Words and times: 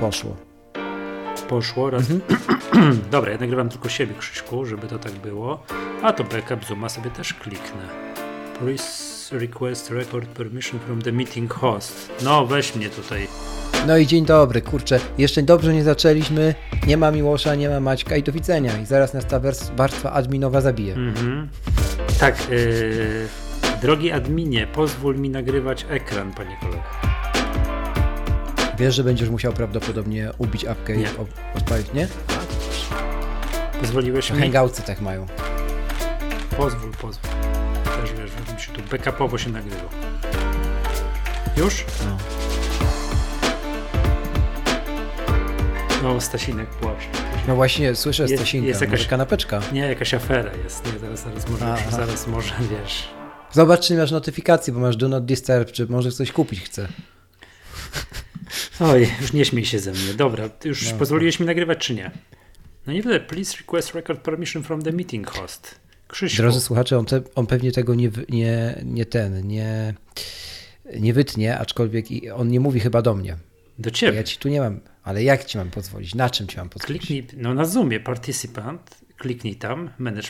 Poszło. 0.00 0.36
Poszło 1.48 1.90
raz. 1.90 2.04
Dobra, 3.10 3.32
ja 3.32 3.38
nagrywam 3.38 3.68
tylko 3.68 3.88
siebie, 3.88 4.14
Krzyśku, 4.18 4.66
żeby 4.66 4.86
to 4.86 4.98
tak 4.98 5.12
było. 5.12 5.62
A 6.02 6.12
to 6.12 6.24
backup 6.24 6.64
Zooma 6.64 6.88
sobie 6.88 7.10
też 7.10 7.34
kliknę. 7.34 7.88
Please 8.58 9.38
request 9.38 9.90
record 9.90 10.28
permission 10.28 10.80
from 10.80 11.02
the 11.02 11.12
meeting 11.12 11.54
host. 11.54 12.12
No, 12.24 12.46
weź 12.46 12.74
mnie 12.74 12.90
tutaj. 12.90 13.28
No 13.86 13.96
i 13.96 14.06
dzień 14.06 14.26
dobry, 14.26 14.62
kurczę. 14.62 15.00
Jeszcze 15.18 15.42
dobrze 15.42 15.74
nie 15.74 15.84
zaczęliśmy. 15.84 16.54
Nie 16.86 16.96
ma 16.96 17.10
Miłosza, 17.10 17.54
nie 17.54 17.68
ma 17.68 17.80
Maćka 17.80 18.16
i 18.16 18.22
do 18.22 18.32
widzenia. 18.32 18.78
I 18.78 18.86
zaraz 18.86 19.14
nas 19.14 19.26
ta 19.26 19.40
warstwa 19.76 20.12
adminowa 20.12 20.60
zabije. 20.60 20.94
Mhm. 20.94 21.48
Tak, 22.20 22.50
yy, 22.50 23.28
drogi 23.82 24.12
adminie, 24.12 24.66
pozwól 24.66 25.16
mi 25.16 25.30
nagrywać 25.30 25.86
ekran, 25.90 26.32
panie 26.32 26.56
kolego. 26.60 27.07
Wiesz, 28.78 28.94
że 28.94 29.04
będziesz 29.04 29.28
musiał 29.28 29.52
prawdopodobnie 29.52 30.30
ubić 30.38 30.64
apkę 30.64 30.94
i 30.94 30.98
Nie. 30.98 31.06
o- 31.10 31.56
odpalić, 31.58 31.86
nie? 31.94 32.08
Pozwoliłeś 33.80 34.30
mi? 34.30 34.38
Hangoutsy 34.40 34.82
tak 34.82 35.00
mają. 35.00 35.26
Pozwól, 36.56 36.90
pozwól. 36.90 37.30
Też 37.84 38.12
wiesz, 38.12 38.30
żebym 38.46 38.58
się 38.60 38.72
tu 38.72 38.80
backupowo 38.90 39.38
się 39.38 39.50
nagrywał. 39.50 39.88
Już? 41.56 41.84
No. 42.04 42.16
No, 46.02 46.20
Stasinek 46.20 46.68
płacze. 46.68 47.06
No 47.48 47.56
właśnie, 47.56 47.94
słyszę 47.94 48.22
Jest- 48.22 48.34
Stasinka, 48.36 48.66
jest 48.68 48.80
może 48.80 48.90
jakaś- 48.92 49.06
kanapeczka. 49.08 49.60
Nie, 49.72 49.80
jakaś 49.80 50.14
afera 50.14 50.50
jest. 50.64 50.92
Nie, 50.92 50.98
zaraz, 50.98 51.20
zaraz 51.24 51.48
może, 51.48 51.66
Aha. 51.72 51.90
zaraz 51.90 52.26
może, 52.26 52.54
wiesz. 52.70 53.08
Zobacz, 53.52 53.86
czy 53.86 53.96
masz 53.96 54.10
notyfikacje, 54.10 54.72
bo 54.72 54.80
masz 54.80 54.96
do 54.96 55.08
not 55.08 55.24
disturb, 55.24 55.72
czy 55.72 55.86
może 55.86 56.12
coś 56.12 56.32
kupić 56.32 56.60
chce. 56.60 56.88
Oj, 58.80 59.08
już 59.20 59.32
nie 59.32 59.44
śmiej 59.44 59.64
się 59.64 59.78
ze 59.78 59.92
mnie. 59.92 60.14
Dobra, 60.16 60.50
już 60.64 60.92
No, 60.92 60.98
pozwoliłeś 60.98 61.40
mi 61.40 61.46
nagrywać, 61.46 61.78
czy 61.78 61.94
nie? 61.94 62.10
No 62.86 62.92
nie 62.92 63.02
wiem, 63.02 63.20
please 63.28 63.56
request 63.58 63.94
record 63.94 64.20
permission 64.22 64.62
from 64.62 64.82
the 64.82 64.92
meeting 64.92 65.30
host. 65.30 65.80
Krzyśku. 66.08 66.36
Drodzy 66.42 66.60
słuchacze, 66.60 66.98
on, 66.98 67.04
te, 67.04 67.22
on 67.34 67.46
pewnie 67.46 67.72
tego 67.72 67.94
nie, 67.94 68.10
nie, 68.28 68.80
nie 68.84 69.06
ten, 69.06 69.46
nie, 69.48 69.94
nie 71.00 71.12
wytnie, 71.12 71.58
aczkolwiek 71.58 72.10
i 72.10 72.30
on 72.30 72.48
nie 72.48 72.60
mówi 72.60 72.80
chyba 72.80 73.02
do 73.02 73.14
mnie. 73.14 73.36
do 73.78 73.90
ciebie. 73.90 74.16
Ja 74.16 74.22
ci 74.24 74.38
tu 74.38 74.48
nie 74.48 74.60
mam, 74.60 74.80
ale 75.04 75.22
jak 75.22 75.44
ci 75.44 75.58
mam 75.58 75.70
pozwolić? 75.70 76.14
Na 76.14 76.30
czym 76.30 76.46
ci 76.46 76.56
mam 76.56 76.68
pozwolić? 76.68 77.06
Kliknij, 77.06 77.26
no 77.42 77.54
na 77.54 77.64
Zoomie, 77.64 78.00
participant, 78.00 78.98
kliknij 79.16 79.56
tam, 79.56 79.90
manage, 79.98 80.28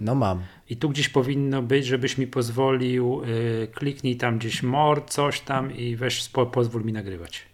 No 0.00 0.14
mam. 0.14 0.42
i 0.70 0.76
tu 0.76 0.88
gdzieś 0.90 1.08
powinno 1.08 1.62
być, 1.62 1.86
żebyś 1.86 2.18
mi 2.18 2.26
pozwolił, 2.26 3.22
y, 3.24 3.68
kliknij 3.74 4.16
tam 4.16 4.38
gdzieś 4.38 4.62
more, 4.62 5.00
coś 5.08 5.40
tam 5.40 5.76
i 5.76 5.96
weź, 5.96 6.28
pozwól 6.52 6.84
mi 6.84 6.92
nagrywać. 6.92 7.49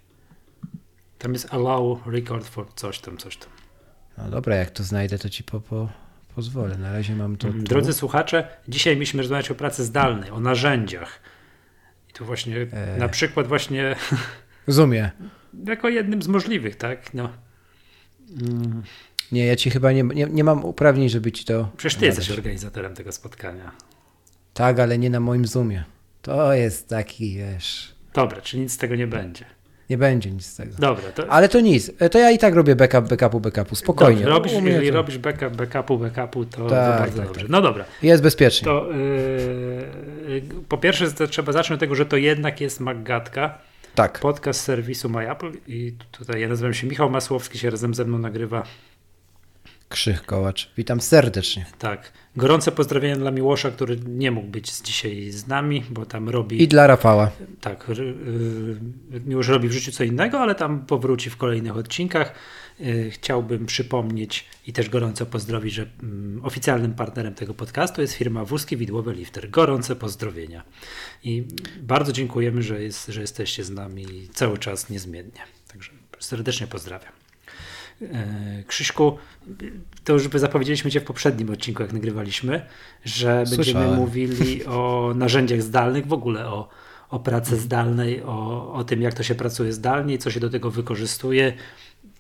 Tam 1.19 1.33
jest 1.33 1.55
allow 1.55 2.07
record 2.07 2.47
for 2.49 2.67
coś 2.75 2.99
tam, 2.99 3.17
coś 3.19 3.37
tam. 3.37 3.49
No 4.19 4.31
dobra, 4.31 4.57
jak 4.57 4.71
to 4.71 4.85
znajdę, 4.85 5.19
to 5.19 5.29
ci 5.31 5.45
po, 5.45 5.61
po, 5.61 5.89
pozwolę. 6.35 6.79
Na 6.79 6.93
razie 6.93 7.17
mam 7.17 7.37
to. 7.37 7.49
tu. 7.49 7.59
Drodzy 7.59 7.93
słuchacze, 7.93 8.49
dzisiaj 8.69 8.95
mieliśmy 8.95 9.23
rozmawiać 9.23 9.51
o 9.51 9.55
pracy 9.55 9.85
zdalnej, 9.85 10.31
o 10.31 10.41
narzędziach. 10.41 11.21
I 12.11 12.13
tu 12.13 12.25
właśnie 12.25 12.67
E. 12.73 12.97
na 12.99 13.09
przykład 13.09 13.47
właśnie 13.47 13.97
Rozumiem. 14.67 15.11
jako 15.67 15.89
jednym 15.89 16.23
z 16.23 16.29
możliwych, 16.29 16.77
tak? 16.77 17.15
No, 17.15 17.29
Nie, 19.33 19.47
ja 19.47 19.57
ci 19.57 19.71
chyba 19.71 19.93
nie, 19.93 20.03
nie, 20.03 20.25
nie 20.31 20.45
mam 20.45 20.65
uprawnień, 20.65 21.09
żeby 21.09 21.33
ci 21.33 21.45
to. 21.45 21.69
przecież 21.77 21.99
ty 21.99 22.07
jesteś 22.07 22.29
nadać. 22.29 22.39
organizatorem 22.39 22.95
tego 22.95 23.13
spotkania. 23.13 23.73
Tak, 24.55 24.79
ale 24.81 24.99
nie 24.99 25.11
na 25.11 25.21
moim 25.21 25.47
Zoomie. 25.47 25.85
To 26.23 26.53
jest 26.55 26.89
taki, 26.89 27.37
wiesz. 27.37 27.95
Dobra, 28.15 28.41
czy 28.41 28.59
nic 28.59 28.73
z 28.73 28.77
tego 28.79 28.95
nie 28.97 29.07
będzie. 29.07 29.45
Nie 29.91 29.99
będzie 29.99 30.31
nic 30.31 30.47
z 30.47 30.57
tego. 30.57 30.73
Dobra, 30.79 31.03
to 31.15 31.31
Ale 31.33 31.49
to 31.49 31.61
nic. 31.61 31.91
To 32.11 32.19
ja 32.19 32.31
i 32.31 32.39
tak 32.39 32.55
robię 32.55 32.77
backup, 32.77 33.09
backupu, 33.09 33.41
backupu. 33.41 33.77
Spokojnie. 33.77 34.17
Dobrze, 34.23 34.31
robisz, 34.35 34.53
jeżeli 34.53 34.89
to- 34.89 34.95
robisz 34.95 35.19
backup, 35.19 35.57
backupu, 35.57 35.99
backupu, 35.99 36.45
to, 36.45 36.57
to 36.57 36.71
Tak, 36.71 36.99
bardzo 37.01 37.17
tak, 37.19 37.27
dobrze. 37.27 37.41
tak. 37.41 37.51
No 37.51 37.63
dobra, 37.63 37.85
Jest 38.03 38.23
bezpiecznie. 38.23 38.65
to 38.65 38.87
yy, 40.29 40.43
po 40.69 40.79
pierwsze 40.79 41.13
trzeba 41.29 41.53
zacząć 41.53 41.75
od 41.75 41.81
tego, 41.81 41.95
że 41.95 42.07
to 42.07 42.17
jednak 42.17 42.61
jest 42.61 42.81
Maggatka, 42.81 43.59
Tak. 43.95 44.19
podcast 44.21 44.61
serwisu 44.61 45.09
MyApple 45.09 45.51
i 45.67 45.93
tutaj 46.13 46.41
ja 46.41 46.49
nazywam 46.49 46.75
się 46.75 46.87
Michał 46.87 47.11
Masłowski, 47.11 47.59
się 47.59 47.71
razem 47.71 47.95
ze 47.95 48.05
mną 48.05 48.19
nagrywa. 48.19 48.63
Krzych 49.89 50.27
Kołacz. 50.27 50.71
Witam 50.77 51.01
serdecznie. 51.01 51.67
Tak, 51.79 52.13
gorące 52.37 52.73
pozdrowienia 52.73 53.17
dla 53.17 53.31
Miłosza, 53.31 53.71
który 53.71 53.97
nie 54.07 54.31
mógł 54.31 54.49
być 54.49 54.73
dzisiaj 54.79 55.31
z 55.31 55.47
nami, 55.47 55.85
bo 55.91 56.07
tam 56.07 56.29
robi, 56.29 56.63
I 56.63 56.69
dla 56.69 56.87
Rafała. 56.87 57.31
tak, 57.61 57.91
y, 57.91 58.77
Miłosz 59.27 59.49
robi 59.49 59.69
w 59.69 59.73
życiu 59.73 59.93
co 59.93 60.05
innego, 60.05 60.41
ale 60.41 60.55
tam 60.55 60.87
powróci 60.87 61.31
w 61.31 61.37
kolejnych 61.37 61.77
odcinkach. 61.77 62.35
Y, 62.81 63.11
Chciałbym 63.11 63.67
przypomnieć 63.67 64.45
i 64.67 64.73
też 64.73 64.89
gorąco 64.91 65.27
pozdrowić, 65.27 65.75
że 65.75 65.87
mm, 66.03 66.45
oficjalnym 66.45 66.95
partnerem 66.95 67.35
tego 67.35 67.55
podcastu 67.55 68.01
jest 68.01 68.15
firma 68.15 68.45
Wózki 68.45 68.77
Widłowe 68.77 69.15
Lifter. 69.15 69.51
Gorące 69.51 69.97
pozdrowienia. 69.97 70.63
I 71.25 71.45
bardzo 71.81 72.13
dziękujemy, 72.13 72.63
że, 72.63 72.83
jest, 72.83 73.07
że 73.07 73.21
jesteście 73.21 73.65
z 73.65 73.71
nami 73.71 74.07
cały 74.35 74.59
czas 74.59 74.91
niezmiennie. 74.91 75.41
Także 75.73 75.93
serdecznie 76.19 76.67
pozdrawiam. 76.67 77.13
E, 78.03 78.63
Krzyśku, 78.67 79.19
to 80.05 80.13
już 80.13 80.29
zapowiedzieliśmy 80.35 80.91
Cię 80.91 81.01
w 81.01 81.05
poprzednim 81.05 81.51
odcinku, 81.51 81.83
jak 81.83 81.93
nagrywaliśmy, 81.93 82.67
że 83.05 83.37
będziemy 83.37 83.65
Słyszałem. 83.65 83.95
mówili 83.95 84.65
o 84.67 85.13
narzędziach 85.17 85.63
zdalnych, 85.63 86.07
w 86.07 86.13
ogóle 86.13 86.47
o, 86.47 86.69
o 87.11 87.21
pracy 87.21 87.57
zdalnej, 87.57 88.23
o, 88.23 88.73
o 88.73 88.85
tym, 88.85 89.03
jak 89.03 89.15
to 89.15 89.23
się 89.23 89.35
pracuje 89.35 89.73
zdalnie, 89.73 90.19
co 90.19 90.31
się 90.31 90.41
do 90.41 90.51
tego 90.51 90.71
wykorzystuje 90.71 91.53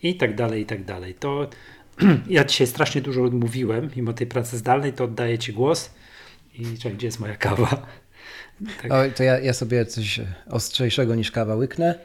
i 0.03 0.15
tak 0.15 0.35
dalej, 0.35 0.63
i 0.63 0.67
tak 0.67 0.85
dalej. 0.85 1.15
To 1.15 1.49
ja 2.29 2.45
dzisiaj 2.45 2.67
strasznie 2.67 3.01
dużo 3.01 3.23
mówiłem, 3.23 3.91
mimo 3.97 4.13
tej 4.13 4.27
pracy 4.27 4.59
zdalnej, 4.59 4.93
to 4.93 5.05
oddaję 5.05 5.39
Ci 5.39 5.53
głos 5.53 5.91
i 6.55 6.79
czekaj, 6.79 6.97
gdzie 6.97 7.07
jest 7.07 7.21
moja 7.21 7.37
kawa? 7.37 7.69
Tak. 8.83 8.93
O, 8.93 9.17
to 9.17 9.23
ja, 9.23 9.39
ja 9.39 9.53
sobie 9.53 9.87
coś 9.87 10.21
ostrzejszego 10.51 11.15
niż 11.15 11.31
kawa 11.31 11.55
łyknę, 11.55 11.99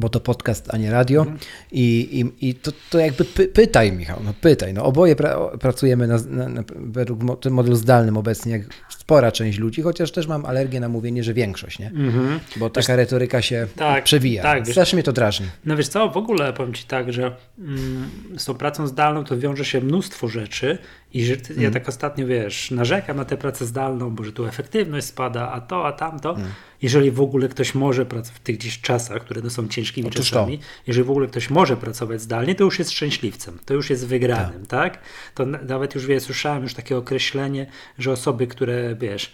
bo 0.00 0.08
to 0.08 0.20
podcast, 0.20 0.74
a 0.74 0.76
nie 0.76 0.90
radio. 0.90 1.26
I, 1.72 2.08
i, 2.40 2.48
i 2.48 2.54
to, 2.54 2.72
to 2.90 2.98
jakby 2.98 3.24
py, 3.24 3.48
pytaj, 3.48 3.92
Michał, 3.92 4.20
no 4.24 4.34
pytaj. 4.40 4.74
No 4.74 4.84
oboje 4.84 5.16
pra, 5.16 5.36
pracujemy 5.60 6.06
na, 6.06 6.18
na, 6.28 6.48
na, 6.48 6.64
według 6.76 7.22
mo- 7.22 7.38
modelu 7.50 7.76
zdalnym 7.76 8.16
obecnie, 8.16 8.52
jak 8.52 8.62
spora 8.88 9.32
część 9.32 9.58
ludzi, 9.58 9.82
chociaż 9.82 10.12
też 10.12 10.26
mam 10.26 10.46
alergię 10.46 10.80
na 10.80 10.88
mówienie, 10.88 11.24
że 11.24 11.34
większość, 11.34 11.78
nie? 11.78 11.86
Mhm. 11.86 12.40
Bo 12.56 12.70
taka 12.70 12.96
retoryka 12.96 13.42
się 13.42 13.66
Tak, 13.76 14.04
przewija. 14.04 14.42
tak, 14.42 14.58
wiesz- 14.64 14.74
Strasznie 14.74 14.96
mnie 14.96 15.02
to 15.02 15.12
drażni. 15.12 15.46
No 15.64 15.76
wiesz 15.76 15.88
co, 15.88 16.08
w 16.10 16.16
ogóle 16.16 16.52
powiem 16.52 16.74
Ci 16.74 16.84
tak, 16.84 17.12
że 17.12 17.36
mm, 17.58 18.10
z 18.36 18.44
tą 18.44 18.54
pracą 18.54 18.86
zdalną 18.86 19.24
to 19.24 19.38
wiąże 19.38 19.64
się 19.64 19.80
mnóstwo 19.80 20.28
rzeczy 20.28 20.78
i 21.14 21.24
że 21.24 21.36
ty, 21.36 21.54
ja 21.62 21.70
tak 21.70 21.88
ostatnio, 21.88 22.26
wiesz, 22.26 22.70
narzekam 22.70 23.16
na 23.16 23.24
tę 23.24 23.36
pracę 23.36 23.66
zdalną, 23.66 24.10
bo 24.10 24.24
że 24.24 24.32
tu 24.32 24.46
efektywność 24.46 25.06
spada, 25.06 25.52
a 25.52 25.60
to, 25.60 25.86
a 25.86 25.92
tamto. 25.92 26.36
Jeżeli 26.82 27.10
w 27.10 27.20
ogóle 27.20 27.48
ktoś 27.48 27.74
może 27.74 28.06
pracować 28.06 28.38
w 28.40 28.42
tych 28.42 28.56
gdzieś 28.56 28.80
czasach, 28.80 29.22
które 29.24 29.40
no 29.44 29.50
są 29.50 29.68
ciężkimi 29.68 30.08
Otóż 30.08 30.30
czasami, 30.30 30.60
jeżeli 30.86 31.06
w 31.06 31.10
ogóle 31.10 31.26
ktoś 31.26 31.50
może 31.50 31.76
pracować 31.76 32.20
zdalnie, 32.20 32.54
to 32.54 32.64
już 32.64 32.78
jest 32.78 32.90
szczęśliwcem, 32.90 33.58
to 33.64 33.74
już 33.74 33.90
jest 33.90 34.06
wygranym, 34.06 34.66
tak? 34.66 34.98
To 35.34 35.46
na- 35.46 35.62
nawet 35.62 35.94
już, 35.94 36.06
wie, 36.06 36.20
słyszałem 36.20 36.62
już 36.62 36.74
takie 36.74 36.96
określenie, 36.96 37.66
że 37.98 38.12
osoby, 38.12 38.46
które, 38.46 38.96
wiesz, 39.00 39.32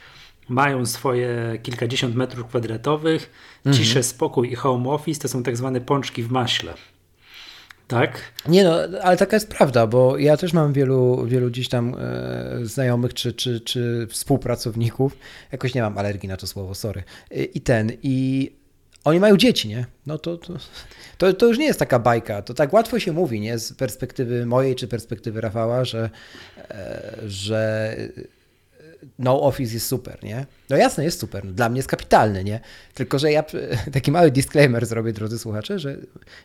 mają 0.49 0.87
swoje 0.87 1.59
kilkadziesiąt 1.63 2.15
metrów 2.15 2.47
kwadratowych, 2.47 3.31
ciszę, 3.73 4.03
spokój 4.03 4.53
i 4.53 4.55
home 4.55 4.91
office, 4.91 5.21
to 5.21 5.29
są 5.29 5.43
tak 5.43 5.57
zwane 5.57 5.81
pączki 5.81 6.23
w 6.23 6.31
maśle. 6.31 6.75
Tak? 7.89 8.21
Nie 8.49 8.65
no, 8.65 8.79
ale 9.03 9.17
taka 9.17 9.37
jest 9.37 9.49
prawda, 9.49 9.87
bo 9.87 10.19
ja 10.19 10.37
też 10.37 10.53
mam 10.53 10.73
wielu, 10.73 11.27
wielu 11.27 11.51
gdzieś 11.51 11.69
tam 11.69 11.95
e, 11.99 12.67
znajomych 12.67 13.15
czy, 13.15 13.33
czy, 13.33 13.61
czy 13.61 14.07
współpracowników, 14.11 15.17
jakoś 15.53 15.75
nie 15.75 15.83
mam 15.83 15.99
alergii 15.99 16.29
na 16.29 16.37
to 16.37 16.47
słowo, 16.47 16.75
sorry, 16.75 17.03
I, 17.31 17.51
i 17.55 17.61
ten, 17.61 17.93
i 18.03 18.51
oni 19.05 19.21
mają 19.21 19.37
dzieci, 19.37 19.69
nie? 19.69 19.87
No 20.07 20.19
to, 20.19 20.37
to, 20.37 20.55
to, 21.19 21.33
to 21.33 21.47
już 21.47 21.59
nie 21.59 21.67
jest 21.67 21.79
taka 21.79 21.99
bajka, 21.99 22.43
to 22.43 22.55
tak 22.55 22.73
łatwo 22.73 22.99
się 22.99 23.13
mówi, 23.13 23.41
nie? 23.41 23.59
Z 23.59 23.73
perspektywy 23.73 24.47
mojej 24.47 24.75
czy 24.75 24.89
perspektywy 24.89 25.41
Rafała, 25.41 25.85
że, 25.85 26.11
e, 26.59 27.15
że 27.27 27.97
no 29.19 29.43
office 29.43 29.75
jest 29.75 29.87
super, 29.87 30.19
nie? 30.23 30.47
No 30.71 30.77
jasne, 30.77 31.05
jest 31.05 31.21
super. 31.21 31.47
Dla 31.47 31.69
mnie 31.69 31.79
jest 31.79 31.89
kapitalny, 31.89 32.45
nie? 32.45 32.61
Tylko, 32.95 33.19
że 33.19 33.33
ja 33.33 33.45
taki 33.93 34.13
mały 34.13 34.31
disclaimer 34.31 34.87
zrobię, 34.87 35.13
drodzy 35.13 35.39
słuchacze, 35.39 35.79
że 35.79 35.97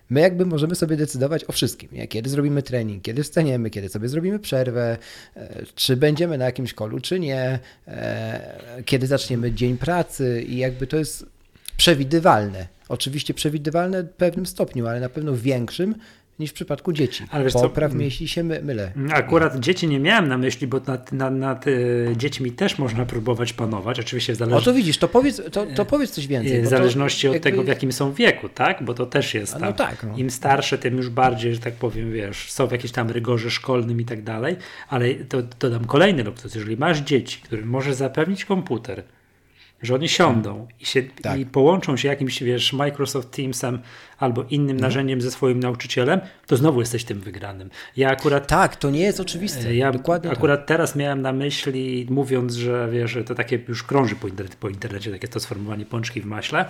my 0.09 0.21
jakby 0.21 0.45
możemy 0.45 0.75
sobie 0.75 0.97
decydować 0.97 1.45
o 1.45 1.51
wszystkim, 1.51 1.89
nie? 1.91 2.07
Kiedy 2.07 2.29
zrobimy 2.29 2.63
trening, 2.63 3.03
kiedy 3.03 3.23
wstaniemy, 3.23 3.69
kiedy 3.69 3.89
sobie 3.89 4.09
zrobimy 4.09 4.39
przerwę, 4.39 4.97
e, 5.35 5.65
czy 5.75 5.97
będziemy 5.97 6.37
na 6.37 6.45
jakimś 6.45 6.73
kolu, 6.73 6.99
czy 6.99 7.19
nie, 7.19 7.59
e, 7.87 8.83
kiedy 8.85 9.07
zaczniemy 9.07 9.51
dzień 9.51 9.77
pracy 9.77 10.43
i 10.47 10.57
jakby 10.57 10.87
to 10.87 10.97
jest 10.97 11.25
przewidywalne. 11.77 12.67
Oczywiście 12.89 13.33
przewidywalne 13.33 14.03
w 14.03 14.09
pewnym 14.09 14.45
stopniu, 14.45 14.87
ale 14.87 14.99
na 14.99 15.09
pewno 15.09 15.35
większym 15.35 15.95
niż 16.39 16.49
w 16.49 16.53
przypadku 16.53 16.93
dzieci. 16.93 17.23
Ale 17.31 17.43
wiesz 17.43 17.53
Popraw 17.53 17.93
mnie, 17.93 18.05
jeśli 18.05 18.27
się 18.27 18.43
my, 18.43 18.61
mylę. 18.61 18.91
Akurat 19.13 19.55
nie. 19.55 19.61
dzieci 19.61 19.87
nie 19.87 19.99
miałem 19.99 20.27
na 20.27 20.37
myśli, 20.37 20.67
bo 20.67 20.81
nad, 20.87 21.11
nad, 21.11 21.33
nad 21.33 21.65
dziećmi 22.15 22.51
też 22.51 22.77
można 22.77 23.05
próbować 23.05 23.53
panować. 23.53 23.99
Oczywiście 23.99 24.33
w 24.33 24.35
zależności... 24.35 24.69
O 24.69 24.73
to 24.73 24.77
widzisz, 24.77 24.97
to 24.97 25.07
powiedz, 25.07 25.41
to, 25.51 25.65
to 25.65 25.85
powiedz 25.85 26.11
coś 26.11 26.27
więcej. 26.27 26.61
W 26.61 26.67
zależności 26.67 27.27
od 27.27 27.33
jakby... 27.33 27.49
tego, 27.49 27.63
w 27.63 27.67
jakim 27.67 27.91
są 27.91 28.13
wieku, 28.13 28.49
tak? 28.49 28.83
Bo 28.83 28.93
to 28.93 29.05
też 29.05 29.33
jest 29.33 29.53
tam. 29.53 29.61
No 29.61 29.73
tak, 29.73 30.03
no. 30.03 30.17
Im 30.17 30.29
starsze, 30.29 30.77
tym 30.77 30.97
już 30.97 31.09
bardziej, 31.09 31.53
że 31.53 31.59
tak 31.59 31.73
powiem, 31.73 32.11
wiesz, 32.11 32.51
są 32.51 32.67
w 32.67 32.71
jakimś 32.71 32.91
tam 32.91 33.09
rygorze 33.09 33.51
szkolnym 33.51 34.01
i 34.01 34.05
tak 34.05 34.23
dalej. 34.23 34.55
Ale 34.89 35.15
to 35.15 35.37
dodam 35.59 35.85
kolejny 35.85 36.23
luksus. 36.23 36.55
Jeżeli 36.55 36.77
masz 36.77 36.99
dzieci, 36.99 37.41
którym 37.43 37.69
możesz 37.69 37.95
zapewnić 37.95 38.45
komputer, 38.45 39.03
że 39.81 39.95
oni 39.95 40.09
siądą 40.09 40.67
i, 40.79 40.85
się, 40.85 41.03
tak. 41.03 41.39
i 41.39 41.45
połączą 41.45 41.97
się 41.97 42.07
jakimś, 42.07 42.43
wiesz, 42.43 42.73
Microsoft 42.73 43.31
Teamsem 43.31 43.79
albo 44.17 44.43
innym 44.43 44.61
mhm. 44.75 44.81
narzędziem 44.81 45.21
ze 45.21 45.31
swoim 45.31 45.59
nauczycielem, 45.59 46.19
to 46.47 46.57
znowu 46.57 46.79
jesteś 46.79 47.03
tym 47.03 47.19
wygranym. 47.19 47.69
Ja 47.97 48.09
akurat... 48.09 48.47
Tak, 48.47 48.75
to 48.75 48.89
nie 48.89 48.99
jest 48.99 49.19
oczywiste. 49.19 49.75
Ja 49.75 49.91
Dokładnie 49.91 50.31
akurat 50.31 50.59
tak. 50.59 50.67
teraz 50.67 50.95
miałem 50.95 51.21
na 51.21 51.33
myśli, 51.33 52.07
mówiąc, 52.09 52.53
że 52.53 52.89
wiesz, 52.91 53.17
to 53.25 53.35
takie 53.35 53.59
już 53.67 53.83
krąży 53.83 54.15
po, 54.15 54.27
internecie, 54.27 54.57
po 54.59 54.69
internecie 54.69 55.11
takie 55.11 55.27
to 55.27 55.39
sformułowanie 55.39 55.85
pączki 55.85 56.21
w 56.21 56.25
maśle, 56.25 56.65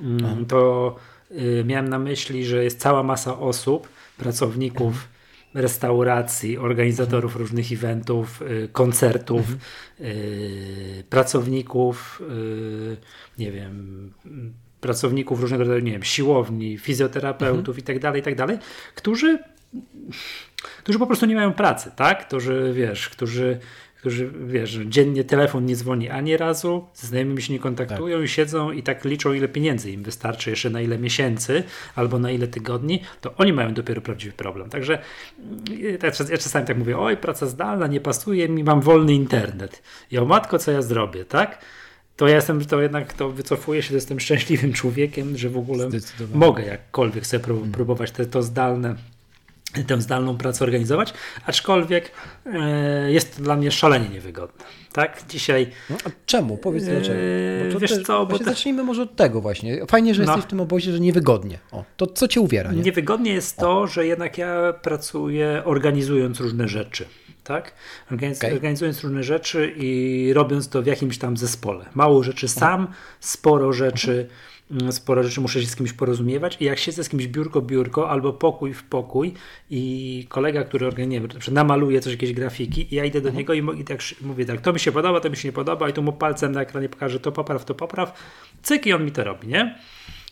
mm, 0.00 0.46
to 0.46 0.96
y, 1.30 1.64
miałem 1.66 1.88
na 1.88 1.98
myśli, 1.98 2.44
że 2.44 2.64
jest 2.64 2.80
cała 2.80 3.02
masa 3.02 3.38
osób, 3.38 3.88
pracowników, 4.18 4.86
mhm 4.86 5.15
restauracji, 5.56 6.58
organizatorów 6.58 7.32
mhm. 7.32 7.42
różnych 7.42 7.72
eventów, 7.72 8.42
y, 8.42 8.68
koncertów, 8.72 9.40
mhm. 9.40 9.58
Y, 10.00 11.04
pracowników, 11.10 12.22
y, 12.30 12.96
nie 13.38 13.52
wiem, 13.52 14.12
pracowników 14.80 15.40
różnego 15.40 15.64
rodzaju, 15.64 15.84
nie 15.84 15.92
wiem, 15.92 16.02
siłowni, 16.02 16.78
fizjoterapeutów 16.78 17.68
mhm. 17.68 17.78
i 17.78 17.82
tak 17.82 17.98
dalej, 17.98 18.20
i 18.20 18.24
tak 18.24 18.34
którzy 18.94 19.38
którzy 20.78 20.98
po 20.98 21.06
prostu 21.06 21.26
nie 21.26 21.34
mają 21.34 21.52
pracy, 21.52 21.90
tak? 21.96 22.26
Którzy, 22.26 22.72
wiesz, 22.74 23.08
którzy 23.08 23.58
którzy, 24.06 24.30
wiesz, 24.46 24.78
dziennie 24.86 25.24
telefon 25.24 25.66
nie 25.66 25.76
dzwoni 25.76 26.08
ani 26.08 26.36
razu, 26.36 26.86
ze 26.94 27.06
znajomymi 27.06 27.42
się 27.42 27.52
nie 27.52 27.58
kontaktują 27.58 28.16
tak. 28.16 28.24
i 28.24 28.28
siedzą 28.28 28.72
i 28.72 28.82
tak 28.82 29.04
liczą, 29.04 29.32
ile 29.32 29.48
pieniędzy 29.48 29.90
im 29.90 30.02
wystarczy, 30.02 30.50
jeszcze 30.50 30.70
na 30.70 30.80
ile 30.80 30.98
miesięcy 30.98 31.62
albo 31.94 32.18
na 32.18 32.30
ile 32.30 32.48
tygodni, 32.48 33.02
to 33.20 33.34
oni 33.36 33.52
mają 33.52 33.74
dopiero 33.74 34.00
prawdziwy 34.00 34.32
problem. 34.32 34.70
Także 34.70 34.98
mm, 35.38 36.28
ja 36.30 36.38
czasami 36.38 36.66
tak 36.66 36.78
mówię, 36.78 36.98
oj, 36.98 37.16
praca 37.16 37.46
zdalna 37.46 37.86
nie 37.86 38.00
pasuje 38.00 38.48
mi, 38.48 38.64
mam 38.64 38.80
wolny 38.80 39.14
internet. 39.14 39.82
I 40.10 40.18
o 40.18 40.24
matko, 40.24 40.58
co 40.58 40.72
ja 40.72 40.82
zrobię, 40.82 41.24
tak? 41.24 41.58
to 42.16 42.28
ja 42.28 42.34
jestem, 42.34 42.64
to 42.64 42.82
jednak 42.82 43.12
to 43.12 43.30
wycofuję 43.30 43.82
się, 43.82 43.88
to 43.88 43.94
jestem 43.94 44.20
szczęśliwym 44.20 44.72
człowiekiem, 44.72 45.36
że 45.36 45.48
w 45.48 45.56
ogóle 45.56 45.88
mogę 46.34 46.64
jakkolwiek 46.64 47.26
sobie 47.26 47.44
mm. 47.44 47.72
próbować 47.72 48.10
te, 48.10 48.26
to 48.26 48.42
zdalne 48.42 48.94
tę 49.86 50.00
zdalną 50.00 50.36
pracę 50.36 50.64
organizować, 50.64 51.14
aczkolwiek 51.46 52.12
e, 52.46 53.12
jest 53.12 53.36
to 53.36 53.42
dla 53.42 53.56
mnie 53.56 53.70
szalenie 53.70 54.08
niewygodne. 54.08 54.64
Tak, 54.92 55.22
dzisiaj. 55.28 55.70
No, 55.90 55.96
a 56.04 56.10
czemu? 56.26 56.56
Powiedz 56.56 56.84
dlaczego. 56.84 57.18
Bo 57.72 57.78
wiesz 57.78 57.90
też, 57.90 58.02
co, 58.02 58.26
bo 58.26 58.38
te... 58.38 58.44
Zacznijmy 58.44 58.82
może 58.82 59.02
od 59.02 59.16
tego 59.16 59.40
właśnie. 59.40 59.86
Fajnie, 59.86 60.14
że 60.14 60.22
no. 60.24 60.32
jesteś 60.32 60.44
w 60.44 60.50
tym 60.50 60.60
obozie, 60.60 60.92
że 60.92 61.00
niewygodnie. 61.00 61.58
O, 61.72 61.84
to 61.96 62.06
co 62.06 62.28
cię 62.28 62.40
uwiera? 62.40 62.72
Nie? 62.72 62.82
Niewygodnie 62.82 63.32
jest 63.32 63.56
to, 63.56 63.80
o. 63.80 63.86
że 63.86 64.06
jednak 64.06 64.38
ja 64.38 64.72
pracuję 64.82 65.62
organizując 65.64 66.40
różne 66.40 66.68
rzeczy. 66.68 67.04
Tak? 67.44 67.72
Organiz 68.10 68.38
okay. 68.38 68.52
Organizując 68.52 69.04
różne 69.04 69.22
rzeczy 69.22 69.74
i 69.76 70.30
robiąc 70.34 70.68
to 70.68 70.82
w 70.82 70.86
jakimś 70.86 71.18
tam 71.18 71.36
zespole. 71.36 71.84
Mało 71.94 72.22
rzeczy 72.22 72.48
sam, 72.48 72.88
sporo 73.20 73.72
rzeczy. 73.72 74.10
Mhm 74.10 74.55
sporo 74.90 75.22
rzeczy 75.22 75.40
muszę 75.40 75.60
się 75.60 75.66
z 75.66 75.76
kimś 75.76 75.92
porozumiewać 75.92 76.56
i 76.60 76.64
jak 76.64 76.78
siedzę 76.78 77.04
z 77.04 77.08
kimś 77.08 77.26
biurko 77.26 77.62
biurko 77.62 78.10
albo 78.10 78.32
pokój 78.32 78.74
w 78.74 78.82
pokój 78.84 79.34
i 79.70 80.26
kolega, 80.28 80.64
który 80.64 80.86
organizuje, 80.86 81.28
namaluje 81.50 82.00
coś, 82.00 82.12
jakieś 82.12 82.32
grafiki 82.32 82.94
i 82.94 82.96
ja 82.96 83.04
idę 83.04 83.20
do 83.20 83.28
mhm. 83.28 83.38
niego 83.38 83.72
i, 83.72 83.80
i 83.80 83.84
tak 83.84 84.00
mówię 84.20 84.44
tak, 84.44 84.60
to 84.60 84.72
mi 84.72 84.80
się 84.80 84.92
podoba, 84.92 85.20
to 85.20 85.30
mi 85.30 85.36
się 85.36 85.48
nie 85.48 85.52
podoba 85.52 85.88
i 85.88 85.92
tu 85.92 86.02
mu 86.02 86.12
palcem 86.12 86.52
na 86.52 86.62
ekranie 86.62 86.88
pokażę 86.88 87.20
to 87.20 87.32
popraw, 87.32 87.64
to 87.64 87.74
popraw, 87.74 88.20
cyk 88.62 88.86
i 88.86 88.92
on 88.92 89.04
mi 89.04 89.12
to 89.12 89.24
robi, 89.24 89.48
nie? 89.48 89.78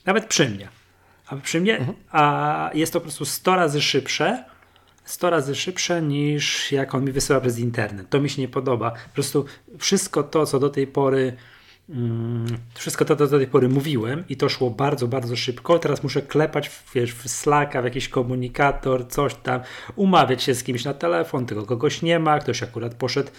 Nawet 0.07 0.27
przy 0.27 0.49
mnie. 0.49 0.69
A 1.27 1.37
przy 1.37 1.61
mnie, 1.61 1.79
mhm. 1.79 1.97
a 2.11 2.71
jest 2.75 2.93
to 2.93 3.01
po 3.01 3.05
prostu 3.05 3.25
100 3.25 3.57
razy 3.57 3.83
szybsze, 3.83 4.45
100 5.05 5.31
razy 5.31 5.55
szybsze 5.55 6.03
niż 6.03 6.73
jak 6.73 6.95
on 6.95 7.05
mi 7.05 7.13
wysyła 7.13 7.41
przez 7.41 7.59
internet. 7.59 8.11
To 8.11 8.21
mi 8.21 8.31
się 8.31 8.43
nie 8.43 8.49
podoba. 8.49 8.91
Po 8.91 9.15
prostu 9.15 9.45
wszystko 9.79 10.23
to, 10.23 10.47
co 10.47 10.59
do 10.59 10.71
tej 10.71 10.87
pory 10.87 11.27
Mm, 11.29 11.37
wszystko 12.75 13.05
to, 13.05 13.17
co 13.17 13.27
do 13.27 13.39
tej 13.39 13.47
pory 13.47 13.69
mówiłem 13.69 14.25
i 14.29 14.37
to 14.37 14.49
szło 14.49 14.71
bardzo, 14.71 15.09
bardzo 15.09 15.37
szybko. 15.37 15.79
Teraz 15.79 16.03
muszę 16.03 16.23
klepać 16.23 16.71
wiesz, 16.95 17.13
w 17.15 17.29
Slacka, 17.29 17.83
w 17.83 17.85
jakiś 17.85 18.09
komunikator, 18.09 19.09
coś 19.09 19.35
tam, 19.35 19.61
umawiać 19.97 20.43
się 20.43 20.55
z 20.55 20.63
kimś 20.63 20.85
na 20.85 20.95
telefon, 20.95 21.47
tego 21.47 21.67
kogoś 21.67 22.03
nie 22.03 22.19
ma, 22.19 22.39
ktoś 22.39 22.63
akurat 22.63 22.95
poszedł 22.95 23.31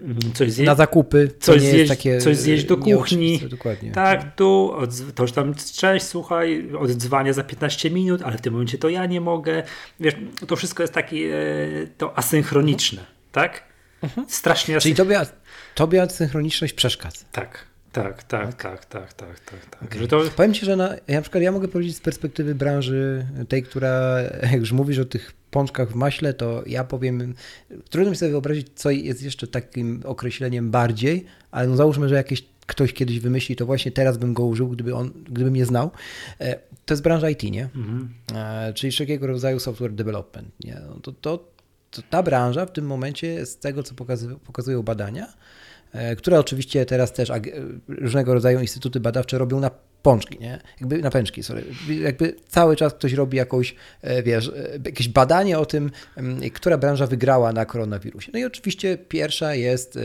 mm, 0.00 0.18
coś 0.34 0.52
zjeść. 0.52 0.66
Na 0.66 0.74
zakupy. 0.74 1.30
Coś 1.40 1.62
zjeść, 1.62 2.02
coś 2.20 2.36
zjeść 2.36 2.64
do 2.64 2.76
kuchni. 2.76 3.38
Dokładnie. 3.38 3.92
Tak, 3.92 4.36
tu, 4.36 4.74
to 5.14 5.22
już 5.22 5.32
tam, 5.32 5.54
cześć, 5.74 6.06
słuchaj, 6.06 6.68
oddzwania 6.78 7.32
za 7.32 7.44
15 7.44 7.90
minut, 7.90 8.22
ale 8.22 8.38
w 8.38 8.40
tym 8.40 8.52
momencie 8.52 8.78
to 8.78 8.88
ja 8.88 9.06
nie 9.06 9.20
mogę. 9.20 9.62
Wiesz, 10.00 10.14
to 10.46 10.56
wszystko 10.56 10.82
jest 10.82 10.92
takie, 10.92 11.30
to 11.98 12.18
asynchroniczne, 12.18 13.00
mhm. 13.00 13.16
tak? 13.32 13.62
Mhm. 14.02 14.26
Strasznie 14.30 14.80
Czyli 14.80 14.94
tobie, 14.94 15.20
tobie 15.74 16.02
asynchroniczność 16.02 16.72
przeszkadza. 16.72 17.24
Tak. 17.32 17.71
Tak, 17.92 18.22
tak, 18.22 18.54
tak, 18.54 18.84
tak, 18.84 19.12
tak, 19.12 19.40
tak. 19.40 19.66
tak. 19.70 19.82
Okay. 19.84 20.08
To... 20.08 20.22
Powiem 20.36 20.54
Ci, 20.54 20.66
że 20.66 20.76
na, 20.76 20.88
ja, 21.08 21.16
na 21.16 21.22
przykład 21.22 21.42
ja 21.42 21.52
mogę 21.52 21.68
powiedzieć 21.68 21.96
z 21.96 22.00
perspektywy 22.00 22.54
branży 22.54 23.26
tej, 23.48 23.62
która, 23.62 24.20
jak 24.42 24.60
już 24.60 24.72
mówisz 24.72 24.98
o 24.98 25.04
tych 25.04 25.32
pączkach 25.50 25.90
w 25.90 25.94
maśle, 25.94 26.34
to 26.34 26.62
ja 26.66 26.84
powiem, 26.84 27.34
trudno 27.90 28.10
mi 28.10 28.16
sobie 28.16 28.30
wyobrazić, 28.30 28.66
co 28.74 28.90
jest 28.90 29.22
jeszcze 29.22 29.46
takim 29.46 30.02
określeniem 30.04 30.70
bardziej, 30.70 31.24
ale 31.50 31.68
no 31.68 31.76
załóżmy, 31.76 32.08
że 32.08 32.14
jakieś 32.14 32.44
ktoś 32.66 32.92
kiedyś 32.92 33.20
wymyśli, 33.20 33.56
to 33.56 33.66
właśnie 33.66 33.92
teraz 33.92 34.18
bym 34.18 34.34
go 34.34 34.44
użył, 34.44 34.68
gdyby 34.68 34.94
on, 34.94 35.12
gdybym 35.24 35.56
je 35.56 35.66
znał. 35.66 35.90
E, 36.40 36.58
to 36.84 36.94
jest 36.94 37.02
branża 37.02 37.30
IT, 37.30 37.42
nie? 37.42 37.64
Mhm. 37.64 38.14
E, 38.34 38.72
czyli 38.72 38.90
wszelkiego 38.90 39.26
rodzaju 39.26 39.60
software 39.60 39.92
development. 39.92 40.48
Nie? 40.64 40.80
No 40.88 41.00
to, 41.02 41.12
to, 41.12 41.48
to 41.90 42.02
ta 42.10 42.22
branża 42.22 42.66
w 42.66 42.72
tym 42.72 42.86
momencie, 42.86 43.46
z 43.46 43.58
tego 43.58 43.82
co 43.82 43.94
pokazują 44.44 44.82
badania, 44.82 45.32
które 46.18 46.38
oczywiście 46.38 46.86
teraz 46.86 47.12
też 47.12 47.32
różnego 47.88 48.34
rodzaju 48.34 48.60
instytuty 48.60 49.00
badawcze 49.00 49.38
robią 49.38 49.60
na 49.60 49.70
pączki, 50.02 50.38
nie? 50.38 50.58
Jakby 50.80 50.98
na 50.98 51.10
pęczki, 51.10 51.42
sorry. 51.42 51.64
Jakby 52.00 52.36
cały 52.48 52.76
czas 52.76 52.94
ktoś 52.94 53.12
robi 53.12 53.36
jakąś, 53.36 53.74
e, 54.02 54.22
wiesz, 54.22 54.48
e, 54.48 54.78
jakieś 54.84 55.08
badanie 55.08 55.58
o 55.58 55.66
tym, 55.66 55.90
która 56.54 56.78
branża 56.78 57.06
wygrała 57.06 57.52
na 57.52 57.66
koronawirusie. 57.66 58.30
No 58.34 58.38
i 58.38 58.44
oczywiście 58.44 58.98
pierwsza 58.98 59.54
jest, 59.54 59.98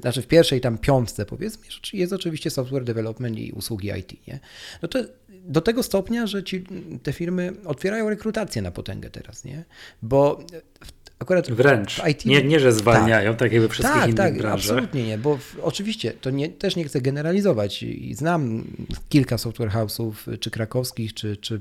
znaczy 0.00 0.22
w 0.22 0.26
pierwszej 0.26 0.60
tam 0.60 0.78
piątce 0.78 1.26
powiedzmy, 1.26 1.64
jest 1.92 2.12
oczywiście 2.12 2.50
software 2.50 2.84
development 2.84 3.38
i 3.38 3.52
usługi 3.52 3.88
IT, 3.98 4.26
nie? 4.26 4.40
No 4.82 4.88
to 4.88 4.98
do 5.44 5.60
tego 5.60 5.82
stopnia, 5.82 6.26
że 6.26 6.44
ci, 6.44 6.64
te 7.02 7.12
firmy 7.12 7.52
otwierają 7.64 8.10
rekrutację 8.10 8.62
na 8.62 8.70
potęgę 8.70 9.10
teraz, 9.10 9.44
nie? 9.44 9.64
Bo 10.02 10.44
w 10.84 11.01
Akurat 11.22 11.50
Wręcz. 11.50 12.02
IT... 12.10 12.24
Nie, 12.24 12.44
nie, 12.44 12.60
że 12.60 12.72
zwalniają, 12.72 13.30
tak, 13.30 13.38
tak 13.38 13.52
jakby 13.52 13.68
wszystkich 13.68 13.96
tak, 13.96 14.04
innych 14.04 14.16
tak, 14.16 14.38
branżach. 14.38 14.76
absolutnie 14.76 15.06
nie, 15.06 15.18
bo 15.18 15.36
w, 15.36 15.56
oczywiście 15.62 16.12
to 16.20 16.30
nie, 16.30 16.48
też 16.48 16.76
nie 16.76 16.84
chcę 16.84 17.00
generalizować 17.00 17.82
i 17.82 18.14
znam 18.14 18.64
kilka 19.08 19.38
software 19.38 19.70
house'ów, 19.70 20.38
czy 20.40 20.50
krakowskich, 20.50 21.14
czy, 21.14 21.36
czy 21.36 21.60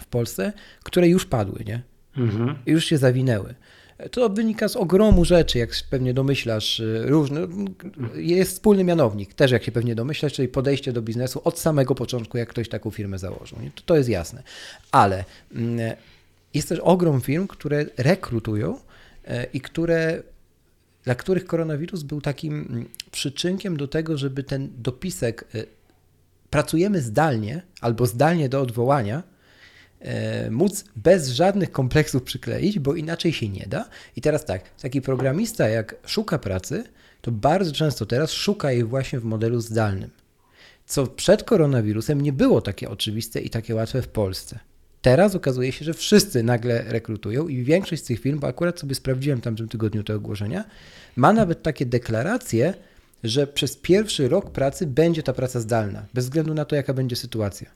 w 0.00 0.06
Polsce, 0.06 0.52
które 0.82 1.08
już 1.08 1.26
padły, 1.26 1.64
nie? 1.66 1.82
Mhm. 2.16 2.58
Już 2.66 2.84
się 2.84 2.98
zawinęły. 2.98 3.54
To 4.10 4.30
wynika 4.30 4.68
z 4.68 4.76
ogromu 4.76 5.24
rzeczy, 5.24 5.58
jak 5.58 5.70
pewnie 5.90 6.14
domyślasz, 6.14 6.82
różny, 7.04 7.40
jest 8.14 8.52
wspólny 8.52 8.84
mianownik, 8.84 9.34
też 9.34 9.50
jak 9.50 9.64
się 9.64 9.72
pewnie 9.72 9.94
domyślasz, 9.94 10.32
czyli 10.32 10.48
podejście 10.48 10.92
do 10.92 11.02
biznesu 11.02 11.40
od 11.44 11.58
samego 11.58 11.94
początku, 11.94 12.38
jak 12.38 12.48
ktoś 12.48 12.68
taką 12.68 12.90
firmę 12.90 13.18
założył. 13.18 13.58
To, 13.74 13.82
to 13.86 13.96
jest 13.96 14.08
jasne. 14.08 14.42
Ale 14.92 15.24
mm, 15.54 15.96
jest 16.54 16.68
też 16.68 16.78
ogrom 16.78 17.20
firm, 17.20 17.46
które 17.46 17.86
rekrutują 17.96 18.78
i 19.52 19.60
które, 19.60 20.22
dla 21.04 21.14
których 21.14 21.46
koronawirus 21.46 22.02
był 22.02 22.20
takim 22.20 22.54
mm, 22.54 22.88
przyczynkiem 23.10 23.76
do 23.76 23.88
tego, 23.88 24.18
żeby 24.18 24.42
ten 24.42 24.68
dopisek 24.78 25.44
e, 25.54 25.64
pracujemy 26.50 27.00
zdalnie 27.00 27.62
albo 27.80 28.06
zdalnie 28.06 28.48
do 28.48 28.60
odwołania, 28.60 29.22
e, 30.00 30.50
móc 30.50 30.84
bez 30.96 31.28
żadnych 31.28 31.72
kompleksów 31.72 32.22
przykleić, 32.22 32.78
bo 32.78 32.94
inaczej 32.94 33.32
się 33.32 33.48
nie 33.48 33.66
da. 33.68 33.88
I 34.16 34.20
teraz 34.20 34.44
tak, 34.44 34.76
taki 34.82 35.02
programista 35.02 35.68
jak 35.68 35.96
szuka 36.06 36.38
pracy, 36.38 36.84
to 37.20 37.30
bardzo 37.30 37.72
często 37.72 38.06
teraz 38.06 38.30
szuka 38.30 38.72
jej 38.72 38.84
właśnie 38.84 39.20
w 39.20 39.24
modelu 39.24 39.60
zdalnym. 39.60 40.10
Co 40.86 41.06
przed 41.06 41.44
koronawirusem 41.44 42.20
nie 42.20 42.32
było 42.32 42.60
takie 42.60 42.90
oczywiste 42.90 43.40
i 43.40 43.50
takie 43.50 43.74
łatwe 43.74 44.02
w 44.02 44.08
Polsce. 44.08 44.58
Teraz 45.06 45.34
okazuje 45.34 45.72
się, 45.72 45.84
że 45.84 45.94
wszyscy 45.94 46.42
nagle 46.42 46.82
rekrutują 46.82 47.48
i 47.48 47.62
większość 47.62 48.02
z 48.02 48.04
tych 48.04 48.20
firm, 48.20 48.38
bo 48.38 48.46
akurat 48.46 48.80
sobie 48.80 48.94
sprawdziłem 48.94 49.38
w 49.38 49.42
tamtym 49.42 49.68
tygodniu 49.68 50.04
te 50.04 50.14
ogłoszenia, 50.14 50.64
ma 51.16 51.32
nawet 51.32 51.62
takie 51.62 51.86
deklaracje, 51.86 52.74
że 53.24 53.46
przez 53.46 53.76
pierwszy 53.76 54.28
rok 54.28 54.50
pracy 54.50 54.86
będzie 54.86 55.22
ta 55.22 55.32
praca 55.32 55.60
zdalna, 55.60 56.06
bez 56.14 56.24
względu 56.24 56.54
na 56.54 56.64
to, 56.64 56.76
jaka 56.76 56.94
będzie 56.94 57.16
sytuacja. 57.16 57.70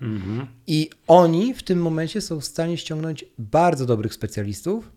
Mhm. 0.00 0.46
I 0.66 0.90
oni 1.06 1.54
w 1.54 1.62
tym 1.62 1.82
momencie 1.82 2.20
są 2.20 2.40
w 2.40 2.44
stanie 2.44 2.76
ściągnąć 2.76 3.24
bardzo 3.38 3.86
dobrych 3.86 4.14
specjalistów, 4.14 4.90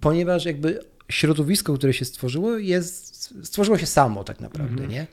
ponieważ 0.00 0.44
jakby 0.44 0.80
środowisko, 1.08 1.74
które 1.74 1.92
się 1.92 2.04
stworzyło, 2.04 2.58
jest, 2.58 3.24
stworzyło 3.46 3.78
się 3.78 3.86
samo 3.86 4.24
tak 4.24 4.40
naprawdę, 4.40 4.82
mhm. 4.82 4.90
nie? 4.90 5.06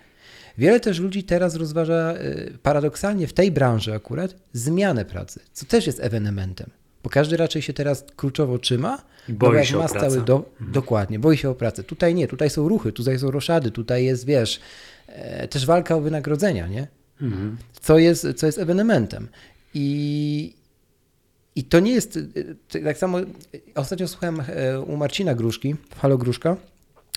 Wiele 0.59 0.79
też 0.79 0.99
ludzi 0.99 1.23
teraz 1.23 1.55
rozważa 1.55 2.13
y, 2.13 2.57
paradoksalnie 2.63 3.27
w 3.27 3.33
tej 3.33 3.51
branży 3.51 3.93
akurat 3.93 4.35
zmianę 4.53 5.05
pracy, 5.05 5.39
co 5.53 5.65
też 5.65 5.87
jest 5.87 5.99
ewenementem. 5.99 6.69
Bo 7.03 7.09
każdy 7.09 7.37
raczej 7.37 7.61
się 7.61 7.73
teraz 7.73 8.05
kluczowo 8.15 8.59
trzyma, 8.59 9.01
boi 9.29 9.65
się 9.65 9.77
ma 9.77 9.85
o 9.85 9.89
pracę. 9.89 10.21
Do, 10.21 10.35
mhm. 10.35 10.71
Dokładnie, 10.71 11.19
boi 11.19 11.37
się 11.37 11.49
o 11.49 11.55
pracę. 11.55 11.83
Tutaj 11.83 12.15
nie, 12.15 12.27
tutaj 12.27 12.49
są 12.49 12.69
ruchy, 12.69 12.91
tutaj 12.91 13.19
są 13.19 13.31
roszady, 13.31 13.71
tutaj 13.71 14.05
jest, 14.05 14.25
wiesz, 14.25 14.59
e, 15.07 15.47
też 15.47 15.65
walka 15.65 15.95
o 15.95 16.01
wynagrodzenia, 16.01 16.67
nie? 16.67 16.87
Mhm. 17.21 17.57
Co, 17.81 17.97
jest, 17.97 18.27
co 18.35 18.45
jest 18.45 18.59
ewenementem. 18.59 19.27
I, 19.73 20.53
I 21.55 21.63
to 21.63 21.79
nie 21.79 21.91
jest, 21.91 22.19
e, 22.75 22.83
tak 22.83 22.97
samo 22.97 23.17
ostatnio 23.75 24.07
słuchałem 24.07 24.41
e, 24.47 24.81
u 24.81 24.97
Marcina 24.97 25.35
Gruszki, 25.35 25.75
Halo 25.97 26.17
Gruszka, 26.17 26.57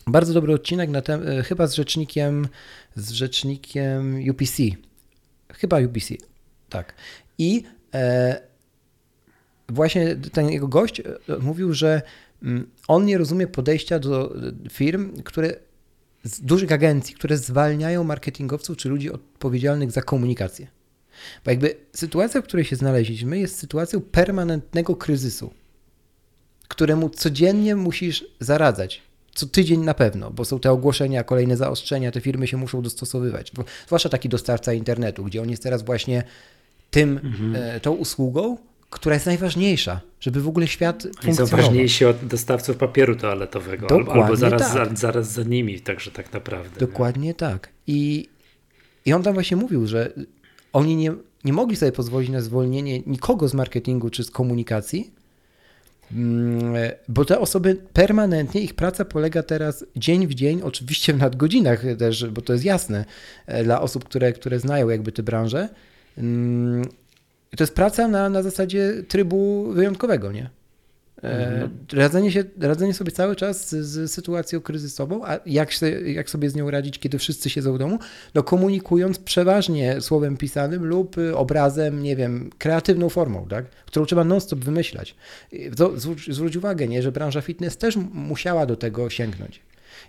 bardzo 0.06 0.34
dobry 0.34 0.54
odcinek 0.54 0.90
na 0.90 1.02
tem, 1.02 1.22
chyba 1.44 1.66
z 1.66 1.74
rzecznikiem, 1.74 2.48
z 2.96 3.10
rzecznikiem 3.10 4.20
UPC. 4.30 4.62
Chyba 5.52 5.80
UPC, 5.80 6.14
tak. 6.68 6.94
I 7.38 7.62
e, 7.94 8.40
właśnie 9.68 10.16
ten 10.16 10.50
jego 10.50 10.68
gość 10.68 11.00
e, 11.00 11.04
mówił, 11.40 11.72
że 11.74 12.02
mm, 12.42 12.70
on 12.88 13.04
nie 13.04 13.18
rozumie 13.18 13.46
podejścia 13.46 13.98
do 13.98 14.36
firm, 14.70 15.22
które 15.22 15.56
z 16.24 16.40
dużych 16.40 16.72
agencji, 16.72 17.14
które 17.14 17.38
zwalniają 17.38 18.04
marketingowców 18.04 18.76
czy 18.76 18.88
ludzi 18.88 19.12
odpowiedzialnych 19.12 19.90
za 19.90 20.02
komunikację. 20.02 20.66
Bo 21.44 21.50
jakby 21.50 21.76
sytuacja, 21.92 22.42
w 22.42 22.44
której 22.44 22.64
się 22.64 22.76
znaleźliśmy, 22.76 23.38
jest 23.38 23.58
sytuacją 23.58 24.00
permanentnego 24.00 24.96
kryzysu, 24.96 25.54
któremu 26.68 27.10
codziennie 27.10 27.76
musisz 27.76 28.24
zaradzać. 28.40 29.02
Co 29.34 29.46
tydzień 29.46 29.80
na 29.80 29.94
pewno, 29.94 30.30
bo 30.30 30.44
są 30.44 30.60
te 30.60 30.72
ogłoszenia, 30.72 31.24
kolejne 31.24 31.56
zaostrzenia, 31.56 32.10
te 32.10 32.20
firmy 32.20 32.46
się 32.46 32.56
muszą 32.56 32.82
dostosowywać. 32.82 33.52
Zwłaszcza 33.86 34.08
taki 34.08 34.28
dostawca 34.28 34.72
internetu, 34.72 35.24
gdzie 35.24 35.42
on 35.42 35.50
jest 35.50 35.62
teraz 35.62 35.82
właśnie 35.82 36.22
tym, 36.90 37.20
mhm. 37.24 37.56
E, 37.56 37.80
tą 37.80 37.92
usługą, 37.92 38.58
która 38.90 39.14
jest 39.14 39.26
najważniejsza, 39.26 40.00
żeby 40.20 40.42
w 40.42 40.48
ogóle 40.48 40.66
świat 40.66 41.02
funkcjonował. 41.02 41.46
są 41.46 41.56
ważniejsi 41.56 42.04
od 42.04 42.26
dostawców 42.26 42.76
papieru 42.76 43.16
toaletowego, 43.16 43.86
Dokładnie 43.86 44.22
albo 44.22 44.36
zaraz, 44.36 44.62
tak. 44.62 44.88
za, 44.88 44.96
zaraz 44.96 45.32
za 45.32 45.42
nimi, 45.42 45.80
także 45.80 46.10
tak 46.10 46.32
naprawdę. 46.32 46.80
Dokładnie 46.80 47.28
nie? 47.28 47.34
tak. 47.34 47.68
I, 47.86 48.28
I 49.04 49.12
on 49.12 49.22
tam 49.22 49.34
właśnie 49.34 49.56
mówił, 49.56 49.86
że 49.86 50.12
oni 50.72 50.96
nie, 50.96 51.12
nie 51.44 51.52
mogli 51.52 51.76
sobie 51.76 51.92
pozwolić 51.92 52.30
na 52.30 52.40
zwolnienie 52.40 53.00
nikogo 53.00 53.48
z 53.48 53.54
marketingu 53.54 54.10
czy 54.10 54.24
z 54.24 54.30
komunikacji, 54.30 55.10
bo 57.08 57.24
te 57.24 57.38
osoby 57.38 57.76
permanentnie, 57.92 58.60
ich 58.60 58.74
praca 58.74 59.04
polega 59.04 59.42
teraz 59.42 59.84
dzień 59.96 60.26
w 60.26 60.34
dzień, 60.34 60.62
oczywiście 60.62 61.12
w 61.12 61.18
nadgodzinach 61.18 61.82
też, 61.98 62.26
bo 62.30 62.40
to 62.40 62.52
jest 62.52 62.64
jasne 62.64 63.04
e, 63.46 63.64
dla 63.64 63.80
osób, 63.80 64.04
które, 64.04 64.32
które 64.32 64.58
znają 64.58 64.88
jakby 64.88 65.12
tę 65.12 65.22
branżę, 65.22 65.68
mm, 66.18 66.84
to 67.56 67.64
jest 67.64 67.74
praca 67.74 68.08
na, 68.08 68.28
na 68.28 68.42
zasadzie 68.42 68.92
trybu 69.08 69.72
wyjątkowego, 69.72 70.32
nie? 70.32 70.50
Mhm. 71.22 71.70
Radzenie, 71.92 72.32
się, 72.32 72.44
radzenie 72.60 72.94
sobie 72.94 73.12
cały 73.12 73.36
czas 73.36 73.68
z, 73.68 73.86
z, 73.86 74.12
sytuacją 74.12 74.60
kryzysową, 74.60 75.24
a 75.26 75.38
jak, 75.46 75.72
się, 75.72 75.86
jak 75.90 76.30
sobie 76.30 76.50
z 76.50 76.54
nią 76.54 76.70
radzić, 76.70 76.98
kiedy 76.98 77.18
wszyscy 77.18 77.50
siedzą 77.50 77.74
w 77.74 77.78
domu? 77.78 77.98
No 78.34 78.42
komunikując 78.42 79.18
przeważnie 79.18 80.00
słowem 80.00 80.36
pisanym 80.36 80.84
lub 80.84 81.16
obrazem, 81.34 82.02
nie 82.02 82.16
wiem, 82.16 82.50
kreatywną 82.58 83.08
formą, 83.08 83.46
tak? 83.50 83.64
którą 83.86 84.06
trzeba 84.06 84.24
non-stop 84.24 84.58
wymyślać. 84.58 85.14
Zwróć, 85.96 86.34
zwróć 86.34 86.56
uwagę, 86.56 86.88
nie, 86.88 87.02
że 87.02 87.12
branża 87.12 87.40
fitness 87.40 87.76
też 87.76 87.96
musiała 88.12 88.66
do 88.66 88.76
tego 88.76 89.10
sięgnąć. 89.10 89.60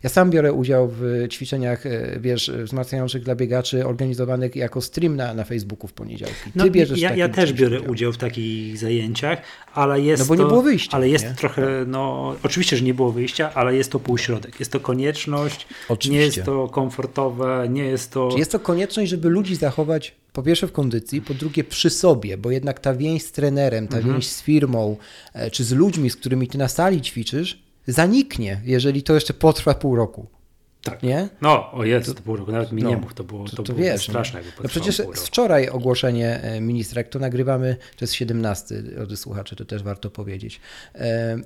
Ja 0.04 0.10
sam 0.10 0.30
biorę 0.30 0.54
udział 0.54 0.90
w 0.92 1.28
ćwiczeniach, 1.30 1.86
e, 1.86 2.20
wiesz, 2.20 2.52
wzmacniających 2.64 3.24
dla 3.24 3.36
biegaczy 3.36 3.88
organizowanych 3.88 4.56
jako 4.56 4.82
stream 4.82 5.16
na, 5.16 5.34
na 5.34 5.44
Facebooku 5.44 5.88
w 5.88 5.94
poniedziałki. 5.94 6.36
Ty 6.44 6.52
no, 6.56 6.70
bierzesz 6.70 7.00
ja, 7.00 7.16
ja 7.16 7.30
też 7.30 7.54
biorę 7.54 7.82
udział 7.82 8.14
w 8.14 8.18
takich 8.18 8.78
zajęciach, 8.78 9.42
ale 9.74 10.02
jest 10.02 10.24
No 10.24 10.28
bo 10.28 10.36
to, 10.36 10.44
nie 10.44 10.50
było 10.50 10.62
wyjścia. 10.62 10.98
Ale 10.98 11.10
jest 11.10 11.26
nie? 11.26 11.34
trochę, 11.36 11.86
no 11.88 12.36
oczywiście, 12.44 12.78
że 12.78 12.84
nie 12.84 12.94
było 12.94 13.12
wyjścia, 13.12 13.54
ale 13.54 13.76
jest 13.76 13.92
to 13.92 14.00
półśrodek. 14.00 14.60
Jest 14.60 14.72
to 14.72 14.80
konieczność, 14.80 15.68
oczywiście. 15.90 16.20
nie 16.20 16.26
jest 16.26 16.44
to 16.44 16.68
komfortowe, 16.68 17.68
nie 17.70 17.84
jest 17.84 18.12
to... 18.12 18.30
Jest 18.38 18.52
to 18.52 18.60
konieczność, 18.60 19.12
żeby 19.12 19.30
ludzi 19.30 19.56
zachować 19.56 20.16
po 20.34 20.44
pierwsze 20.44 20.68
w 20.68 20.72
kondycji, 20.72 21.22
po 21.22 21.34
drugie 21.34 21.64
przy 21.64 21.90
sobie, 21.90 22.38
bo 22.38 22.52
jednak 22.52 22.80
ta 22.80 22.94
więź 22.94 23.24
z 23.24 23.32
trenerem, 23.32 23.88
ta 23.88 23.98
mhm. 23.98 24.14
więź 24.14 24.28
z 24.28 24.42
firmą, 24.42 24.98
e, 25.34 25.52
czy 25.52 25.64
z 25.64 25.72
ludźmi, 25.72 26.10
z 26.10 26.16
którymi 26.16 26.48
ty 26.48 26.58
na 26.58 26.68
sali 26.68 27.02
ćwiczysz, 27.02 27.64
zaniknie, 27.88 28.62
jeżeli 28.64 29.04
to 29.04 29.14
jeszcze 29.14 29.34
potrwa 29.34 29.74
pół 29.74 29.96
roku. 29.96 30.28
Tak. 30.84 31.04
Nie? 31.04 31.30
No, 31.42 31.72
o 31.72 31.84
jest, 31.84 32.16
to, 32.16 32.22
pół 32.22 32.36
roku, 32.36 32.52
nawet 32.52 32.72
mi 32.72 32.84
no, 32.84 32.90
nie 32.90 32.98
mógł, 32.98 33.14
to 33.14 33.24
było, 33.24 33.46
to, 33.46 33.56
to, 33.56 33.64
to 33.64 33.74
było 33.74 33.86
wiesz, 33.86 34.04
straszne. 34.04 34.40
No 34.64 34.70
przecież 34.70 35.02
wczoraj 35.16 35.70
ogłoszenie 35.70 36.42
e, 36.42 36.62
ministra, 36.62 37.00
jak 37.00 37.10
to 37.10 37.20
nagrywamy, 37.20 37.76
to 37.98 38.06
jest 38.06 38.14
17 38.14 38.84
od 39.04 39.20
słuchaczy, 39.20 39.56
to 39.56 39.66
też 39.66 39.84
warto 39.84 40.10
powiedzieć. 40.10 40.62
E, 40.96 41.38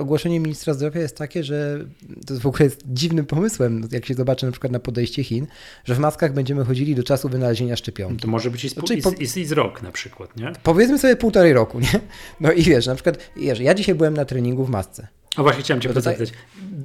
ogłoszenie 0.00 0.40
ministra 0.40 0.74
zdrowia 0.74 1.00
jest 1.00 1.16
takie, 1.16 1.44
że 1.44 1.84
to 2.26 2.34
w 2.40 2.46
ogóle 2.46 2.64
jest 2.64 2.82
dziwnym 2.86 3.26
pomysłem, 3.26 3.88
jak 3.92 4.06
się 4.06 4.14
zobaczy 4.14 4.46
na 4.46 4.52
przykład 4.52 4.72
na 4.72 4.78
podejście 4.78 5.24
Chin, 5.24 5.46
że 5.84 5.94
w 5.94 5.98
maskach 5.98 6.32
będziemy 6.32 6.64
chodzili 6.64 6.94
do 6.94 7.02
czasu 7.02 7.28
wynalezienia 7.28 7.76
szczepionki. 7.76 8.22
To 8.22 8.28
może 8.28 8.50
być 8.50 8.64
i 8.64 8.68
z, 8.68 8.74
znaczy, 8.74 8.94
i, 8.94 9.40
i 9.40 9.46
z 9.46 9.52
rok 9.52 9.82
na 9.82 9.92
przykład, 9.92 10.36
nie? 10.36 10.52
Powiedzmy 10.62 10.98
sobie 10.98 11.16
półtorej 11.16 11.52
roku, 11.52 11.80
nie? 11.80 12.00
No 12.40 12.52
i 12.52 12.62
wiesz, 12.62 12.86
na 12.86 12.94
przykład, 12.94 13.18
wiesz, 13.36 13.60
ja 13.60 13.74
dzisiaj 13.74 13.94
byłem 13.94 14.14
na 14.14 14.24
treningu 14.24 14.64
w 14.64 14.70
masce. 14.70 15.08
O 15.38 15.42
właśnie 15.42 15.62
chciałem 15.62 15.80
cię 15.80 15.88
no 15.94 16.00
zapytać. 16.00 16.32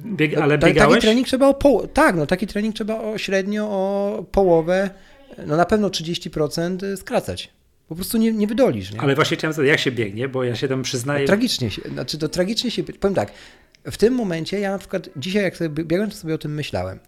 Bieg, 0.06 0.38
ale 0.38 0.58
no, 0.58 0.66
biegałeś? 0.66 0.94
Taki 0.94 1.02
trening 1.02 1.26
trzeba 1.26 1.48
o 1.48 1.52
poł- 1.52 1.88
tak, 1.88 2.16
no 2.16 2.26
taki 2.26 2.46
trening 2.46 2.74
trzeba 2.74 3.00
o 3.00 3.18
średnio 3.18 3.68
o 3.70 4.24
połowę, 4.32 4.90
no 5.46 5.56
na 5.56 5.64
pewno 5.64 5.88
30% 5.88 6.96
skracać. 6.96 7.50
Po 7.88 7.94
prostu 7.94 8.18
nie, 8.18 8.32
nie 8.32 8.46
wydolisz. 8.46 8.92
Nie? 8.92 9.00
Ale 9.00 9.14
właśnie 9.14 9.36
chciałem 9.36 9.52
zapytać, 9.52 9.70
jak 9.70 9.80
się 9.80 9.92
biegnie, 9.92 10.28
bo 10.28 10.44
ja 10.44 10.56
się 10.56 10.68
tam 10.68 10.82
przyznaję. 10.82 11.20
No, 11.20 11.26
tragicznie 11.26 11.70
się, 11.70 11.82
znaczy 11.82 12.18
to 12.18 12.28
tragicznie 12.28 12.70
się, 12.70 12.84
powiem 12.84 13.14
tak, 13.14 13.32
w 13.84 13.96
tym 13.96 14.14
momencie 14.14 14.60
ja 14.60 14.70
na 14.70 14.78
przykład 14.78 15.08
dzisiaj 15.16 15.42
jak 15.42 15.56
sobie 15.56 15.84
biegłem, 15.84 16.10
to 16.10 16.16
sobie 16.16 16.34
o 16.34 16.38
tym 16.38 16.54
myślałem. 16.54 16.98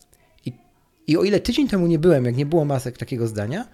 I, 0.46 0.52
I 1.06 1.16
o 1.16 1.22
ile 1.22 1.40
tydzień 1.40 1.68
temu 1.68 1.86
nie 1.86 1.98
byłem, 1.98 2.24
jak 2.24 2.36
nie 2.36 2.46
było 2.46 2.64
masek 2.64 2.98
takiego 2.98 3.26
zdania, 3.26 3.68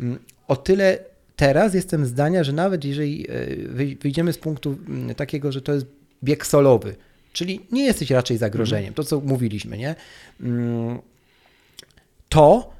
mm, 0.00 0.18
o 0.48 0.56
tyle 0.56 0.98
teraz 1.36 1.74
jestem 1.74 2.06
zdania, 2.06 2.44
że 2.44 2.52
nawet 2.52 2.84
jeżeli 2.84 3.26
e, 3.30 3.96
wyjdziemy 4.00 4.32
z 4.32 4.38
punktu 4.38 4.78
mm, 4.88 5.14
takiego, 5.14 5.52
że 5.52 5.62
to 5.62 5.72
jest 5.72 5.86
bieg 6.24 6.46
solowy, 6.46 6.96
czyli 7.32 7.60
nie 7.72 7.84
jesteś 7.84 8.10
raczej 8.10 8.36
zagrożeniem, 8.36 8.94
to 8.94 9.04
co 9.04 9.20
mówiliśmy, 9.20 9.78
nie? 9.78 9.94
Mm, 10.40 10.98
to 12.28 12.72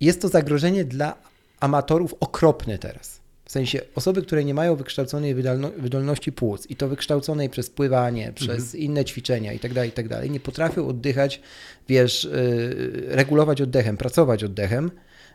jest 0.00 0.22
to 0.22 0.28
zagrożenie 0.28 0.84
dla 0.84 1.16
amatorów 1.60 2.14
okropne 2.20 2.78
teraz. 2.78 3.18
W 3.44 3.50
sensie 3.50 3.80
osoby, 3.94 4.22
które 4.22 4.44
nie 4.44 4.54
mają 4.54 4.76
wykształconej 4.76 5.34
wydolności 5.78 6.32
płuc 6.32 6.66
i 6.70 6.76
to 6.76 6.88
wykształconej 6.88 7.50
przez 7.50 7.70
pływanie, 7.70 8.32
przez 8.32 8.64
mhm. 8.64 8.82
inne 8.82 9.04
ćwiczenia 9.04 9.52
itd., 9.52 9.74
tak 9.74 9.84
itd., 9.84 10.20
tak 10.20 10.30
nie 10.30 10.40
potrafią 10.40 10.88
oddychać, 10.88 11.40
wiesz, 11.88 12.24
y, 12.24 13.04
regulować 13.08 13.62
oddechem, 13.62 13.96
pracować 13.96 14.44
oddechem, 14.44 14.90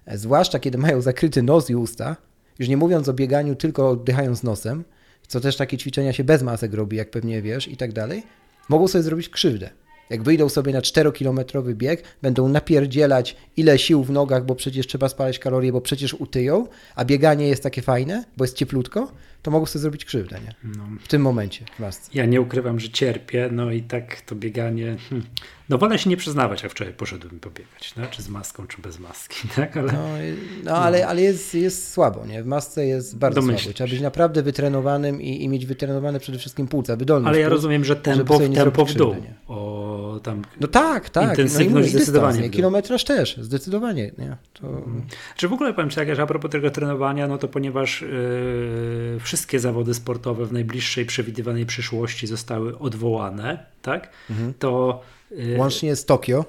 zwłaszcza 0.08 0.60
kiedy 0.60 0.78
mają 0.78 1.02
zakryty 1.02 1.44
nos 1.44 1.70
i 1.70 1.76
usta, 1.76 2.16
już 2.60 2.70
nie 2.70 2.78
mówiąc 2.78 3.10
o 3.10 3.14
bieganiu 3.14 3.56
tylko 3.56 3.90
oddychając 3.90 4.44
nosem, 4.44 4.84
co 5.28 5.40
też 5.40 5.58
takie 5.58 5.78
ćwiczenia 5.78 6.14
się 6.14 6.24
bez 6.24 6.44
masek 6.44 6.74
robi, 6.74 6.98
jak 6.98 7.12
pewnie 7.12 7.42
wiesz, 7.42 7.68
i 7.68 7.78
tak 7.78 7.94
dalej, 7.94 8.24
mogą 8.70 8.88
sobie 8.88 9.04
zrobić 9.04 9.30
krzywdę. 9.30 9.70
Jak 10.10 10.24
wyjdą 10.24 10.50
sobie 10.50 10.74
na 10.74 10.82
4-kilometrowy 10.82 11.74
bieg, 11.74 12.04
będą 12.22 12.48
napierdzielać 12.48 13.36
ile 13.58 13.80
sił 13.80 14.04
w 14.04 14.12
nogach, 14.12 14.46
bo 14.46 14.56
przecież 14.56 14.88
trzeba 14.88 15.10
spalać 15.10 15.40
kalorie, 15.40 15.72
bo 15.72 15.82
przecież 15.82 16.14
utyją, 16.14 16.68
a 16.96 17.06
bieganie 17.06 17.48
jest 17.48 17.64
takie 17.64 17.82
fajne, 17.82 18.24
bo 18.38 18.44
jest 18.44 18.58
cieplutko, 18.58 19.12
to 19.42 19.52
mogą 19.52 19.66
sobie 19.66 19.82
zrobić 19.82 20.06
krzywdę, 20.06 20.40
nie? 20.46 20.56
No. 20.78 20.84
W 21.00 21.08
tym 21.08 21.22
momencie 21.22 21.66
w 21.76 21.80
masce. 21.80 22.12
Ja 22.14 22.26
nie 22.26 22.42
ukrywam, 22.42 22.80
że 22.80 22.90
cierpię, 22.90 23.50
no 23.52 23.72
i 23.72 23.82
tak 23.82 24.22
to 24.22 24.36
bieganie... 24.36 24.96
Hmm. 25.10 25.28
No 25.70 25.78
wolę 25.78 26.00
się 26.00 26.10
nie 26.10 26.18
przyznawać, 26.18 26.64
jak 26.64 26.72
wczoraj 26.72 26.94
poszedłem 26.94 27.40
pobiegać, 27.40 27.96
no? 27.98 28.04
czy 28.12 28.22
z 28.22 28.30
maską, 28.30 28.68
czy 28.68 28.82
bez 28.82 29.00
maski, 29.00 29.48
tak? 29.56 29.78
Ale, 29.78 29.94
no, 29.94 30.00
no, 30.64 30.72
ale, 30.72 31.02
no. 31.02 31.08
ale 31.08 31.22
jest, 31.22 31.56
jest 31.56 31.94
słabo, 31.94 32.26
nie? 32.26 32.44
W 32.44 32.46
masce 32.46 32.86
jest 32.86 33.18
bardzo 33.18 33.42
Domyślisz. 33.42 33.64
słabo. 33.64 33.76
Trzeba 33.76 33.90
być 33.90 34.02
naprawdę 34.02 34.44
wytrenowanym 34.44 35.22
i, 35.22 35.44
i 35.44 35.50
mieć 35.50 35.66
wytrenowane 35.66 36.20
przede 36.20 36.38
wszystkim 36.38 36.68
płuca, 36.68 36.96
wydolność 36.96 37.30
Ale 37.30 37.40
ja 37.40 37.50
rozumiem, 37.50 37.86
że 37.86 37.96
tempo, 37.96 38.40
tempo 38.40 38.86
w 38.86 38.94
dół. 38.94 39.16
O, 39.48 40.20
tam 40.24 40.42
no 40.60 40.68
tak, 40.68 41.10
tak. 41.10 41.30
Intensywność 41.30 41.94
no 41.94 42.00
zdecydowanie. 42.00 42.34
Dystans, 42.34 42.56
kilometraż 42.56 43.04
też, 43.04 43.38
zdecydowanie. 43.38 44.12
Nie? 44.18 44.38
To... 44.54 44.62
Hmm. 44.62 45.02
Czy 45.38 45.48
w 45.48 45.54
ogóle 45.54 45.74
powiem 45.74 45.90
Ci, 45.90 46.00
jak 46.00 46.20
a 46.20 46.26
propos 46.26 46.52
tego 46.52 46.72
trenowania, 46.72 47.28
no 47.28 47.38
to 47.38 47.48
ponieważ 47.48 48.02
yy, 48.02 49.20
wszystkie 49.20 49.60
zawody 49.60 49.94
sportowe 49.94 50.46
w 50.46 50.54
najbliższej 50.54 51.06
przewidywanej 51.06 51.66
przyszłości 51.66 52.28
zostały 52.28 52.80
odwołane, 52.80 53.66
tak? 53.82 54.10
Mhm. 54.30 54.54
To 54.60 55.02
Łącznie 55.58 55.96
z 55.96 56.06
Tokio. 56.06 56.46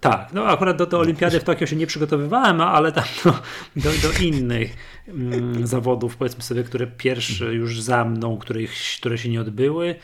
Tak, 0.00 0.32
no 0.32 0.44
akurat 0.44 0.76
do, 0.76 0.86
do 0.86 0.98
olimpiady 0.98 1.40
w 1.40 1.44
Tokio 1.44 1.66
się 1.66 1.76
nie 1.76 1.86
przygotowywałem, 1.86 2.60
ale 2.60 2.92
tam 2.92 3.04
do, 3.24 3.30
do, 3.76 3.90
do 3.90 4.24
innych 4.24 4.76
mm, 5.08 5.66
zawodów, 5.66 6.16
powiedzmy 6.16 6.42
sobie, 6.42 6.64
które 6.64 6.86
pierwsze 6.86 7.54
już 7.54 7.80
za 7.80 8.04
mną, 8.04 8.38
których, 8.38 8.72
które 8.98 9.18
się 9.18 9.28
nie 9.28 9.40
odbyły, 9.40 9.94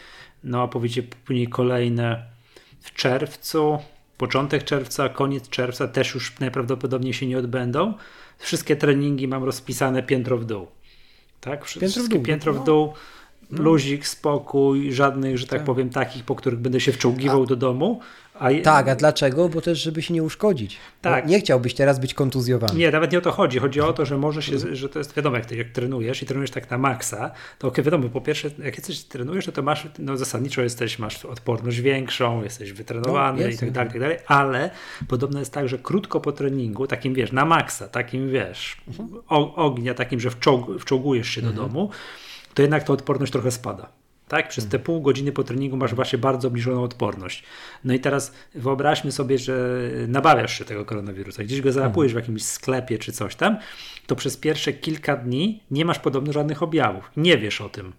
no 0.44 0.62
a 0.62 0.68
powiecie 0.68 1.02
później 1.02 1.48
kolejne 1.48 2.26
w 2.80 2.94
czerwcu, 2.94 3.78
początek 4.18 4.64
czerwca, 4.64 5.08
koniec 5.08 5.48
czerwca 5.48 5.88
też 5.88 6.14
już 6.14 6.38
najprawdopodobniej 6.38 7.14
się 7.14 7.26
nie 7.26 7.38
odbędą. 7.38 7.94
Wszystkie 8.38 8.76
treningi 8.76 9.28
mam 9.28 9.44
rozpisane 9.44 10.02
piętro 10.02 10.38
w 10.38 10.44
dół. 10.44 10.66
Tak? 11.40 11.64
Wszystkie 11.64 11.88
piętro 11.88 12.02
w 12.02 12.08
dół. 12.08 12.22
Piętro 12.22 12.52
w 12.52 12.56
no. 12.56 12.64
dół 12.64 12.86
no. 12.86 13.17
Luzik, 13.50 14.06
spokój, 14.06 14.92
żadnych, 14.92 15.38
że 15.38 15.46
tak, 15.46 15.58
tak, 15.58 15.66
powiem, 15.66 15.90
takich, 15.90 16.24
po 16.24 16.34
których 16.34 16.58
będę 16.58 16.80
się 16.80 16.92
wczołgiwał 16.92 17.42
a, 17.42 17.46
do 17.46 17.56
domu. 17.56 18.00
A... 18.38 18.48
Tak, 18.62 18.88
a 18.88 18.94
dlaczego? 18.94 19.48
Bo 19.48 19.60
też, 19.60 19.82
żeby 19.82 20.02
się 20.02 20.14
nie 20.14 20.22
uszkodzić. 20.22 20.76
Tak. 21.02 21.26
nie 21.26 21.40
chciałbyś 21.40 21.74
teraz 21.74 21.98
być 21.98 22.14
kontuzjowany. 22.14 22.78
Nie, 22.78 22.90
nawet 22.90 23.12
nie 23.12 23.18
o 23.18 23.20
to 23.20 23.32
chodzi. 23.32 23.58
Chodzi 23.58 23.80
o 23.80 23.92
to, 23.92 24.06
że 24.06 24.18
może 24.18 24.42
się, 24.42 24.58
że 24.76 24.88
to 24.88 24.98
jest 24.98 25.16
wiadomo, 25.16 25.36
jak, 25.36 25.46
ty, 25.46 25.56
jak 25.56 25.68
trenujesz 25.68 26.22
i 26.22 26.26
trenujesz 26.26 26.50
tak 26.50 26.70
na 26.70 26.78
maksa, 26.78 27.30
to 27.58 27.68
okay, 27.68 27.84
wiadomo, 27.84 28.08
po 28.08 28.20
pierwsze, 28.20 28.50
jak 28.64 28.80
coś 28.80 29.00
trenujesz, 29.00 29.44
to, 29.44 29.52
to 29.52 29.62
masz, 29.62 29.86
no 29.98 30.16
zasadniczo 30.16 30.62
jesteś, 30.62 30.98
masz 30.98 31.24
odporność 31.24 31.80
większą, 31.80 32.42
jesteś 32.42 32.72
wytrenowany 32.72 33.42
no, 33.42 33.48
i 33.48 33.56
tak 33.56 33.70
dalej, 33.70 33.90
tak 33.90 34.00
dalej, 34.00 34.18
ale 34.26 34.70
podobno 35.08 35.38
jest 35.38 35.52
tak, 35.52 35.68
że 35.68 35.78
krótko 35.78 36.20
po 36.20 36.32
treningu, 36.32 36.86
takim 36.86 37.14
wiesz, 37.14 37.32
na 37.32 37.44
maksa, 37.44 37.88
takim 37.88 38.30
wiesz, 38.30 38.76
mhm. 38.88 39.08
ognia, 39.56 39.94
takim, 39.94 40.20
że 40.20 40.30
wczołg, 40.30 40.80
wczołgujesz 40.80 41.28
się 41.28 41.40
mhm. 41.40 41.56
do 41.56 41.62
domu, 41.62 41.90
to 42.58 42.62
jednak 42.62 42.84
ta 42.84 42.92
odporność 42.92 43.32
trochę 43.32 43.50
spada. 43.50 43.88
Tak? 44.28 44.48
Przez 44.48 44.68
te 44.68 44.78
pół 44.78 45.02
godziny 45.02 45.32
po 45.32 45.44
treningu 45.44 45.76
masz 45.76 45.94
właśnie 45.94 46.18
bardzo 46.18 46.48
obniżoną 46.48 46.82
odporność. 46.82 47.44
No 47.84 47.94
i 47.94 48.00
teraz 48.00 48.32
wyobraźmy 48.54 49.12
sobie, 49.12 49.38
że 49.38 49.80
nabawiasz 50.08 50.58
się 50.58 50.64
tego 50.64 50.84
koronawirusa, 50.84 51.44
gdzieś 51.44 51.60
go 51.60 51.72
załapujesz 51.72 52.12
w 52.12 52.16
jakimś 52.16 52.42
sklepie 52.42 52.98
czy 52.98 53.12
coś 53.12 53.36
tam, 53.36 53.56
to 54.06 54.16
przez 54.16 54.36
pierwsze 54.36 54.72
kilka 54.72 55.16
dni 55.16 55.62
nie 55.70 55.84
masz 55.84 55.98
podobno 55.98 56.32
żadnych 56.32 56.62
objawów. 56.62 57.10
Nie 57.16 57.38
wiesz 57.38 57.60
o 57.60 57.68
tym. 57.68 57.92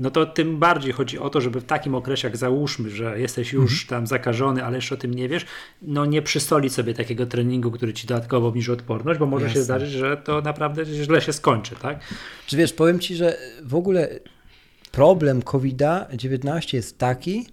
No 0.00 0.10
to 0.10 0.26
tym 0.26 0.58
bardziej 0.58 0.92
chodzi 0.92 1.18
o 1.18 1.30
to, 1.30 1.40
żeby 1.40 1.60
w 1.60 1.64
takim 1.64 1.94
okresie, 1.94 2.28
jak 2.28 2.36
załóżmy, 2.36 2.90
że 2.90 3.20
jesteś 3.20 3.52
już 3.52 3.72
mhm. 3.72 3.88
tam 3.88 4.06
zakażony, 4.06 4.64
ale 4.64 4.76
jeszcze 4.76 4.94
o 4.94 4.98
tym 4.98 5.14
nie 5.14 5.28
wiesz, 5.28 5.46
no 5.82 6.06
nie 6.06 6.22
przysolić 6.22 6.72
sobie 6.72 6.94
takiego 6.94 7.26
treningu, 7.26 7.70
który 7.70 7.92
ci 7.92 8.06
dodatkowo 8.06 8.48
obniży 8.48 8.72
odporność, 8.72 9.20
bo 9.20 9.26
może 9.26 9.44
Jasne. 9.44 9.60
się 9.60 9.64
zdarzyć, 9.64 9.90
że 9.90 10.16
to 10.16 10.40
naprawdę 10.40 10.84
źle 10.84 11.20
się 11.20 11.32
skończy, 11.32 11.76
tak? 11.82 12.00
Czy 12.46 12.56
wiesz, 12.56 12.72
powiem 12.72 12.98
ci, 12.98 13.16
że 13.16 13.36
w 13.62 13.74
ogóle 13.74 14.08
problem 14.92 15.42
COVID-19 15.42 16.74
jest 16.74 16.98
taki, 16.98 17.46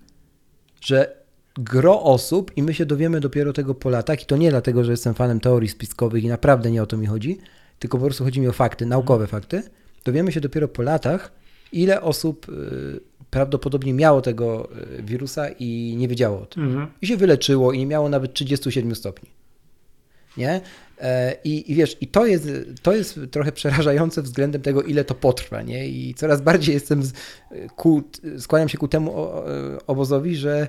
że 0.81 1.15
gro 1.57 2.03
osób, 2.03 2.51
i 2.55 2.63
my 2.63 2.73
się 2.73 2.85
dowiemy 2.85 3.19
dopiero 3.19 3.53
tego 3.53 3.75
po 3.75 3.89
latach, 3.89 4.23
i 4.23 4.25
to 4.25 4.37
nie 4.37 4.49
dlatego, 4.49 4.83
że 4.83 4.91
jestem 4.91 5.13
fanem 5.13 5.39
teorii 5.39 5.69
spiskowych 5.69 6.23
i 6.23 6.27
naprawdę 6.27 6.71
nie 6.71 6.83
o 6.83 6.85
to 6.85 6.97
mi 6.97 7.05
chodzi, 7.05 7.37
tylko 7.79 7.97
po 7.97 8.05
prostu 8.05 8.23
chodzi 8.23 8.41
mi 8.41 8.47
o 8.47 8.53
fakty, 8.53 8.85
naukowe 8.85 9.27
fakty, 9.27 9.63
dowiemy 10.05 10.31
się 10.31 10.41
dopiero 10.41 10.67
po 10.67 10.81
latach, 10.81 11.36
ile 11.71 12.01
osób 12.01 12.49
y, 12.49 12.99
prawdopodobnie 13.29 13.93
miało 13.93 14.21
tego 14.21 14.69
y, 14.99 15.03
wirusa 15.03 15.49
i 15.49 15.95
nie 15.97 16.07
wiedziało 16.07 16.41
o 16.41 16.45
tym. 16.45 16.63
Mhm. 16.63 16.87
I 17.01 17.07
się 17.07 17.17
wyleczyło 17.17 17.73
i 17.73 17.77
nie 17.77 17.85
miało 17.85 18.09
nawet 18.09 18.33
37 18.33 18.95
stopni. 18.95 19.29
Nie? 20.37 20.61
E, 21.01 21.35
I, 21.43 21.71
I, 21.71 21.75
wiesz, 21.75 21.97
i 22.01 22.07
to 22.07 22.25
jest, 22.25 22.49
to 22.81 22.93
jest 22.93 23.19
trochę 23.31 23.51
przerażające 23.51 24.21
względem 24.21 24.61
tego, 24.61 24.83
ile 24.83 25.03
to 25.03 25.15
potrwa, 25.15 25.61
nie? 25.61 25.87
I 25.87 26.13
coraz 26.13 26.41
bardziej 26.41 26.73
jestem, 26.73 27.03
z, 27.03 27.13
ku, 27.75 28.03
skłaniam 28.37 28.69
się 28.69 28.77
ku 28.77 28.87
temu 28.87 29.15
obozowi, 29.87 30.35
że 30.35 30.67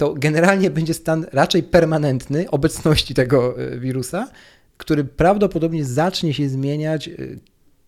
to 0.00 0.14
generalnie 0.14 0.70
będzie 0.70 0.94
stan 0.94 1.26
raczej 1.32 1.62
permanentny 1.62 2.50
obecności 2.50 3.14
tego 3.14 3.60
e, 3.60 3.78
wirusa, 3.78 4.28
który 4.76 5.04
prawdopodobnie 5.04 5.84
zacznie 5.84 6.34
się 6.34 6.48
zmieniać 6.48 7.10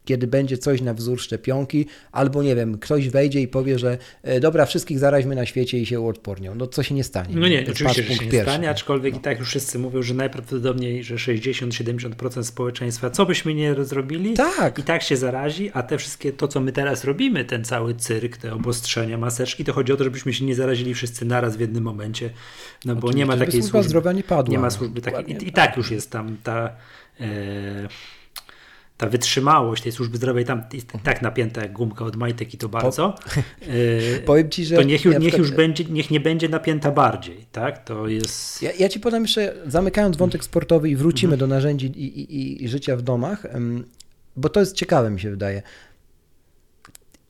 kiedy 0.04 0.26
będzie 0.26 0.59
coś 0.59 0.80
na 0.80 0.94
wzór 0.94 1.21
szczepionki, 1.21 1.87
albo 2.12 2.42
nie 2.42 2.56
wiem, 2.56 2.78
ktoś 2.78 3.09
wejdzie 3.09 3.40
i 3.40 3.49
powie, 3.49 3.78
że 3.78 3.99
e, 4.23 4.40
dobra, 4.40 4.66
wszystkich 4.66 4.99
zaraźmy 4.99 5.35
na 5.35 5.47
świecie 5.47 5.78
i 5.78 5.87
się 5.87 6.00
uodpornią. 6.00 6.54
No 6.54 6.66
co 6.66 6.82
się 6.82 6.94
nie 6.94 7.04
stanie. 7.04 7.35
No 7.37 7.49
nie, 7.49 7.64
oczywiście, 7.71 8.02
że 8.02 8.14
się 8.14 8.26
nie 8.26 8.42
stanie, 8.42 8.71
aczkolwiek 8.71 9.14
no. 9.14 9.21
i 9.21 9.23
tak 9.23 9.38
już 9.38 9.49
wszyscy 9.49 9.78
mówią, 9.78 10.02
że 10.02 10.14
najprawdopodobniej, 10.14 11.04
że 11.04 11.14
60-70% 11.14 12.42
społeczeństwa, 12.42 13.11
co 13.11 13.26
byśmy 13.26 13.54
nie 13.54 13.85
zrobili, 13.85 14.34
tak. 14.34 14.78
i 14.78 14.82
tak 14.82 15.02
się 15.02 15.17
zarazi, 15.17 15.71
a 15.75 15.82
te 15.82 15.99
wszystkie, 15.99 16.32
to 16.32 16.49
co 16.49 16.60
my 16.60 16.73
teraz 16.73 17.04
robimy, 17.04 17.45
ten 17.45 17.65
cały 17.65 17.95
cyrk, 17.95 18.36
te 18.36 18.54
obostrzenia, 18.54 19.19
maseczki, 19.19 19.65
to 19.65 19.73
chodzi 19.73 19.93
o 19.93 19.97
to, 19.97 20.04
żebyśmy 20.04 20.32
się 20.32 20.45
nie 20.45 20.54
zarazili 20.54 20.95
wszyscy 20.95 21.25
naraz 21.25 21.56
w 21.56 21.60
jednym 21.60 21.84
momencie, 21.84 22.30
no 22.84 22.95
bo 22.95 22.99
oczywiście, 22.99 23.19
nie 23.19 23.26
ma 23.26 23.36
takiej 23.36 23.62
służby. 23.62 23.88
zdrowia 23.88 24.12
nie 24.12 24.25
padła. 24.25 24.52
Nie 24.52 24.58
ma 24.58 24.71
służby 24.71 25.00
takiej. 25.00 25.36
I, 25.36 25.49
I, 25.49 25.52
tak 25.52 25.76
już 25.76 25.91
jest 25.91 26.10
tam 26.10 26.36
ta... 26.43 26.76
E, 27.21 27.88
ta 29.02 29.08
wytrzymałość 29.08 29.82
tej 29.82 29.93
służby 29.93 30.17
zdrowia 30.17 30.45
tam 30.45 30.62
jest 30.73 30.93
tak 31.02 31.23
napięta 31.23 31.62
jak 31.62 31.73
gumka 31.73 32.04
od 32.04 32.17
majtek 32.17 32.54
i 32.54 32.58
to 32.58 32.69
bardzo. 32.69 33.15
Po, 33.25 33.41
powiem 34.26 34.50
ci, 34.50 34.65
że. 34.65 34.76
To 34.76 34.82
niech, 34.82 35.04
już, 35.04 35.19
niech 35.19 35.38
już 35.38 35.50
będzie, 35.50 35.84
niech 35.84 36.10
nie 36.10 36.21
będzie 36.21 36.49
napięta 36.49 36.91
bardziej, 36.91 37.47
tak? 37.52 37.84
To 37.84 38.08
jest. 38.08 38.62
Ja, 38.62 38.71
ja 38.78 38.88
ci 38.88 39.00
podam 39.00 39.23
jeszcze, 39.23 39.54
zamykając 39.67 40.17
wątek 40.17 40.45
sportowy 40.45 40.91
i 40.91 40.97
wrócimy 40.97 41.32
mhm. 41.34 41.50
do 41.50 41.54
narzędzi 41.54 41.86
i, 41.86 42.21
i, 42.21 42.65
i 42.65 42.69
życia 42.69 42.97
w 42.97 43.02
domach, 43.02 43.47
bo 44.36 44.49
to 44.49 44.60
jest 44.60 44.76
ciekawe, 44.76 45.10
mi 45.10 45.21
się 45.21 45.30
wydaje 45.30 45.62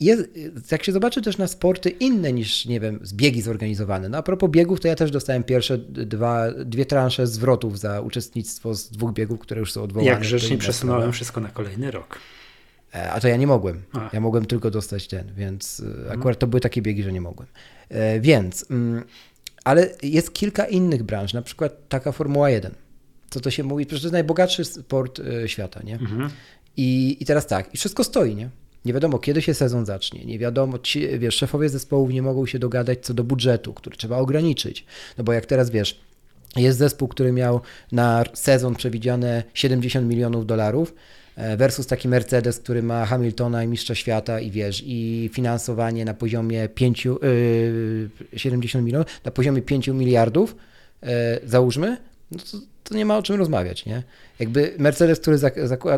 jest, 0.05 0.29
jak 0.73 0.85
się 0.85 0.93
zobaczy 0.93 1.23
też 1.23 1.39
na 1.39 1.47
sporty 1.47 1.91
inne 1.91 2.33
niż, 2.33 2.67
nie 2.67 2.81
wiem, 2.81 3.01
biegi 3.13 3.43
zorganizowane. 3.43 4.09
No 4.09 4.19
a 4.19 4.23
propos 4.23 4.51
biegów, 4.51 4.81
to 4.81 4.89
ja 4.89 4.95
też 4.95 5.11
dostałem 5.11 5.45
pierwsze 5.45 5.79
dwa, 5.79 6.53
dwie 6.65 6.87
transze 6.87 7.27
zwrotów 7.27 7.79
za 7.79 8.01
uczestnictwo 8.01 8.75
z 8.75 8.91
dwóch 8.91 9.13
biegów, 9.13 9.41
które 9.41 9.61
już 9.61 9.73
są 9.73 9.83
odwołane. 9.83 10.11
Jak 10.11 10.21
grzecznie 10.21 10.59
przesunąłem 10.59 11.01
sprawa. 11.01 11.13
wszystko 11.13 11.41
na 11.41 11.49
kolejny 11.49 11.91
rok. 11.91 12.19
E, 12.95 13.13
a 13.13 13.21
to 13.21 13.29
ja 13.29 13.37
nie 13.37 13.47
mogłem. 13.47 13.83
A. 13.93 14.11
Ja 14.13 14.21
mogłem 14.21 14.47
tylko 14.47 14.71
dostać 14.71 15.09
ten, 15.09 15.33
więc 15.37 15.81
e, 15.81 15.87
mhm. 15.87 16.21
akurat 16.21 16.39
to 16.39 16.47
były 16.47 16.61
takie 16.61 16.83
biegi, 16.83 17.03
że 17.03 17.13
nie 17.13 17.21
mogłem. 17.21 17.49
E, 17.89 18.21
więc, 18.21 18.71
mm, 18.71 19.05
ale 19.65 19.89
jest 20.03 20.33
kilka 20.33 20.65
innych 20.65 21.03
branż, 21.03 21.33
na 21.33 21.43
przykład 21.43 21.89
taka 21.89 22.13
Formuła 22.13 22.51
1. 22.51 22.75
Co 23.31 23.41
to 23.41 23.51
się 23.51 23.65
mówi? 23.65 23.87
Przecież 23.87 24.03
to 24.03 24.07
jest 24.07 24.13
najbogatszy 24.13 24.65
sport 24.65 25.21
świata, 25.47 25.81
nie? 25.85 25.95
Mhm. 25.95 26.31
I, 26.77 27.17
I 27.21 27.25
teraz 27.25 27.47
tak, 27.47 27.75
i 27.75 27.77
wszystko 27.77 28.05
stoi, 28.05 28.35
nie? 28.37 28.51
Nie 28.85 28.93
wiadomo, 28.93 29.19
kiedy 29.19 29.43
się 29.43 29.55
sezon 29.55 29.87
zacznie. 29.87 30.25
Nie 30.25 30.39
wiadomo, 30.39 30.79
ci, 30.79 31.19
wiesz, 31.19 31.37
szefowie 31.37 31.69
zespołów 31.69 32.11
nie 32.11 32.23
mogą 32.23 32.47
się 32.47 32.59
dogadać 32.59 32.99
co 33.03 33.15
do 33.15 33.25
budżetu, 33.25 33.75
który 33.75 33.97
trzeba 33.97 34.19
ograniczyć. 34.19 34.85
No 35.19 35.25
bo 35.25 35.33
jak 35.33 35.47
teraz 35.47 35.71
wiesz, 35.71 36.01
jest 36.57 36.79
zespół, 36.79 37.09
który 37.09 37.33
miał 37.33 37.61
na 37.93 38.25
sezon 38.35 38.75
przewidziane 38.75 39.43
70 39.55 40.09
milionów 40.09 40.47
dolarów, 40.47 40.95
e, 41.37 41.57
versus 41.57 41.87
taki 41.87 42.09
Mercedes, 42.09 42.59
który 42.59 42.83
ma 42.83 43.07
Hamiltona 43.07 43.65
i 43.65 43.69
mistrza 43.69 43.95
świata 43.95 44.41
i 44.41 44.51
wiesz, 44.51 44.83
i 44.87 45.31
finansowanie 45.33 46.05
na 46.05 46.15
poziomie 46.15 46.69
5, 46.69 47.05
yy, 47.05 48.11
70 48.37 48.85
milionów, 48.85 49.07
na 49.25 49.31
poziomie 49.31 49.63
5 49.63 49.89
miliardów, 49.89 50.57
yy, 51.03 51.09
załóżmy, 51.45 51.97
no 52.31 52.39
to, 52.39 52.72
to, 52.85 52.95
nie 52.95 53.05
ma 53.05 53.19
o 53.19 53.23
czym 53.23 53.37
rozmawiać, 53.37 53.87
nie? 53.87 54.03
Jakby 54.39 54.75
Mercedes, 54.79 55.21
który 55.21 55.39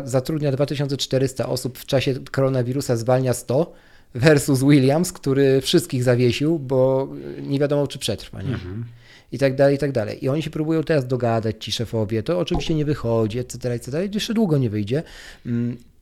zatrudnia 0.05 0.51
2400 0.51 1.45
osób 1.45 1.77
w 1.77 1.85
czasie 1.85 2.15
koronawirusa 2.31 2.95
zwalnia 2.95 3.33
100 3.33 3.73
versus 4.15 4.63
Williams, 4.63 5.13
który 5.13 5.61
wszystkich 5.61 6.03
zawiesił, 6.03 6.59
bo 6.59 7.09
nie 7.41 7.59
wiadomo 7.59 7.87
czy 7.87 7.99
przetrwa, 7.99 8.41
nie? 8.41 8.53
Mhm. 8.53 8.85
I 9.31 9.37
tak 9.37 9.55
dalej, 9.55 9.75
i 9.75 9.77
tak 9.77 9.91
dalej. 9.91 10.25
I 10.25 10.29
oni 10.29 10.41
się 10.41 10.49
próbują 10.49 10.83
teraz 10.83 11.07
dogadać, 11.07 11.65
ci 11.65 11.71
szefowie. 11.71 12.23
To 12.23 12.39
oczywiście 12.39 12.75
nie 12.75 12.85
wychodzi, 12.85 13.39
etc., 13.39 13.71
etc. 13.71 14.09
Jeszcze 14.13 14.33
długo 14.33 14.57
nie 14.57 14.69
wyjdzie. 14.69 15.03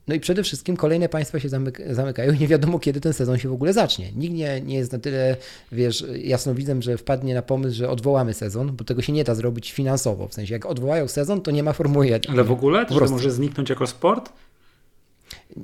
No 0.08 0.16
i 0.16 0.20
przede 0.20 0.44
wszystkim 0.44 0.78
kolejne 0.78 1.10
państwa 1.10 1.40
się 1.40 1.50
zamykają 1.90 2.34
i 2.34 2.40
nie 2.40 2.48
wiadomo, 2.48 2.80
kiedy 2.80 3.02
ten 3.02 3.14
sezon 3.14 3.38
się 3.38 3.50
w 3.50 3.54
ogóle 3.54 3.74
zacznie. 3.74 4.12
Nikt 4.16 4.34
nie, 4.34 4.62
nie 4.62 4.76
jest 4.76 4.92
na 4.92 5.00
tyle, 5.00 5.36
wiesz, 5.72 6.06
jasnowidzem, 6.24 6.82
że 6.82 6.98
wpadnie 6.98 7.34
na 7.34 7.42
pomysł, 7.42 7.76
że 7.76 7.90
odwołamy 7.90 8.34
sezon, 8.34 8.76
bo 8.76 8.84
tego 8.84 9.02
się 9.02 9.14
nie 9.14 9.24
da 9.24 9.36
zrobić 9.36 9.72
finansowo. 9.72 10.28
W 10.28 10.34
sensie, 10.34 10.54
jak 10.54 10.66
odwołają 10.66 11.08
sezon, 11.08 11.42
to 11.42 11.52
nie 11.52 11.64
ma 11.64 11.74
Formuły 11.74 12.08
1. 12.08 12.34
Ale 12.34 12.44
w 12.44 12.52
ogóle? 12.52 12.86
To 12.86 13.06
może 13.10 13.32
zniknąć 13.32 13.70
jako 13.70 13.88
sport? 13.88 14.34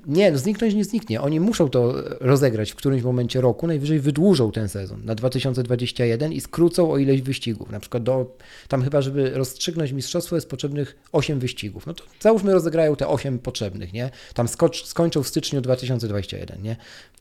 Nie, 0.07 0.31
no 0.31 0.37
zniknąć 0.37 0.73
nie 0.73 0.83
zniknie. 0.83 1.21
Oni 1.21 1.39
muszą 1.39 1.69
to 1.69 1.93
rozegrać 2.19 2.71
w 2.71 2.75
którymś 2.75 3.03
momencie 3.03 3.41
roku, 3.41 3.67
najwyżej 3.67 3.99
wydłużą 3.99 4.51
ten 4.51 4.69
sezon 4.69 5.05
na 5.05 5.15
2021 5.15 6.33
i 6.33 6.41
skrócą 6.41 6.91
o 6.91 6.97
ileś 6.97 7.21
wyścigów. 7.21 7.71
Na 7.71 7.79
przykład 7.79 8.03
do, 8.03 8.37
tam 8.67 8.83
chyba, 8.83 9.01
żeby 9.01 9.29
rozstrzygnąć 9.29 9.91
mistrzostwo 9.91 10.35
jest 10.35 10.49
potrzebnych 10.49 10.95
8 11.11 11.39
wyścigów. 11.39 11.85
No 11.85 11.93
to 11.93 12.03
załóżmy 12.19 12.53
rozegrają 12.53 12.95
te 12.95 13.07
8 13.07 13.39
potrzebnych, 13.39 13.93
nie? 13.93 14.09
Tam 14.33 14.47
skocz, 14.47 14.85
skończą 14.85 15.23
w 15.23 15.27
styczniu 15.27 15.61
2021, 15.61 16.61
nie? 16.61 16.75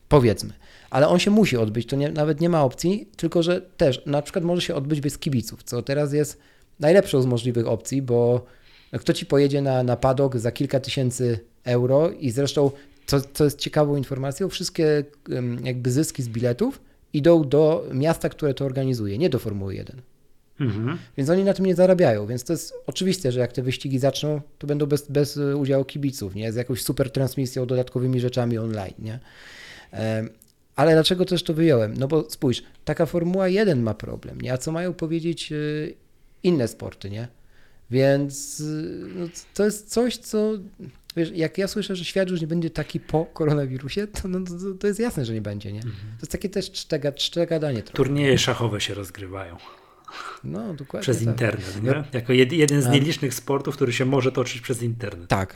Powiedzmy. 0.09 0.53
Ale 0.89 1.07
on 1.07 1.19
się 1.19 1.31
musi 1.31 1.57
odbyć, 1.57 1.87
to 1.87 1.95
nie, 1.95 2.11
nawet 2.11 2.41
nie 2.41 2.49
ma 2.49 2.63
opcji, 2.63 3.09
tylko 3.15 3.43
że 3.43 3.61
też 3.61 4.05
na 4.05 4.21
przykład 4.21 4.45
może 4.45 4.61
się 4.61 4.75
odbyć 4.75 5.01
bez 5.01 5.17
kibiców, 5.17 5.63
co 5.63 5.81
teraz 5.81 6.13
jest 6.13 6.37
najlepszą 6.79 7.21
z 7.21 7.25
możliwych 7.25 7.67
opcji, 7.67 8.01
bo 8.01 8.45
kto 8.93 9.13
ci 9.13 9.25
pojedzie 9.25 9.61
na, 9.61 9.83
na 9.83 9.95
padok 9.95 10.37
za 10.37 10.51
kilka 10.51 10.79
tysięcy 10.79 11.39
euro 11.63 12.11
i 12.11 12.31
zresztą, 12.31 12.71
co, 13.05 13.21
co 13.33 13.43
jest 13.43 13.59
ciekawą 13.59 13.95
informacją, 13.95 14.49
wszystkie 14.49 15.03
jakby 15.63 15.91
zyski 15.91 16.23
z 16.23 16.29
biletów 16.29 16.81
idą 17.13 17.49
do 17.49 17.85
miasta, 17.93 18.29
które 18.29 18.53
to 18.53 18.65
organizuje, 18.65 19.17
nie 19.17 19.29
do 19.29 19.39
Formuły 19.39 19.75
1. 19.75 20.01
Mhm. 20.59 20.97
Więc 21.17 21.29
oni 21.29 21.43
na 21.43 21.53
tym 21.53 21.65
nie 21.65 21.75
zarabiają, 21.75 22.27
więc 22.27 22.43
to 22.43 22.53
jest 22.53 22.73
oczywiste, 22.87 23.31
że 23.31 23.39
jak 23.39 23.53
te 23.53 23.61
wyścigi 23.61 23.99
zaczną, 23.99 24.41
to 24.57 24.67
będą 24.67 24.85
bez, 24.85 25.11
bez 25.11 25.37
udziału 25.37 25.85
kibiców, 25.85 26.35
nie? 26.35 26.51
Z 26.51 26.55
jakąś 26.55 26.81
super 26.81 27.11
transmisją, 27.11 27.65
dodatkowymi 27.65 28.19
rzeczami 28.19 28.57
online, 28.57 28.93
nie? 28.99 29.19
Ale 30.75 30.93
dlaczego 30.93 31.25
też 31.25 31.43
to 31.43 31.53
wyjąłem? 31.53 31.93
No 31.97 32.07
bo 32.07 32.29
spójrz, 32.29 32.63
taka 32.85 33.05
Formuła 33.05 33.47
1 33.47 33.83
ma 33.83 33.93
problem, 33.93 34.41
nie? 34.41 34.53
A 34.53 34.57
co 34.57 34.71
mają 34.71 34.93
powiedzieć 34.93 35.51
y, 35.51 35.93
inne 36.43 36.67
sporty, 36.67 37.09
nie? 37.09 37.27
Więc 37.91 38.59
y, 38.59 39.05
no, 39.15 39.27
to 39.53 39.65
jest 39.65 39.89
coś, 39.89 40.17
co 40.17 40.51
wiesz, 41.17 41.31
jak 41.35 41.57
ja 41.57 41.67
słyszę, 41.67 41.95
że 41.95 42.05
świat 42.05 42.29
już 42.29 42.41
nie 42.41 42.47
będzie 42.47 42.69
taki 42.69 42.99
po 42.99 43.25
koronawirusie, 43.25 44.07
to, 44.07 44.27
no, 44.27 44.39
to, 44.39 44.53
to 44.79 44.87
jest 44.87 44.99
jasne, 44.99 45.25
że 45.25 45.33
nie 45.33 45.41
będzie, 45.41 45.71
nie? 45.71 45.79
Mhm. 45.79 45.95
To 45.95 46.21
jest 46.21 46.31
takie 46.31 46.49
też 46.49 46.71
cztega, 46.71 47.11
cztegadanie 47.11 47.83
trochę. 47.83 47.97
Turnieje 47.97 48.37
szachowe 48.37 48.81
się 48.81 48.93
rozgrywają. 48.93 49.57
No, 50.43 50.73
dokładnie. 50.73 51.03
Przez 51.03 51.17
tak. 51.17 51.27
internet, 51.27 51.83
nie? 51.83 52.03
Jako 52.13 52.33
jed, 52.33 52.51
jeden 52.51 52.81
z 52.81 52.87
nielicznych 52.87 53.33
sportów, 53.33 53.75
który 53.75 53.93
się 53.93 54.05
może 54.05 54.31
toczyć 54.31 54.61
przez 54.61 54.83
internet. 54.83 55.29
Tak, 55.29 55.55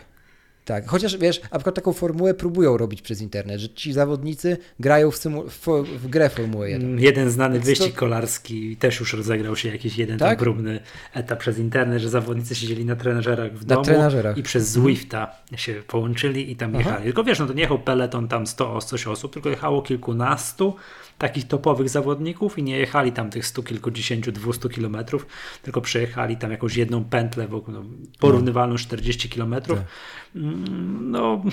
tak, 0.65 0.87
chociaż 0.87 1.17
wiesz, 1.17 1.41
na 1.41 1.49
przykład 1.49 1.75
taką 1.75 1.93
formułę 1.93 2.33
próbują 2.33 2.77
robić 2.77 3.01
przez 3.01 3.21
internet, 3.21 3.59
że 3.59 3.69
ci 3.69 3.93
zawodnicy 3.93 4.57
grają 4.79 5.11
w, 5.11 5.15
symu- 5.15 5.49
w, 5.49 5.89
w 5.99 6.07
grę 6.07 6.29
Formuły 6.29 6.69
1. 6.69 6.89
Mm, 6.89 7.03
jeden 7.03 7.29
znany 7.29 7.53
Więc 7.53 7.65
wyścig 7.65 7.93
to... 7.93 7.99
kolarski 7.99 8.77
też 8.77 8.99
już 8.99 9.13
rozegrał 9.13 9.55
się 9.55 9.69
jakiś 9.69 9.97
jeden 9.97 10.19
tak? 10.19 10.39
próbny 10.39 10.79
etap 11.13 11.39
przez 11.39 11.59
internet, 11.59 12.01
że 12.01 12.09
zawodnicy 12.09 12.55
siedzieli 12.55 12.85
na 12.85 12.95
trenażerach 12.95 13.53
w 13.53 13.67
na 13.67 13.75
domu 13.75 13.85
trenażerach. 13.85 14.37
i 14.37 14.43
przez 14.43 14.75
mhm. 14.75 14.95
Zwifta 14.95 15.35
się 15.55 15.73
połączyli 15.87 16.51
i 16.51 16.55
tam 16.55 16.75
Aha. 16.75 16.79
jechali. 16.79 17.03
Tylko 17.03 17.23
wiesz, 17.23 17.39
no 17.39 17.45
to 17.45 17.53
nie 17.53 17.61
jechał 17.61 17.79
peleton 17.79 18.27
tam 18.27 18.47
100 18.47 18.81
coś 18.81 19.07
osób, 19.07 19.33
tylko 19.33 19.49
jechało 19.49 19.81
kilkunastu 19.81 20.75
takich 21.23 21.47
topowych 21.47 21.89
zawodników 21.89 22.57
i 22.57 22.63
nie 22.63 22.77
jechali 22.77 23.11
tam 23.11 23.29
tych 23.29 23.45
stu 23.45 23.63
kilkudziesięciu, 23.63 24.31
dwustu 24.31 24.69
kilometrów, 24.69 25.27
tylko 25.61 25.81
przejechali 25.81 26.37
tam 26.37 26.51
jakąś 26.51 26.75
jedną 26.75 27.03
pętlę 27.03 27.47
wokół, 27.47 27.73
no, 27.73 27.83
porównywalną 28.19 28.75
40 28.75 29.29
kilometrów. 29.29 29.79
Tak. 29.79 29.87
Mm, 30.35 31.11
no 31.11 31.43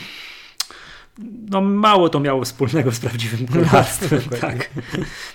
no 1.50 1.60
mało 1.60 2.08
to 2.08 2.20
miało 2.20 2.44
wspólnego 2.44 2.92
z 2.92 3.00
prawdziwym 3.00 3.46
kolarstwem, 3.46 4.20
tak. 4.40 4.70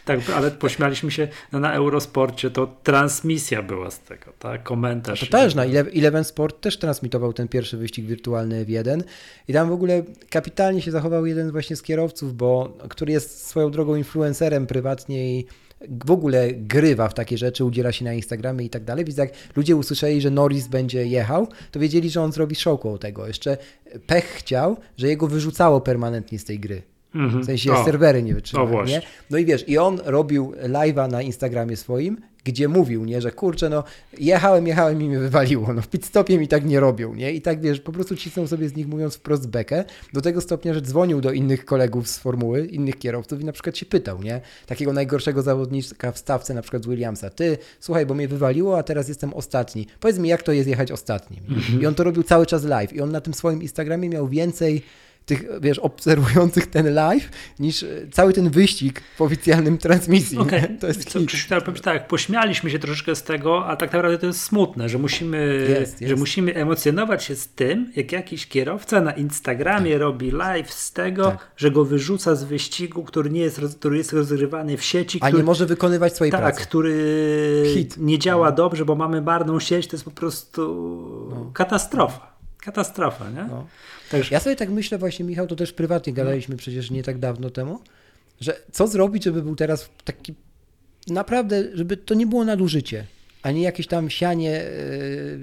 tak, 0.06 0.20
ale 0.36 0.52
pośmialiśmy 0.52 1.12
się 1.12 1.28
no, 1.52 1.60
na 1.60 1.74
Eurosporcie, 1.74 2.52
to 2.52 2.68
transmisja 2.84 3.62
była 3.62 3.92
z 3.92 4.00
tego, 4.00 4.34
tak, 4.40 4.64
komentarz. 4.64 5.20
To 5.20 5.26
też, 5.26 5.56
na 5.56 5.64
Eleven 5.66 6.24
Sport 6.24 6.62
też 6.62 6.80
transmitował 6.80 7.34
ten 7.34 7.48
pierwszy 7.48 7.78
wyścig 7.78 8.06
wirtualny 8.06 8.66
F1 8.66 9.04
i 9.48 9.54
tam 9.54 9.70
w 9.70 9.74
ogóle 9.74 10.04
kapitalnie 10.30 10.82
się 10.82 10.92
zachował 10.92 11.26
jeden 11.26 11.52
właśnie 11.52 11.76
z 11.76 11.82
kierowców, 11.82 12.36
bo, 12.36 12.78
który 12.90 13.12
jest 13.12 13.48
swoją 13.48 13.72
drogą 13.72 13.96
influencerem 13.96 14.68
prywatnie 14.68 15.40
i 15.40 15.46
w 16.06 16.12
ogóle 16.12 16.54
grywa 16.54 17.10
w 17.10 17.14
takie 17.14 17.38
rzeczy, 17.38 17.66
udziela 17.66 17.92
się 17.92 18.06
na 18.06 18.14
Instagramie 18.14 18.66
i 18.66 18.70
tak 18.70 18.84
dalej, 18.84 19.06
więc 19.06 19.18
jak 19.18 19.30
ludzie 19.56 19.76
usłyszeli, 19.76 20.22
że 20.22 20.32
Norris 20.32 20.68
będzie 20.68 21.06
jechał, 21.06 21.48
to 21.72 21.80
wiedzieli, 21.80 22.10
że 22.10 22.22
on 22.22 22.32
zrobi 22.32 22.56
show 22.56 22.80
koło 22.80 22.98
tego. 22.98 23.28
Jeszcze 23.28 23.58
pech 24.08 24.26
chciał, 24.26 24.78
że 24.98 25.08
jego 25.08 25.28
wyrzucało 25.28 25.82
permanentnie 25.82 26.40
z 26.40 26.46
tej 26.46 26.60
gry. 26.60 26.82
-hmm. 27.16 27.42
W 27.42 27.46
sensie 27.46 27.74
o. 27.74 27.86
serwery 27.86 28.24
nie 28.24 28.36
wytrzymały. 28.36 28.70
No 29.30 29.38
i 29.38 29.46
wiesz, 29.46 29.70
i 29.70 29.78
on 29.78 30.00
robił 30.06 30.54
live'a 30.64 31.12
na 31.12 31.22
Instagramie 31.22 31.78
swoim 31.78 32.18
gdzie 32.46 32.68
mówił, 32.68 33.06
nie, 33.06 33.22
że 33.22 33.32
kurczę, 33.32 33.70
no 33.70 33.84
jechałem, 34.18 34.68
jechałem 34.68 35.02
i 35.02 35.08
mnie 35.08 35.20
wywaliło, 35.20 35.74
no 35.74 35.82
w 35.82 35.88
pit 35.88 36.06
stopie 36.06 36.38
mi 36.38 36.48
tak 36.48 36.66
nie 36.66 36.80
robią, 36.80 37.14
nie, 37.14 37.32
i 37.32 37.42
tak 37.42 37.62
wiesz, 37.62 37.80
po 37.80 37.92
prostu 37.92 38.16
cisną 38.16 38.48
sobie 38.48 38.70
z 38.70 38.76
nich 38.76 38.88
mówiąc 38.88 39.16
wprost 39.16 39.48
bekę, 39.48 39.84
do 40.14 40.22
tego 40.22 40.42
stopnia, 40.42 40.74
że 40.74 40.82
dzwonił 40.82 41.22
do 41.22 41.32
innych 41.32 41.66
kolegów 41.66 42.08
z 42.08 42.18
formuły, 42.18 42.66
innych 42.66 42.98
kierowców 42.98 43.42
i 43.42 43.46
na 43.46 43.52
przykład 43.52 43.78
się 43.78 43.86
pytał, 43.86 44.24
nie, 44.24 44.42
takiego 44.66 44.94
najgorszego 44.94 45.42
zawodnika 45.42 46.12
w 46.12 46.18
stawce, 46.18 46.54
na 46.54 46.62
przykład 46.62 46.84
z 46.84 46.88
Williamsa, 46.88 47.30
ty, 47.30 47.58
słuchaj, 47.80 48.06
bo 48.06 48.14
mnie 48.14 48.28
wywaliło, 48.28 48.78
a 48.78 48.84
teraz 48.84 49.08
jestem 49.08 49.34
ostatni, 49.34 49.88
powiedz 50.00 50.18
mi, 50.18 50.30
jak 50.30 50.44
to 50.44 50.52
jest 50.52 50.70
jechać 50.70 50.92
ostatnim, 50.92 51.44
mhm. 51.50 51.82
i 51.82 51.86
on 51.86 51.96
to 51.96 52.04
robił 52.04 52.24
cały 52.24 52.46
czas 52.46 52.64
live. 52.64 52.94
I 52.94 53.02
on 53.02 53.12
na 53.12 53.22
tym 53.22 53.34
swoim 53.34 53.62
Instagramie 53.62 54.10
miał 54.10 54.28
więcej 54.28 54.82
tych, 55.26 55.44
wiesz, 55.62 55.80
obserwujących 55.80 56.68
ten 56.68 56.94
live, 56.94 57.30
niż 57.60 57.84
e, 57.84 57.88
cały 58.12 58.34
ten 58.34 58.50
wyścig 58.50 59.02
w 59.18 59.22
oficjalnym 59.22 59.78
transmisji. 59.78 60.38
Okay. 60.38 60.78
To 60.80 60.88
jest 60.88 61.10
Co, 61.10 61.20
powiem 61.62 61.82
tak, 61.82 62.08
pośmialiśmy 62.08 62.70
się 62.70 62.80
troszeczkę 62.80 63.16
z 63.16 63.24
tego, 63.24 63.66
a 63.66 63.76
tak 63.76 63.94
naprawdę 63.94 64.18
to 64.18 64.28
jest 64.28 64.42
smutne, 64.42 64.90
że 64.90 64.98
musimy, 64.98 65.68
jest, 65.70 66.02
jest. 66.02 66.10
Że 66.10 66.16
musimy 66.16 66.56
emocjonować 66.56 67.24
się 67.24 67.36
z 67.36 67.48
tym, 67.48 67.92
jak 67.96 68.12
jakiś 68.12 68.48
kierowca 68.48 69.02
na 69.02 69.12
Instagramie 69.12 69.92
tak. 69.92 70.02
robi 70.02 70.32
live 70.32 70.74
z 70.74 70.94
tego, 70.94 71.24
tak. 71.24 71.52
że 71.58 71.72
go 71.72 71.86
wyrzuca 71.86 72.36
z 72.36 72.44
wyścigu, 72.44 73.04
który 73.04 73.30
nie 73.30 73.42
jest, 73.42 73.62
który 73.80 73.98
jest 73.98 74.14
rozgrywany 74.14 74.78
w 74.78 74.84
sieci. 74.84 75.20
A 75.22 75.28
który, 75.28 75.44
nie 75.44 75.46
może 75.46 75.66
wykonywać 75.66 76.16
swojej 76.16 76.32
tak, 76.32 76.42
pracy. 76.42 76.60
Tak, 76.60 76.68
który 76.68 77.64
Hit. 77.74 77.98
nie 77.98 78.20
działa 78.20 78.50
no. 78.50 78.56
dobrze, 78.56 78.86
bo 78.86 78.96
mamy 78.96 79.22
barną 79.22 79.60
sieć, 79.60 79.88
to 79.88 79.96
jest 79.96 80.06
po 80.06 80.12
prostu 80.12 80.62
no. 81.30 81.52
katastrofa. 81.54 82.36
Katastrofa, 82.66 83.30
nie? 83.30 83.44
No. 83.50 83.68
Także... 84.12 84.34
Ja 84.34 84.40
sobie 84.40 84.56
tak 84.56 84.70
myślę 84.70 84.98
właśnie, 84.98 85.26
Michał, 85.26 85.48
to 85.48 85.56
też 85.56 85.74
prywatnie 85.74 86.14
gadaliśmy 86.14 86.56
przecież 86.56 86.92
nie 86.92 87.04
tak 87.04 87.20
dawno 87.20 87.50
temu, 87.50 87.80
że 88.42 88.60
co 88.72 88.88
zrobić, 88.88 89.24
żeby 89.24 89.42
był 89.42 89.56
teraz 89.56 89.90
taki 90.04 90.34
naprawdę, 91.08 91.64
żeby 91.74 91.98
to 91.98 92.14
nie 92.14 92.28
było 92.28 92.46
nadużycie, 92.46 93.06
a 93.44 93.52
nie 93.52 93.62
jakieś 93.62 93.88
tam 93.88 94.10
sianie 94.10 94.62
e, 94.62 94.68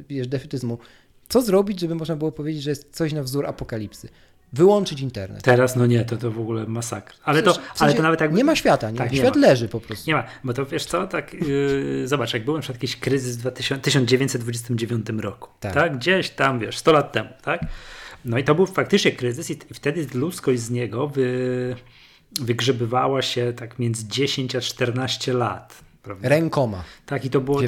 wiesz, 0.09 0.29
defetyzmu. 0.29 0.79
Co 1.29 1.43
zrobić, 1.43 1.81
żeby 1.81 1.95
można 1.95 2.17
było 2.17 2.33
powiedzieć, 2.33 2.63
że 2.63 2.71
jest 2.71 2.97
coś 2.97 3.13
na 3.13 3.23
wzór 3.23 3.47
apokalipsy? 3.47 4.09
Wyłączyć 4.53 5.01
internet. 5.01 5.43
Teraz 5.43 5.77
no 5.77 5.87
nie, 5.87 6.05
to 6.05 6.17
to 6.17 6.31
w 6.31 6.41
ogóle 6.41 6.67
masakr. 6.67 7.15
Ale, 7.25 7.43
to, 7.43 7.53
w 7.53 7.55
sensie, 7.55 7.71
ale 7.79 7.95
to 7.95 8.03
nawet 8.03 8.21
jakby... 8.21 8.37
Nie 8.37 8.45
ma 8.45 8.57
świata, 8.57 8.91
nie? 8.91 8.99
Tak, 8.99 9.15
Świat 9.15 9.35
nie 9.35 9.41
leży 9.41 9.69
po 9.69 9.81
prostu. 9.81 10.11
Nie 10.11 10.15
ma, 10.15 10.25
bo 10.45 10.53
to 10.53 10.67
wiesz 10.67 10.85
co, 10.85 11.07
tak 11.07 11.35
yy, 11.35 12.09
zobacz, 12.09 12.35
jak 12.35 12.45
był 12.45 12.55
na 12.55 12.61
przykład 12.61 12.83
jakiś 12.83 12.97
kryzys 12.97 13.37
w 13.37 13.41
2000, 13.41 13.83
1929 13.83 15.07
roku, 15.19 15.49
tak. 15.61 15.75
tak? 15.75 15.97
Gdzieś 15.99 16.31
tam, 16.31 16.59
wiesz, 16.59 16.79
100 16.79 16.93
lat 16.93 17.13
temu, 17.13 17.29
tak? 17.43 17.61
No 18.25 18.39
i 18.39 18.45
to 18.45 18.55
był 18.55 18.67
faktycznie 18.67 19.13
kryzys 19.13 19.51
i 19.51 19.59
wtedy 19.75 20.07
ludzkość 20.15 20.61
z 20.61 20.71
niego 20.71 21.09
wy, 21.09 21.77
wygrzebywała 22.41 23.23
się 23.23 23.53
tak 23.57 23.79
między 23.79 24.09
10 24.09 24.57
a 24.57 24.61
14 24.61 25.33
lat. 25.33 25.83
Prawda? 26.03 26.29
Rękoma. 26.29 26.85
Tak, 27.07 27.25
i 27.25 27.31
to 27.31 27.41
było. 27.41 27.61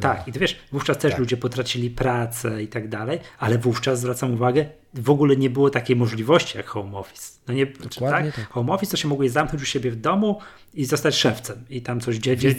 Tak, 0.00 0.28
i 0.28 0.32
to 0.32 0.40
wiesz, 0.40 0.56
wówczas 0.72 0.98
też 0.98 1.12
tak. 1.12 1.20
ludzie 1.20 1.36
potracili 1.36 1.90
pracę 1.90 2.62
i 2.62 2.68
tak 2.68 2.88
dalej, 2.88 3.18
ale 3.38 3.58
wówczas 3.58 4.00
zwracam 4.00 4.34
uwagę, 4.34 4.66
w 4.94 5.10
ogóle 5.10 5.36
nie 5.36 5.50
było 5.50 5.70
takiej 5.70 5.96
możliwości 5.96 6.56
jak 6.56 6.66
home 6.66 6.98
office. 6.98 7.32
No 7.48 7.54
nie, 7.54 7.66
Dokładnie 7.66 8.32
tak? 8.32 8.40
tak. 8.40 8.50
Home 8.50 8.72
office 8.72 8.90
to 8.90 8.96
się 8.96 9.08
mogłeś 9.08 9.30
zamknąć 9.30 9.62
u 9.62 9.66
siebie 9.66 9.90
w 9.90 9.96
domu 9.96 10.40
i 10.74 10.84
zostać 10.84 11.14
szewcem 11.14 11.64
i 11.70 11.82
tam 11.82 12.00
coś 12.00 12.16
dzie, 12.16 12.36
dzie, 12.36 12.54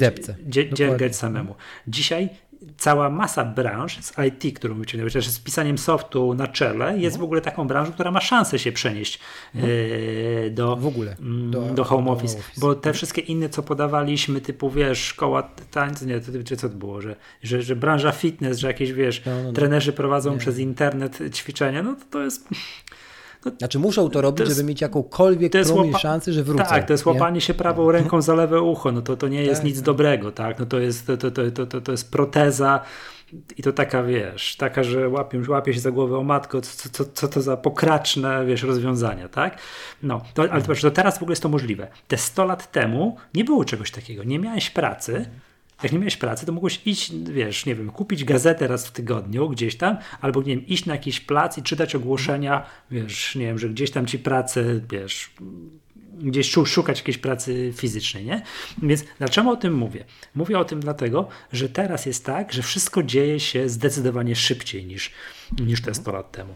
dzie, 0.48 0.74
dziergać 0.74 1.16
samemu. 1.16 1.56
Dzisiaj 1.88 2.30
cała 2.78 3.10
masa 3.10 3.46
branż 3.46 3.98
z 4.02 4.14
IT, 4.28 4.56
którą 4.56 4.76
wyciągnąłeś, 4.76 5.14
też 5.14 5.28
z 5.28 5.40
pisaniem 5.40 5.78
softu 5.78 6.34
na 6.34 6.48
czele, 6.48 6.98
jest 7.00 7.18
w 7.18 7.24
ogóle 7.24 7.42
taką 7.42 7.68
branżą, 7.68 7.92
która 7.92 8.12
ma 8.12 8.22
szansę 8.22 8.60
się 8.60 8.72
przenieść 8.72 9.20
no. 9.54 9.62
e, 10.46 10.50
do, 10.50 10.76
w 10.76 10.88
ogóle, 10.88 11.16
mm, 11.20 11.52
do, 11.52 11.62
do 11.62 11.84
home 11.84 12.12
office, 12.12 12.38
office, 12.38 12.62
bo 12.62 12.76
te 12.76 12.94
wszystkie 12.94 13.22
inne, 13.22 13.50
co 13.50 13.64
podawaliśmy, 13.64 14.42
typu 14.42 14.70
wiesz, 14.70 15.00
szkoła 15.00 15.44
tańca, 15.72 16.06
nie, 16.06 16.20
to, 16.20 16.32
czy 16.46 16.58
co 16.58 16.70
to 16.70 16.76
było, 16.76 17.02
że, 17.02 17.16
że, 17.44 17.62
że 17.62 17.76
branża 17.76 18.12
fitness, 18.12 18.58
że 18.58 18.68
jakieś 18.68 18.94
wiesz, 18.94 19.26
no, 19.26 19.32
no, 19.36 19.44
no. 19.44 19.54
trenerzy 19.54 19.94
prowadzą 19.94 20.32
nie. 20.32 20.38
przez 20.38 20.60
internet 20.60 21.20
ćwiczenia, 21.34 21.84
no 21.84 21.96
to, 21.96 22.06
to 22.10 22.24
jest 22.24 22.48
no, 23.46 23.52
znaczy 23.58 23.80
muszą 23.80 24.10
to 24.10 24.22
robić, 24.22 24.38
to 24.38 24.44
jest, 24.44 24.58
żeby 24.58 24.70
mieć 24.70 24.82
jakąkolwiek 24.82 25.52
promień 25.52 25.94
szansy, 25.94 26.34
że 26.34 26.44
wrócą. 26.44 26.64
Tak, 26.64 26.88
to 26.88 26.94
jest 26.94 27.06
łapanie 27.06 27.42
się 27.42 27.54
prawą 27.54 27.86
no. 27.86 27.92
ręką 27.92 28.22
za 28.22 28.34
lewe 28.34 28.62
ucho, 28.62 28.92
no 28.92 29.02
to, 29.02 29.18
to 29.18 29.28
nie 29.28 29.44
jest 29.44 29.62
tak, 29.62 29.66
nic 29.66 29.76
tak. 29.76 29.86
dobrego, 29.86 30.32
tak, 30.32 30.60
no 30.60 30.66
to 30.66 30.80
jest, 30.80 31.08
to, 31.08 31.18
to, 31.18 31.32
to, 31.32 31.66
to, 31.66 31.82
to 31.82 31.92
jest 31.92 32.12
proteza 32.12 32.82
i 33.58 33.64
to 33.64 33.74
taka, 33.74 34.04
wiesz, 34.04 34.56
taka, 34.56 34.84
że 34.84 35.10
łapią, 35.10 35.42
łapie 35.50 35.74
się 35.74 35.80
za 35.80 35.92
głowę 35.92 36.18
o 36.18 36.24
matko, 36.24 36.62
co, 36.62 36.90
co, 36.90 37.06
co 37.14 37.28
to 37.28 37.42
za 37.42 37.58
pokraczne, 37.58 38.46
wiesz, 38.46 38.64
rozwiązania, 38.64 39.28
tak? 39.30 39.58
No, 40.04 40.22
to, 40.34 40.44
ale 40.52 40.62
to, 40.62 40.76
to 40.76 40.92
teraz 40.92 41.18
w 41.18 41.22
ogóle 41.22 41.32
jest 41.32 41.44
to 41.44 41.50
możliwe. 41.50 41.88
Te 42.08 42.18
100 42.18 42.46
lat 42.46 42.72
temu 42.72 43.18
nie 43.34 43.44
było 43.44 43.66
czegoś 43.66 43.92
takiego, 43.92 44.24
nie 44.24 44.40
miałeś 44.40 44.70
pracy, 44.70 45.26
jak 45.84 45.92
nie 45.92 46.00
miałeś 46.00 46.18
pracy, 46.18 46.46
to 46.46 46.52
mogłeś 46.52 46.82
iść, 46.86 47.14
wiesz, 47.14 47.66
nie 47.66 47.76
wiem, 47.76 47.90
kupić 47.90 48.24
gazetę 48.24 48.68
raz 48.68 48.88
w 48.88 48.92
tygodniu 48.92 49.50
gdzieś 49.50 49.78
tam, 49.78 49.98
albo 50.22 50.40
nie 50.42 50.56
wiem, 50.56 50.68
iść 50.68 50.86
na 50.86 50.94
jakiś 50.94 51.20
plac 51.20 51.58
i 51.58 51.64
czytać 51.64 51.96
ogłoszenia, 51.96 52.66
wiesz, 52.92 53.36
nie 53.36 53.46
wiem, 53.46 53.60
że 53.60 53.70
gdzieś 53.70 53.92
tam 53.92 54.06
ci 54.06 54.20
pracę, 54.20 54.82
wiesz, 54.90 55.32
gdzieś 56.22 56.52
szukać 56.66 56.98
jakiejś 56.98 57.18
pracy 57.18 57.74
fizycznej, 57.76 58.26
nie? 58.26 58.42
Więc 58.84 59.04
dlaczego 59.18 59.50
o 59.50 59.56
tym 59.56 59.74
mówię? 59.74 60.06
Mówię 60.36 60.60
o 60.60 60.66
tym 60.66 60.80
dlatego, 60.80 61.28
że 61.52 61.70
teraz 61.70 62.06
jest 62.06 62.26
tak, 62.26 62.54
że 62.54 62.62
wszystko 62.62 63.04
dzieje 63.04 63.40
się 63.40 63.70
zdecydowanie 63.70 64.36
szybciej 64.36 64.86
niż, 64.86 65.12
niż 65.60 65.82
te 65.82 65.94
100 65.94 66.12
lat 66.12 66.32
temu 66.32 66.56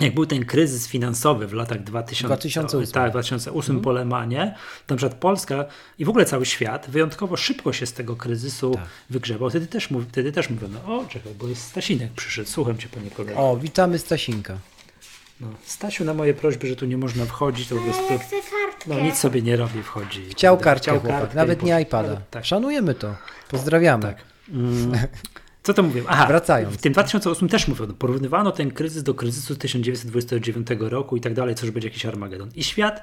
jak 0.00 0.14
był 0.14 0.26
ten 0.26 0.44
kryzys 0.44 0.88
finansowy 0.88 1.46
w 1.46 1.52
latach 1.52 1.82
2000, 1.82 2.26
2008, 2.26 2.92
tak, 2.92 3.10
2008 3.10 3.76
mhm. 3.76 3.84
po 3.84 3.92
Lemanie, 3.92 4.54
to 4.86 4.94
na 4.94 4.96
przykład 4.96 5.20
Polska 5.20 5.64
i 5.98 6.04
w 6.04 6.08
ogóle 6.08 6.24
cały 6.24 6.46
świat 6.46 6.90
wyjątkowo 6.90 7.36
szybko 7.36 7.72
się 7.72 7.86
z 7.86 7.92
tego 7.92 8.16
kryzysu 8.16 8.74
tak. 8.74 8.84
wygrzebał. 9.10 9.50
Wtedy 9.50 9.66
też, 9.66 9.90
mów, 9.90 10.04
wtedy 10.08 10.32
też 10.32 10.50
mówiono, 10.50 10.78
o 10.84 11.04
czekaj, 11.08 11.34
bo 11.34 11.48
jest 11.48 11.62
Stasinek 11.62 12.12
przyszedł, 12.12 12.48
słucham 12.48 12.78
cię 12.78 12.88
panie 12.88 13.10
kolego. 13.10 13.40
O, 13.40 13.56
witamy 13.56 13.98
Stasinka. 13.98 14.58
No, 15.40 15.48
Stasiu 15.64 16.04
na 16.04 16.14
moje 16.14 16.34
prośby, 16.34 16.68
że 16.68 16.76
tu 16.76 16.86
nie 16.86 16.96
można 16.96 17.24
wchodzić, 17.24 17.68
to 17.68 17.76
po 17.76 17.82
prostu 17.82 18.02
no, 18.86 19.00
nic 19.00 19.18
sobie 19.18 19.42
nie 19.42 19.56
robi, 19.56 19.82
wchodzi. 19.82 20.26
Chciał 20.30 20.58
kartkę, 20.58 20.82
Chciał 20.82 21.00
kartkę 21.00 21.36
nawet 21.36 21.62
nie 21.62 21.80
iPada. 21.80 22.20
Tak. 22.30 22.44
Szanujemy 22.44 22.94
to, 22.94 23.14
pozdrawiamy. 23.50 24.02
Tak. 24.02 24.16
Mm. 24.48 24.92
Co 25.68 25.74
to 25.74 25.82
mówię? 25.82 26.02
Aha, 26.06 26.26
Wracając. 26.26 26.74
W 26.74 26.80
tym 26.80 26.92
2008 26.92 27.48
też 27.48 27.68
mówiono, 27.68 27.94
porównywano 27.94 28.52
ten 28.52 28.70
kryzys 28.70 29.02
do 29.02 29.14
kryzysu 29.14 29.56
1929 29.56 30.66
roku 30.80 31.16
i 31.16 31.20
tak 31.20 31.34
dalej, 31.34 31.54
co 31.54 31.66
już 31.66 31.72
będzie 31.72 31.88
jakiś 31.88 32.06
Armagedon. 32.06 32.50
I 32.56 32.64
świat 32.64 33.02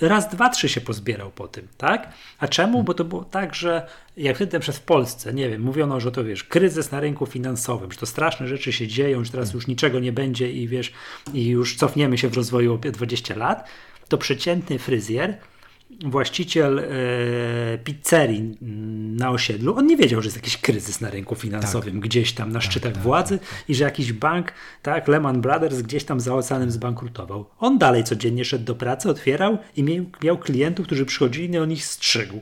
raz, 0.00 0.28
dwa, 0.28 0.48
trzy 0.48 0.68
się 0.68 0.80
pozbierał 0.80 1.30
po 1.30 1.48
tym, 1.48 1.68
tak? 1.76 2.12
A 2.38 2.48
czemu? 2.48 2.82
Bo 2.82 2.94
to 2.94 3.04
było 3.04 3.24
tak, 3.24 3.54
że 3.54 3.86
jak 4.16 4.36
wtedy 4.36 4.60
przez 4.60 4.76
w 4.76 4.82
Polsce, 4.82 5.34
nie 5.34 5.50
wiem, 5.50 5.62
mówiono, 5.62 6.00
że 6.00 6.12
to 6.12 6.24
wiesz, 6.24 6.44
kryzys 6.44 6.90
na 6.90 7.00
rynku 7.00 7.26
finansowym, 7.26 7.92
że 7.92 7.98
to 7.98 8.06
straszne 8.06 8.48
rzeczy 8.48 8.72
się 8.72 8.88
dzieją, 8.88 9.24
że 9.24 9.30
teraz 9.30 9.52
już 9.52 9.66
niczego 9.66 10.00
nie 10.00 10.12
będzie 10.12 10.52
i 10.52 10.68
wiesz, 10.68 10.92
i 11.34 11.46
już 11.48 11.76
cofniemy 11.76 12.18
się 12.18 12.28
w 12.28 12.34
rozwoju 12.34 12.74
o 12.74 12.78
20 12.78 13.36
lat, 13.36 13.68
to 14.08 14.18
przeciętny 14.18 14.78
fryzjer 14.78 15.38
właściciel 16.04 16.78
e, 16.78 16.84
pizzerii 17.78 18.58
na 19.16 19.30
osiedlu, 19.30 19.76
on 19.76 19.86
nie 19.86 19.96
wiedział, 19.96 20.20
że 20.20 20.26
jest 20.26 20.36
jakiś 20.36 20.56
kryzys 20.56 21.00
na 21.00 21.10
rynku 21.10 21.34
finansowym 21.34 21.92
tak. 21.92 22.02
gdzieś 22.02 22.32
tam 22.32 22.52
na 22.52 22.60
tak, 22.60 22.70
szczytach 22.70 22.92
tak, 22.92 23.02
władzy 23.02 23.38
tak, 23.38 23.48
tak. 23.48 23.64
i 23.68 23.74
że 23.74 23.84
jakiś 23.84 24.12
bank, 24.12 24.52
tak, 24.82 25.08
Lehman 25.08 25.40
Brothers 25.40 25.82
gdzieś 25.82 26.04
tam 26.04 26.20
za 26.20 26.34
oceanem 26.34 26.70
zbankrutował. 26.70 27.46
On 27.58 27.78
dalej 27.78 28.04
codziennie 28.04 28.44
szedł 28.44 28.64
do 28.64 28.74
pracy, 28.74 29.10
otwierał 29.10 29.58
i 29.76 29.82
miał, 29.82 30.04
miał 30.22 30.38
klientów, 30.38 30.86
którzy 30.86 31.06
przychodzili 31.06 31.54
i 31.54 31.58
on 31.58 31.72
ich 31.72 31.84
strzygł. 31.84 32.40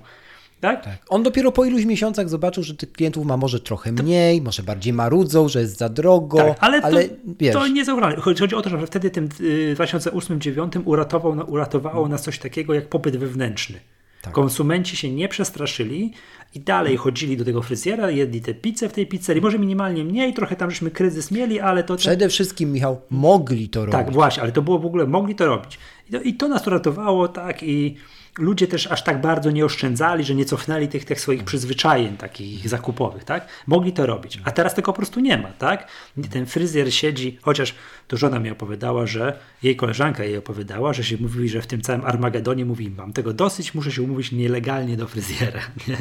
Tak? 0.60 0.84
tak? 0.84 0.98
On 1.08 1.22
dopiero 1.22 1.52
po 1.52 1.64
iluś 1.64 1.84
miesiącach 1.84 2.28
zobaczył, 2.28 2.62
że 2.62 2.74
tych 2.74 2.92
klientów 2.92 3.26
ma 3.26 3.36
może 3.36 3.60
trochę 3.60 3.92
mniej, 3.92 4.38
to... 4.38 4.44
może 4.44 4.62
bardziej 4.62 4.92
marudzą, 4.92 5.48
że 5.48 5.60
jest 5.60 5.78
za 5.78 5.88
drogo. 5.88 6.36
Tak, 6.36 6.56
ale, 6.60 6.82
ale 6.82 7.08
to, 7.08 7.14
wiesz... 7.40 7.54
to 7.54 7.68
nie 7.68 7.84
zauważyłem. 7.84 8.22
Chodzi, 8.22 8.40
chodzi 8.40 8.54
o 8.54 8.62
to, 8.62 8.70
że 8.70 8.86
wtedy 8.86 9.10
tym 9.10 9.28
2008-2009 9.28 10.82
uratował, 10.84 11.50
uratowało 11.50 12.08
nas 12.08 12.22
coś 12.22 12.38
takiego 12.38 12.74
jak 12.74 12.88
popyt 12.88 13.16
wewnętrzny. 13.16 13.80
Tak. 14.22 14.32
Konsumenci 14.32 14.96
się 14.96 15.10
nie 15.12 15.28
przestraszyli 15.28 16.12
i 16.54 16.60
dalej 16.60 16.96
chodzili 16.96 17.36
do 17.36 17.44
tego 17.44 17.62
fryzjera, 17.62 18.10
jedli 18.10 18.40
te 18.40 18.54
pizze 18.54 18.88
w 18.88 18.92
tej 18.92 19.06
pizzerii. 19.06 19.42
Może 19.42 19.58
minimalnie 19.58 20.04
mniej, 20.04 20.34
trochę 20.34 20.56
tam 20.56 20.70
żeśmy 20.70 20.90
kryzys 20.90 21.30
mieli, 21.30 21.60
ale 21.60 21.84
to. 21.84 21.96
Przede 21.96 22.28
wszystkim, 22.28 22.72
Michał, 22.72 23.00
mogli 23.10 23.68
to 23.68 23.80
tak, 23.80 23.92
robić. 23.92 24.06
Tak, 24.06 24.14
właśnie, 24.14 24.42
ale 24.42 24.52
to 24.52 24.62
było 24.62 24.78
w 24.78 24.86
ogóle, 24.86 25.06
mogli 25.06 25.34
to 25.34 25.46
robić. 25.46 25.78
I 26.08 26.12
to, 26.12 26.20
i 26.20 26.34
to 26.34 26.48
nas 26.48 26.66
uratowało, 26.66 27.28
tak, 27.28 27.62
i 27.62 27.96
ludzie 28.38 28.66
też 28.66 28.86
aż 28.86 29.04
tak 29.04 29.20
bardzo 29.20 29.50
nie 29.50 29.64
oszczędzali, 29.64 30.24
że 30.24 30.34
nie 30.34 30.44
cofnęli 30.44 30.88
tych, 30.88 31.04
tych 31.04 31.20
swoich 31.20 31.44
przyzwyczajeń 31.44 32.16
takich 32.16 32.68
zakupowych, 32.68 33.24
tak? 33.24 33.48
Mogli 33.66 33.92
to 33.92 34.06
robić, 34.06 34.40
a 34.44 34.50
teraz 34.50 34.74
tego 34.74 34.92
po 34.92 34.96
prostu 34.96 35.20
nie 35.20 35.38
ma, 35.38 35.48
tak? 35.52 35.88
Ten 36.30 36.46
fryzjer 36.46 36.94
siedzi, 36.94 37.38
chociaż 37.42 37.74
to 38.08 38.16
żona 38.16 38.38
mi 38.38 38.50
opowiadała, 38.50 39.06
że 39.06 39.38
jej 39.62 39.76
koleżanka 39.76 40.24
jej 40.24 40.36
opowiadała, 40.36 40.92
że 40.92 41.04
się 41.04 41.16
mówi, 41.20 41.48
że 41.48 41.62
w 41.62 41.66
tym 41.66 41.80
całym 41.80 42.04
Armagedonie 42.04 42.64
mówi, 42.64 42.90
mam 42.90 43.12
tego 43.12 43.32
dosyć, 43.32 43.74
muszę 43.74 43.92
się 43.92 44.02
umówić 44.02 44.32
nielegalnie 44.32 44.96
do 44.96 45.08
fryzjera. 45.08 45.60
Nie, 45.88 45.96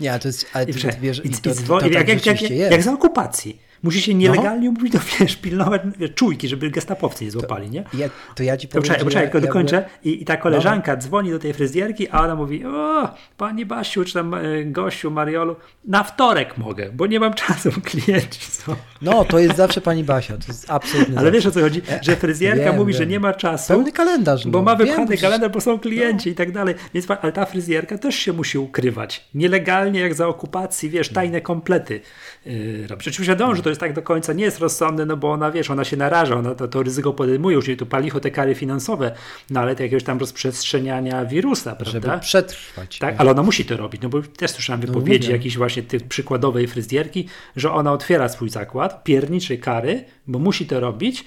nie 0.00 0.18
to 0.18 0.28
jest, 0.28 0.46
ale 0.52 0.64
I, 0.64 0.72
wiesz, 1.00 1.24
i, 1.24 1.30
to, 1.30 1.54
to, 1.54 1.80
to, 1.80 1.88
jak, 1.88 1.94
tak 1.94 2.26
jak, 2.26 2.26
jak, 2.26 2.50
jak, 2.50 2.82
za 2.82 2.92
okupacji. 2.92 3.69
Musi 3.82 4.02
się 4.02 4.14
nielegalnie 4.14 4.64
no. 4.66 4.70
umówić, 4.70 4.92
to 4.92 4.98
wiesz, 5.20 5.36
pilnować 5.36 5.82
wiesz, 5.98 6.14
czujki, 6.14 6.48
żeby 6.48 6.70
gestapowcy 6.70 7.24
nie 7.24 7.30
złapali, 7.30 7.70
nie? 7.70 7.84
Ja, 7.94 8.08
to 8.34 8.42
ja 8.42 8.56
ci 8.56 8.68
powiem, 8.68 8.82
poczekaj, 8.82 9.22
tylko 9.22 9.38
ja 9.38 9.46
dokończę. 9.46 9.84
I, 10.04 10.22
I, 10.22 10.24
ta 10.24 10.36
koleżanka 10.36 10.94
no. 10.94 11.02
dzwoni 11.02 11.30
do 11.30 11.38
tej 11.38 11.54
fryzjerki, 11.54 12.08
a 12.08 12.22
ona 12.22 12.34
mówi, 12.34 12.64
o, 12.66 13.08
pani 13.36 13.66
Basiu, 13.66 14.04
czy 14.04 14.14
tam 14.14 14.34
e, 14.34 14.64
gościu, 14.64 15.10
Mariolu, 15.10 15.56
na 15.84 16.04
wtorek 16.04 16.58
mogę, 16.58 16.90
bo 16.92 17.06
nie 17.06 17.20
mam 17.20 17.34
czasu, 17.34 17.70
klienci 17.84 18.40
są. 18.40 18.76
No, 19.02 19.24
to 19.24 19.38
jest 19.38 19.56
zawsze 19.56 19.80
pani 19.80 20.04
Basia, 20.04 20.36
to 20.36 20.44
jest 20.48 20.70
absolutnie 20.70 21.18
Ale 21.18 21.32
wiesz 21.32 21.46
o 21.46 21.50
co 21.50 21.60
chodzi? 21.60 21.82
Że 22.02 22.16
fryzjerka 22.16 22.64
wiem, 22.64 22.76
mówi, 22.76 22.92
wiem. 22.92 22.98
że 22.98 23.06
nie 23.06 23.20
ma 23.20 23.32
czasu. 23.32 23.68
Pełny 23.68 23.92
kalendarz. 23.92 24.44
No. 24.44 24.50
Bo 24.50 24.62
ma 24.62 24.76
wypchany 24.76 25.06
wiem, 25.06 25.18
kalendarz, 25.18 25.52
bo 25.52 25.60
są 25.60 25.78
klienci 25.78 26.28
no. 26.28 26.32
i 26.32 26.34
tak 26.34 26.52
dalej. 26.52 26.74
Więc, 26.94 27.06
ale 27.22 27.32
ta 27.32 27.46
fryzjerka 27.46 27.98
też 27.98 28.14
się 28.14 28.32
musi 28.32 28.58
ukrywać. 28.58 29.28
Nielegalnie, 29.34 30.00
jak 30.00 30.14
za 30.14 30.28
okupacji, 30.28 30.90
wiesz, 30.90 31.08
tajne 31.08 31.40
komplety 31.40 32.00
yy, 32.46 32.86
robić. 32.86 33.08
Oczywiście 33.08 33.32
wiadomo, 33.32 33.54
że 33.54 33.62
to 33.62 33.69
jest 33.70 33.80
tak 33.80 33.92
do 33.92 34.02
końca 34.02 34.32
nie 34.32 34.44
jest 34.44 34.58
rozsądne, 34.58 35.06
no 35.06 35.16
bo 35.16 35.32
ona, 35.32 35.50
wiesz, 35.50 35.70
ona 35.70 35.84
się 35.84 35.96
naraża, 35.96 36.36
ona 36.36 36.54
to, 36.54 36.68
to 36.68 36.82
ryzyko 36.82 37.12
podejmuje, 37.12 37.56
już 37.56 37.68
jej 37.68 37.76
tu 37.76 37.86
palicho 37.86 38.20
te 38.20 38.30
kary 38.30 38.54
finansowe, 38.54 39.14
no 39.50 39.60
ale 39.60 39.76
to 39.76 39.82
jakiegoś 39.82 40.04
tam 40.04 40.18
rozprzestrzeniania 40.18 41.24
wirusa, 41.24 41.76
prawda? 41.76 42.00
Żeby 42.00 42.20
przetrwać. 42.20 42.98
Tak, 42.98 43.14
ale 43.18 43.30
ona 43.30 43.42
musi 43.42 43.64
to 43.64 43.76
robić, 43.76 44.02
no 44.02 44.08
bo 44.08 44.22
też 44.22 44.50
słyszałem 44.50 44.80
no 44.80 44.86
wypowiedzi 44.86 45.28
no, 45.28 45.34
jakiejś 45.34 45.56
właśnie 45.56 45.82
tych 45.82 46.02
przykładowej 46.02 46.66
fryzjerki, 46.66 47.28
że 47.56 47.72
ona 47.72 47.92
otwiera 47.92 48.28
swój 48.28 48.50
zakład, 48.50 49.04
pierniczy 49.04 49.58
kary, 49.58 50.04
bo 50.26 50.38
musi 50.38 50.66
to 50.66 50.80
robić, 50.80 51.24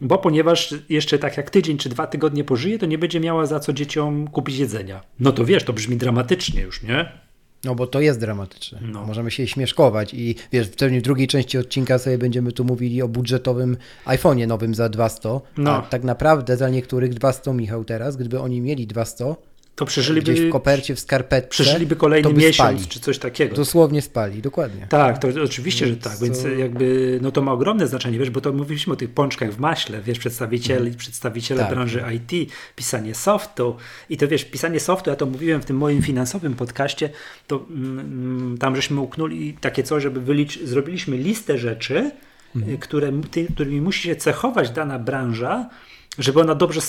bo 0.00 0.18
ponieważ 0.18 0.74
jeszcze 0.88 1.18
tak 1.18 1.36
jak 1.36 1.50
tydzień 1.50 1.78
czy 1.78 1.88
dwa 1.88 2.06
tygodnie 2.06 2.44
pożyje, 2.44 2.78
to 2.78 2.86
nie 2.86 2.98
będzie 2.98 3.20
miała 3.20 3.46
za 3.46 3.60
co 3.60 3.72
dzieciom 3.72 4.28
kupić 4.28 4.58
jedzenia. 4.58 5.00
No 5.20 5.32
to 5.32 5.44
wiesz, 5.44 5.64
to 5.64 5.72
brzmi 5.72 5.96
dramatycznie 5.96 6.62
już, 6.62 6.82
nie? 6.82 7.12
No 7.64 7.74
bo 7.74 7.86
to 7.86 8.00
jest 8.00 8.20
dramatyczne. 8.20 8.78
No. 8.82 9.06
Możemy 9.06 9.30
się 9.30 9.46
śmieszkować 9.46 10.14
i 10.14 10.34
wiesz, 10.52 10.68
pewnie 10.68 11.00
w 11.00 11.02
drugiej 11.02 11.28
części 11.28 11.58
odcinka 11.58 11.98
sobie 11.98 12.18
będziemy 12.18 12.52
tu 12.52 12.64
mówili 12.64 13.02
o 13.02 13.08
budżetowym 13.08 13.76
iPhone'ie 14.06 14.46
nowym 14.46 14.74
za 14.74 14.88
200, 14.88 15.40
no. 15.56 15.70
a 15.70 15.82
tak 15.82 16.04
naprawdę 16.04 16.56
za 16.56 16.68
niektórych 16.68 17.14
200 17.14 17.52
Michał 17.52 17.84
teraz, 17.84 18.16
gdyby 18.16 18.40
oni 18.40 18.60
mieli 18.60 18.86
200, 18.86 19.34
to 19.74 19.86
przeżyliby 19.86 20.32
gdzieś 20.32 20.46
w 20.46 20.50
kopercie, 20.50 20.94
w 20.94 21.00
skarpetce. 21.00 21.50
Przeżyliby 21.50 21.96
kolejny 21.96 22.32
miesiąc 22.32 22.54
spali. 22.54 22.86
czy 22.86 23.00
coś 23.00 23.18
takiego. 23.18 23.56
Dosłownie 23.56 24.02
spali, 24.02 24.42
dokładnie. 24.42 24.86
Tak, 24.88 25.18
to 25.18 25.28
oczywiście, 25.44 25.86
więc 25.86 25.98
że 25.98 26.10
tak, 26.10 26.18
więc 26.18 26.46
jakby 26.58 27.18
no 27.22 27.30
to 27.30 27.42
ma 27.42 27.52
ogromne 27.52 27.86
znaczenie, 27.86 28.18
wiesz, 28.18 28.30
bo 28.30 28.40
to 28.40 28.52
mówiliśmy 28.52 28.92
o 28.92 28.96
tych 28.96 29.10
pączkach 29.10 29.52
w 29.52 29.58
maśle, 29.58 30.02
wiesz, 30.02 30.18
przedstawicieli, 30.18 30.80
hmm. 30.80 30.98
przedstawiciele 30.98 31.60
tak. 31.62 31.70
branży 31.70 32.04
IT, 32.14 32.52
pisanie 32.76 33.14
softu 33.14 33.76
i 34.08 34.16
to 34.16 34.28
wiesz, 34.28 34.44
pisanie 34.44 34.80
softu, 34.80 35.10
ja 35.10 35.16
to 35.16 35.26
mówiłem 35.26 35.62
w 35.62 35.64
tym 35.64 35.76
moim 35.76 36.02
finansowym 36.02 36.54
podcaście, 36.54 37.10
to 37.46 37.66
mm, 37.70 38.58
tam 38.58 38.76
żeśmy 38.76 39.00
uknuli 39.00 39.56
takie 39.60 39.82
coś, 39.82 40.02
żeby 40.02 40.20
wyliczyć, 40.20 40.68
zrobiliśmy 40.68 41.16
listę 41.16 41.58
rzeczy, 41.58 42.10
hmm. 42.52 42.78
które, 42.78 43.12
ty, 43.30 43.46
którymi 43.54 43.80
musi 43.80 44.02
się 44.02 44.16
cechować 44.16 44.70
dana 44.70 44.98
branża, 44.98 45.68
żeby 46.18 46.40
ona 46.40 46.54
dobrze 46.54 46.80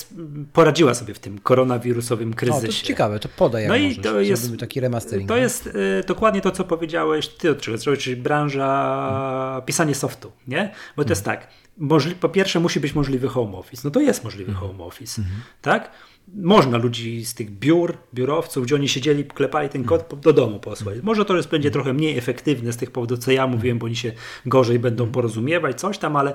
poradziła 0.53 0.93
sobie 0.93 1.13
w 1.13 1.19
tym 1.19 1.39
koronawirusowym 1.39 2.33
kryzysie. 2.33 2.57
O, 2.57 2.61
to 2.61 2.67
jest 2.67 2.81
ciekawe, 2.81 3.19
to 3.19 3.29
podaj 3.29 3.63
jak 3.63 3.69
no 3.69 3.75
i 3.75 3.95
to 3.95 4.21
jest, 4.21 4.59
taki 4.59 4.79
remastering. 4.79 5.27
To 5.27 5.37
jest 5.37 5.67
y, 5.67 6.03
dokładnie 6.07 6.41
to, 6.41 6.51
co 6.51 6.63
powiedziałeś 6.63 7.27
ty 7.27 7.51
od 7.51 7.61
czego 7.61 7.97
czyli 7.97 8.15
branża 8.15 8.67
hmm. 9.09 9.61
pisanie 9.61 9.95
softu, 9.95 10.31
nie? 10.47 10.71
Bo 10.97 11.03
to 11.03 11.09
jest 11.09 11.25
tak, 11.25 11.47
możli, 11.77 12.15
po 12.15 12.29
pierwsze 12.29 12.59
musi 12.59 12.79
być 12.79 12.95
możliwy 12.95 13.27
home 13.27 13.57
office, 13.57 13.81
no 13.85 13.91
to 13.91 13.99
jest 13.99 14.23
możliwy 14.23 14.53
hmm. 14.53 14.69
home 14.69 14.83
office, 14.83 15.21
hmm. 15.21 15.41
tak? 15.61 15.91
Można 16.35 16.77
ludzi 16.77 17.25
z 17.25 17.33
tych 17.33 17.51
biur, 17.51 17.97
biurowców, 18.13 18.65
gdzie 18.65 18.75
oni 18.75 18.89
siedzieli, 18.89 19.25
klepali 19.25 19.69
ten 19.69 19.83
kod 19.83 20.19
do 20.19 20.33
domu 20.33 20.59
posłać. 20.59 20.97
Może 21.03 21.25
to 21.25 21.37
jest, 21.37 21.49
będzie 21.49 21.71
trochę 21.71 21.93
mniej 21.93 22.17
efektywne 22.17 22.73
z 22.73 22.77
tych 22.77 22.91
powodów, 22.91 23.19
co 23.19 23.31
ja 23.31 23.47
mówiłem, 23.47 23.79
bo 23.79 23.85
oni 23.85 23.95
się 23.95 24.11
gorzej 24.45 24.79
będą 24.79 25.11
porozumiewać, 25.11 25.79
coś 25.79 25.97
tam, 25.97 26.15
ale 26.15 26.33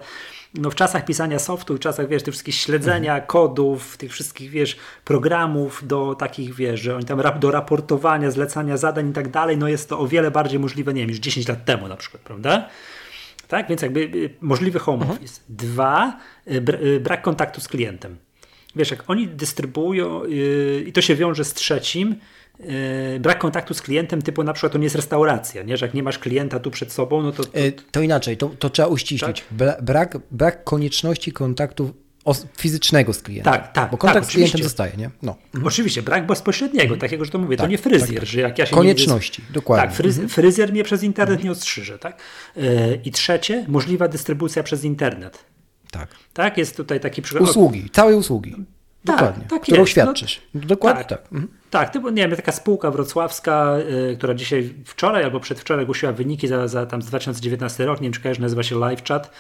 no 0.61 0.71
w 0.71 0.75
czasach 0.75 1.05
pisania 1.05 1.39
softu, 1.39 1.77
w 1.77 1.81
czasach, 1.81 2.09
wiesz, 2.09 2.23
tych 2.23 2.35
wszystkich 2.35 2.55
śledzenia 2.55 3.13
mhm. 3.13 3.27
kodów, 3.27 3.97
tych 3.97 4.13
wszystkich, 4.13 4.51
wiesz, 4.51 4.77
programów 5.05 5.87
do 5.87 6.15
takich, 6.15 6.55
wiesz, 6.55 6.81
że 6.81 6.97
oni 6.97 7.05
tam 7.05 7.23
do 7.41 7.51
raportowania, 7.51 8.31
zlecania 8.31 8.77
zadań 8.77 9.11
i 9.11 9.13
tak 9.13 9.29
dalej, 9.29 9.57
no 9.59 9.69
jest 9.69 9.89
to 9.89 9.99
o 9.99 10.09
wiele 10.09 10.31
bardziej 10.31 10.59
możliwe, 10.59 10.95
nie 10.95 11.01
wiem, 11.01 11.11
niż 11.11 11.19
10 11.19 11.49
lat 11.49 11.65
temu 11.65 11.89
na 11.89 11.97
przykład, 11.97 12.23
prawda? 12.23 12.69
Tak, 13.49 13.69
więc 13.69 13.83
jakby 13.83 14.01
y, 14.01 14.31
możliwy 14.41 14.79
home 14.79 15.03
mhm. 15.03 15.19
office. 15.19 15.41
Dwa, 15.49 16.19
y, 16.47 16.65
y, 16.85 17.01
brak 17.01 17.23
kontaktu 17.23 17.61
z 17.61 17.69
klientem. 17.69 18.17
Wiesz, 18.77 18.91
jak 18.91 19.11
oni 19.11 19.29
dystrybuują 19.29 20.25
yy, 20.25 20.85
i 20.87 20.93
to 20.93 21.03
się 21.03 21.15
wiąże 21.15 21.45
z 21.45 21.55
trzecim, 21.55 22.17
brak 23.21 23.39
kontaktu 23.39 23.75
z 23.75 23.83
klientem, 23.83 24.23
typu 24.23 24.45
na 24.45 24.53
przykład 24.53 24.73
to 24.73 24.79
nie 24.79 24.85
jest 24.85 24.97
restauracja, 24.97 25.63
nie? 25.63 25.77
że 25.77 25.87
jak 25.87 25.95
nie 25.95 26.03
masz 26.03 26.19
klienta 26.19 26.61
tu 26.61 26.71
przed 26.71 26.93
sobą, 26.93 27.23
no 27.23 27.33
to... 27.33 27.45
To, 27.45 27.59
yy, 27.59 27.73
to 27.91 28.01
inaczej, 28.01 28.37
to, 28.37 28.49
to 28.59 28.71
trzeba 28.71 28.89
uściślić. 28.89 29.45
Tak? 29.59 29.79
Brak, 29.83 30.19
brak 30.31 30.65
konieczności 30.65 31.33
kontaktu 31.33 31.95
fizycznego 32.59 33.13
z 33.13 33.23
klientem. 33.23 33.53
Tak, 33.53 33.73
tak. 33.73 33.91
Bo 33.91 33.97
kontakt 33.97 34.27
tak, 34.27 34.33
z 34.33 34.35
klientem 34.35 34.63
zostaje, 34.63 34.93
nie? 34.97 35.11
No. 35.23 35.37
Mhm. 35.47 35.67
Oczywiście, 35.67 36.03
brak 36.03 36.27
bezpośredniego, 36.27 36.83
mhm. 36.83 37.01
takiego, 37.01 37.25
że 37.25 37.31
to 37.31 37.39
mówię, 37.39 37.57
tak, 37.57 37.67
to 37.67 37.71
nie 37.71 37.79
fryzjer, 37.79 38.21
tak, 38.21 38.29
że 38.29 38.41
jak 38.41 38.59
ja 38.59 38.67
się 38.67 38.75
Konieczności, 38.75 39.43
nie... 39.49 39.55
dokładnie. 39.55 39.87
Tak, 39.87 39.97
fryz... 39.97 40.15
mhm. 40.15 40.29
fryzjer 40.29 40.73
mnie 40.73 40.85
przez 40.85 41.03
internet 41.03 41.33
mhm. 41.33 41.45
nie 41.45 41.53
odstrzyże, 41.53 41.99
tak? 41.99 42.21
Yy, 42.57 43.01
I 43.05 43.11
trzecie, 43.11 43.65
możliwa 43.69 44.09
dystrybucja 44.09 44.63
przez 44.63 44.85
internet. 44.85 45.45
Tak. 45.91 46.09
Tak, 46.33 46.59
jest 46.59 46.77
tutaj 46.77 47.01
taki 47.01 47.23
przykład. 47.23 47.51
Usługi, 47.51 47.91
całej 47.91 48.17
usługi. 48.17 48.55
Tak, 49.07 49.17
Dokładnie, 49.17 49.45
tak 49.49 49.63
którą 49.63 49.81
jest. 49.81 49.91
świadczysz. 49.91 50.43
No, 50.55 50.61
Dokładnie 50.61 51.05
tak. 51.05 51.23
Tak, 51.23 51.33
mhm. 51.33 51.49
tak 51.71 51.91
typu, 51.91 52.11
nie 52.11 52.29
wiem, 52.29 52.37
taka 52.37 52.53
spółka 52.53 52.91
wrocławska, 52.91 53.77
y, 54.11 54.17
która 54.17 54.35
dzisiaj, 54.35 54.75
wczoraj 54.85 55.25
albo 55.25 55.41
przedwczoraj 55.41 55.83
ogłosiła 55.83 56.13
wyniki 56.13 56.49
za, 56.49 56.69
za 56.69 56.87
tam 56.87 57.03
z 57.03 57.07
2019 57.07 57.87
rok, 57.87 58.01
nie 58.01 58.05
wiem 58.05 58.13
czy 58.13 58.21
kojarzysz, 58.21 58.41
nazywa 58.41 58.63
się 58.63 58.75
LiveChat, 58.75 59.31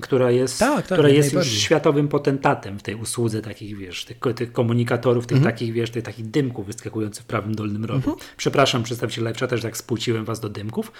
która 0.00 0.30
jest, 0.30 0.58
tak, 0.58 0.74
tak, 0.76 0.84
która 0.84 1.08
jest 1.08 1.32
już 1.32 1.46
światowym 1.46 2.08
potentatem 2.08 2.78
w 2.78 2.82
tej 2.82 2.94
usłudze 2.94 3.42
takich, 3.42 3.76
wiesz, 3.76 4.04
tych, 4.04 4.18
tych 4.36 4.52
komunikatorów, 4.52 5.26
tych 5.26 5.36
mhm. 5.38 5.54
takich, 5.54 5.72
wiesz, 5.72 5.90
tych 5.90 6.04
takich 6.04 6.30
dymków 6.30 6.66
wyskakujących 6.66 7.24
w 7.24 7.26
prawym 7.26 7.54
dolnym 7.54 7.84
rogu. 7.84 8.10
Mhm. 8.10 8.16
Przepraszam, 8.36 8.82
przedstawiciel 8.82 9.24
LiveChata, 9.24 9.56
że 9.56 9.62
tak 9.62 9.76
spłuciłem 9.76 10.24
was 10.24 10.40
do 10.40 10.48
dymków. 10.48 10.92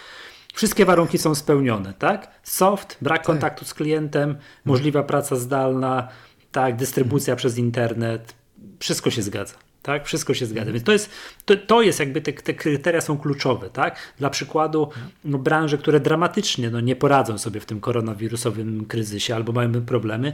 Wszystkie 0.55 0.85
warunki 0.85 1.19
są 1.19 1.35
spełnione, 1.35 1.95
tak? 1.99 2.31
Soft, 2.43 2.97
brak 3.03 3.19
tak. 3.19 3.27
kontaktu 3.27 3.65
z 3.65 3.75
klientem, 3.75 4.37
możliwa 4.65 5.03
praca 5.03 5.37
zdalna, 5.37 6.09
tak, 6.55 6.77
dystrybucja 6.77 7.37
przez 7.37 7.59
internet, 7.59 8.35
wszystko 8.79 9.11
się 9.11 9.23
zgadza. 9.23 9.55
Tak, 9.83 10.07
wszystko 10.07 10.35
się 10.35 10.47
zgadza. 10.47 10.73
Więc 10.73 10.85
to 10.85 10.93
jest, 10.93 11.11
to, 11.45 11.57
to 11.57 11.83
jest 11.83 12.01
jakby 12.01 12.21
te, 12.21 12.33
te 12.33 12.55
kryteria 12.55 13.01
są 13.01 13.19
kluczowe, 13.19 13.71
tak? 13.71 13.97
Dla 14.19 14.31
przykładu, 14.31 14.89
no, 15.25 15.39
branże, 15.39 15.79
które 15.79 16.01
dramatycznie 16.01 16.71
no, 16.71 16.81
nie 16.81 16.97
poradzą 16.97 17.39
sobie 17.39 17.61
w 17.61 17.67
tym 17.67 17.81
koronawirusowym 17.81 18.85
kryzysie 18.87 19.35
albo 19.35 19.53
mają 19.53 19.85
problemy, 19.87 20.33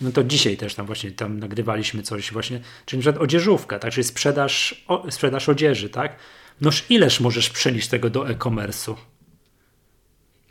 no 0.00 0.12
to 0.12 0.24
dzisiaj 0.24 0.56
też 0.56 0.74
tam 0.74 0.86
właśnie 0.86 1.10
tam 1.10 1.38
nagrywaliśmy 1.38 2.02
coś 2.02 2.32
właśnie, 2.32 2.60
czyli 2.86 2.98
na 2.98 3.02
przykład 3.02 3.22
odzieżówka, 3.22 3.78
tak, 3.78 3.92
czyli 3.92 4.04
sprzedaż, 4.04 4.84
o, 4.88 5.10
sprzedaż 5.10 5.48
odzieży, 5.48 5.88
tak? 5.88 6.16
Noż 6.60 6.84
ileż 6.88 7.20
możesz 7.20 7.50
przenieść 7.50 7.88
tego 7.88 8.10
do 8.10 8.28
e-commerce'u? 8.30 8.94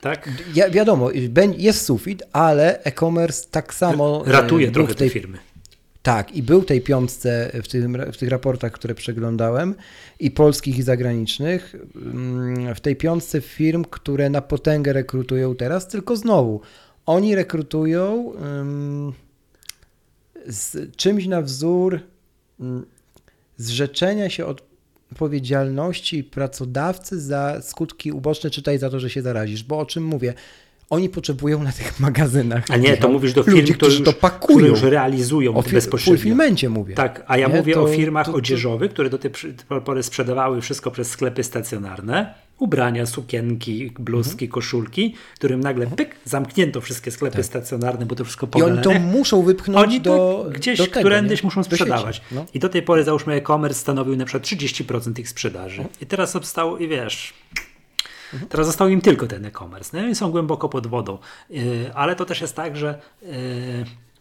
Tak? 0.01 0.29
Ja, 0.55 0.69
wiadomo, 0.69 1.09
jest 1.57 1.85
sufit, 1.85 2.23
ale 2.33 2.83
e-commerce 2.83 3.47
tak 3.51 3.73
samo 3.73 4.23
ratuje 4.25 4.71
trochę 4.71 4.95
tej, 4.95 5.09
te 5.09 5.13
firmy. 5.13 5.37
Tak, 6.03 6.35
i 6.35 6.43
był 6.43 6.63
tej 6.63 6.81
piątce 6.81 7.51
w, 7.63 7.67
tym, 7.67 7.97
w 8.13 8.17
tych 8.17 8.29
raportach, 8.29 8.71
które 8.71 8.95
przeglądałem, 8.95 9.75
i 10.19 10.31
polskich, 10.31 10.77
i 10.77 10.81
zagranicznych, 10.81 11.75
mm, 11.95 12.75
w 12.75 12.79
tej 12.79 12.95
piątce 12.95 13.41
firm, 13.41 13.83
które 13.89 14.29
na 14.29 14.41
potęgę 14.41 14.93
rekrutują 14.93 15.55
teraz, 15.55 15.87
tylko 15.87 16.15
znowu, 16.15 16.61
oni 17.05 17.35
rekrutują 17.35 18.13
um, 18.13 19.13
z 20.45 20.95
czymś 20.95 21.27
na 21.27 21.41
wzór 21.41 21.99
um, 22.59 22.85
zrzeczenia 23.57 24.29
się 24.29 24.45
od 24.45 24.61
odpowiedzialności 25.11 26.23
pracodawcy 26.23 27.21
za 27.21 27.61
skutki 27.61 28.11
uboczne, 28.11 28.49
czytaj 28.49 28.77
za 28.79 28.89
to, 28.89 28.99
że 28.99 29.09
się 29.09 29.21
zarazisz, 29.21 29.63
bo 29.63 29.79
o 29.79 29.85
czym 29.85 30.05
mówię? 30.05 30.33
Oni 30.89 31.09
potrzebują 31.09 31.63
na 31.63 31.71
tych 31.71 31.99
magazynach. 31.99 32.65
A 32.69 32.77
nie, 32.77 32.97
to 32.97 33.09
mówisz 33.09 33.33
do 33.33 33.43
firm, 33.43 33.57
ludzi, 33.57 33.73
którzy 33.73 34.03
to 34.03 34.13
pakują. 34.13 34.57
Które 34.57 34.69
już 34.69 34.81
realizują 34.81 35.55
o 35.55 35.63
bezpośrednio. 35.63 36.13
O 36.13 36.17
fulfillmencie 36.17 36.69
mówię. 36.69 36.95
Tak, 36.95 37.23
a 37.27 37.37
ja 37.37 37.47
nie, 37.47 37.55
mówię 37.55 37.73
to, 37.73 37.83
o 37.83 37.87
firmach 37.87 38.25
to, 38.25 38.31
to, 38.31 38.37
odzieżowych, 38.37 38.91
które 38.91 39.09
do 39.09 39.17
tej 39.17 39.31
pory 39.85 40.03
sprzedawały 40.03 40.61
wszystko 40.61 40.91
przez 40.91 41.09
sklepy 41.09 41.43
stacjonarne. 41.43 42.33
Ubrania, 42.59 43.05
sukienki, 43.05 43.91
bluzki, 43.99 44.45
mhm. 44.45 44.51
koszulki, 44.51 45.15
którym 45.35 45.59
nagle 45.59 45.83
mhm. 45.85 45.97
pyk, 45.97 46.15
zamknięto 46.25 46.81
wszystkie 46.81 47.11
sklepy 47.11 47.37
tak. 47.37 47.45
stacjonarne, 47.45 48.05
bo 48.05 48.15
to 48.15 48.23
wszystko 48.23 48.47
pogalane. 48.47 48.81
I 48.81 48.87
oni 48.87 48.95
to 48.95 49.01
muszą 49.01 49.43
wypchnąć 49.43 49.87
oni 49.87 50.01
do 50.01 50.45
Gdzieś 50.53 50.77
do 50.77 50.85
tego, 50.85 50.99
którędyś 50.99 51.43
muszą 51.43 51.63
sprzedawać. 51.63 52.21
No. 52.31 52.45
I 52.53 52.59
do 52.59 52.69
tej 52.69 52.81
pory 52.81 53.03
załóżmy 53.03 53.33
e-commerce 53.33 53.79
stanowił 53.79 54.15
na 54.15 54.25
przykład 54.25 54.43
30% 54.43 55.19
ich 55.19 55.29
sprzedaży. 55.29 55.81
Mhm. 55.81 55.99
I 56.01 56.05
teraz 56.05 56.31
zostało, 56.31 56.77
i 56.77 56.87
wiesz, 56.87 57.33
Mhm. 58.33 58.49
Teraz 58.49 58.67
został 58.67 58.87
im 58.87 59.01
tylko 59.01 59.27
ten 59.27 59.45
e-commerce. 59.45 60.01
No 60.01 60.07
i 60.07 60.15
są 60.15 60.31
głęboko 60.31 60.69
pod 60.69 60.87
wodą. 60.87 61.17
Yy, 61.49 61.93
ale 61.93 62.15
to 62.15 62.25
też 62.25 62.41
jest 62.41 62.55
tak, 62.55 62.77
że 62.77 63.01
yy, 63.21 63.29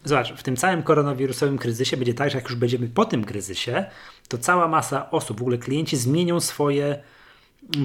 zobacz, 0.03 0.33
w 0.33 0.43
tym 0.43 0.55
całym 0.55 0.83
koronawirusowym 0.83 1.57
kryzysie 1.57 1.97
będzie 1.97 2.13
tak, 2.13 2.29
że 2.29 2.37
jak 2.37 2.49
już 2.49 2.55
będziemy 2.55 2.87
po 2.87 3.05
tym 3.05 3.23
kryzysie, 3.23 3.85
to 4.27 4.37
cała 4.37 4.67
masa 4.67 5.11
osób, 5.11 5.39
w 5.39 5.41
ogóle 5.41 5.57
klienci 5.57 5.97
zmienią 5.97 6.39
swoje 6.39 6.99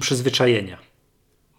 przyzwyczajenia. 0.01 0.93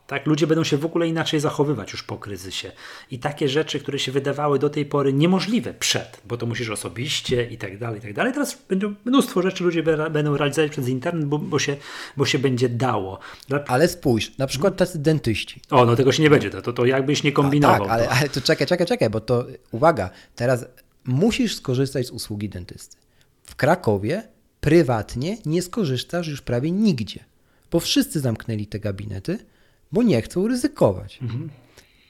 Tak? 0.08 0.26
Ludzie 0.26 0.48
będą 0.48 0.64
się 0.64 0.78
w 0.78 0.86
ogóle 0.86 1.08
inaczej 1.08 1.40
zachowywać 1.40 1.92
już 1.92 2.04
po 2.04 2.18
kryzysie. 2.18 2.72
I 3.12 3.20
takie 3.20 3.50
rzeczy, 3.50 3.80
które 3.80 4.00
się 4.00 4.12
wydawały 4.12 4.60
do 4.60 4.70
tej 4.70 4.86
pory 4.86 5.14
niemożliwe 5.14 5.74
przed, 5.74 6.22
bo 6.26 6.38
to 6.38 6.46
musisz 6.46 6.70
osobiście 6.70 7.46
i 7.46 7.58
tak 7.58 7.78
dalej, 7.78 8.00
i 8.00 8.02
tak 8.02 8.14
dalej. 8.14 8.34
Teraz 8.34 8.58
będzie 8.70 8.94
mnóstwo 9.06 9.42
rzeczy 9.42 9.64
ludzie 9.64 9.84
będą 9.84 10.38
realizować 10.38 10.72
przez 10.72 10.88
internet, 10.88 11.26
bo, 11.26 11.40
bo, 11.40 11.60
się, 11.60 11.76
bo 12.18 12.26
się 12.26 12.40
będzie 12.40 12.70
dało. 12.70 13.20
Dla... 13.48 13.64
Ale 13.68 13.88
spójrz, 13.88 14.38
na 14.38 14.48
przykład 14.48 14.78
tacy 14.78 15.00
dentyści. 15.00 15.62
O, 15.70 15.86
no 15.86 15.96
tego 15.96 16.12
się 16.12 16.24
nie 16.24 16.30
będzie, 16.30 16.50
to, 16.50 16.74
to 16.74 16.86
jakbyś 16.86 17.24
nie 17.24 17.32
kombinował. 17.32 17.84
A, 17.84 17.88
tak, 17.88 17.92
ale, 17.92 18.10
ale 18.10 18.30
to 18.30 18.42
czekaj, 18.42 18.68
czekaj, 18.68 18.88
czekaj, 18.88 19.10
bo 19.10 19.20
to 19.20 19.46
uwaga, 19.72 20.10
teraz 20.36 20.66
musisz 21.06 21.56
skorzystać 21.56 22.08
z 22.08 22.12
usługi 22.12 22.50
dentysty. 22.50 22.98
W 23.44 23.56
Krakowie 23.56 24.28
prywatnie 24.62 25.38
nie 25.46 25.62
skorzystasz 25.62 26.28
już 26.28 26.42
prawie 26.42 26.72
nigdzie, 26.72 27.26
bo 27.74 27.80
wszyscy 27.80 28.20
zamknęli 28.20 28.68
te 28.68 28.80
gabinety 28.80 29.40
bo 29.94 30.04
nie 30.04 30.22
chcą 30.22 30.48
ryzykować. 30.48 31.20
Mhm. 31.22 31.50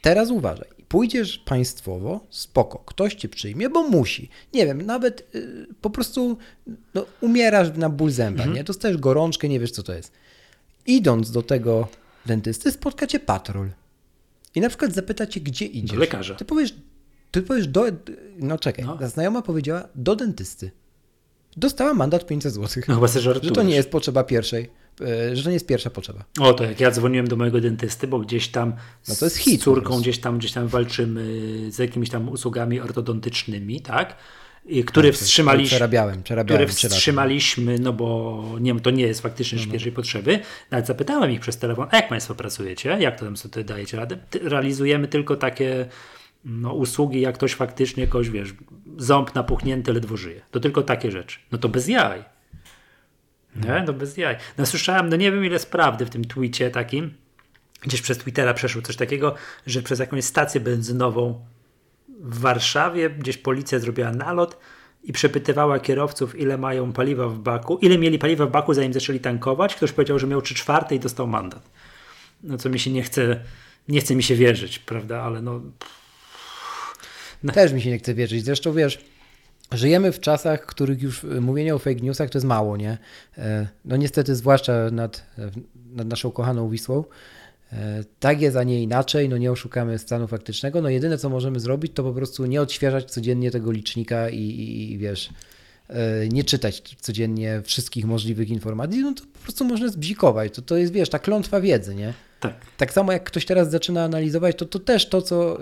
Teraz 0.02 0.30
uważaj. 0.30 0.68
Pójdziesz 0.88 1.38
państwowo, 1.38 2.28
spoko, 2.30 2.84
ktoś 2.86 3.16
cię 3.16 3.30
przyjmie, 3.30 3.70
bo 3.70 3.84
musi. 3.90 4.30
Nie 4.54 4.66
wiem, 4.66 4.82
nawet 4.82 5.36
y, 5.36 5.68
po 5.82 5.90
prostu 5.90 6.38
no, 6.94 7.06
umierasz 7.22 7.78
na 7.78 7.90
ból 7.90 8.12
zęba, 8.12 8.44
mhm. 8.44 8.58
nie? 8.58 8.64
Dostajesz 8.64 8.98
gorączkę, 8.98 9.50
nie 9.50 9.60
wiesz 9.60 9.72
co 9.72 9.84
to 9.84 9.94
jest. 9.94 10.12
Idąc 10.86 11.32
do 11.32 11.42
tego 11.42 11.88
dentysty, 12.26 12.72
spotka 12.72 13.08
cię 13.08 13.20
patrol. 13.20 13.70
I 14.56 14.62
na 14.62 14.70
przykład 14.70 14.94
zapyta 14.94 15.28
cię, 15.28 15.42
gdzie 15.42 15.66
idziesz. 15.66 15.92
Do 15.92 16.00
lekarza. 16.00 16.36
Ty 16.36 16.46
powiesz, 16.46 16.76
ty 17.32 17.42
powiesz 17.42 17.68
do. 17.68 17.86
No 18.38 18.58
czekaj, 18.58 18.86
no. 18.86 19.10
znajoma 19.10 19.42
powiedziała 19.42 19.88
do 19.96 20.16
dentysty. 20.16 20.72
Dostała 21.58 21.94
mandat 21.94 22.28
500 22.28 22.54
zł. 22.54 22.84
No 22.88 22.96
chyba 22.96 23.08
że 23.08 23.52
to 23.52 23.64
nie 23.64 23.76
jest 23.76 23.90
potrzeba 23.90 24.24
pierwszej. 24.24 24.70
E, 25.02 25.36
że 25.36 25.44
to 25.44 25.50
nie 25.50 25.54
jest 25.54 25.68
pierwsza 25.68 25.90
potrzeba. 25.90 26.24
O, 26.40 26.54
to 26.54 26.64
jak 26.64 26.80
ja 26.80 26.92
dzwoniłem 26.92 27.28
do 27.28 27.36
mojego 27.36 27.62
dentysty, 27.62 28.08
bo 28.08 28.20
gdzieś 28.20 28.48
tam 28.48 28.74
no 29.08 29.16
to 29.16 29.26
jest 29.26 29.38
hit, 29.38 29.62
z 29.62 29.64
córką 29.64 30.00
gdzieś 30.00 30.20
tam, 30.20 30.38
gdzieś 30.38 30.52
tam 30.52 30.68
walczymy 30.68 31.24
z 31.72 31.80
jakimiś 31.80 32.10
tam 32.10 32.30
usługami 32.30 32.80
ortodontycznymi, 32.80 33.82
tak? 33.82 34.16
I 34.66 34.84
który 34.84 35.10
tak, 35.10 35.18
wstrzymaliśmy, 35.18 35.68
przerabiałem, 35.68 36.24
przerabiałem, 36.24 36.68
który 36.68 36.90
wstrzymaliśmy, 36.90 37.80
no 37.80 37.94
bo 37.94 38.44
nie, 38.60 38.80
to 38.80 38.92
nie 38.92 39.04
jest 39.04 39.22
faktycznie 39.22 39.60
no, 39.60 39.66
no. 39.66 39.72
pierwszej 39.72 39.92
potrzeby. 39.92 40.40
Nawet 40.72 40.88
zapytałem 40.88 41.32
ich 41.32 41.40
przez 41.40 41.58
telefon, 41.58 41.88
a 41.92 41.96
jak 41.96 42.10
Państwo 42.10 42.36
pracujecie? 42.36 42.98
Jak 43.00 43.20
to 43.20 43.26
tam 43.26 43.38
sobie 43.38 43.64
dajecie 43.64 43.98
radę? 43.98 44.18
Realizujemy 44.42 45.08
tylko 45.08 45.36
takie 45.36 45.86
no, 46.46 46.74
usługi, 46.74 47.22
jak 47.22 47.36
ktoś 47.36 47.54
faktycznie 47.54 48.08
kogoś, 48.08 48.30
wiesz, 48.30 48.54
ząb 48.98 49.36
napuchnięty 49.36 49.94
ledwo 49.94 50.18
żyje. 50.18 50.42
To 50.52 50.60
tylko 50.60 50.82
takie 50.82 51.12
rzeczy. 51.12 51.40
No 51.52 51.58
to 51.58 51.70
bez 51.70 51.88
jaj. 51.88 52.33
Nie, 53.56 53.84
no 53.88 53.94
bez 53.94 54.18
jaj. 54.18 54.36
No 54.58 54.66
słyszałem, 54.66 55.10
no 55.10 55.16
nie 55.16 55.32
wiem 55.32 55.46
ile 55.46 55.54
jest 55.54 55.72
prawdy 55.72 56.06
w 56.06 56.10
tym 56.10 56.26
tweetie 56.26 56.70
takim, 56.70 57.14
gdzieś 57.82 58.02
przez 58.02 58.18
Twittera 58.18 58.54
przeszło 58.54 58.82
coś 58.82 58.96
takiego, 58.96 59.36
że 59.68 59.82
przez 59.82 60.00
jakąś 60.00 60.24
stację 60.24 60.62
benzynową 60.62 61.46
w 62.20 62.40
Warszawie 62.40 63.10
gdzieś 63.10 63.38
policja 63.38 63.80
zrobiła 63.80 64.12
nalot 64.12 64.58
i 65.04 65.14
przepytywała 65.14 65.80
kierowców, 65.80 66.40
ile 66.40 66.58
mają 66.58 66.94
paliwa 66.94 67.28
w 67.28 67.40
baku, 67.40 67.78
ile 67.78 67.98
mieli 67.98 68.20
paliwa 68.20 68.46
w 68.46 68.52
baku, 68.52 68.74
zanim 68.74 68.94
zaczęli 68.94 69.20
tankować. 69.20 69.76
Ktoś 69.76 69.92
powiedział, 69.92 70.20
że 70.20 70.28
miał 70.28 70.42
3 70.42 70.56
czwarte 70.56 70.96
i 70.96 71.00
dostał 71.00 71.28
mandat. 71.28 71.70
No 72.44 72.58
co 72.58 72.70
mi 72.70 72.80
się 72.80 72.92
nie 72.92 73.04
chce, 73.04 73.40
nie 73.88 74.02
chce 74.02 74.16
mi 74.16 74.24
się 74.24 74.36
wierzyć, 74.36 74.80
prawda, 74.80 75.22
ale 75.22 75.42
no... 75.42 75.62
no. 77.44 77.54
Też 77.54 77.74
mi 77.74 77.82
się 77.82 77.90
nie 77.90 77.98
chce 77.98 78.14
wierzyć. 78.14 78.46
Zresztą 78.46 78.74
wiesz, 78.74 79.06
Żyjemy 79.74 80.12
w 80.12 80.20
czasach, 80.20 80.64
w 80.64 80.66
których 80.66 81.02
już 81.02 81.24
e, 81.24 81.28
mówienie 81.28 81.76
o 81.76 81.80
fake 81.80 82.02
newsach 82.02 82.30
to 82.30 82.38
jest 82.38 82.48
mało, 82.48 82.78
nie? 82.78 82.98
E, 83.38 83.68
no 83.86 83.96
niestety, 83.96 84.36
zwłaszcza 84.36 84.74
nad, 84.92 85.26
e, 85.38 85.52
nad 85.96 86.08
naszą 86.08 86.32
kochaną 86.32 86.70
Wisłą. 86.70 87.04
Tak 88.20 88.42
jest, 88.42 88.58
a 88.58 88.64
nie 88.64 88.84
inaczej, 88.84 89.30
no 89.30 89.38
nie 89.38 89.52
oszukamy 89.52 90.00
stanu 90.00 90.28
faktycznego. 90.28 90.82
No 90.82 90.90
jedyne, 90.90 91.18
co 91.18 91.30
możemy 91.30 91.60
zrobić, 91.60 91.92
to 91.96 92.04
po 92.04 92.14
prostu 92.14 92.46
nie 92.46 92.62
odświeżać 92.62 93.12
codziennie 93.12 93.52
tego 93.52 93.72
licznika 93.72 94.30
i, 94.30 94.40
i, 94.40 94.92
i 94.92 94.98
wiesz, 94.98 95.30
nie 96.32 96.44
czytać 96.44 96.96
codziennie 97.02 97.62
wszystkich 97.64 98.06
możliwych 98.06 98.50
informacji, 98.50 99.02
no 99.02 99.14
to 99.14 99.24
po 99.24 99.40
prostu 99.44 99.66
można 99.66 99.88
zbzikować. 99.88 100.56
To, 100.56 100.62
to 100.62 100.78
jest, 100.78 100.94
wiesz, 100.94 101.10
ta 101.10 101.20
klątwa 101.20 101.62
wiedzy, 101.62 101.96
nie? 101.96 102.14
Tak. 102.40 102.54
Tak 102.78 102.94
samo 102.94 103.12
jak 103.12 103.24
ktoś 103.24 103.46
teraz 103.46 103.72
zaczyna 103.72 104.04
analizować, 104.04 104.56
to, 104.56 104.66
to 104.66 104.80
też 104.80 105.10
to, 105.10 105.22
co 105.22 105.58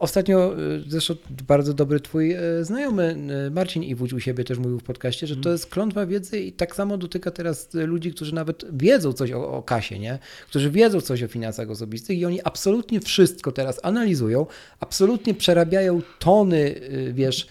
Ostatnio 0.00 0.58
y, 0.58 0.82
zresztą 0.88 1.14
bardzo 1.48 1.74
dobry 1.74 2.00
twój 2.00 2.36
y, 2.36 2.64
znajomy 2.64 3.16
y, 3.46 3.50
Marcin 3.50 3.82
Iwódź 3.82 4.12
u 4.12 4.20
siebie 4.20 4.44
też 4.44 4.58
mówił 4.58 4.78
w 4.78 4.82
podcaście, 4.82 5.26
że 5.26 5.34
to 5.34 5.38
mhm. 5.38 5.54
jest 5.54 5.66
klątwa 5.66 6.06
wiedzy 6.06 6.40
i 6.40 6.52
tak 6.52 6.76
samo 6.76 6.98
dotyka 6.98 7.30
teraz 7.30 7.68
ludzi, 7.74 8.12
którzy 8.12 8.34
nawet 8.34 8.64
wiedzą 8.76 9.12
coś 9.12 9.32
o, 9.32 9.52
o 9.52 9.62
kasie, 9.62 9.98
nie? 9.98 10.18
którzy 10.48 10.70
wiedzą 10.70 11.00
coś 11.00 11.22
o 11.22 11.28
finansach 11.28 11.70
osobistych 11.70 12.18
i 12.18 12.24
oni 12.24 12.42
absolutnie 12.44 13.00
wszystko 13.00 13.52
teraz 13.52 13.80
analizują, 13.82 14.46
absolutnie 14.80 15.34
przerabiają 15.34 16.02
tony, 16.18 16.74
wiesz, 17.12 17.46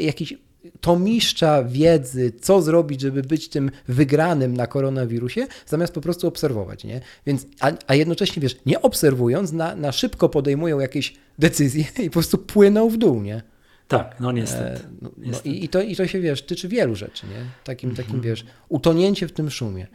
jakichś 0.00 0.34
tomiszcza 0.80 1.64
wiedzy, 1.64 2.32
co 2.40 2.62
zrobić, 2.62 3.00
żeby 3.00 3.22
być 3.22 3.48
tym 3.48 3.70
wygranym 3.88 4.56
na 4.56 4.66
koronawirusie, 4.66 5.46
zamiast 5.66 5.94
po 5.94 6.00
prostu 6.00 6.28
obserwować, 6.28 6.84
nie? 6.84 7.00
Więc, 7.26 7.46
a, 7.60 7.72
a 7.86 7.94
jednocześnie, 7.94 8.42
wiesz, 8.42 8.56
nie 8.66 8.82
obserwując, 8.82 9.52
na, 9.52 9.76
na 9.76 9.92
szybko 9.92 10.28
podejmują 10.28 10.80
jakieś 10.80 11.14
decyzje 11.38 11.84
i 11.98 12.06
po 12.06 12.12
prostu 12.12 12.38
płyną 12.38 12.88
w 12.88 12.96
dół, 12.96 13.22
nie? 13.22 13.42
Tak, 13.88 14.20
no 14.20 14.32
niestety. 14.32 14.84
E, 14.84 14.88
no, 15.02 15.10
no 15.16 15.38
i, 15.44 15.64
i, 15.64 15.68
to, 15.68 15.82
I 15.82 15.96
to 15.96 16.06
się, 16.06 16.20
wiesz, 16.20 16.42
tyczy 16.42 16.68
wielu 16.68 16.94
rzeczy, 16.94 17.26
nie? 17.26 17.44
Takim, 17.64 17.90
mhm. 17.90 18.06
takim, 18.06 18.20
wiesz, 18.20 18.44
utonięcie 18.68 19.28
w 19.28 19.32
tym 19.32 19.50
szumie. 19.50 19.86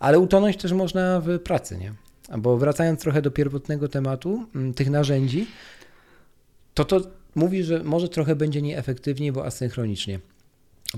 Ale 0.00 0.18
utonąć 0.18 0.56
też 0.56 0.72
można 0.72 1.20
w 1.20 1.38
pracy, 1.38 1.78
nie? 1.78 1.94
Bo 2.38 2.56
wracając 2.56 3.00
trochę 3.00 3.22
do 3.22 3.30
pierwotnego 3.30 3.88
tematu, 3.88 4.46
m, 4.54 4.74
tych 4.74 4.90
narzędzi, 4.90 5.46
to 6.74 6.84
to 6.84 7.00
mówi, 7.36 7.62
że 7.62 7.84
może 7.84 8.08
trochę 8.08 8.36
będzie 8.36 8.62
nieefektywniej, 8.62 9.32
bo 9.32 9.44
asynchronicznie. 9.44 10.20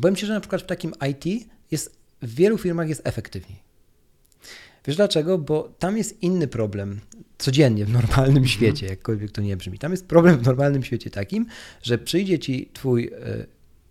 Powiem 0.00 0.16
Ci, 0.16 0.26
że 0.26 0.32
na 0.32 0.40
przykład 0.40 0.62
w 0.62 0.66
takim 0.66 0.92
IT 1.10 1.48
jest, 1.70 1.96
w 2.22 2.34
wielu 2.34 2.58
firmach 2.58 2.88
jest 2.88 3.02
efektywniej. 3.04 3.58
Wiesz 4.86 4.96
dlaczego? 4.96 5.38
Bo 5.38 5.74
tam 5.78 5.96
jest 5.96 6.22
inny 6.22 6.48
problem 6.48 7.00
codziennie 7.38 7.84
w 7.84 7.92
normalnym 7.92 8.36
mhm. 8.36 8.48
świecie, 8.48 8.86
jakkolwiek 8.86 9.30
to 9.30 9.40
nie 9.40 9.56
brzmi. 9.56 9.78
Tam 9.78 9.90
jest 9.90 10.06
problem 10.06 10.38
w 10.38 10.46
normalnym 10.46 10.82
świecie 10.82 11.10
takim, 11.10 11.46
że 11.82 11.98
przyjdzie 11.98 12.38
ci 12.38 12.70
twój 12.72 13.06
e, 13.06 13.46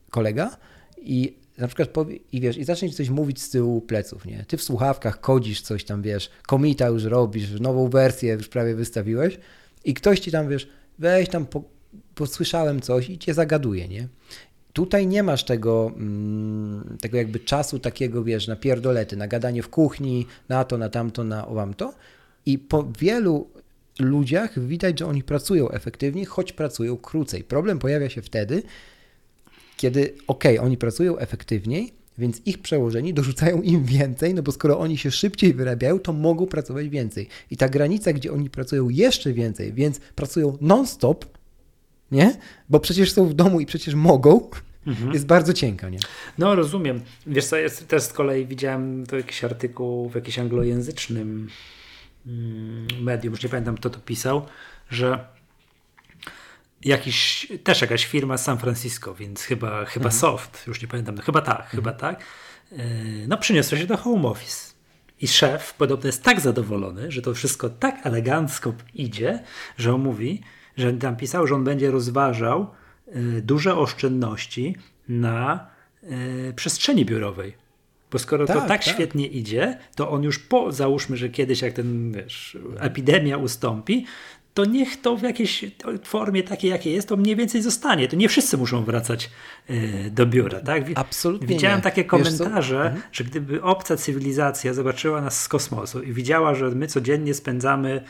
kolega 0.10 0.58
i 1.02 1.38
na 1.58 1.68
przykład 1.68 1.90
powie, 1.90 2.16
i 2.32 2.42
wiesz, 2.42 2.58
i 2.58 2.64
zacznie 2.64 2.90
coś 2.90 3.10
mówić 3.10 3.42
z 3.42 3.50
tyłu 3.50 3.82
pleców, 3.82 4.26
nie? 4.26 4.46
Ty 4.48 4.58
w 4.58 4.64
słuchawkach 4.64 5.20
kodzisz 5.20 5.62
coś 5.62 5.84
tam, 5.84 6.02
wiesz, 6.02 6.30
komita 6.48 6.88
już 6.88 7.04
robisz, 7.04 7.60
nową 7.60 7.90
wersję 7.90 8.34
już 8.34 8.48
prawie 8.48 8.76
wystawiłeś 8.76 9.40
i 9.86 9.94
ktoś 9.94 10.20
ci 10.20 10.32
tam, 10.32 10.50
wiesz, 10.50 10.68
weź 11.00 11.30
tam, 11.30 11.46
po, 11.46 11.64
posłyszałem 12.18 12.82
coś 12.82 13.10
i 13.10 13.18
cię 13.18 13.34
zagaduje, 13.34 13.88
nie? 13.88 14.08
Tutaj 14.74 15.08
nie 15.08 15.24
masz 15.24 15.44
tego, 15.44 15.92
mm, 15.96 16.98
tego 17.02 17.18
jakby 17.18 17.40
czasu 17.40 17.80
takiego, 17.80 18.24
wiesz, 18.24 18.48
na 18.48 18.56
pierdolety, 18.56 19.18
na 19.18 19.28
gadanie 19.28 19.64
w 19.64 19.70
kuchni, 19.70 20.26
na 20.50 20.64
to, 20.64 20.78
na 20.78 20.90
tamto, 20.90 21.24
na 21.24 21.48
to. 21.78 21.94
I 22.46 22.60
po 22.60 22.88
wielu 23.00 23.48
ludziach 24.00 24.60
widać, 24.60 25.00
że 25.00 25.06
oni 25.06 25.24
pracują 25.24 25.70
efektywniej, 25.70 26.26
choć 26.26 26.54
pracują 26.54 26.98
krócej. 26.98 27.44
Problem 27.44 27.80
pojawia 27.80 28.10
się 28.10 28.22
wtedy, 28.22 28.64
kiedy 29.78 30.14
ok, 30.28 30.44
oni 30.62 30.78
pracują 30.78 31.18
efektywniej, 31.18 31.94
więc 32.18 32.42
ich 32.46 32.62
przełożeni 32.62 33.14
dorzucają 33.14 33.62
im 33.62 33.86
więcej, 33.86 34.34
no 34.34 34.44
bo 34.44 34.52
skoro 34.52 34.80
oni 34.80 34.98
się 34.98 35.12
szybciej 35.12 35.54
wyrabiają, 35.54 36.00
to 36.00 36.14
mogą 36.14 36.48
pracować 36.48 36.90
więcej. 36.90 37.28
I 37.52 37.58
ta 37.58 37.70
granica, 37.70 38.14
gdzie 38.14 38.34
oni 38.34 38.50
pracują 38.50 38.90
jeszcze 38.90 39.34
więcej, 39.34 39.74
więc 39.74 40.00
pracują 40.00 40.58
non-stop, 40.62 41.37
nie? 42.12 42.38
Bo 42.70 42.80
przecież 42.80 43.12
są 43.12 43.26
w 43.28 43.34
domu 43.34 43.60
i 43.60 43.66
przecież 43.66 43.96
mogą, 43.96 44.50
mhm. 44.88 45.14
jest 45.14 45.26
bardzo 45.26 45.54
cienka, 45.54 45.90
nie? 45.90 46.00
No 46.38 46.56
rozumiem. 46.56 47.02
Wiesz 47.28 47.46
co, 47.46 47.58
jest, 47.58 47.88
też 47.88 48.04
z 48.04 48.14
kolei 48.14 48.46
widziałem 48.46 49.06
to 49.06 49.18
jakiś 49.18 49.44
artykuł 49.44 50.10
w 50.10 50.16
jakimś 50.16 50.40
anglojęzycznym 50.40 51.50
mm, 52.28 52.88
medium, 53.02 53.34
już 53.34 53.44
nie 53.44 53.50
pamiętam 53.50 53.76
kto 53.76 53.90
to 53.90 54.00
pisał, 54.00 54.46
że 54.90 55.28
jakiś, 56.84 57.48
też 57.64 57.82
jakaś 57.82 58.06
firma 58.06 58.38
z 58.38 58.44
San 58.44 58.58
Francisco, 58.58 59.16
więc 59.16 59.42
chyba, 59.44 59.86
chyba 59.86 60.06
mhm. 60.06 60.22
Soft, 60.22 60.68
już 60.68 60.82
nie 60.82 60.88
pamiętam, 60.88 61.16
no 61.16 61.22
chyba 61.22 61.42
tak, 61.42 61.60
mhm. 61.60 61.76
chyba 61.76 61.92
tak, 61.92 62.24
e, 62.72 62.78
no 63.28 63.38
przyniosła 63.38 63.78
się 63.78 63.86
do 63.86 63.98
home 63.98 64.28
office. 64.28 64.78
I 65.22 65.28
szef 65.28 65.74
podobno 65.74 66.08
jest 66.08 66.24
tak 66.24 66.40
zadowolony, 66.40 67.12
że 67.12 67.22
to 67.22 67.34
wszystko 67.34 67.70
tak 67.70 68.06
elegancko 68.06 68.74
idzie, 68.94 69.44
że 69.78 69.94
on 69.94 70.02
mówi, 70.02 70.42
że 70.78 70.94
tam 70.94 71.16
pisał, 71.16 71.48
że 71.48 71.56
on 71.56 71.64
będzie 71.64 71.92
rozważał 71.92 72.68
y, 73.08 73.42
duże 73.42 73.76
oszczędności 73.76 74.76
na 75.10 75.68
y, 76.04 76.54
przestrzeni 76.56 77.06
biurowej. 77.06 77.68
Bo 78.12 78.20
skoro 78.20 78.46
tak, 78.46 78.56
to 78.56 78.60
tak, 78.62 78.70
tak, 78.70 78.84
świetnie 78.84 79.28
idzie, 79.28 79.78
to 79.96 80.10
on 80.10 80.24
już 80.24 80.40
po, 80.40 80.72
załóżmy, 80.72 81.18
że 81.18 81.30
kiedyś 81.30 81.62
jak 81.62 81.74
ten, 81.74 82.12
wiesz, 82.12 82.58
epidemia 82.80 83.38
ustąpi, 83.38 84.06
to 84.58 84.66
niech 84.66 85.02
to 85.02 85.18
w 85.18 85.22
jakiejś 85.22 85.66
formie 86.04 86.44
takiej, 86.44 86.72
jakiej 86.72 86.94
jest, 86.94 87.08
to 87.08 87.18
mniej 87.18 87.36
więcej 87.36 87.62
zostanie. 87.62 88.08
To 88.08 88.16
nie 88.16 88.30
wszyscy 88.30 88.58
muszą 88.58 88.84
wracać 88.84 89.30
y, 89.70 90.12
do 90.12 90.26
biura. 90.26 90.60
Tak? 90.60 90.84
Absolutnie. 90.96 91.48
Widziałem 91.48 91.78
nie. 91.78 91.84
takie 91.84 92.04
komentarze, 92.04 92.82
mhm. 92.82 93.02
że 93.12 93.24
gdyby 93.24 93.64
obca 93.64 93.98
cywilizacja 93.98 94.74
zobaczyła 94.74 95.22
nas 95.22 95.42
z 95.42 95.48
kosmosu 95.48 96.02
i 96.02 96.14
widziała, 96.14 96.56
że 96.56 96.70
my 96.70 96.88
codziennie 96.88 97.34
spędzamy 97.34 98.04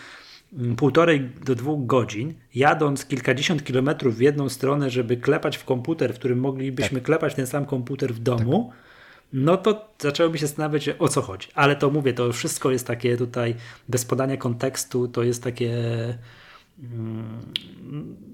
półtorej 0.77 1.29
do 1.45 1.55
dwóch 1.55 1.85
godzin, 1.85 2.33
jadąc 2.55 3.05
kilkadziesiąt 3.05 3.63
kilometrów 3.63 4.17
w 4.17 4.21
jedną 4.21 4.49
stronę, 4.49 4.89
żeby 4.89 5.17
klepać 5.17 5.57
w 5.57 5.65
komputer, 5.65 6.13
w 6.13 6.19
którym 6.19 6.39
moglibyśmy 6.39 6.99
tak. 6.99 7.05
klepać 7.05 7.35
ten 7.35 7.47
sam 7.47 7.65
komputer 7.65 8.13
w 8.13 8.19
domu, 8.19 8.69
tak. 8.69 8.79
no 9.33 9.57
to 9.57 9.89
zaczęłoby 9.99 10.37
się 10.37 10.47
zastanawiać, 10.47 10.89
o 10.99 11.07
co 11.07 11.21
chodzi. 11.21 11.47
Ale 11.53 11.75
to 11.75 11.89
mówię, 11.89 12.13
to 12.13 12.33
wszystko 12.33 12.71
jest 12.71 12.87
takie 12.87 13.17
tutaj, 13.17 13.55
bez 13.89 14.05
podania 14.05 14.37
kontekstu, 14.37 15.07
to 15.07 15.23
jest 15.23 15.43
takie 15.43 15.73
mm, 16.83 17.41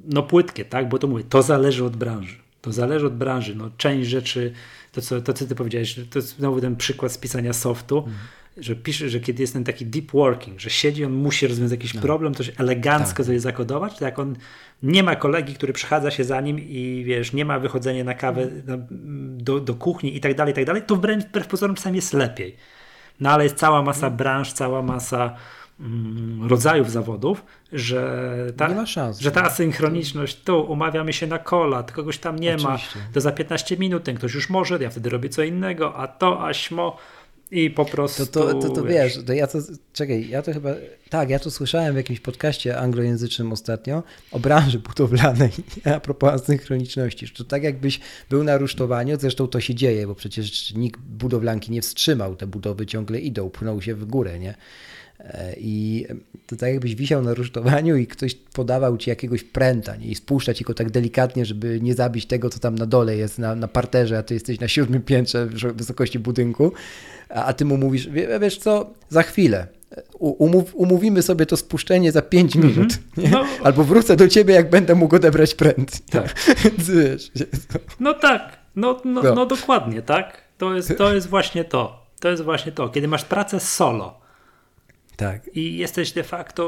no 0.06 0.24
płytkie, 0.24 0.66
tak? 0.66 0.90
Bo 0.90 1.00
to 1.00 1.08
mówię, 1.08 1.24
to 1.24 1.42
zależy 1.42 1.86
od 1.86 1.96
branży. 1.96 2.36
To 2.62 2.72
zależy 2.72 3.08
od 3.08 3.18
branży. 3.18 3.56
No, 3.56 3.70
część 3.78 4.10
rzeczy, 4.10 4.54
to 4.92 5.02
co, 5.02 5.22
to 5.22 5.34
co 5.34 5.46
ty 5.46 5.56
powiedziałeś, 5.56 6.00
to 6.10 6.20
jest 6.20 6.38
znowu 6.38 6.62
ten 6.62 6.76
przykład 6.76 7.12
z 7.12 7.18
pisania 7.18 7.54
softu, 7.54 7.98
mhm 7.98 8.18
że 8.58 8.76
pisze, 8.76 9.10
że 9.10 9.20
kiedy 9.20 9.44
jest 9.44 9.54
ten 9.54 9.64
taki 9.64 9.86
deep 9.86 10.12
working, 10.12 10.60
że 10.60 10.70
siedzi, 10.70 11.06
on 11.06 11.14
musi 11.14 11.48
rozwiązać 11.48 11.80
jakiś 11.80 11.94
no. 11.94 12.02
problem, 12.02 12.34
coś 12.34 12.52
elegancko 12.58 13.18
tak. 13.18 13.26
coś 13.26 13.42
zakodować, 13.42 13.98
to 13.98 14.06
jak 14.06 14.20
on 14.20 14.36
nie 14.84 15.04
ma 15.04 15.16
kolegi, 15.16 15.54
który 15.54 15.74
przechadza 15.74 16.12
się 16.12 16.24
za 16.24 16.42
nim 16.42 16.60
i 16.60 17.04
wiesz, 17.06 17.34
nie 17.34 17.46
ma 17.46 17.60
wychodzenia 17.60 18.04
na 18.04 18.14
kawę 18.14 18.42
mm. 18.42 18.88
do, 19.38 19.60
do 19.60 19.76
kuchni 19.76 20.18
i 20.18 20.20
tak 20.20 20.36
dalej, 20.36 20.52
i 20.52 20.56
tak 20.56 20.66
dalej, 20.66 20.84
to 20.88 20.96
wbrew, 20.96 21.24
wbrew 21.24 21.48
pozorom 21.48 21.76
czasami 21.76 21.96
jest 21.96 22.14
lepiej. 22.14 22.56
No 23.20 23.30
ale 23.30 23.44
jest 23.44 23.56
cała 23.56 23.82
masa 23.82 24.08
mm. 24.08 24.18
branż, 24.18 24.54
cała 24.54 24.82
masa 24.82 25.36
mm, 25.80 26.48
rodzajów 26.50 26.92
zawodów, 26.92 27.46
że 27.74 28.54
ta, 28.58 28.86
szans, 28.86 29.20
że 29.20 29.32
ta 29.32 29.44
asynchroniczność, 29.44 30.42
tu 30.44 30.62
umawiamy 30.62 31.14
się 31.14 31.28
na 31.28 31.40
kola, 31.40 31.84
kogoś 31.84 32.18
tam 32.18 32.40
nie 32.40 32.56
Oczywiście. 32.56 33.00
ma, 33.00 33.06
to 33.14 33.22
za 33.22 33.32
15 33.32 33.78
minut 33.78 34.04
ten 34.04 34.16
ktoś 34.16 34.34
już 34.34 34.50
może, 34.50 34.80
ja 34.80 34.90
wtedy 34.90 35.10
robię 35.10 35.30
co 35.30 35.44
innego, 35.44 35.96
a 35.96 36.08
to, 36.08 36.46
aśmo, 36.48 36.98
i 37.54 37.70
po 37.70 37.86
prostu. 37.86 38.26
To, 38.26 38.54
to, 38.54 38.54
to, 38.54 38.70
to 38.70 38.84
wiesz, 38.84 39.20
to 39.26 39.34
ja 39.34 39.48
to. 39.48 39.60
Czekaj, 39.94 40.30
ja 40.30 40.42
to 40.42 40.54
chyba. 40.54 40.70
Tak, 41.10 41.30
ja 41.30 41.40
to 41.40 41.52
słyszałem 41.52 41.94
w 41.94 41.98
jakimś 41.98 42.20
podcaście 42.20 42.80
anglojęzycznym 42.80 43.52
ostatnio 43.52 44.04
o 44.32 44.40
branży 44.40 44.80
budowlanej 44.80 45.50
a 45.96 46.00
propos 46.00 46.34
asynchroniczności. 46.34 47.30
To 47.30 47.44
tak 47.44 47.64
jakbyś 47.64 48.00
był 48.30 48.44
na 48.44 48.58
rusztowaniu, 48.58 49.18
zresztą 49.20 49.48
to 49.48 49.60
się 49.60 49.76
dzieje, 49.76 50.08
bo 50.08 50.16
przecież 50.16 50.74
nikt 50.74 51.02
budowlanki 51.02 51.72
nie 51.72 51.82
wstrzymał, 51.82 52.36
te 52.36 52.48
budowy 52.48 52.86
ciągle 52.86 53.20
idą, 53.20 53.50
pchną 53.50 53.82
się 53.82 53.96
w 53.96 54.06
górę, 54.06 54.40
nie? 54.40 54.56
I 55.58 56.06
to 56.48 56.56
tak 56.56 56.70
jakbyś 56.70 56.96
wisiał 56.96 57.22
na 57.22 57.34
rusztowaniu 57.34 57.98
i 57.98 58.08
ktoś 58.08 58.36
podawał 58.36 58.98
ci 58.98 59.10
jakiegoś 59.10 59.44
pręta 59.44 59.96
nie? 59.96 60.08
i 60.08 60.16
spuszcza 60.16 60.54
ci 60.54 60.64
go 60.64 60.74
tak 60.74 60.92
delikatnie, 60.92 61.46
żeby 61.46 61.80
nie 61.82 61.94
zabić 61.94 62.26
tego, 62.26 62.50
co 62.50 62.60
tam 62.60 62.76
na 62.76 62.86
dole 62.86 63.18
jest, 63.18 63.40
na, 63.40 63.56
na 63.56 63.68
parterze, 63.68 64.18
a 64.18 64.24
ty 64.24 64.34
jesteś 64.34 64.60
na 64.60 64.68
siódmym 64.68 65.02
piętrze 65.02 65.48
wysokości 65.74 66.20
budynku, 66.20 66.72
a, 67.30 67.46
a 67.46 67.54
ty 67.54 67.66
mu 67.66 67.78
mówisz, 67.78 68.10
wiesz 68.40 68.58
co, 68.58 68.94
za 69.10 69.24
chwilę, 69.24 69.68
Umów, 70.20 70.76
umówimy 70.76 71.22
sobie 71.22 71.46
to 71.46 71.58
spuszczenie 71.58 72.12
za 72.12 72.22
5 72.22 72.56
mhm. 72.56 72.74
minut. 72.74 73.00
No. 73.32 73.46
Albo 73.64 73.84
wrócę 73.84 74.16
do 74.16 74.28
ciebie, 74.28 74.54
jak 74.54 74.70
będę 74.70 74.96
mógł 74.96 75.16
odebrać 75.16 75.56
pręt. 75.56 76.06
Tak. 76.10 76.36
wiesz, 76.88 77.32
no 78.00 78.14
tak, 78.14 78.58
no, 78.76 79.02
no, 79.06 79.22
no. 79.22 79.36
no 79.36 79.46
dokładnie, 79.46 80.02
tak. 80.02 80.44
To 80.58 80.76
jest, 80.76 80.98
to 80.98 81.14
jest 81.14 81.28
właśnie 81.28 81.64
to. 81.64 82.04
To 82.20 82.30
jest 82.30 82.44
właśnie 82.44 82.72
to. 82.72 82.90
Kiedy 82.90 83.08
masz 83.08 83.26
pracę 83.26 83.60
solo, 83.60 84.20
tak. 85.18 85.56
I 85.56 85.78
jesteś 85.78 86.12
de 86.12 86.24
facto 86.24 86.64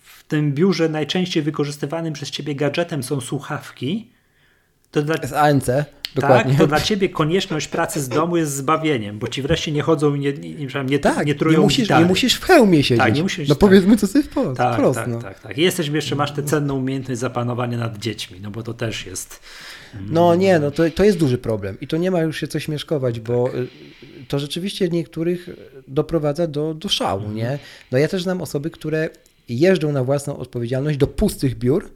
w 0.00 0.24
tym 0.24 0.52
biurze 0.52 0.88
najczęściej 0.88 1.42
wykorzystywanym 1.42 2.12
przez 2.12 2.30
ciebie 2.30 2.54
gadżetem 2.54 3.02
są 3.02 3.20
słuchawki. 3.20 4.10
To 4.90 5.02
dla... 5.02 5.16
Z 5.16 5.32
ANC, 5.32 5.70
dokładnie. 6.14 6.52
Tak, 6.52 6.60
to 6.60 6.66
dla 6.66 6.80
ciebie 6.80 7.08
konieczność 7.08 7.68
pracy 7.68 8.00
z 8.00 8.08
domu 8.08 8.36
jest 8.36 8.52
zbawieniem, 8.52 9.18
bo 9.18 9.28
ci 9.28 9.42
wreszcie 9.42 9.72
nie 9.72 9.82
chodzą 9.82 10.14
i 10.14 10.20
nie, 10.20 10.32
nie, 10.32 10.84
nie, 10.84 10.98
tak, 10.98 11.26
nie 11.26 11.34
trują 11.34 11.58
nie 11.58 11.64
musisz, 11.64 11.88
nie 11.88 12.04
musisz 12.04 12.34
w 12.34 12.44
hełmie 12.44 12.82
siedzieć. 12.82 13.04
Tak, 13.04 13.14
nie 13.14 13.22
musisz, 13.22 13.48
no 13.48 13.54
tak. 13.54 13.60
powiedzmy 13.60 13.96
co 13.96 14.06
sobie 14.06 14.24
wprost. 14.24 14.58
Tak, 14.58 14.74
wprost, 14.74 14.98
tak, 14.98 15.22
tak, 15.22 15.40
tak. 15.40 15.58
I 15.58 15.62
jesteś, 15.62 15.88
jeszcze 15.88 16.16
masz 16.16 16.32
tę 16.32 16.42
cenną 16.42 16.76
umiejętność 16.76 17.20
zapanowania 17.20 17.78
nad 17.78 17.98
dziećmi, 17.98 18.40
no 18.40 18.50
bo 18.50 18.62
to 18.62 18.74
też 18.74 19.06
jest... 19.06 19.40
No 20.08 20.34
nie, 20.34 20.58
no 20.58 20.70
to, 20.70 20.90
to 20.90 21.04
jest 21.04 21.18
duży 21.18 21.38
problem 21.38 21.76
i 21.80 21.86
to 21.86 21.96
nie 21.96 22.10
ma 22.10 22.20
już 22.20 22.40
się 22.40 22.48
co 22.48 22.60
śmieszkować, 22.60 23.20
bo 23.20 23.48
tak. 23.48 23.54
to 24.28 24.38
rzeczywiście 24.38 24.88
niektórych 24.88 25.48
doprowadza 25.88 26.46
do, 26.46 26.74
do 26.74 26.88
szału, 26.88 27.20
mhm. 27.20 27.36
nie? 27.36 27.58
No 27.92 27.98
ja 27.98 28.08
też 28.08 28.22
znam 28.22 28.42
osoby, 28.42 28.70
które 28.70 29.10
jeżdżą 29.48 29.92
na 29.92 30.04
własną 30.04 30.36
odpowiedzialność 30.36 30.98
do 30.98 31.06
pustych 31.06 31.58
biur, 31.58 31.90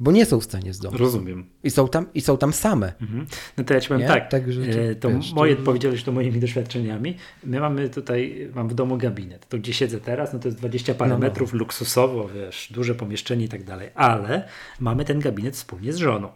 bo 0.00 0.12
nie 0.12 0.26
są 0.26 0.40
w 0.40 0.44
stanie 0.44 0.74
z 0.74 0.78
domu. 0.78 0.98
Rozumiem. 0.98 1.46
I 1.62 1.70
są 1.70 1.88
tam, 1.88 2.06
i 2.14 2.20
są 2.20 2.38
tam 2.38 2.52
same. 2.52 2.92
Mhm. 3.00 3.26
No 3.56 3.64
to 3.64 3.74
ja 3.74 3.80
ci 3.80 3.88
powiem 3.88 4.00
nie? 4.00 4.08
tak, 4.08 4.30
Także, 4.30 4.60
e, 4.62 4.94
to 4.94 5.10
wiesz, 5.10 5.32
moje, 5.32 5.56
to... 5.56 5.62
powiedziałeś 5.62 6.02
to 6.02 6.12
moimi 6.12 6.40
doświadczeniami. 6.40 7.16
My 7.44 7.60
mamy 7.60 7.88
tutaj, 7.88 8.50
mam 8.54 8.68
w 8.68 8.74
domu 8.74 8.96
gabinet. 8.96 9.48
To 9.48 9.58
gdzie 9.58 9.72
siedzę 9.72 10.00
teraz, 10.00 10.32
no 10.32 10.38
to 10.38 10.48
jest 10.48 10.58
20 10.58 10.94
parę 10.94 11.10
no, 11.10 11.18
no. 11.18 11.20
metrów 11.20 11.52
luksusowo, 11.52 12.28
wiesz, 12.28 12.72
duże 12.72 12.94
pomieszczenie 12.94 13.44
i 13.44 13.48
tak 13.48 13.64
dalej, 13.64 13.90
ale 13.94 14.48
mamy 14.80 15.04
ten 15.04 15.20
gabinet 15.20 15.54
wspólnie 15.54 15.92
z 15.92 15.96
żoną. 15.96 16.28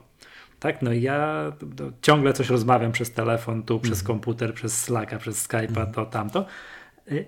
Tak, 0.60 0.82
no 0.82 0.92
ja 0.92 1.52
ciągle 2.02 2.32
coś 2.32 2.48
rozmawiam 2.48 2.92
przez 2.92 3.12
telefon, 3.12 3.62
tu, 3.62 3.80
przez 3.80 4.00
mhm. 4.00 4.06
komputer, 4.06 4.54
przez 4.54 4.82
Slacka, 4.82 5.18
przez 5.18 5.48
Skype'a, 5.48 5.68
mhm. 5.68 5.92
to, 5.92 6.06
tamto. 6.06 6.46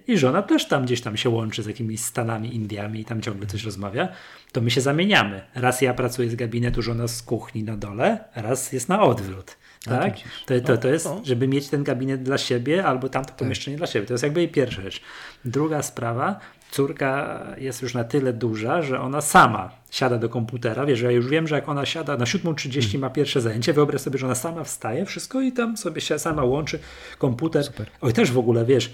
I 0.07 0.19
żona 0.19 0.43
też 0.43 0.69
tam 0.69 0.85
gdzieś 0.85 1.01
tam 1.01 1.17
się 1.17 1.31
łączy 1.31 1.63
z 1.63 1.67
jakimiś 1.67 2.01
Stanami, 2.01 2.55
Indiami 2.55 3.01
i 3.01 3.05
tam 3.05 3.23
ciągle 3.23 3.47
coś 3.47 3.65
rozmawia. 3.65 4.09
To 4.53 4.61
my 4.61 4.71
się 4.71 4.81
zamieniamy. 4.81 5.43
Raz 5.55 5.83
ja 5.83 5.95
pracuję 5.95 6.31
z 6.31 6.35
gabinetu, 6.35 6.83
żona 6.83 7.09
z 7.09 7.23
kuchni 7.23 7.65
na 7.65 7.77
dole, 7.77 8.25
raz 8.35 8.73
jest 8.73 8.89
na 8.89 9.03
odwrót. 9.03 9.57
Tak? 9.85 10.15
To, 10.47 10.61
to, 10.61 10.79
to 10.79 10.89
jest, 10.89 11.09
żeby 11.25 11.49
mieć 11.49 11.69
ten 11.69 11.85
gabinet 11.85 12.23
dla 12.23 12.39
siebie 12.39 12.85
albo 12.85 13.09
tamto 13.09 13.29
tak. 13.29 13.39
pomieszczenie 13.39 13.77
dla 13.77 13.87
siebie. 13.87 14.07
To 14.07 14.15
jest 14.15 14.25
jakby 14.25 14.49
pierwsza 14.49 14.83
rzecz. 14.83 15.01
Druga 15.45 15.83
sprawa, 15.83 16.41
córka 16.71 17.41
jest 17.59 17.83
już 17.83 17.95
na 17.95 18.05
tyle 18.05 18.33
duża, 18.33 18.83
że 18.83 19.01
ona 19.01 19.21
sama 19.21 19.80
siada 19.91 20.19
do 20.19 20.29
komputera. 20.29 20.87
Wiesz, 20.87 21.01
ja 21.01 21.11
już 21.11 21.29
wiem, 21.29 21.49
że 21.49 21.55
jak 21.55 21.69
ona 21.69 21.87
siada 21.87 22.17
na 22.17 22.25
7.30 22.25 22.81
hmm. 22.81 23.01
ma 23.01 23.11
pierwsze 23.11 23.41
zajęcie, 23.41 23.73
wyobraź 23.73 24.01
sobie, 24.01 24.19
że 24.19 24.27
ona 24.27 24.35
sama 24.35 24.65
wstaje, 24.65 25.07
wszystko 25.07 25.41
i 25.41 25.53
tam 25.53 25.77
sobie 25.77 26.01
się 26.01 26.19
sama 26.19 26.45
łączy 26.45 26.79
komputer. 27.19 27.65
Super. 27.65 27.91
Oj, 28.01 28.13
też 28.13 28.33
w 28.33 28.39
ogóle, 28.39 28.65
wiesz, 28.65 28.91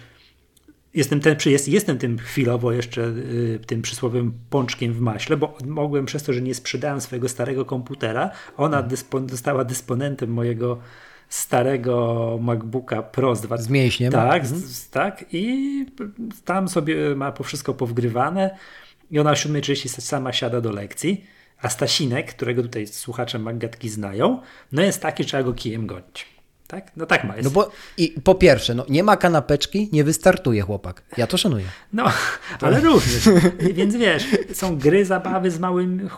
jestem, 0.95 1.21
ten, 1.21 1.37
jest, 1.47 1.69
jestem 1.69 1.99
tym 1.99 2.19
chwilowo 2.19 2.73
jeszcze 2.73 3.03
y, 3.03 3.61
tym 3.67 3.83
przysłowym 3.83 4.33
pączkiem 4.51 4.93
w 4.93 5.01
maśle, 5.01 5.37
bo 5.37 5.59
mogłem 5.67 6.07
przez 6.07 6.23
to, 6.23 6.33
że 6.33 6.43
nie 6.43 6.55
sprzedałem 6.55 7.01
swojego 7.01 7.29
starego 7.29 7.65
komputera, 7.65 8.31
ona 8.57 8.83
dyspo, 8.83 9.21
została 9.31 9.65
dysponentem 9.65 10.31
mojego 10.31 10.79
starego 11.29 12.39
MacBooka 12.43 13.03
Pro 13.03 13.37
z 13.37 13.41
2. 13.41 13.57
Z 13.57 13.69
mięśniem. 13.69 14.13
Tak, 14.13 14.43
mhm. 14.43 14.61
z, 14.61 14.91
tak. 14.91 15.25
I 15.33 15.87
tam 16.45 16.69
sobie 16.69 17.17
ma 17.17 17.33
po 17.33 17.45
wszystko 17.45 17.75
powgrywane. 17.75 18.57
I 19.11 19.19
ona 19.19 19.31
o 19.31 19.35
7.30 19.35 20.01
sama 20.01 20.33
siada 20.33 20.61
do 20.61 20.73
lekcji. 20.73 21.25
A 21.63 21.69
Stasinek, 21.69 22.35
którego 22.35 22.63
tutaj 22.63 22.87
słuchacze 22.87 23.39
Maggatki 23.39 23.89
znają, 23.89 24.43
no 24.73 24.83
jest 24.83 25.03
taki, 25.03 25.25
trzeba 25.25 25.43
go 25.43 25.53
kijem 25.53 25.87
gonić. 25.87 26.36
Tak? 26.67 26.93
No 26.97 27.07
tak 27.07 27.25
ma. 27.25 27.37
Jest. 27.37 27.45
No 27.45 27.51
bo 27.51 27.71
i 27.99 28.15
po 28.25 28.35
pierwsze, 28.35 28.75
no, 28.75 28.85
nie 28.89 29.03
ma 29.03 29.17
kanapeczki, 29.17 29.89
nie 29.93 30.05
wystartuje 30.05 30.63
chłopak. 30.63 31.03
Ja 31.17 31.27
to 31.27 31.37
szanuję. 31.37 31.65
No, 31.93 32.05
ale 32.61 32.81
również. 32.81 33.29
Więc 33.75 33.97
wiesz, 33.97 34.27
są 34.53 34.79
gry, 34.79 35.05
zabawy 35.05 35.51
z 35.51 35.59
małym 35.59 36.09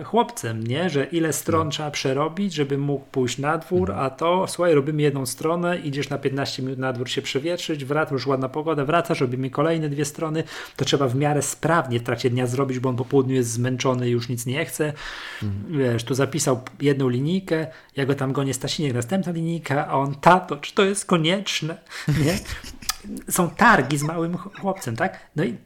e, 0.00 0.04
chłopcem, 0.04 0.66
nie? 0.66 0.90
Że 0.90 1.04
ile 1.04 1.32
stron 1.32 1.66
no. 1.66 1.70
trzeba 1.70 1.90
przerobić, 1.90 2.54
żeby 2.54 2.78
mógł 2.78 3.04
pójść 3.04 3.38
na 3.38 3.58
dwór, 3.58 3.90
mhm. 3.90 4.06
a 4.06 4.10
to, 4.10 4.46
słuchaj, 4.48 4.74
robimy 4.74 5.02
jedną 5.02 5.26
stronę, 5.26 5.78
idziesz 5.78 6.08
na 6.08 6.18
15 6.18 6.62
minut 6.62 6.78
na 6.78 6.92
dwór 6.92 7.08
się 7.08 7.22
przewietrzyć, 7.22 7.84
wracasz, 7.84 8.12
już 8.12 8.26
ładna 8.26 8.48
pogoda, 8.48 8.84
wracasz, 8.84 9.20
robimy 9.20 9.50
kolejne 9.50 9.88
dwie 9.88 10.04
strony, 10.04 10.44
to 10.76 10.84
trzeba 10.84 11.08
w 11.08 11.16
miarę 11.16 11.42
sprawnie 11.42 11.98
w 11.98 12.02
trakcie 12.02 12.30
dnia 12.30 12.46
zrobić, 12.46 12.78
bo 12.78 12.88
on 12.88 12.96
po 12.96 13.04
południu 13.04 13.34
jest 13.34 13.50
zmęczony 13.50 14.08
i 14.08 14.12
już 14.12 14.28
nic 14.28 14.46
nie 14.46 14.64
chce. 14.64 14.92
Mhm. 15.42 15.78
Wiesz, 15.78 16.04
tu 16.04 16.14
zapisał 16.14 16.60
jedną 16.80 17.08
linijkę, 17.08 17.66
ja 17.96 18.06
go 18.06 18.14
tam 18.14 18.32
gonię 18.32 18.54
Stasinek, 18.54 18.94
następna 18.94 19.32
linijka, 19.32 19.51
a 19.86 19.92
on, 19.92 20.14
tato, 20.14 20.56
czy 20.56 20.74
to 20.74 20.84
jest 20.84 21.06
konieczne? 21.06 21.78
Nie? 22.08 22.38
Są 23.30 23.50
targi 23.50 23.98
z 23.98 24.02
małym 24.02 24.36
chłopcem, 24.36 24.96
tak? 24.96 25.30
No 25.36 25.44
i 25.44 25.56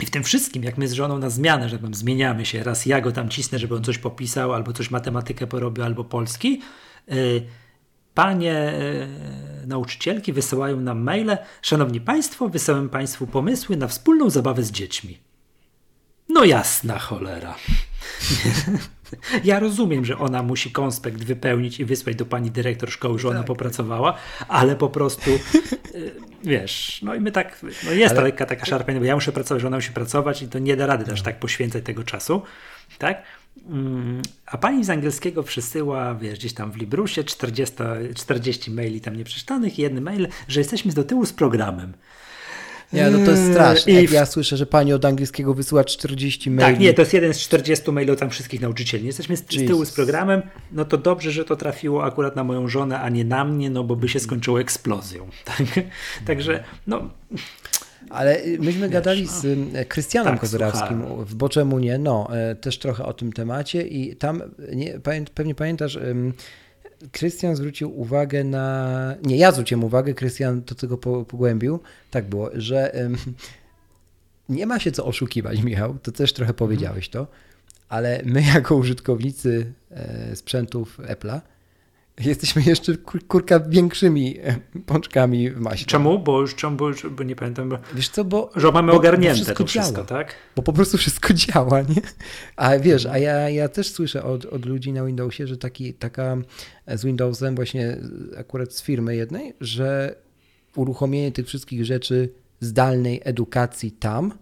i 0.00 0.06
w 0.06 0.10
tym 0.10 0.24
wszystkim, 0.24 0.64
jak 0.64 0.78
my 0.78 0.88
z 0.88 0.92
żoną 0.92 1.18
na 1.18 1.30
zmianę, 1.30 1.68
że 1.68 1.78
tam 1.78 1.94
zmieniamy 1.94 2.46
się, 2.46 2.62
raz 2.62 2.86
ja 2.86 3.00
go 3.00 3.12
tam 3.12 3.28
cisnę, 3.28 3.58
żeby 3.58 3.76
on 3.76 3.84
coś 3.84 3.98
popisał, 3.98 4.52
albo 4.52 4.72
coś 4.72 4.90
matematykę 4.90 5.46
porobił, 5.46 5.84
albo 5.84 6.04
polski, 6.04 6.62
yy, 7.08 7.46
panie 8.14 8.72
yy, 9.60 9.66
nauczycielki 9.66 10.32
wysyłają 10.32 10.80
nam 10.80 11.02
maile, 11.02 11.38
szanowni 11.62 12.00
państwo, 12.00 12.48
wysyłam 12.48 12.88
państwu 12.88 13.26
pomysły 13.26 13.76
na 13.76 13.88
wspólną 13.88 14.30
zabawę 14.30 14.62
z 14.62 14.70
dziećmi. 14.70 15.18
No 16.28 16.44
jasna 16.44 16.98
cholera. 16.98 17.54
Ja 19.44 19.58
rozumiem, 19.58 20.04
że 20.04 20.18
ona 20.18 20.42
musi 20.42 20.70
konspekt 20.70 21.24
wypełnić 21.24 21.80
i 21.80 21.84
wysłać 21.84 22.16
do 22.16 22.26
pani 22.26 22.50
dyrektor 22.50 22.90
szkoły, 22.90 23.18
że 23.18 23.28
ona 23.28 23.38
tak. 23.38 23.46
popracowała, 23.46 24.14
ale 24.48 24.76
po 24.76 24.88
prostu 24.88 25.30
y, 25.94 26.12
wiesz, 26.44 27.00
no 27.02 27.14
i 27.14 27.20
my 27.20 27.32
tak, 27.32 27.62
no 27.62 27.92
jest 27.92 28.10
ale... 28.10 28.16
ta 28.16 28.22
lekka 28.22 28.46
taka 28.46 28.66
szarpania, 28.66 29.00
bo 29.00 29.06
ja 29.06 29.14
muszę 29.14 29.32
pracować, 29.32 29.60
że 29.60 29.66
ona 29.66 29.76
musi 29.76 29.92
pracować 29.92 30.42
i 30.42 30.48
to 30.48 30.58
nie 30.58 30.76
da 30.76 30.86
rady 30.86 31.04
też 31.04 31.22
tak 31.22 31.38
poświęcać 31.38 31.84
tego 31.84 32.04
czasu, 32.04 32.42
tak? 32.98 33.22
Mm, 33.66 34.22
a 34.46 34.58
pani 34.58 34.84
z 34.84 34.90
angielskiego 34.90 35.42
przesyła, 35.42 36.14
wiesz, 36.14 36.38
gdzieś 36.38 36.52
tam 36.52 36.72
w 36.72 36.76
Librusie 36.76 37.24
40, 37.24 37.76
40 38.14 38.70
maili 38.70 39.00
tam 39.00 39.16
nieprzeczytanych 39.16 39.78
i 39.78 39.82
jedny 39.82 40.00
mail, 40.00 40.28
że 40.48 40.60
jesteśmy 40.60 40.92
do 40.92 41.04
tyłu 41.04 41.26
z 41.26 41.32
programem. 41.32 41.92
Nie, 42.92 43.10
no 43.10 43.24
to 43.24 43.30
jest 43.30 43.50
straszne. 43.50 43.92
Jak 43.92 44.10
ja 44.10 44.26
słyszę, 44.26 44.56
że 44.56 44.66
pani 44.66 44.92
od 44.92 45.04
angielskiego 45.04 45.54
wysyła 45.54 45.84
40 45.84 46.50
maili. 46.50 46.72
Tak, 46.72 46.80
nie, 46.80 46.94
to 46.94 47.02
jest 47.02 47.12
jeden 47.12 47.34
z 47.34 47.38
40 47.38 47.92
maili 47.92 48.16
tam 48.16 48.30
wszystkich 48.30 48.60
nauczycieli. 48.60 49.06
Jesteśmy 49.06 49.36
z, 49.36 49.40
z 49.40 49.66
tyłu 49.66 49.84
z 49.84 49.92
programem, 49.92 50.42
no 50.72 50.84
to 50.84 50.98
dobrze, 50.98 51.30
że 51.30 51.44
to 51.44 51.56
trafiło 51.56 52.04
akurat 52.04 52.36
na 52.36 52.44
moją 52.44 52.68
żonę, 52.68 53.00
a 53.00 53.08
nie 53.08 53.24
na 53.24 53.44
mnie, 53.44 53.70
no 53.70 53.84
bo 53.84 53.96
by 53.96 54.08
się 54.08 54.20
skończyło 54.20 54.60
eksplozją. 54.60 55.28
Tak? 55.44 55.66
Także, 56.26 56.64
no... 56.86 57.10
Ale 58.10 58.42
myśmy 58.58 58.80
Wiesz, 58.80 58.90
gadali 58.90 59.26
z 59.26 59.44
no. 59.44 59.80
Krystianem 59.88 60.32
tak, 60.32 60.40
Kozorawskim 60.40 61.24
w 61.24 61.34
Boczemu 61.34 61.78
Nie, 61.78 61.98
no, 61.98 62.28
e, 62.36 62.54
też 62.54 62.78
trochę 62.78 63.04
o 63.04 63.12
tym 63.12 63.32
temacie 63.32 63.82
i 63.82 64.16
tam, 64.16 64.42
nie, 64.72 65.00
pewnie 65.34 65.54
pamiętasz, 65.54 65.98
Krystian 67.12 67.56
zwrócił 67.56 68.00
uwagę 68.00 68.44
na. 68.44 69.14
Nie, 69.22 69.36
ja 69.36 69.52
zwróciłem 69.52 69.84
uwagę, 69.84 70.14
Krystian 70.14 70.62
do 70.62 70.74
tego 70.74 70.98
pogłębił. 70.98 71.80
Tak 72.10 72.28
było, 72.28 72.50
że 72.54 72.92
um, 72.94 73.16
nie 74.48 74.66
ma 74.66 74.78
się 74.78 74.92
co 74.92 75.04
oszukiwać, 75.04 75.62
Michał. 75.62 75.98
To 76.02 76.12
też 76.12 76.32
trochę 76.32 76.54
powiedziałeś 76.54 77.08
to, 77.08 77.26
ale 77.88 78.22
my, 78.24 78.42
jako 78.54 78.76
użytkownicy 78.76 79.72
e, 79.90 80.36
sprzętów 80.36 80.98
Apple'a, 80.98 81.40
jesteśmy 82.24 82.62
jeszcze 82.62 82.96
kurka 83.28 83.60
większymi 83.60 84.38
e, 84.42 84.56
pączkami 84.86 85.50
w 85.50 85.60
masie. 85.60 85.86
Czemu? 85.86 86.18
Bo 86.18 86.40
już 86.40 86.54
czemu, 86.54 86.76
bo, 86.76 86.88
już, 86.88 87.06
bo 87.06 87.22
nie 87.22 87.36
pamiętam. 87.36 87.68
Bo, 87.68 87.78
Wiesz 87.94 88.08
co, 88.08 88.24
bo... 88.24 88.50
Że 88.56 88.72
mamy 88.72 88.92
bo, 88.92 88.98
ogarnięte 88.98 89.34
wszystko 89.34 89.64
to 89.64 89.66
wszystko, 89.66 89.92
działa. 89.92 90.06
tak? 90.06 90.34
Bo 90.56 90.62
po 90.62 90.72
prostu 90.72 90.98
wszystko 90.98 91.34
działa, 91.44 91.80
nie? 91.80 92.02
A 92.56 92.78
wiesz, 92.78 93.06
a 93.06 93.18
ja, 93.18 93.50
ja 93.50 93.68
też 93.68 93.90
słyszę 93.90 94.24
od, 94.24 94.44
od 94.44 94.66
ludzi 94.66 94.92
na 94.92 95.04
Windowsie, 95.04 95.46
że 95.46 95.56
taki, 95.56 95.94
taka 95.94 96.36
z 96.86 97.04
Windowsem 97.04 97.54
właśnie 97.54 97.96
akurat 98.38 98.74
z 98.74 98.82
firmy 98.82 99.16
jednej, 99.16 99.54
że 99.60 100.14
uruchomienie 100.76 101.32
tych 101.32 101.46
wszystkich 101.46 101.84
rzeczy 101.84 102.32
zdalnej 102.60 103.20
edukacji 103.24 103.92
tam, 103.92 104.32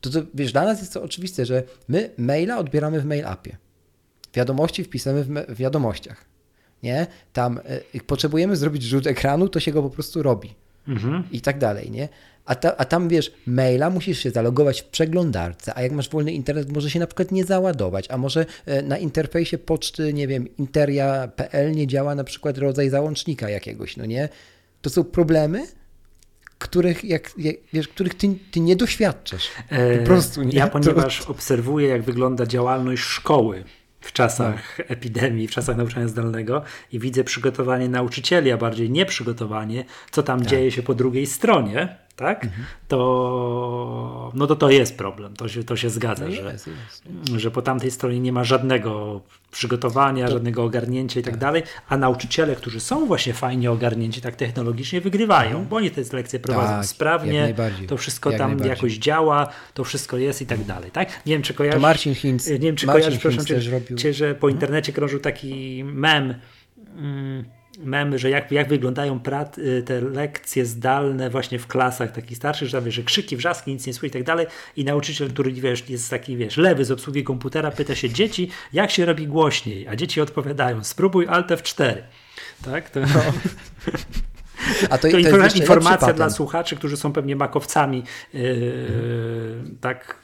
to, 0.00 0.10
to 0.10 0.20
wiesz, 0.34 0.52
dla 0.52 0.64
nas 0.64 0.80
jest 0.80 0.92
to 0.92 1.02
oczywiste, 1.02 1.46
że 1.46 1.62
my 1.88 2.10
maila 2.18 2.58
odbieramy 2.58 3.00
w 3.00 3.04
mail 3.04 3.26
appie. 3.26 3.56
Wiadomości 4.34 4.84
wpisamy 4.84 5.24
w, 5.24 5.28
w 5.48 5.56
wiadomościach 5.56 6.35
nie? 6.82 7.06
Tam 7.32 7.60
y, 7.94 8.00
potrzebujemy 8.00 8.56
zrobić 8.56 8.82
rzut 8.82 9.06
ekranu, 9.06 9.48
to 9.48 9.60
się 9.60 9.72
go 9.72 9.82
po 9.82 9.90
prostu 9.90 10.22
robi. 10.22 10.54
Mhm. 10.88 11.24
I 11.32 11.40
tak 11.40 11.58
dalej, 11.58 11.90
nie? 11.90 12.08
A, 12.44 12.54
ta, 12.54 12.76
a 12.76 12.84
tam 12.84 13.08
wiesz, 13.08 13.32
maila 13.46 13.90
musisz 13.90 14.18
się 14.18 14.30
zalogować 14.30 14.82
w 14.82 14.84
przeglądarce, 14.84 15.72
a 15.74 15.82
jak 15.82 15.92
masz 15.92 16.10
wolny 16.10 16.32
internet, 16.32 16.72
może 16.72 16.90
się 16.90 16.98
na 17.00 17.06
przykład 17.06 17.32
nie 17.32 17.44
załadować, 17.44 18.10
a 18.10 18.18
może 18.18 18.46
e, 18.66 18.82
na 18.82 18.98
interfejsie 18.98 19.58
poczty, 19.58 20.12
nie 20.12 20.28
wiem, 20.28 20.56
interia.pl 20.56 21.72
nie 21.72 21.86
działa 21.86 22.14
na 22.14 22.24
przykład 22.24 22.58
rodzaj 22.58 22.90
załącznika 22.90 23.50
jakiegoś, 23.50 23.96
no 23.96 24.06
nie? 24.06 24.28
To 24.82 24.90
są 24.90 25.04
problemy, 25.04 25.66
których, 26.58 27.04
jak, 27.04 27.30
jak, 27.38 27.56
wiesz, 27.72 27.88
których 27.88 28.14
ty, 28.14 28.28
ty 28.50 28.60
nie 28.60 28.76
doświadczasz. 28.76 29.48
Po 29.98 30.06
prostu 30.06 30.42
nie. 30.42 30.58
Ja 30.58 30.66
ponieważ 30.66 31.24
to... 31.24 31.30
obserwuję, 31.32 31.88
jak 31.88 32.02
wygląda 32.02 32.46
działalność 32.46 33.02
szkoły 33.02 33.64
w 34.06 34.12
czasach 34.12 34.76
tak. 34.76 34.90
epidemii, 34.90 35.48
w 35.48 35.50
czasach 35.50 35.76
nauczania 35.76 36.08
zdalnego 36.08 36.62
i 36.92 36.98
widzę 36.98 37.24
przygotowanie 37.24 37.88
nauczycieli, 37.88 38.50
a 38.50 38.56
bardziej 38.56 38.90
nieprzygotowanie, 38.90 39.84
co 40.10 40.22
tam 40.22 40.38
tak. 40.38 40.48
dzieje 40.48 40.70
się 40.70 40.82
po 40.82 40.94
drugiej 40.94 41.26
stronie, 41.26 42.05
tak? 42.16 42.44
Mhm. 42.44 42.64
To, 42.88 44.32
no 44.34 44.46
to 44.46 44.56
to 44.56 44.70
jest 44.70 44.98
problem, 44.98 45.36
to 45.36 45.48
się, 45.48 45.64
to 45.64 45.76
się 45.76 45.90
zgadza, 45.90 46.24
no 46.24 46.30
że, 46.30 46.42
jest, 46.42 46.66
jest, 46.66 47.04
że 47.36 47.50
po 47.50 47.62
tamtej 47.62 47.90
stronie 47.90 48.20
nie 48.20 48.32
ma 48.32 48.44
żadnego 48.44 49.20
przygotowania, 49.50 50.26
to... 50.26 50.32
żadnego 50.32 50.64
ogarnięcia 50.64 51.20
i 51.20 51.22
tak, 51.22 51.32
tak, 51.32 51.40
dalej, 51.40 51.62
a 51.88 51.96
nauczyciele, 51.96 52.56
którzy 52.56 52.80
są 52.80 53.06
właśnie 53.06 53.34
fajnie 53.34 53.70
ogarnięci 53.70 54.20
tak 54.20 54.36
technologicznie, 54.36 55.00
wygrywają, 55.00 55.50
mhm. 55.50 55.66
bo 55.68 55.76
oni 55.76 55.90
te 55.90 56.02
lekcje 56.12 56.38
prowadzą 56.38 56.72
tak, 56.72 56.86
sprawnie, 56.86 57.54
to 57.88 57.96
wszystko 57.96 58.30
jak 58.30 58.38
tam 58.38 58.58
jakoś 58.58 58.98
działa, 58.98 59.48
to 59.74 59.84
wszystko 59.84 60.18
jest 60.18 60.42
i 60.42 60.46
tak 60.46 60.64
dalej, 60.64 60.90
tak? 60.90 61.08
Nie 61.26 61.32
wiem, 61.32 61.42
czy 61.42 61.54
kojarzysz... 61.54 61.76
To 61.76 61.82
Marcin 61.82 62.14
Hinz, 62.14 62.48
nie 62.48 62.58
wiem, 62.58 62.76
czy 62.76 62.86
Marcin 62.86 63.02
kojarzysz, 63.02 63.22
Hinz 63.22 63.44
przepraszam, 63.44 63.80
czy, 63.86 63.94
czy, 63.94 64.14
że 64.14 64.34
po 64.34 64.48
internecie 64.48 64.92
krążył 64.92 65.20
taki 65.20 65.84
mem, 65.84 66.34
mm, 66.96 67.44
memy, 67.78 68.18
że 68.18 68.30
jak, 68.30 68.52
jak 68.52 68.68
wyglądają 68.68 69.20
prat, 69.20 69.58
y, 69.58 69.82
te 69.82 70.00
lekcje 70.00 70.66
zdalne 70.66 71.30
właśnie 71.30 71.58
w 71.58 71.66
klasach 71.66 72.12
takich 72.12 72.36
starszych, 72.36 72.68
że, 72.68 72.76
tam, 72.76 72.84
wiesz, 72.84 72.94
że 72.94 73.02
krzyki, 73.02 73.36
wrzaski, 73.36 73.72
nic 73.72 73.86
nie 73.86 73.94
słychać 73.94 74.10
i 74.10 74.12
tak 74.12 74.22
dalej 74.22 74.46
i 74.76 74.84
nauczyciel, 74.84 75.30
który 75.30 75.52
wiesz, 75.52 75.90
jest 75.90 76.10
taki, 76.10 76.36
wiesz, 76.36 76.56
lewy 76.56 76.84
z 76.84 76.90
obsługi 76.90 77.24
komputera, 77.24 77.70
pyta 77.70 77.94
się 77.94 78.10
dzieci, 78.10 78.50
jak 78.72 78.90
się 78.90 79.04
robi 79.04 79.26
głośniej, 79.26 79.88
a 79.88 79.96
dzieci 79.96 80.20
odpowiadają, 80.20 80.84
spróbuj 80.84 81.26
Alt 81.26 81.48
F4. 81.48 81.94
Tak? 82.64 82.90
To... 82.90 83.00
No. 83.00 83.06
A 84.90 84.98
to, 84.98 85.08
to, 85.08 85.30
to 85.30 85.36
jest 85.36 85.56
informacja 85.56 86.12
dla 86.12 86.30
słuchaczy, 86.30 86.76
którzy 86.76 86.96
są 86.96 87.12
pewnie 87.12 87.36
makowcami, 87.36 88.02
yy, 88.34 88.40
mhm. 88.88 89.78
tak 89.80 90.16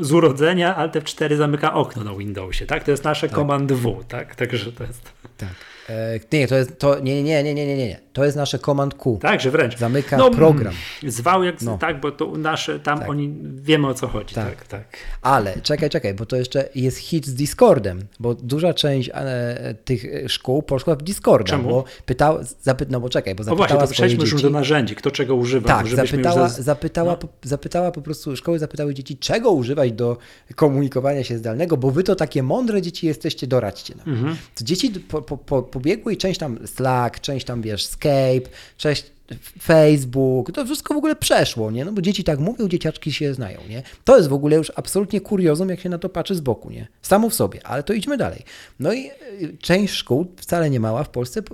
z 0.00 0.12
urodzenia 0.12 0.76
Alt 0.76 0.94
F4 0.94 1.36
zamyka 1.36 1.74
okno 1.74 2.04
na 2.04 2.14
Windowsie, 2.14 2.66
tak? 2.66 2.84
To 2.84 2.90
jest 2.90 3.04
nasze 3.04 3.28
tak. 3.28 3.36
Command 3.36 3.72
W, 3.72 4.04
tak? 4.08 4.34
Także 4.34 4.72
to 4.72 4.84
jest... 4.84 5.12
Tak. 5.36 5.48
E, 5.88 6.20
nie, 6.32 6.48
to 6.48 6.56
jest, 6.56 6.78
to, 6.78 7.00
nie, 7.00 7.22
nie, 7.22 7.42
nie, 7.42 7.54
nie, 7.54 7.66
nie, 7.66 7.76
nie, 7.76 8.00
to 8.14 8.24
jest 8.24 8.36
nasze 8.36 8.58
Command 8.58 8.94
Q. 8.94 9.18
Tak, 9.22 9.40
że 9.40 9.50
wręcz. 9.50 9.78
Zamyka 9.78 10.16
no, 10.16 10.30
program. 10.30 10.74
Zwał 11.06 11.44
jak, 11.44 11.62
no. 11.62 11.78
tak, 11.78 12.00
bo 12.00 12.12
to 12.12 12.26
nasze, 12.36 12.80
tam 12.80 12.98
tak. 12.98 13.10
oni, 13.10 13.34
wiemy 13.54 13.88
o 13.88 13.94
co 13.94 14.08
chodzi. 14.08 14.34
Tak. 14.34 14.56
tak, 14.56 14.66
tak. 14.66 14.96
Ale 15.22 15.60
czekaj, 15.62 15.90
czekaj, 15.90 16.14
bo 16.14 16.26
to 16.26 16.36
jeszcze 16.36 16.68
jest 16.74 16.98
hit 16.98 17.26
z 17.26 17.34
Discordem, 17.34 18.00
bo 18.20 18.34
duża 18.34 18.74
część 18.74 19.10
e, 19.14 19.74
tych 19.84 20.04
szkół 20.26 20.62
poszła 20.62 20.94
w 20.96 21.02
Discorda. 21.02 21.50
Czemu? 21.50 21.68
Bo 21.68 21.84
pytała, 22.06 22.40
zapy, 22.62 22.86
no 22.90 23.00
bo 23.00 23.08
czekaj, 23.08 23.34
bo 23.34 23.44
zapytała 23.44 23.66
o 23.66 23.68
właśnie, 23.68 23.86
to 23.86 23.92
przejdźmy 23.92 24.24
już 24.24 24.42
do 24.42 24.50
narzędzi, 24.50 24.96
kto 24.96 25.10
czego 25.10 25.34
używa. 25.34 25.68
Tak, 25.68 25.88
zapytała, 25.88 26.48
za... 26.48 26.62
zapytała, 26.62 27.10
no. 27.12 27.16
po, 27.16 27.28
zapytała 27.42 27.90
po 27.90 28.02
prostu, 28.02 28.36
szkoły 28.36 28.58
zapytały 28.58 28.94
dzieci, 28.94 29.16
czego 29.16 29.50
używać 29.50 29.92
do 29.92 30.16
komunikowania 30.54 31.24
się 31.24 31.38
zdalnego, 31.38 31.76
bo 31.76 31.90
wy 31.90 32.02
to 32.02 32.14
takie 32.14 32.42
mądre 32.42 32.82
dzieci 32.82 33.06
jesteście, 33.06 33.46
doradźcie 33.46 33.94
nam. 33.94 34.14
Mhm. 34.14 34.36
To 34.54 34.64
dzieci 34.64 34.90
po, 34.90 35.22
po, 35.22 35.38
po, 35.38 35.62
pobiegły 35.62 36.12
i 36.12 36.16
część 36.16 36.40
tam 36.40 36.58
Slack, 36.66 37.20
część 37.20 37.46
tam 37.46 37.62
wiesz 37.62 37.86
Skype, 37.86 38.03
część, 38.76 39.14
Facebook, 39.62 40.52
to 40.52 40.64
wszystko 40.64 40.94
w 40.94 40.96
ogóle 40.96 41.16
przeszło, 41.16 41.70
nie? 41.70 41.84
No 41.84 41.92
bo 41.92 42.02
dzieci 42.02 42.24
tak 42.24 42.38
mówią, 42.38 42.68
dzieciaczki 42.68 43.12
się 43.12 43.34
znają, 43.34 43.60
nie? 43.68 43.82
To 44.04 44.16
jest 44.16 44.28
w 44.28 44.32
ogóle 44.32 44.56
już 44.56 44.72
absolutnie 44.76 45.20
kuriozum, 45.20 45.68
jak 45.68 45.80
się 45.80 45.88
na 45.88 45.98
to 45.98 46.08
patrzy 46.08 46.34
z 46.34 46.40
boku, 46.40 46.70
nie? 46.70 46.86
Samo 47.02 47.30
w 47.30 47.34
sobie, 47.34 47.66
ale 47.66 47.82
to 47.82 47.92
idźmy 47.92 48.16
dalej. 48.16 48.42
No 48.80 48.92
i 48.92 49.10
y, 49.42 49.56
część 49.60 49.94
szkół, 49.94 50.26
wcale 50.36 50.70
nie 50.70 50.80
mała 50.80 51.04
w 51.04 51.08
Polsce, 51.08 51.40
y, 51.40 51.44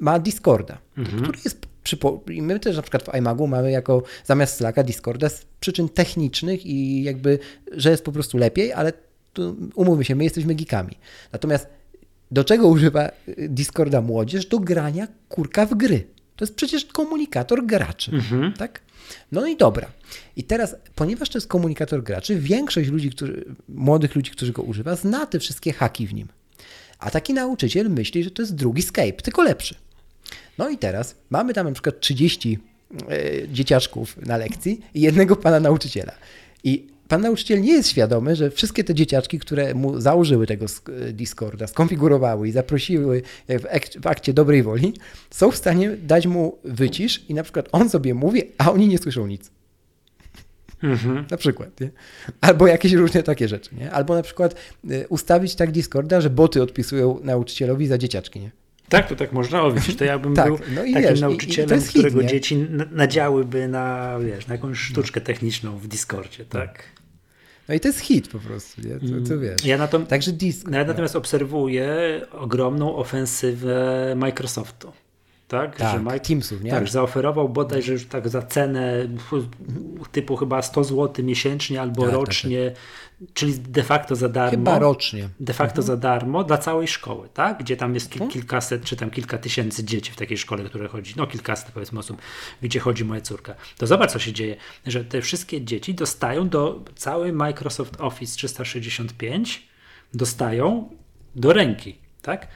ma 0.00 0.18
Discorda, 0.18 0.78
mhm. 0.96 1.22
który 1.22 1.38
jest 1.44 1.68
i 2.30 2.42
my 2.42 2.60
też 2.60 2.76
na 2.76 2.82
przykład 2.82 3.02
w 3.02 3.14
iMagu 3.14 3.46
mamy 3.46 3.70
jako 3.70 4.02
zamiast 4.24 4.56
Slacka 4.56 4.82
Discorda 4.82 5.28
z 5.28 5.46
przyczyn 5.60 5.88
technicznych 5.88 6.66
i 6.66 7.02
jakby, 7.02 7.38
że 7.72 7.90
jest 7.90 8.04
po 8.04 8.12
prostu 8.12 8.38
lepiej, 8.38 8.72
ale 8.72 8.92
umówmy 9.74 10.04
się, 10.04 10.14
my 10.14 10.24
jesteśmy 10.24 10.54
geekami. 10.54 10.98
Natomiast 11.32 11.66
do 12.30 12.44
czego 12.44 12.68
używa 12.68 13.10
y, 13.28 13.48
Discorda 13.48 14.00
młodzież? 14.00 14.46
Do 14.46 14.58
grania 14.58 15.08
kurka 15.28 15.66
w 15.66 15.74
gry. 15.74 16.06
To 16.36 16.44
jest 16.44 16.54
przecież 16.54 16.84
komunikator 16.84 17.66
graczy, 17.66 18.10
mhm. 18.12 18.52
tak? 18.52 18.80
No 19.32 19.46
i 19.46 19.56
dobra. 19.56 19.88
I 20.36 20.44
teraz, 20.44 20.76
ponieważ 20.94 21.28
to 21.28 21.38
jest 21.38 21.48
komunikator 21.48 22.02
graczy, 22.02 22.40
większość 22.40 22.88
ludzi, 22.88 23.10
którzy, 23.10 23.44
młodych 23.68 24.16
ludzi, 24.16 24.30
którzy 24.30 24.52
go 24.52 24.62
używa, 24.62 24.96
zna 24.96 25.26
te 25.26 25.38
wszystkie 25.38 25.72
haki 25.72 26.06
w 26.06 26.14
nim. 26.14 26.28
A 26.98 27.10
taki 27.10 27.34
nauczyciel 27.34 27.90
myśli, 27.90 28.24
że 28.24 28.30
to 28.30 28.42
jest 28.42 28.54
drugi 28.54 28.82
Skype, 28.82 29.12
tylko 29.12 29.42
lepszy. 29.42 29.74
No 30.58 30.68
i 30.68 30.78
teraz 30.78 31.14
mamy 31.30 31.54
tam 31.54 31.66
na 31.66 31.72
przykład 31.72 32.00
30 32.00 32.58
e, 33.08 33.48
dzieciaczków 33.48 34.16
na 34.16 34.36
lekcji 34.36 34.80
i 34.94 35.00
jednego 35.00 35.36
pana 35.36 35.60
nauczyciela. 35.60 36.12
I 36.64 36.86
pan 37.08 37.20
nauczyciel 37.20 37.60
nie 37.60 37.72
jest 37.72 37.88
świadomy, 37.88 38.36
że 38.36 38.50
wszystkie 38.50 38.84
te 38.84 38.94
dzieciaczki, 38.94 39.38
które 39.38 39.74
mu 39.74 40.00
założyły 40.00 40.46
tego 40.46 40.66
Discorda, 41.12 41.66
skonfigurowały 41.66 42.48
i 42.48 42.52
zaprosiły 42.52 43.22
w, 43.48 44.06
akcie 44.06 44.32
dobrej 44.32 44.62
woli, 44.62 44.94
są 45.30 45.50
w 45.50 45.56
stanie 45.56 45.90
dać 45.90 46.26
mu 46.26 46.58
wycisz 46.64 47.24
i 47.28 47.34
na 47.34 47.42
przykład 47.42 47.68
on 47.72 47.90
sobie 47.90 48.14
mówi, 48.14 48.42
a 48.58 48.72
oni 48.72 48.88
nie 48.88 48.98
słyszą 48.98 49.26
nic. 49.26 49.50
Mhm. 50.82 51.24
Na 51.30 51.36
przykład, 51.36 51.80
nie? 51.80 51.90
Albo 52.40 52.66
jakieś 52.66 52.92
różne 52.92 53.22
takie 53.22 53.48
rzeczy, 53.48 53.74
nie? 53.74 53.92
Albo 53.92 54.14
na 54.14 54.22
przykład 54.22 54.54
e, 54.90 55.08
ustawić 55.08 55.54
tak 55.54 55.70
Discorda, 55.70 56.20
że 56.20 56.30
boty 56.30 56.62
odpisują 56.62 57.20
nauczycielowi 57.22 57.86
za 57.86 57.98
dzieciaczki, 57.98 58.40
nie? 58.40 58.50
Tak, 58.88 59.08
to 59.08 59.16
tak 59.16 59.32
można 59.32 59.62
owić. 59.62 59.96
To 59.96 60.04
jakbym 60.04 60.34
tak, 60.36 60.46
był 60.46 60.58
no 60.74 60.80
takim 60.80 61.02
wiesz, 61.02 61.20
nauczycielem, 61.20 61.80
i 61.80 61.82
którego 61.82 62.20
hit, 62.20 62.30
dzieci 62.30 62.66
nadziałyby 62.90 63.68
na, 63.68 64.18
wiesz, 64.18 64.46
na 64.46 64.54
jakąś 64.54 64.78
sztuczkę 64.78 65.20
techniczną 65.20 65.78
w 65.78 65.88
Discordzie, 65.88 66.44
tak? 66.44 66.97
No 67.68 67.74
i 67.74 67.80
to 67.80 67.88
jest 67.88 68.00
hit 68.00 68.28
po 68.28 68.38
prostu, 68.38 68.80
nie? 68.80 68.94
To, 68.94 69.28
to 69.28 69.34
mm. 69.34 69.40
wiesz. 69.40 69.64
Ja 69.64 69.78
na 69.78 69.88
to, 69.88 69.98
Także 69.98 70.32
disk. 70.32 70.70
Ja 70.70 70.84
natomiast 70.84 71.16
obserwuję 71.16 71.96
ogromną 72.32 72.96
ofensywę 72.96 74.14
Microsoftu 74.16 74.92
tak? 75.48 75.76
tak 75.76 75.92
że 75.92 76.04
Mike, 76.04 76.20
Teamsów, 76.20 76.62
nie? 76.62 76.70
Tak, 76.70 76.86
że 76.86 76.92
zaoferował 76.92 77.48
bodajże 77.48 77.92
już 77.92 78.06
tak 78.06 78.28
za 78.28 78.42
cenę 78.42 79.08
typu 80.12 80.36
chyba 80.36 80.62
100 80.62 80.84
zł 80.84 81.24
miesięcznie 81.24 81.80
albo 81.80 82.02
tak, 82.02 82.12
rocznie, 82.12 82.70
tak, 82.70 82.74
tak. 82.74 82.82
Czyli 83.34 83.58
de 83.58 83.82
facto 83.82 84.16
za 84.16 84.28
darmo. 84.28 84.50
Chyba 84.50 84.78
rocznie. 84.78 85.28
De 85.40 85.52
facto 85.52 85.80
mhm. 85.80 85.86
za 85.86 85.96
darmo 85.96 86.44
dla 86.44 86.58
całej 86.58 86.88
szkoły, 86.88 87.28
tak? 87.34 87.58
Gdzie 87.58 87.76
tam 87.76 87.94
jest 87.94 88.10
kil, 88.10 88.22
mhm. 88.22 88.32
kilkaset 88.32 88.84
czy 88.84 88.96
tam 88.96 89.10
kilka 89.10 89.38
tysięcy 89.38 89.84
dzieci 89.84 90.12
w 90.12 90.16
takiej 90.16 90.38
szkole, 90.38 90.64
które 90.64 90.88
chodzi, 90.88 91.14
no 91.16 91.26
kilkaset 91.26 91.70
powiedzmy 91.70 91.98
osób, 91.98 92.22
gdzie 92.62 92.80
chodzi 92.80 93.04
moja 93.04 93.20
córka. 93.20 93.54
To 93.78 93.86
zobacz 93.86 94.12
co 94.12 94.18
się 94.18 94.32
dzieje, 94.32 94.56
że 94.86 95.04
te 95.04 95.22
wszystkie 95.22 95.64
dzieci 95.64 95.94
dostają 95.94 96.48
do 96.48 96.84
cały 96.96 97.32
Microsoft 97.32 98.00
Office 98.00 98.36
365 98.36 99.68
dostają 100.14 100.90
do 101.34 101.52
ręki, 101.52 101.98
tak? 102.22 102.48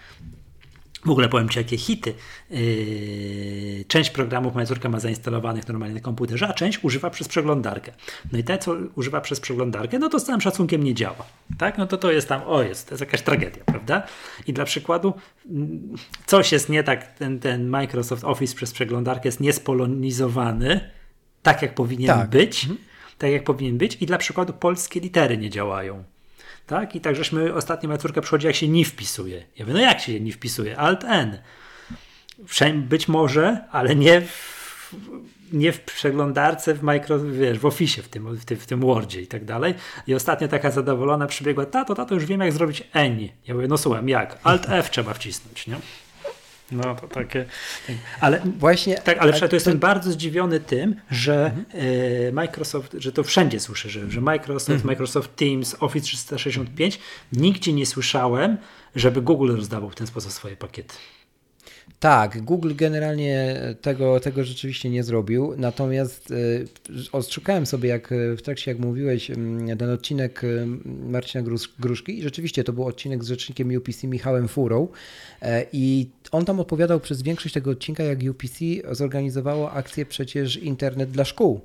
W 1.05 1.11
ogóle 1.11 1.29
powiem 1.29 1.49
Ci, 1.49 1.59
jakie 1.59 1.77
hity. 1.77 2.15
Yy, 2.51 3.85
część 3.89 4.11
programów 4.11 4.55
moja 4.55 4.67
córka 4.67 4.89
ma 4.89 5.01
zainstalowanych 5.01 5.69
normalnie 5.69 5.95
na 5.95 6.01
komputerze, 6.01 6.49
a 6.49 6.53
część 6.53 6.85
używa 6.85 7.11
przez 7.11 7.29
przeglądarkę. 7.29 7.93
No 8.33 8.39
i 8.39 8.45
te, 8.45 8.59
co 8.59 8.77
używa 8.95 9.21
przez 9.21 9.41
przeglądarkę, 9.41 9.99
no 9.99 10.09
to 10.09 10.21
z 10.21 10.25
całym 10.25 10.41
szacunkiem 10.41 10.85
nie 10.85 10.95
działa. 10.95 11.27
Tak? 11.59 11.79
No 11.79 11.87
to 11.87 11.97
to 11.97 12.13
jest 12.13 12.29
tam, 12.29 12.43
o 12.47 12.63
jest, 12.63 12.89
to 12.89 12.95
jest 12.95 13.01
jakaś 13.01 13.23
tragedia, 13.23 13.65
prawda? 13.65 14.03
I 14.47 14.53
dla 14.53 14.65
przykładu, 14.65 15.15
mm, 15.51 15.95
coś 16.27 16.53
jest 16.53 16.69
nie 16.69 16.83
tak, 16.83 17.19
ten, 17.19 17.41
ten 17.41 17.69
Microsoft 17.69 18.25
Office 18.25 18.57
przez 18.57 18.73
przeglądarkę 18.73 19.29
jest 19.29 19.41
niespolonizowany, 19.41 20.91
tak 21.43 21.63
jak 21.63 21.75
powinien 21.75 22.07
tak. 22.07 22.31
być. 22.31 22.65
Mhm. 22.65 22.81
Tak 23.19 23.31
jak 23.31 23.45
powinien 23.45 23.79
być, 23.79 23.97
i 24.01 24.07
dla 24.07 24.19
przykładu 24.19 24.53
polskie 24.53 25.01
litery 25.01 25.39
nie 25.39 25.51
działają. 25.51 26.05
Tak? 26.73 26.95
I 26.95 27.01
tak 27.01 27.17
żeśmy 27.17 27.55
ostatnio 27.55 27.89
moja 27.89 27.99
córka 27.99 28.21
przychodzi, 28.21 28.47
jak 28.47 28.57
się 28.57 28.69
nie 28.69 28.85
wpisuje. 28.85 29.45
Ja 29.57 29.65
mówię, 29.65 29.75
no 29.75 29.81
jak 29.81 30.01
się 30.01 30.21
nie 30.21 30.33
wpisuje? 30.33 30.79
Alt 30.79 31.05
N. 31.05 31.39
Być 32.75 33.09
może, 33.09 33.65
ale 33.71 33.97
nie 33.97 34.21
w, 34.21 34.95
nie 35.53 35.73
w 35.73 35.81
przeglądarce, 35.81 36.75
w 36.75 36.83
micro, 36.83 37.19
wiesz, 37.19 37.59
w 37.59 37.67
Office, 37.67 38.03
w 38.03 38.09
tym, 38.09 38.37
w 38.37 38.45
tym, 38.45 38.59
w 38.59 38.67
tym 38.67 38.81
Wordzie 38.81 39.21
i 39.21 39.27
tak 39.27 39.45
dalej. 39.45 39.75
I 40.07 40.15
ostatnio 40.15 40.49
taka 40.49 40.71
zadowolona 40.71 41.27
przybiegła, 41.27 41.67
tato, 41.67 41.95
tato, 41.95 42.15
już 42.15 42.25
wiem 42.25 42.41
jak 42.41 42.53
zrobić 42.53 42.83
N. 42.93 43.19
Ja 43.47 43.55
mówię, 43.55 43.69
no 43.69 43.79
słucham, 43.79 44.09
jak? 44.09 44.39
Alt 44.43 44.67
F 44.69 44.91
trzeba 44.91 45.15
wcisnąć, 45.15 45.67
nie? 45.67 45.77
No 46.73 46.95
to 46.95 47.09
takie. 47.09 47.45
Ale 48.21 48.43
właśnie. 48.59 48.95
Tak, 48.95 49.19
ale 49.19 49.33
to 49.33 49.57
jestem 49.57 49.79
bardzo 49.79 50.13
zdziwiony 50.13 50.61
tym, 50.61 50.97
że 51.11 51.45
mhm. 51.45 51.65
E, 52.29 52.33
Microsoft, 52.33 52.97
że 52.99 53.13
to 53.13 53.25
wszędzie 53.25 53.61
słyszę, 53.61 53.89
że, 53.89 54.11
że 54.11 54.21
Microsoft, 54.21 54.71
mhm. 54.71 54.87
Microsoft 54.87 55.37
Teams, 55.37 55.77
Office 55.81 56.07
365, 56.07 56.99
nigdzie 57.33 57.73
nie 57.73 57.87
słyszałem, 57.87 58.57
żeby 58.95 59.23
Google 59.23 59.57
rozdawał 59.57 59.91
w 59.91 59.95
ten 59.95 60.07
sposób 60.07 60.33
swoje 60.33 60.57
pakiety. 60.57 60.95
Tak, 62.01 62.43
Google 62.43 62.73
generalnie 62.75 63.61
tego, 63.83 64.21
tego 64.21 64.45
rzeczywiście 64.45 64.91
nie 64.91 65.03
zrobił, 65.03 65.55
natomiast 65.57 66.31
y, 66.31 66.67
odszukałem 67.13 67.67
sobie, 67.67 67.89
jak 67.89 68.09
w 68.37 68.43
trakcie, 68.43 68.71
jak 68.71 68.81
mówiłeś, 68.81 69.31
ten 69.79 69.91
odcinek 69.91 70.43
Marcina 70.85 71.45
Gruszki 71.79 72.19
i 72.19 72.23
rzeczywiście 72.23 72.65
to 72.65 72.73
był 72.73 72.87
odcinek 72.87 73.25
z 73.25 73.29
rzecznikiem 73.29 73.77
UPC 73.77 74.07
Michałem 74.07 74.49
Furą 74.49 74.89
e, 75.43 75.67
i 75.73 76.11
on 76.33 76.45
tam 76.45 76.61
odpowiadał 76.61 77.01
przez 77.01 77.23
większość 77.23 77.55
tego 77.55 77.71
odcinka, 77.71 78.03
jak 78.03 78.19
UPC 78.31 78.65
zorganizowało 78.91 79.73
akcję 79.73 80.07
przecież 80.07 80.57
internet 80.57 81.11
dla 81.11 81.25
szkół 81.25 81.61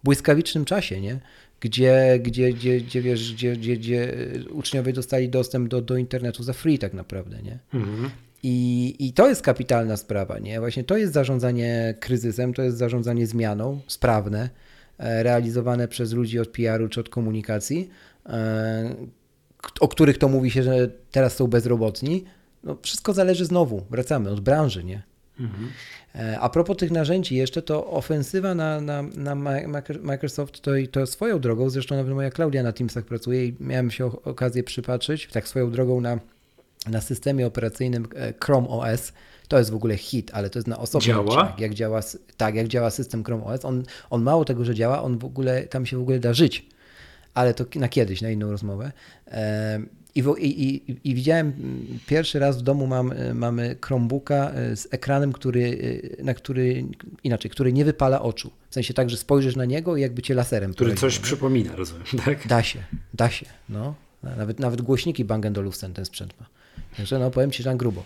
w 0.00 0.04
błyskawicznym 0.04 0.64
czasie, 0.64 1.00
nie? 1.00 1.20
Gdzie, 1.60 2.18
gdzie, 2.22 2.52
gdzie, 2.52 2.80
gdzie, 2.80 3.02
wiesz, 3.02 3.32
gdzie, 3.34 3.56
gdzie, 3.56 3.76
gdzie 3.76 4.14
uczniowie 4.50 4.92
dostali 4.92 5.28
dostęp 5.28 5.68
do, 5.68 5.82
do 5.82 5.96
internetu 5.96 6.42
za 6.42 6.52
free 6.52 6.78
tak 6.78 6.94
naprawdę, 6.94 7.42
nie? 7.42 7.58
Mhm. 7.74 8.10
I, 8.42 8.96
I 8.98 9.12
to 9.12 9.28
jest 9.28 9.42
kapitalna 9.42 9.96
sprawa, 9.96 10.38
nie? 10.38 10.60
Właśnie 10.60 10.84
to 10.84 10.96
jest 10.96 11.12
zarządzanie 11.12 11.94
kryzysem, 12.00 12.54
to 12.54 12.62
jest 12.62 12.76
zarządzanie 12.76 13.26
zmianą, 13.26 13.80
sprawne, 13.86 14.50
e, 14.98 15.22
realizowane 15.22 15.88
przez 15.88 16.12
ludzi 16.12 16.38
od 16.38 16.48
PR-u 16.48 16.88
czy 16.88 17.00
od 17.00 17.08
komunikacji, 17.08 17.90
e, 18.26 18.94
o 19.80 19.88
których 19.88 20.18
to 20.18 20.28
mówi 20.28 20.50
się, 20.50 20.62
że 20.62 20.88
teraz 21.10 21.36
są 21.36 21.46
bezrobotni. 21.46 22.24
No, 22.64 22.76
wszystko 22.82 23.12
zależy 23.12 23.44
znowu, 23.44 23.82
wracamy 23.90 24.30
od 24.30 24.40
branży, 24.40 24.84
nie? 24.84 25.02
Mhm. 25.40 25.70
E, 26.14 26.40
a 26.40 26.48
propos 26.48 26.76
tych 26.76 26.90
narzędzi, 26.90 27.36
jeszcze 27.36 27.62
to 27.62 27.90
ofensywa 27.90 28.54
na, 28.54 28.80
na, 28.80 29.02
na 29.02 29.34
Microsoft 30.02 30.60
to, 30.60 30.70
to 30.90 31.06
swoją 31.06 31.40
drogą, 31.40 31.70
zresztą 31.70 31.96
nawet 31.96 32.14
moja 32.14 32.30
Klaudia 32.30 32.62
na 32.62 32.72
Teamsach 32.72 33.04
pracuje 33.04 33.46
i 33.46 33.56
miałem 33.60 33.90
się 33.90 34.06
okazję 34.06 34.62
przypatrzeć, 34.62 35.28
tak 35.32 35.48
swoją 35.48 35.70
drogą 35.70 36.00
na 36.00 36.18
na 36.86 37.00
systemie 37.00 37.46
operacyjnym 37.46 38.08
e, 38.16 38.34
Chrome 38.44 38.68
OS. 38.68 39.12
To 39.48 39.58
jest 39.58 39.70
w 39.70 39.74
ogóle 39.74 39.96
hit, 39.96 40.30
ale 40.34 40.50
to 40.50 40.58
jest 40.58 40.68
na 40.68 40.78
osobny 40.78 41.06
działa? 41.06 41.56
jak 41.58 41.74
działa, 41.74 42.00
tak, 42.36 42.54
jak 42.54 42.68
działa 42.68 42.90
system 42.90 43.24
Chrome 43.24 43.44
OS. 43.44 43.64
On, 43.64 43.82
on 44.10 44.22
mało 44.22 44.44
tego, 44.44 44.64
że 44.64 44.74
działa, 44.74 45.02
on 45.02 45.18
w 45.18 45.24
ogóle, 45.24 45.62
tam 45.62 45.86
się 45.86 45.96
w 45.96 46.00
ogóle 46.00 46.18
da 46.18 46.34
żyć. 46.34 46.66
Ale 47.34 47.54
to 47.54 47.64
na 47.74 47.88
kiedyś, 47.88 48.22
na 48.22 48.30
inną 48.30 48.50
rozmowę. 48.50 48.92
I, 49.26 49.86
i, 50.14 50.20
i, 50.42 50.82
I, 51.04 51.14
widziałem 51.14 51.52
pierwszy 52.06 52.38
raz 52.38 52.58
w 52.58 52.62
domu 52.62 52.86
mam, 52.86 53.12
e, 53.12 53.34
mamy 53.34 53.76
Chromebooka 53.84 54.50
e, 54.50 54.76
z 54.76 54.88
ekranem, 54.90 55.32
który, 55.32 55.78
na 56.22 56.34
który 56.34 56.84
inaczej, 57.24 57.50
który 57.50 57.72
nie 57.72 57.84
wypala 57.84 58.22
oczu. 58.22 58.50
W 58.70 58.74
sensie 58.74 58.94
tak, 58.94 59.10
że 59.10 59.16
spojrzysz 59.16 59.56
na 59.56 59.64
niego 59.64 59.96
i 59.96 60.00
jakby 60.00 60.22
cię 60.22 60.34
laserem. 60.34 60.74
Który 60.74 60.94
coś 60.94 61.18
przypomina, 61.18 61.76
rozumiem, 61.76 62.04
tak? 62.24 62.46
Da 62.46 62.62
się, 62.62 62.78
da 63.14 63.30
się. 63.30 63.46
No. 63.68 63.94
Nawet, 64.22 64.60
nawet 64.60 64.82
głośniki 64.82 65.24
Bang 65.24 65.46
Olufsen 65.58 65.92
ten 65.92 66.04
sprzęt 66.04 66.40
ma. 66.40 66.46
Także 66.96 67.18
no 67.18 67.30
powiem 67.30 67.50
Ci, 67.50 67.62
że 67.62 67.76
grubo. 67.76 68.02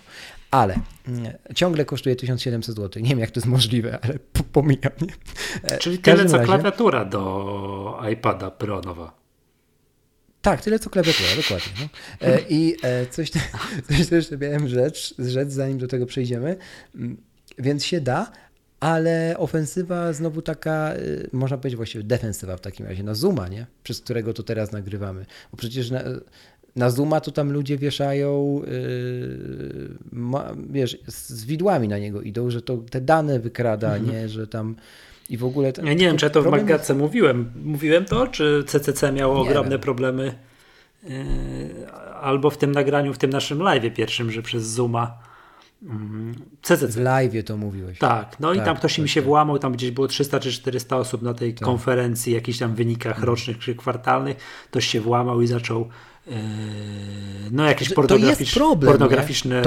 Ale 0.50 0.80
mm, 1.08 1.32
ciągle 1.54 1.84
kosztuje 1.84 2.16
1700 2.16 2.76
zł. 2.76 3.02
Nie 3.02 3.08
wiem, 3.10 3.18
jak 3.18 3.30
to 3.30 3.40
jest 3.40 3.46
możliwe, 3.46 3.98
ale 4.02 4.18
pomijam. 4.52 4.92
Nie? 5.00 5.12
E, 5.62 5.78
Czyli 5.78 5.98
tyle, 5.98 6.26
co 6.26 6.36
razie... 6.36 6.46
klawiatura 6.46 7.04
do 7.04 8.00
iPada 8.12 8.50
Pro 8.50 8.80
nowa. 8.80 9.18
Tak, 10.42 10.62
tyle 10.62 10.78
co 10.78 10.90
klawiatura, 10.90 11.28
dokładnie. 11.36 11.72
No. 11.80 12.26
E, 12.28 12.40
I 12.48 12.76
e, 12.82 13.06
coś, 13.06 13.30
coś 13.88 14.06
też 14.06 14.30
miałem 14.40 14.68
rzecz, 14.68 15.14
rzecz, 15.18 15.48
zanim 15.48 15.78
do 15.78 15.88
tego 15.88 16.06
przejdziemy. 16.06 16.56
Mm, 16.94 17.16
więc 17.58 17.84
się 17.84 18.00
da, 18.00 18.32
ale 18.80 19.34
ofensywa 19.38 20.12
znowu 20.12 20.42
taka, 20.42 20.94
można 21.32 21.58
powiedzieć 21.58 21.76
właściwie 21.76 22.04
defensywa 22.04 22.56
w 22.56 22.60
takim 22.60 22.86
razie, 22.86 23.02
na 23.02 23.14
Zooma, 23.14 23.48
nie? 23.48 23.66
przez 23.82 24.00
którego 24.00 24.34
to 24.34 24.42
teraz 24.42 24.72
nagrywamy. 24.72 25.26
Bo 25.50 25.56
przecież 25.56 25.90
na, 25.90 26.02
na 26.76 26.90
Zooma 26.90 27.20
to 27.20 27.32
tam 27.32 27.52
ludzie 27.52 27.78
wieszają, 27.78 28.62
yy, 28.66 29.88
ma, 30.12 30.54
wiesz, 30.70 30.98
z 31.06 31.44
widłami 31.44 31.88
na 31.88 31.98
niego 31.98 32.22
idą, 32.22 32.50
że 32.50 32.62
to 32.62 32.76
te 32.76 33.00
dane 33.00 33.40
wykrada, 33.40 33.96
mhm. 33.96 34.16
nie, 34.16 34.28
że 34.28 34.46
tam 34.46 34.76
i 35.28 35.36
w 35.36 35.44
ogóle... 35.44 35.72
Ten, 35.72 35.86
ja 35.86 35.92
nie 35.92 36.06
wiem, 36.06 36.16
czy 36.16 36.26
ja 36.26 36.30
to 36.30 36.42
w 36.42 36.46
Magatce 36.46 36.92
jest... 36.92 37.02
mówiłem. 37.02 37.52
Mówiłem 37.64 38.04
to, 38.04 38.26
czy 38.26 38.64
CCC 38.66 39.12
miało 39.12 39.34
nie 39.34 39.40
ogromne 39.40 39.70
wiem. 39.70 39.80
problemy 39.80 40.34
yy, 41.02 41.10
albo 42.20 42.50
w 42.50 42.58
tym 42.58 42.72
nagraniu, 42.72 43.14
w 43.14 43.18
tym 43.18 43.30
naszym 43.30 43.62
live 43.62 43.94
pierwszym, 43.94 44.30
że 44.30 44.42
przez 44.42 44.66
Zooma 44.66 45.18
CCC. 46.62 46.88
W 46.88 46.96
live 46.96 47.44
to 47.44 47.56
mówiłeś. 47.56 47.98
Tak, 47.98 48.40
no 48.40 48.48
tak, 48.48 48.62
i 48.62 48.64
tam 48.64 48.76
ktoś 48.76 48.94
tak, 48.94 49.02
mi 49.02 49.08
się 49.08 49.20
tak. 49.20 49.26
włamał, 49.28 49.58
tam 49.58 49.72
gdzieś 49.72 49.90
było 49.90 50.08
300 50.08 50.40
czy 50.40 50.52
400 50.52 50.96
osób 50.96 51.22
na 51.22 51.34
tej 51.34 51.54
tak. 51.54 51.64
konferencji, 51.64 52.32
jakichś 52.32 52.58
tam 52.58 52.74
wynikach 52.74 53.12
mhm. 53.12 53.28
rocznych 53.28 53.58
czy 53.58 53.74
kwartalnych. 53.74 54.36
Ktoś 54.70 54.86
się 54.86 55.00
włamał 55.00 55.42
i 55.42 55.46
zaczął 55.46 55.88
no 57.50 57.64
jakieś 57.64 57.94
pornograficz, 57.94 58.54
problem, 58.54 58.92
pornograficzne 58.92 59.62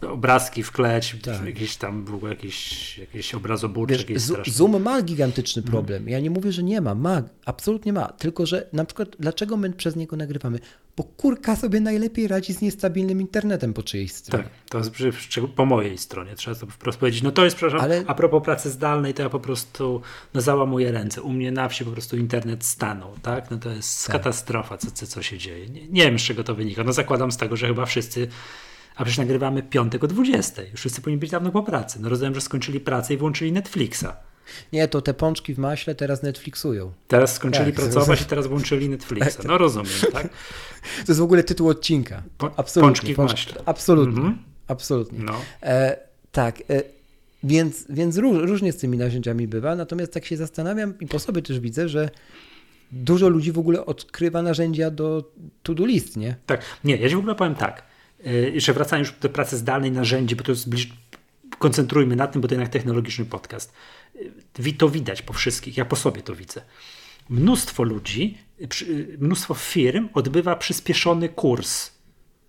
to... 0.00 0.12
obrazki 0.12 0.62
wkleć, 0.62 1.16
tak. 1.22 1.46
jakieś 1.46 1.76
tam 1.76 2.04
było 2.04 2.28
jakieś, 2.28 2.98
jakieś 2.98 3.34
obrazoburcze. 3.34 3.94
Wiesz, 3.94 4.08
jakieś 4.08 4.22
straszne. 4.22 4.52
Zoom 4.52 4.82
ma 4.82 5.02
gigantyczny 5.02 5.62
problem. 5.62 6.08
Ja 6.08 6.20
nie 6.20 6.30
mówię, 6.30 6.52
że 6.52 6.62
nie 6.62 6.80
ma, 6.80 6.94
ma, 6.94 7.22
absolutnie 7.44 7.92
ma. 7.92 8.06
Tylko, 8.06 8.46
że 8.46 8.68
na 8.72 8.84
przykład 8.84 9.08
dlaczego 9.20 9.56
my 9.56 9.72
przez 9.72 9.96
niego 9.96 10.16
nagrywamy? 10.16 10.58
Bo 10.98 11.04
kurka 11.04 11.56
sobie 11.56 11.80
najlepiej 11.80 12.28
radzi 12.28 12.52
z 12.52 12.60
niestabilnym 12.60 13.20
internetem 13.20 13.74
po 13.74 13.82
czyjejś 13.82 14.12
stronie. 14.12 14.44
Tak, 14.44 14.52
to 14.68 14.78
jest 15.06 15.20
po 15.56 15.66
mojej 15.66 15.98
stronie, 15.98 16.34
trzeba 16.34 16.56
to 16.56 16.66
wprost 16.66 16.98
powiedzieć. 16.98 17.22
No 17.22 17.30
to 17.30 17.44
jest, 17.44 17.56
przepraszam, 17.56 17.80
Ale... 17.80 18.04
a 18.06 18.14
propos 18.14 18.44
pracy 18.44 18.70
zdalnej, 18.70 19.14
to 19.14 19.22
ja 19.22 19.30
po 19.30 19.40
prostu 19.40 20.02
no, 20.34 20.40
załamuję 20.40 20.92
ręce. 20.92 21.22
U 21.22 21.32
mnie 21.32 21.52
na 21.52 21.68
wsi 21.68 21.84
po 21.84 21.90
prostu 21.90 22.16
internet 22.16 22.64
stanął, 22.64 23.14
tak? 23.22 23.50
No 23.50 23.58
to 23.58 23.70
jest 23.70 24.06
tak. 24.06 24.16
katastrofa, 24.16 24.78
co, 24.78 24.90
co, 24.90 25.06
co 25.06 25.22
się 25.22 25.38
dzieje. 25.38 25.66
Nie, 25.66 25.88
nie 25.88 26.02
wiem, 26.02 26.18
z 26.18 26.22
czego 26.22 26.44
to 26.44 26.54
wynika. 26.54 26.84
No 26.84 26.92
zakładam 26.92 27.32
z 27.32 27.36
tego, 27.36 27.56
że 27.56 27.66
chyba 27.66 27.86
wszyscy 27.86 28.28
a 28.96 29.04
przecież 29.04 29.18
nagrywamy 29.18 29.62
piątek 29.62 30.04
o 30.04 30.06
20. 30.06 30.62
Już 30.62 30.80
wszyscy 30.80 31.00
powinni 31.00 31.20
być 31.20 31.30
dawno 31.30 31.50
po 31.50 31.62
pracy. 31.62 31.98
No 32.02 32.08
rozumiem, 32.08 32.34
że 32.34 32.40
skończyli 32.40 32.80
pracę 32.80 33.14
i 33.14 33.16
włączyli 33.16 33.52
Netflixa. 33.52 34.06
Nie, 34.72 34.88
to 34.88 35.02
te 35.02 35.14
pączki 35.14 35.54
w 35.54 35.58
maśle 35.58 35.94
teraz 35.94 36.22
Netflixują. 36.22 36.92
Teraz 37.08 37.34
skończyli 37.34 37.72
tak, 37.72 37.74
pracować 37.74 38.20
i 38.20 38.24
teraz 38.24 38.46
włączyli 38.46 38.88
Netflixa. 38.88 39.38
No 39.44 39.58
rozumiem, 39.58 39.92
tak? 40.12 40.28
To 41.06 41.12
jest 41.12 41.20
w 41.20 41.22
ogóle 41.22 41.44
tytuł 41.44 41.68
odcinka. 41.68 42.22
Absolutnie. 42.56 42.80
Pączki 42.80 43.14
w 43.14 43.18
maśle. 43.18 43.62
Absolutnie. 43.66 44.18
Mhm. 44.18 44.38
Absolutnie. 44.66 45.18
No. 45.18 45.34
E, 45.62 45.96
tak, 46.32 46.60
e, 46.70 46.82
więc, 47.44 47.84
więc 47.90 48.16
róż, 48.16 48.48
różnie 48.48 48.72
z 48.72 48.76
tymi 48.76 48.98
narzędziami 48.98 49.48
bywa, 49.48 49.76
natomiast 49.76 50.12
tak 50.12 50.24
się 50.24 50.36
zastanawiam 50.36 50.94
i 51.00 51.06
po 51.06 51.18
sobie 51.18 51.42
też 51.42 51.60
widzę, 51.60 51.88
że 51.88 52.10
dużo 52.92 53.28
ludzi 53.28 53.52
w 53.52 53.58
ogóle 53.58 53.86
odkrywa 53.86 54.42
narzędzia 54.42 54.90
do 54.90 55.32
to-do 55.62 55.86
list, 55.86 56.16
nie? 56.16 56.36
Tak, 56.46 56.60
nie, 56.84 56.96
ja 56.96 57.08
ci 57.08 57.14
w 57.14 57.18
ogóle 57.18 57.34
powiem 57.34 57.54
tak, 57.54 57.82
jeszcze 58.52 58.72
wracając 58.72 59.08
już 59.08 59.18
do 59.20 59.28
pracy 59.28 59.56
zdalnej 59.56 59.92
narzędzi, 59.92 60.36
bo 60.36 60.44
to 60.44 60.52
jest 60.52 60.68
bliż, 60.68 60.92
koncentrujmy 61.58 62.16
na 62.16 62.26
tym, 62.26 62.42
bo 62.42 62.48
to 62.48 62.54
jednak 62.54 62.68
technologiczny 62.68 63.24
podcast. 63.24 63.72
To 64.78 64.88
widać 64.88 65.22
po 65.22 65.32
wszystkich, 65.32 65.76
ja 65.76 65.84
po 65.84 65.96
sobie 65.96 66.22
to 66.22 66.34
widzę. 66.34 66.60
Mnóstwo 67.28 67.82
ludzi, 67.82 68.38
mnóstwo 69.18 69.54
firm 69.54 70.08
odbywa 70.14 70.56
przyspieszony 70.56 71.28
kurs 71.28 71.90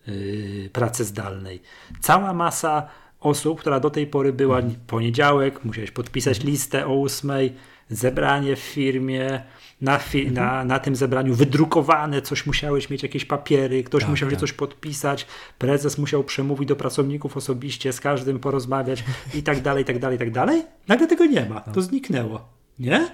yy, 0.07 0.69
pracy 0.73 1.03
zdalnej. 1.05 1.61
Cała 2.01 2.33
masa 2.33 2.89
osób, 3.19 3.59
która 3.59 3.79
do 3.79 3.89
tej 3.89 4.07
pory 4.07 4.33
była 4.33 4.61
poniedziałek, 4.87 5.65
musiałeś 5.65 5.91
podpisać 5.91 6.43
listę 6.43 6.87
o 6.87 6.93
ósmej, 6.93 7.53
zebranie 7.89 8.55
w 8.55 8.59
firmie, 8.59 9.43
na, 9.81 9.95
mhm. 9.95 10.33
na, 10.33 10.65
na 10.65 10.79
tym 10.79 10.95
zebraniu 10.95 11.33
wydrukowane, 11.33 12.21
coś 12.21 12.45
musiałeś 12.45 12.89
mieć, 12.89 13.03
jakieś 13.03 13.25
papiery, 13.25 13.83
ktoś 13.83 14.01
tak, 14.01 14.09
musiał 14.09 14.29
tak. 14.29 14.39
coś 14.39 14.53
podpisać, 14.53 15.27
prezes 15.57 15.97
musiał 15.97 16.23
przemówić 16.23 16.69
do 16.69 16.75
pracowników 16.75 17.37
osobiście, 17.37 17.93
z 17.93 17.99
każdym 17.99 18.39
porozmawiać 18.39 19.03
i 19.39 19.43
tak 19.43 19.61
dalej, 19.61 19.83
i 19.83 19.85
tak 19.85 19.99
dalej, 19.99 20.15
i 20.15 20.19
tak 20.19 20.31
dalej. 20.31 20.63
Nagle 20.87 21.07
tego 21.07 21.25
nie 21.25 21.45
ma, 21.45 21.61
to 21.61 21.71
no. 21.75 21.81
zniknęło, 21.81 22.49
nie? 22.79 23.09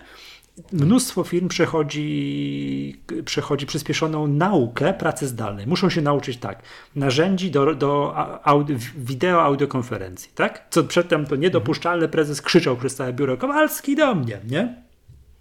Mnóstwo 0.72 1.24
firm 1.24 1.47
przechodzi, 1.47 3.01
przechodzi 3.26 3.66
przyspieszoną 3.66 4.28
naukę 4.28 4.93
pracy 4.93 5.28
zdalnej. 5.28 5.68
Muszą 5.68 5.89
się 5.89 6.01
nauczyć 6.01 6.38
tak, 6.38 6.61
narzędzi 6.95 7.51
do, 7.51 7.76
do 7.76 8.16
audio, 8.43 8.78
wideo 8.97 9.43
audiokonferencji, 9.43 10.32
tak? 10.36 10.68
Co 10.70 10.84
przedtem 10.84 11.26
to 11.26 11.36
niedopuszczalne, 11.36 12.07
prezes 12.07 12.41
krzyczał 12.41 12.78
przez 12.78 12.95
całe 12.95 13.13
biuro, 13.13 13.38
Kowalski 13.38 13.95
do 13.95 14.16
mnie, 14.16 14.39
nie? 14.49 14.86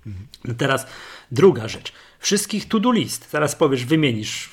Mhm. 0.06 0.56
Teraz 0.56 0.86
druga 1.32 1.68
rzecz 1.68 1.92
wszystkich 2.18 2.68
to-do 2.68 2.92
list. 2.92 3.30
Zaraz 3.30 3.56
powiesz, 3.56 3.84
wymienisz, 3.84 4.50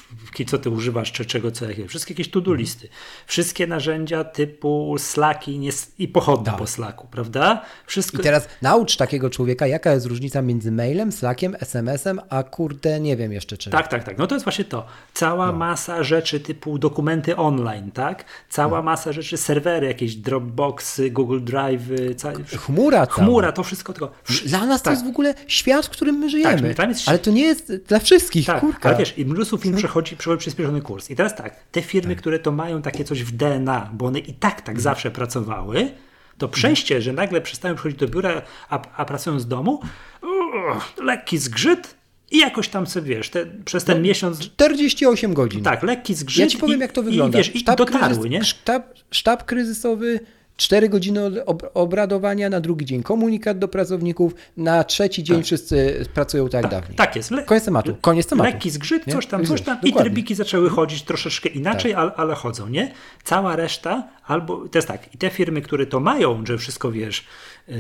co 0.48 0.58
ty 0.58 0.70
używasz, 0.70 1.12
czy 1.12 1.26
czego, 1.26 1.52
co 1.52 1.70
jakie. 1.70 1.88
Wszystkie 1.88 2.14
jakieś 2.14 2.30
to-do 2.30 2.52
mhm. 2.52 2.60
listy. 2.60 2.90
Wszystkie 3.28 3.68
narzędzia 3.68 4.24
typu 4.24 4.96
Slacki 5.00 5.70
i 6.00 6.08
pochodne 6.08 6.46
tak. 6.46 6.58
po 6.58 6.68
Slacku, 6.68 7.08
prawda? 7.12 7.62
Wszystko... 7.86 8.18
I 8.18 8.24
teraz 8.24 8.48
naucz 8.62 8.98
takiego 8.98 9.30
człowieka, 9.30 9.68
jaka 9.68 9.94
jest 9.94 10.06
różnica 10.06 10.42
między 10.42 10.72
mailem, 10.72 11.12
Slackiem, 11.12 11.56
SMS-em, 11.60 12.20
a 12.30 12.44
kurde, 12.44 13.00
nie 13.00 13.18
wiem 13.18 13.32
jeszcze 13.32 13.58
czym. 13.58 13.72
Tak, 13.72 13.88
tak, 13.88 14.04
tak. 14.04 14.18
No 14.18 14.28
to 14.28 14.36
jest 14.36 14.46
właśnie 14.46 14.66
to. 14.66 14.86
Cała 15.14 15.48
no. 15.48 15.54
masa 15.54 16.04
rzeczy 16.04 16.40
typu 16.40 16.78
dokumenty 16.80 17.38
online, 17.38 17.92
tak? 17.92 18.26
Cała 18.50 18.78
no. 18.78 18.84
masa 18.84 19.12
rzeczy, 19.12 19.38
serwery, 19.38 19.88
jakieś 19.88 20.16
Dropboxy, 20.16 21.12
Google 21.12 21.40
Drive, 21.42 21.84
ca... 22.18 22.32
chmura. 22.58 23.06
Chmura, 23.06 23.52
to 23.52 23.64
wszystko 23.64 23.94
tylko. 23.94 24.12
Dla 24.46 24.66
nas 24.66 24.82
tak. 24.82 24.84
to 24.84 24.92
jest 24.92 25.06
w 25.06 25.10
ogóle 25.10 25.34
świat, 25.48 25.86
w 25.86 25.90
którym 25.90 26.16
my 26.16 26.30
żyjemy. 26.30 26.76
Tak, 26.76 26.90
jest... 26.90 27.10
Ale 27.10 27.20
to 27.20 27.32
nie 27.32 27.44
jest 27.44 27.74
dla 27.76 28.00
wszystkich, 28.00 28.46
tak, 28.46 28.60
kurka. 28.60 28.90
Ale 28.90 28.98
wiesz, 28.98 29.18
i 29.18 29.26
mnóstwo 29.26 29.58
firm 29.58 29.78
przechodzi, 29.78 30.01
przechodzi 30.02 30.40
przyspieszony 30.40 30.82
kurs. 30.82 31.10
I 31.10 31.16
teraz 31.16 31.36
tak, 31.36 31.56
te 31.72 31.82
firmy, 31.82 32.14
tak. 32.16 32.22
które 32.22 32.40
to 32.40 32.52
mają 32.52 32.82
takie 32.82 33.04
coś 33.04 33.24
w 33.24 33.32
DNA, 33.32 33.90
bo 33.94 34.06
one 34.06 34.20
i 34.20 34.34
tak 34.34 34.56
tak 34.56 34.70
mhm. 34.70 34.82
zawsze 34.82 35.12
pracowały, 35.12 35.92
to 36.38 36.50
przejście, 36.50 37.02
że 37.02 37.14
nagle 37.14 37.42
przestają 37.42 37.76
przychodzić 37.76 38.00
do 38.00 38.08
biura, 38.08 38.42
a, 38.70 38.82
a 38.98 39.06
pracują 39.06 39.40
z 39.40 39.48
domu, 39.48 39.82
uh, 40.22 40.98
lekki 40.98 41.38
zgrzyt, 41.38 42.02
i 42.32 42.38
jakoś 42.38 42.70
tam 42.70 42.88
sobie, 42.88 43.16
wiesz, 43.16 43.30
te, 43.30 43.46
przez 43.66 43.84
ten 43.84 43.98
no, 43.98 44.04
miesiąc... 44.04 44.40
48 44.40 45.34
godzin. 45.34 45.64
Tak, 45.64 45.84
lekki 45.84 46.16
zgrzyt. 46.16 46.40
Ja 46.40 46.48
ci 46.48 46.58
powiem, 46.58 46.78
i, 46.78 46.82
jak 46.82 46.92
to 46.92 47.04
wygląda. 47.04 47.40
I, 47.40 47.44
wiesz, 47.44 47.62
sztab, 47.62 47.76
i 47.76 47.78
dotarły, 47.78 48.08
kryzys, 48.08 48.32
nie? 48.32 48.44
Sztab, 48.44 48.94
sztab 49.12 49.46
kryzysowy 49.46 50.20
4 50.58 50.90
godziny 50.90 51.46
obradowania, 51.74 52.50
na 52.50 52.60
drugi 52.60 52.86
dzień 52.86 53.04
komunikat 53.04 53.60
do 53.60 53.68
pracowników, 53.68 54.36
na 54.58 54.84
trzeci 54.84 55.24
dzień 55.24 55.38
tak. 55.38 55.46
wszyscy 55.46 56.06
pracują 56.14 56.50
tak, 56.50 56.62
tak 56.62 56.72
dawniej. 56.72 56.96
Tak 56.96 57.16
jest. 57.16 57.32
Le 57.32 57.44
koniec 57.44 57.66
tematu. 57.66 57.96
Koniec 58.02 58.28
tematu. 58.28 58.52
Lekki 58.52 58.70
zgrzyt, 58.70 59.04
coś 59.12 59.28
tam, 59.28 59.46
coś 59.46 59.62
tam 59.62 59.78
i 59.84 59.94
trybiki 59.94 60.36
zaczęły 60.36 60.70
chodzić 60.70 61.04
troszeczkę 61.04 61.50
inaczej, 61.50 61.92
tak. 61.92 62.02
ale, 62.02 62.14
ale, 62.16 62.36
chodzą, 62.36 62.68
nie? 62.68 62.92
Cała 63.24 63.56
reszta, 63.56 64.08
albo 64.26 64.68
to 64.68 64.78
jest 64.78 64.88
tak, 64.88 65.16
i 65.16 65.18
te 65.18 65.30
firmy, 65.30 65.62
które 65.62 65.86
to 65.86 66.00
mają, 66.00 66.46
że 66.46 66.58
wszystko 66.58 66.92
wiesz, 66.92 67.26
yy, 67.68 67.78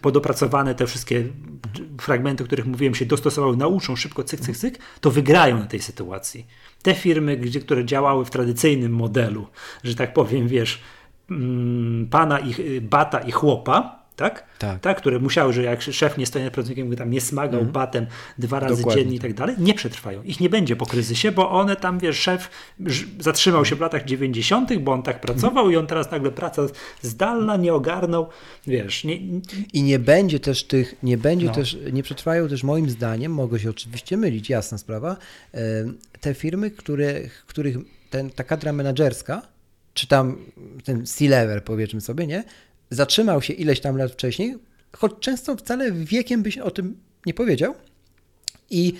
podopracowane, 0.00 0.74
te 0.74 0.86
wszystkie 0.86 1.24
fragmenty, 2.00 2.44
o 2.44 2.46
których 2.46 2.66
mówiłem, 2.66 2.94
się 2.94 3.06
dostosowały, 3.06 3.56
nauczą 3.56 3.96
szybko, 3.96 4.24
cyk, 4.24 4.40
cyk, 4.40 4.56
cyk, 4.56 4.78
to 5.00 5.10
wygrają 5.10 5.58
na 5.58 5.66
tej 5.66 5.80
sytuacji. 5.80 6.46
Te 6.82 6.94
firmy, 6.94 7.36
gdzie, 7.36 7.60
które 7.60 7.84
działały 7.84 8.24
w 8.24 8.30
tradycyjnym 8.30 8.92
modelu, 8.92 9.46
że 9.84 9.94
tak 9.94 10.12
powiem, 10.12 10.48
wiesz, 10.48 10.80
pana 12.10 12.38
i 12.38 12.60
y, 12.60 12.80
bata 12.80 13.18
i 13.18 13.32
chłopa, 13.32 13.98
tak? 14.18 14.44
Tak. 14.58 14.80
tak? 14.80 14.96
Które 14.98 15.18
musiały, 15.18 15.52
że 15.52 15.62
jak 15.62 15.82
szef 15.82 16.18
nie 16.18 16.26
stoi 16.26 16.42
nad 16.42 16.52
pracownikiem, 16.52 16.96
tam 16.96 17.10
nie 17.10 17.20
smagał 17.20 17.60
mm. 17.60 17.72
batem 17.72 18.06
dwa 18.38 18.60
razy 18.60 18.76
Dokładnie. 18.76 19.02
dziennie 19.02 19.16
i 19.16 19.20
tak 19.20 19.34
dalej, 19.34 19.56
nie 19.58 19.74
przetrwają. 19.74 20.22
Ich 20.22 20.40
nie 20.40 20.50
będzie 20.50 20.76
po 20.76 20.86
kryzysie, 20.86 21.32
bo 21.32 21.50
one 21.50 21.76
tam, 21.76 21.98
wiesz, 21.98 22.18
szef 22.18 22.50
zatrzymał 23.18 23.64
się 23.64 23.76
w 23.76 23.80
latach 23.80 24.04
90., 24.04 24.78
bo 24.78 24.92
on 24.92 25.02
tak 25.02 25.20
pracował 25.20 25.64
mm. 25.64 25.74
i 25.74 25.76
on 25.76 25.86
teraz 25.86 26.10
nagle 26.10 26.30
praca 26.30 26.62
zdalna, 27.02 27.56
nie 27.56 27.74
ogarnął, 27.74 28.28
wiesz. 28.66 29.04
Nie... 29.04 29.18
I 29.72 29.82
nie 29.82 29.98
będzie 29.98 30.40
też 30.40 30.64
tych, 30.64 30.94
nie 31.02 31.18
będzie 31.18 31.46
no. 31.46 31.52
też, 31.52 31.78
nie 31.92 32.02
przetrwają 32.02 32.48
też 32.48 32.64
moim 32.64 32.90
zdaniem, 32.90 33.32
mogę 33.32 33.58
się 33.58 33.70
oczywiście 33.70 34.16
mylić, 34.16 34.50
jasna 34.50 34.78
sprawa, 34.78 35.16
te 36.20 36.34
firmy, 36.34 36.70
które, 36.70 37.20
których 37.46 37.76
ten, 38.10 38.30
ta 38.30 38.44
kadra 38.44 38.72
menedżerska, 38.72 39.42
czy 39.98 40.06
tam 40.06 40.46
ten 40.84 41.06
C-level, 41.06 41.62
powiedzmy 41.62 42.00
sobie, 42.00 42.26
nie? 42.26 42.44
Zatrzymał 42.90 43.42
się 43.42 43.52
ileś 43.52 43.80
tam 43.80 43.96
lat 43.96 44.12
wcześniej, 44.12 44.56
choć 44.96 45.12
często 45.20 45.56
wcale 45.56 45.92
wiekiem 45.92 46.42
byś 46.42 46.58
o 46.58 46.70
tym 46.70 46.96
nie 47.26 47.34
powiedział 47.34 47.74
i 48.70 48.94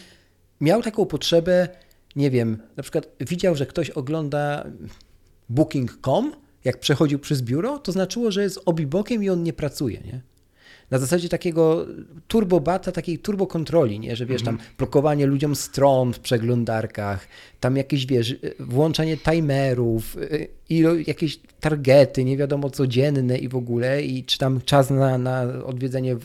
miał 0.61 0.83
taką 0.83 1.07
potrzebę, 1.07 1.69
nie 2.17 2.31
wiem, 2.31 2.59
na 2.77 2.83
przykład 2.83 3.09
widział, 3.21 3.57
że 3.57 3.67
ktoś 3.67 3.91
ogląda 3.91 4.65
booking.com, 5.49 6.33
jak 6.65 6.81
przechodził 6.81 7.19
przez 7.19 7.43
biuro, 7.43 7.79
to 7.79 7.93
znaczyło, 7.93 8.31
że 8.31 8.43
jest 8.43 8.61
obibokiem 8.67 9.25
i 9.25 9.31
on 9.31 9.43
nie 9.43 9.53
pracuje, 9.53 10.01
nie? 10.01 10.21
Na 10.91 10.99
zasadzie 10.99 11.29
takiego 11.29 11.87
turbobata, 12.29 12.93
takiej 12.93 13.19
turbokontroli, 13.19 14.01
nie? 14.01 14.17
że 14.17 14.27
wiesz, 14.27 14.43
tam 14.43 14.55
mhm. 14.55 14.71
blokowanie 14.79 15.27
ludziom 15.27 15.57
stron 15.57 16.13
w 16.13 16.21
przeglądarkach, 16.21 17.29
tam 17.61 17.77
jakieś, 17.77 18.07
wiesz, 18.07 18.37
włączanie 18.59 19.17
timerów, 19.17 20.17
y, 20.17 20.49
i 20.69 20.85
jakieś 21.07 21.41
targety, 21.61 22.25
nie 22.25 22.37
wiadomo 22.37 22.71
codzienne 22.71 23.39
i 23.39 23.49
w 23.49 23.57
ogóle, 23.57 24.03
i 24.03 24.25
czy 24.25 24.39
tam 24.39 24.61
czas 24.65 24.91
na, 24.91 25.19
na 25.19 25.43
odwiedzenie 25.65 26.17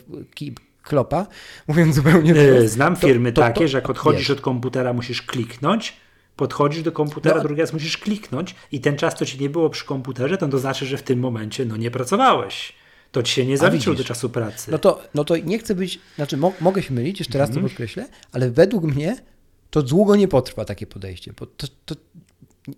klopa, 0.82 1.26
mówiąc 1.68 1.94
zupełnie 1.94 2.34
wprost. 2.34 2.72
Znam 2.72 2.96
firmy 2.96 3.32
to, 3.32 3.40
to, 3.40 3.48
takie, 3.48 3.60
to, 3.60 3.68
że 3.68 3.78
jak 3.78 3.90
odchodzisz 3.90 4.28
wiesz. 4.28 4.30
od 4.30 4.40
komputera, 4.40 4.92
musisz 4.92 5.22
kliknąć, 5.22 6.04
Podchodzisz 6.36 6.82
do 6.82 6.92
komputera, 6.92 7.36
No. 7.36 7.42
drugi 7.42 7.60
raz 7.60 7.72
musisz 7.72 7.98
kliknąć 7.98 8.54
i 8.72 8.80
ten 8.80 8.96
czas, 8.96 9.14
co 9.14 9.26
ci 9.26 9.40
nie 9.40 9.50
było 9.50 9.70
przy 9.70 9.84
komputerze, 9.84 10.38
to, 10.38 10.48
to 10.48 10.58
znaczy, 10.58 10.86
że 10.86 10.96
w 10.96 11.02
tym 11.02 11.18
momencie 11.18 11.64
no, 11.64 11.76
nie 11.76 11.90
pracowałeś. 11.90 12.72
To 13.14 13.22
ci 13.22 13.32
się 13.32 13.46
nie 13.46 13.58
zaliczył 13.58 13.94
do 13.94 14.04
czasu 14.04 14.30
pracy. 14.30 14.70
No 14.70 14.78
to, 14.78 15.02
no 15.14 15.24
to 15.24 15.36
nie 15.36 15.58
chcę 15.58 15.74
być, 15.74 16.00
znaczy 16.16 16.36
mo, 16.36 16.52
mogę 16.60 16.82
się 16.82 16.94
mylić, 16.94 17.18
jeszcze 17.18 17.38
raz 17.38 17.50
to 17.50 17.60
podkreślę, 17.60 18.08
ale 18.32 18.50
według 18.50 18.84
mnie 18.84 19.16
to 19.70 19.82
długo 19.82 20.16
nie 20.16 20.28
potrwa 20.28 20.64
takie 20.64 20.86
podejście, 20.86 21.32
bo 21.40 21.46
to, 21.46 21.66
to 21.84 21.94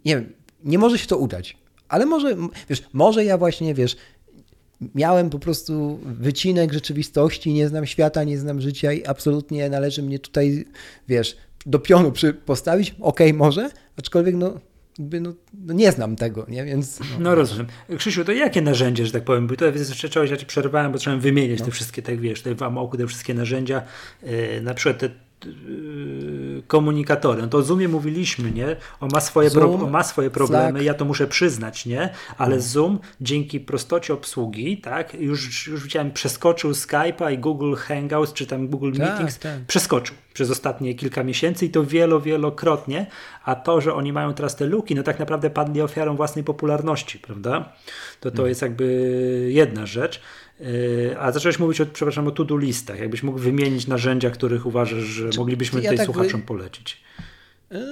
nie 0.04 0.16
wiem, 0.16 0.32
nie 0.64 0.78
może 0.78 0.98
się 0.98 1.06
to 1.06 1.16
udać, 1.16 1.56
ale 1.88 2.06
może, 2.06 2.36
wiesz, 2.68 2.82
może 2.92 3.24
ja 3.24 3.38
właśnie, 3.38 3.74
wiesz, 3.74 3.96
miałem 4.94 5.30
po 5.30 5.38
prostu 5.38 6.00
wycinek 6.04 6.72
rzeczywistości, 6.72 7.52
nie 7.52 7.68
znam 7.68 7.86
świata, 7.86 8.24
nie 8.24 8.38
znam 8.38 8.60
życia 8.60 8.92
i 8.92 9.06
absolutnie 9.06 9.70
należy 9.70 10.02
mnie 10.02 10.18
tutaj, 10.18 10.64
wiesz, 11.08 11.36
do 11.66 11.78
pionu 11.78 12.12
przy, 12.12 12.34
postawić, 12.34 12.94
okej, 13.00 13.34
może, 13.34 13.70
aczkolwiek 13.98 14.34
no, 14.34 14.60
jakby, 14.98 15.20
no, 15.20 15.34
no 15.54 15.74
nie 15.74 15.92
znam 15.92 16.16
tego, 16.16 16.46
nie, 16.48 16.64
więc... 16.64 17.00
No. 17.18 17.34
Rozumiem. 17.34 17.66
Krzysiu, 17.98 18.24
to 18.24 18.32
jakie 18.32 18.62
narzędzie, 18.62 19.06
że 19.06 19.12
tak 19.12 19.24
powiem, 19.24 19.46
bo 19.46 19.56
tutaj 19.56 19.78
zaczęłeś, 19.78 20.30
ja 20.30 20.36
ci 20.36 20.46
przerwałem, 20.46 20.92
bo 20.92 20.98
trzeba 20.98 21.16
wymieniać 21.16 21.62
te 21.62 21.70
wszystkie, 21.70 22.02
tak 22.02 22.20
wiesz, 22.20 22.38
tutaj 22.38 22.54
w 22.54 22.62
Amoku 22.62 22.96
te 22.96 23.06
wszystkie 23.06 23.34
narzędzia, 23.34 23.82
yy, 24.22 24.60
na 24.62 24.74
przykład 24.74 24.98
te 24.98 25.25
komunikatory. 26.66 27.42
No 27.42 27.48
to 27.48 27.58
o 27.58 27.62
Zoomie 27.62 27.88
mówiliśmy, 27.88 28.50
nie? 28.52 28.76
On 29.00 29.08
ma 29.12 29.20
swoje, 29.20 29.50
Zoom, 29.50 29.62
pro, 29.78 29.84
on 29.86 29.90
ma 29.90 30.02
swoje 30.02 30.30
problemy, 30.30 30.70
Slack. 30.70 30.84
ja 30.84 30.94
to 30.94 31.04
muszę 31.04 31.26
przyznać, 31.26 31.86
nie? 31.86 32.10
Ale 32.38 32.60
Zoom 32.60 32.98
dzięki 33.20 33.60
prostocie 33.60 34.14
obsługi, 34.14 34.78
tak? 34.78 35.14
Już, 35.14 35.66
już 35.66 35.82
widziałem, 35.82 36.12
przeskoczył 36.12 36.70
Skype'a 36.70 37.32
i 37.32 37.38
Google 37.38 37.74
Hangouts, 37.74 38.32
czy 38.32 38.46
tam 38.46 38.68
Google 38.68 38.92
Tak, 38.92 39.00
Meetings, 39.08 39.38
tak. 39.38 39.60
przeskoczył 39.66 40.16
przez 40.34 40.50
ostatnie 40.50 40.94
kilka 40.94 41.24
miesięcy 41.24 41.66
i 41.66 41.70
to 41.70 41.84
wielo, 41.84 42.20
wielokrotnie, 42.20 43.06
a 43.44 43.54
to, 43.54 43.80
że 43.80 43.94
oni 43.94 44.12
mają 44.12 44.34
teraz 44.34 44.56
te 44.56 44.66
luki, 44.66 44.94
no 44.94 45.02
tak 45.02 45.18
naprawdę 45.18 45.50
padli 45.50 45.80
ofiarą 45.82 46.16
własnej 46.16 46.44
popularności, 46.44 47.18
prawda? 47.18 47.72
To 48.20 48.28
Mhm. 48.28 48.36
to 48.36 48.46
jest 48.46 48.62
jakby 48.62 48.84
jedna 49.52 49.86
rzecz. 49.86 50.20
Yy, 50.60 51.16
A 51.20 51.32
zacząłeś 51.32 51.58
mówić 51.58 51.80
o, 51.80 51.86
przepraszam, 51.86 52.26
o 52.28 52.30
to-do 52.30 52.56
listach. 52.56 52.98
Jakbyś 53.00 53.22
mógł 53.22 53.38
wymienić 53.38 53.86
narzędzia, 53.86 54.30
których 54.30 54.66
uważasz, 54.66 55.02
że 55.04 55.30
moglibyśmy 55.38 55.80
ja 55.80 55.90
tutaj 55.90 55.96
tak 55.96 56.14
słuchaczom 56.14 56.42
polecić. 56.42 57.02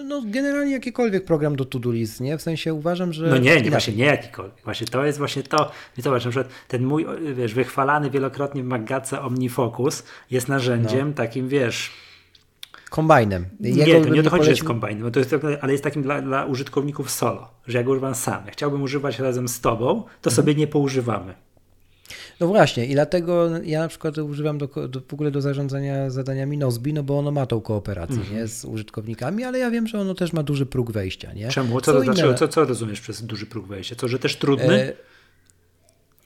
No 0.05 0.23
generalnie 0.27 0.73
jakikolwiek 0.73 1.25
program 1.25 1.57
do 1.57 1.65
to-do 1.65 1.93
list, 1.93 2.21
nie? 2.21 2.39
W 2.39 2.43
sensie 2.43 2.75
uważam, 2.75 3.13
że... 3.13 3.27
No 3.27 3.39
nie, 3.39 3.61
nie, 3.63 3.71
właśnie 3.71 3.95
nie 3.95 4.05
jakikolwiek. 4.05 4.65
Właśnie 4.65 4.87
to 4.87 5.05
jest 5.05 5.19
właśnie 5.19 5.43
to. 5.43 5.71
I 5.99 6.03
zobacz, 6.03 6.25
na 6.25 6.31
przykład 6.31 6.53
ten 6.69 6.85
mój, 6.85 7.07
wiesz, 7.35 7.55
wychwalany 7.55 8.11
wielokrotnie 8.11 8.63
w 8.63 8.67
Maggace 8.67 9.21
OmniFocus 9.23 10.03
jest 10.31 10.49
narzędziem 10.49 11.09
No. 11.09 11.15
takim, 11.15 11.49
wiesz, 11.49 11.91
Kombajnem. 12.91 13.47
Nie, 13.61 13.71
Jego 13.71 13.93
to 13.99 14.05
bym 14.05 14.15
nie 14.15 14.21
o 14.21 14.23
to 14.23 14.31
chodzi, 14.31 14.45
że 14.45 14.51
jest 14.51 14.63
polecił- 14.63 14.67
kombajn, 14.67 15.03
bo 15.03 15.11
to 15.11 15.19
jest, 15.19 15.35
ale 15.61 15.73
jest 15.73 15.85
takim 15.85 16.03
dla, 16.03 16.23
dla 16.23 16.45
użytkowników 16.45 17.11
solo, 17.11 17.51
że 17.67 17.79
ja 17.79 17.85
go 17.85 17.91
używam 17.91 18.15
sam. 18.15 18.43
Jak 18.45 18.53
chciałbym 18.53 18.83
używać 18.83 19.19
razem 19.19 19.49
z 19.49 19.61
tobą, 19.61 20.03
to 20.03 20.31
Mhm. 20.31 20.35
sobie 20.37 20.55
nie 20.55 20.67
poużywamy. 20.67 21.35
No 22.41 22.47
właśnie 22.47 22.87
i 22.87 22.93
dlatego 22.93 23.59
ja 23.59 23.81
na 23.81 23.89
przykład 23.89 24.19
używam 24.19 24.59
do, 24.59 24.67
do, 24.89 25.01
w 25.09 25.15
ogóle 25.15 25.31
do 25.31 25.41
zarządzania 25.41 26.11
zadaniami 26.11 26.59
Nozbi, 26.59 26.93
no 26.93 27.03
bo 27.03 27.19
ono 27.19 27.31
ma 27.31 27.47
tą 27.47 27.61
kooperację 27.61 28.17
Mhm. 28.17 28.37
nie, 28.37 28.47
z 28.49 28.65
użytkownikami, 28.65 29.45
ale 29.45 29.59
ja 29.59 29.71
wiem, 29.71 29.87
że 29.87 30.01
ono 30.01 30.15
też 30.15 30.33
ma 30.33 30.43
duży 30.43 30.67
próg 30.67 30.91
wejścia. 30.93 31.33
Nie? 31.33 31.49
Czemu? 31.49 31.81
Co, 31.81 31.93
Są 31.93 31.99
to 31.99 32.05
znaczy, 32.05 32.35
co, 32.39 32.49
co 32.49 32.65
rozumiesz 32.65 33.01
przez 33.01 33.23
duży 33.27 33.47
próg 33.47 33.67
wejścia? 33.67 33.97
Co, 33.97 34.09
że 34.09 34.19
też 34.19 34.37
trudny? 34.37 34.95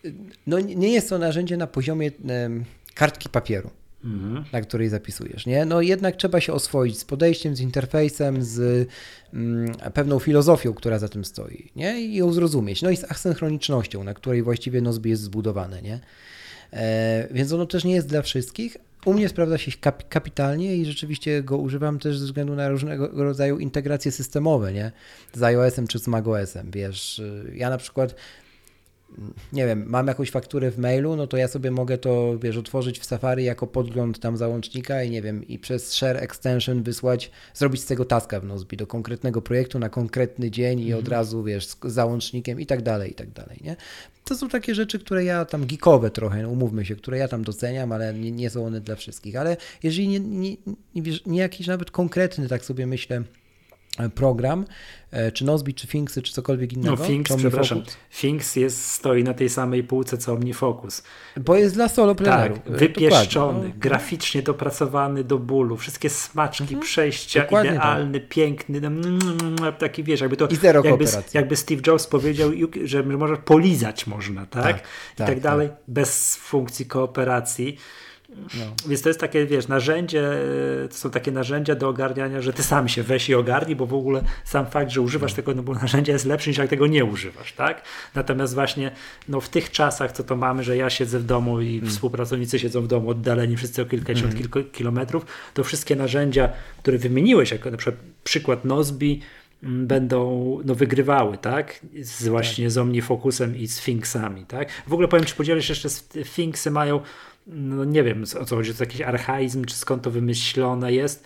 E, 0.04 0.10
No 0.46 0.60
nie 0.60 0.92
jest 0.92 1.08
to 1.08 1.18
narzędzie 1.18 1.56
na 1.56 1.66
poziomie 1.66 2.10
em, 2.28 2.64
kartki 2.94 3.28
papieru. 3.28 3.70
Mhm. 4.04 4.44
na 4.52 4.60
której 4.60 4.88
zapisujesz, 4.88 5.46
nie? 5.46 5.64
No 5.64 5.80
jednak 5.80 6.16
trzeba 6.16 6.40
się 6.40 6.52
oswoić 6.52 6.98
z 6.98 7.04
podejściem, 7.04 7.56
z 7.56 7.60
interfejsem, 7.60 8.42
z 8.42 8.88
mm, 9.34 9.72
pewną 9.94 10.18
filozofią, 10.18 10.74
która 10.74 10.98
za 10.98 11.08
tym 11.08 11.24
stoi, 11.24 11.70
nie? 11.76 12.00
I 12.00 12.14
ją 12.14 12.32
zrozumieć. 12.32 12.82
No 12.82 12.90
i 12.90 12.96
z 12.96 13.04
asynchronicznością, 13.04 14.04
na 14.04 14.14
której 14.14 14.42
właściwie 14.42 14.80
Nozbi 14.80 15.10
jest 15.10 15.22
zbudowane, 15.22 15.82
nie? 15.82 16.00
E, 16.72 17.28
więc 17.30 17.52
ono 17.52 17.66
też 17.66 17.84
nie 17.84 17.94
jest 17.94 18.08
dla 18.08 18.22
wszystkich. 18.22 18.76
U 19.04 19.14
mnie 19.14 19.28
sprawdza 19.28 19.58
się 19.58 19.70
kap- 19.70 20.08
kapitalnie 20.08 20.76
i 20.76 20.84
rzeczywiście 20.84 21.42
go 21.42 21.58
używam 21.58 21.98
też 21.98 22.18
ze 22.18 22.26
względu 22.26 22.54
na 22.54 22.68
różnego 22.68 23.24
rodzaju 23.24 23.58
integracje 23.58 24.12
systemowe, 24.12 24.72
nie? 24.72 24.92
Z 25.34 25.42
iOS-em 25.42 25.86
czy 25.86 25.98
z 25.98 26.06
macOS-em, 26.06 26.70
wiesz. 26.70 27.22
Ja 27.54 27.70
na 27.70 27.78
przykład 27.78 28.14
nie 29.52 29.66
wiem, 29.66 29.84
mam 29.86 30.06
jakąś 30.06 30.30
fakturę 30.30 30.70
w 30.70 30.78
mailu, 30.78 31.16
no 31.16 31.26
to 31.26 31.36
ja 31.36 31.48
sobie 31.48 31.70
mogę 31.70 31.98
to, 31.98 32.38
wiesz, 32.38 32.56
otworzyć 32.56 32.98
w 32.98 33.04
Safari 33.04 33.44
jako 33.44 33.66
podgląd 33.66 34.20
tam 34.20 34.36
załącznika 34.36 35.02
i 35.02 35.10
nie 35.10 35.22
wiem, 35.22 35.48
i 35.48 35.58
przez 35.58 35.94
share 35.94 36.16
extension 36.16 36.82
wysłać, 36.82 37.30
zrobić 37.54 37.80
z 37.80 37.86
tego 37.86 38.04
taska 38.04 38.40
w 38.40 38.44
Nozbi 38.44 38.76
do 38.76 38.86
konkretnego 38.86 39.42
projektu 39.42 39.78
na 39.78 39.88
konkretny 39.88 40.50
dzień 40.50 40.80
i 40.80 40.94
od 40.94 41.08
razu, 41.08 41.44
wiesz, 41.44 41.66
z 41.66 41.76
załącznikiem 41.84 42.60
i 42.60 42.66
tak 42.66 42.82
dalej, 42.82 43.10
i 43.10 43.14
tak 43.14 43.30
dalej, 43.30 43.58
nie? 43.64 43.76
To 44.24 44.36
są 44.36 44.48
takie 44.48 44.74
rzeczy, 44.74 44.98
które 44.98 45.24
ja 45.24 45.44
tam 45.44 45.66
geekowe 45.66 46.10
trochę, 46.10 46.42
no 46.42 46.48
umówmy 46.48 46.84
się, 46.84 46.96
które 46.96 47.18
ja 47.18 47.28
tam 47.28 47.44
doceniam, 47.44 47.92
ale 47.92 48.14
nie, 48.14 48.32
nie 48.32 48.50
są 48.50 48.66
one 48.66 48.80
dla 48.80 48.96
wszystkich. 48.96 49.36
Ale 49.36 49.56
jeżeli 49.82 50.08
nie, 50.08 50.20
nie, 50.20 50.56
nie, 50.94 51.02
nie 51.26 51.40
jakiś 51.40 51.66
nawet 51.66 51.90
konkretny, 51.90 52.48
tak 52.48 52.64
sobie 52.64 52.86
myślę, 52.86 53.22
program, 54.14 54.64
e, 55.10 55.32
czy 55.32 55.44
Nozbi, 55.44 55.74
czy 55.74 55.86
Finksy, 55.86 56.22
czy 56.22 56.32
cokolwiek 56.32 56.72
innego. 56.72 56.96
No 56.96 57.04
Finks, 57.04 57.36
przepraszam, 57.36 57.82
Finks 58.10 58.56
jest, 58.56 58.84
stoi 58.84 59.24
na 59.24 59.34
tej 59.34 59.48
samej 59.48 59.84
półce 59.84 60.18
co 60.18 60.32
OmniFocus. 60.32 61.02
Bo 61.36 61.56
jest 61.56 61.74
dla 61.74 61.88
solo 61.88 62.14
plenerów. 62.14 62.58
Tak, 62.58 62.72
wypieszczony, 62.72 63.68
no. 63.68 63.74
graficznie 63.78 64.42
dopracowany 64.42 65.24
do 65.24 65.38
bólu, 65.38 65.76
wszystkie 65.76 66.10
smaczki, 66.10 66.76
przejścia, 66.76 67.42
Dokładnie 67.42 67.70
idealny, 67.70 68.20
piękny, 68.20 68.80
no, 68.80 68.88
mm, 68.88 69.18
mm, 69.40 69.72
taki 69.78 70.04
wiesz, 70.04 70.20
jakby 70.20 70.36
to, 70.36 70.46
I 70.46 70.56
zero 70.56 70.82
jakby, 70.84 71.04
jakby 71.34 71.56
Steve 71.56 71.82
Jobs 71.86 72.06
powiedział, 72.06 72.50
że 72.84 73.02
może 73.02 73.36
polizać 73.36 74.06
można, 74.06 74.46
tak? 74.46 74.62
Tak, 74.62 74.76
I 74.78 75.16
tak, 75.16 75.26
tak 75.26 75.40
dalej, 75.40 75.68
bez 75.88 76.36
funkcji 76.36 76.86
kooperacji. 76.86 77.78
No. 78.28 78.74
Więc 78.88 79.02
to 79.02 79.08
jest 79.08 79.20
takie, 79.20 79.46
wiesz, 79.46 79.68
narzędzie, 79.68 80.30
to 80.90 80.96
są 80.96 81.10
takie 81.10 81.32
narzędzia 81.32 81.74
do 81.74 81.88
ogarniania, 81.88 82.42
że 82.42 82.52
ty 82.52 82.62
sam 82.62 82.88
się 82.88 83.02
weź 83.02 83.28
i 83.28 83.34
ogarnij, 83.34 83.76
bo 83.76 83.86
w 83.86 83.94
ogóle 83.94 84.22
sam 84.44 84.66
fakt, 84.66 84.90
że 84.90 85.00
używasz 85.00 85.34
tego 85.34 85.54
no, 85.54 85.62
narzędzia 85.82 86.12
jest 86.12 86.24
lepszy 86.24 86.50
niż 86.50 86.58
jak 86.58 86.70
tego 86.70 86.86
nie 86.86 87.04
używasz, 87.04 87.52
tak? 87.52 87.82
Natomiast 88.14 88.54
właśnie 88.54 88.90
no, 89.28 89.40
w 89.40 89.48
tych 89.48 89.70
czasach, 89.70 90.12
co 90.12 90.24
to 90.24 90.36
mamy, 90.36 90.64
że 90.64 90.76
ja 90.76 90.90
siedzę 90.90 91.18
w 91.18 91.24
domu 91.24 91.60
i 91.60 91.80
współpracownicy 91.80 92.58
siedzą 92.58 92.82
w 92.82 92.86
domu 92.86 93.10
oddaleni 93.10 93.56
wszyscy 93.56 93.82
o 93.82 93.86
kilkadziesiąt 93.86 94.36
kilku 94.36 94.62
kilometrów, 94.72 95.26
to 95.54 95.64
wszystkie 95.64 95.96
narzędzia, 95.96 96.48
które 96.78 96.98
wymieniłeś, 96.98 97.50
jako 97.50 97.70
na 97.70 97.76
przykład 97.76 98.04
przykład 98.24 98.64
Nozbi, 98.64 99.20
m, 99.62 99.86
będą 99.86 100.58
no, 100.64 100.74
wygrywały, 100.74 101.38
tak? 101.38 101.80
Z 102.00 102.28
właśnie 102.28 102.70
z 102.70 102.78
OmniFocusem 102.78 103.56
i 103.56 103.66
z 103.66 103.86
tak? 104.48 104.68
W 104.86 104.92
ogóle 104.92 105.08
powiem, 105.08 105.24
czy 105.24 105.34
podzielisz 105.34 105.68
jeszcze, 105.68 105.88
Finksy 106.24 106.70
mają 106.70 107.00
no 107.48 107.84
nie 107.84 108.02
wiem 108.02 108.24
o 108.40 108.44
co 108.44 108.56
chodzi, 108.56 108.74
to 108.74 108.84
jakiś 108.84 109.00
archaizm, 109.00 109.64
czy 109.64 109.74
skąd 109.74 110.02
to 110.02 110.10
wymyślone 110.10 110.92
jest. 110.92 111.24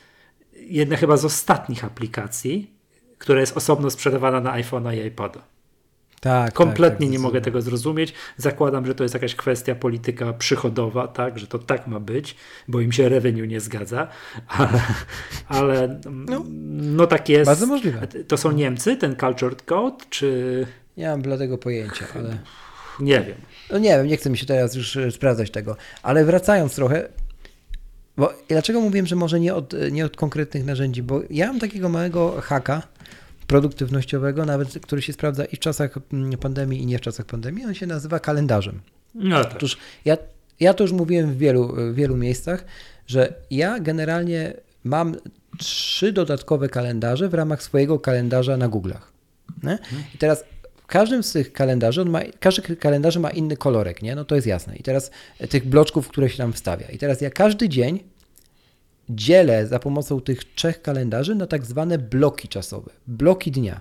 Jedna 0.56 0.96
chyba 0.96 1.16
z 1.16 1.24
ostatnich 1.24 1.84
aplikacji, 1.84 2.70
która 3.18 3.40
jest 3.40 3.56
osobno 3.56 3.90
sprzedawana 3.90 4.40
na 4.40 4.52
iPhone'a 4.52 4.96
i 4.96 5.06
iPoda. 5.06 5.40
Tak, 6.22 6.52
Kompletnie 6.52 7.06
tak, 7.06 7.06
tak, 7.06 7.12
nie 7.12 7.18
mogę 7.18 7.40
tego 7.40 7.62
zrozumieć. 7.62 8.14
Zakładam, 8.36 8.86
że 8.86 8.94
to 8.94 9.04
jest 9.04 9.14
jakaś 9.14 9.34
kwestia 9.34 9.74
polityka 9.74 10.32
przychodowa, 10.32 11.08
tak, 11.08 11.38
że 11.38 11.46
to 11.46 11.58
tak 11.58 11.86
ma 11.86 12.00
być, 12.00 12.36
bo 12.68 12.80
im 12.80 12.92
się 12.92 13.08
revenue 13.08 13.46
nie 13.46 13.60
zgadza, 13.60 14.08
ale, 14.48 14.82
ale 15.48 16.00
no, 16.10 16.44
no 16.72 17.06
tak 17.06 17.28
jest. 17.28 17.46
Bardzo 17.46 17.66
możliwe. 17.66 18.06
To 18.28 18.36
są 18.36 18.52
Niemcy, 18.52 18.96
ten 18.96 19.16
Cultured 19.16 19.62
Code, 19.62 20.04
czy 20.10 20.66
Nie 20.96 21.08
mam 21.08 21.22
bladego 21.22 21.58
pojęcia, 21.58 22.04
ale... 22.14 22.38
nie 23.00 23.20
wiem. 23.20 23.36
No 23.72 23.78
nie 23.78 23.88
wiem, 23.88 24.06
nie 24.06 24.16
chcę 24.16 24.30
mi 24.30 24.38
się 24.38 24.46
teraz 24.46 24.74
już 24.74 24.96
e, 24.96 25.10
sprawdzać 25.10 25.50
tego, 25.50 25.76
ale 26.02 26.24
wracając 26.24 26.74
trochę, 26.74 27.08
bo 28.16 28.32
dlaczego 28.48 28.80
mówiłem, 28.80 29.06
że 29.06 29.16
może 29.16 29.40
nie 29.40 29.54
od, 29.54 29.74
nie 29.92 30.06
od 30.06 30.16
konkretnych 30.16 30.64
narzędzi, 30.64 31.02
bo 31.02 31.20
ja 31.30 31.46
mam 31.46 31.60
takiego 31.60 31.88
małego 31.88 32.40
haka 32.40 32.82
produktywnościowego, 33.46 34.44
nawet 34.44 34.80
który 34.82 35.02
się 35.02 35.12
sprawdza 35.12 35.44
i 35.44 35.56
w 35.56 35.58
czasach 35.58 35.98
mm, 36.12 36.38
pandemii, 36.38 36.82
i 36.82 36.86
nie 36.86 36.98
w 36.98 37.00
czasach 37.00 37.26
pandemii, 37.26 37.64
on 37.64 37.74
się 37.74 37.86
nazywa 37.86 38.20
kalendarzem. 38.20 38.80
No 39.14 39.44
tak. 39.44 39.52
Otóż 39.56 39.76
ja, 40.04 40.16
ja 40.60 40.74
to 40.74 40.84
już 40.84 40.92
mówiłem 40.92 41.32
w 41.32 41.38
wielu, 41.38 41.74
w 41.76 41.94
wielu 41.94 42.16
miejscach, 42.16 42.64
że 43.06 43.34
ja 43.50 43.80
generalnie 43.80 44.54
mam 44.84 45.16
trzy 45.58 46.12
dodatkowe 46.12 46.68
kalendarze 46.68 47.28
w 47.28 47.34
ramach 47.34 47.62
swojego 47.62 47.98
kalendarza 47.98 48.56
na 48.56 48.68
Google'ach. 48.68 49.02
I 50.14 50.18
teraz 50.18 50.44
każdym 50.93 51.22
z 51.22 51.32
tych 51.32 51.53
kalendarzy, 51.53 52.01
on 52.01 52.11
ma, 52.11 52.20
każdy 52.40 52.76
kalendarz 52.76 53.16
ma 53.16 53.30
inny 53.30 53.57
kolorek, 53.57 54.03
nie? 54.03 54.14
No 54.14 54.24
to 54.24 54.34
jest 54.34 54.47
jasne. 54.47 54.76
I 54.76 54.82
teraz 54.82 55.11
e, 55.38 55.49
tych 55.49 55.66
bloczków, 55.68 56.09
które 56.09 56.30
się 56.30 56.36
tam 56.36 56.53
wstawia. 56.53 56.86
I 56.86 56.99
teraz 56.99 57.20
ja 57.20 57.30
każdy 57.30 57.68
dzień 57.68 58.01
dzielę 59.09 59.66
za 59.66 59.78
pomocą 59.78 60.20
tych 60.20 60.55
trzech 60.55 60.82
kalendarzy 60.82 61.34
na 61.34 61.47
tak 61.47 61.66
zwane 61.66 61.99
bloki 61.99 62.49
czasowe, 62.49 62.90
bloki 63.07 63.51
dnia. 63.51 63.80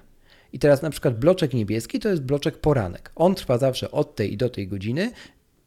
I 0.54 0.60
teraz 0.60 0.82
na 0.82 0.90
przykład 0.90 1.20
bloczek 1.20 1.54
niebieski 1.54 2.00
to 2.00 2.10
jest 2.10 2.22
bloczek 2.22 2.58
poranek. 2.58 3.12
On 3.16 3.36
trwa 3.36 3.58
zawsze 3.58 3.92
od 3.92 4.16
tej 4.16 4.34
i 4.34 4.38
do 4.38 4.50
tej 4.50 4.68
godziny. 4.68 5.12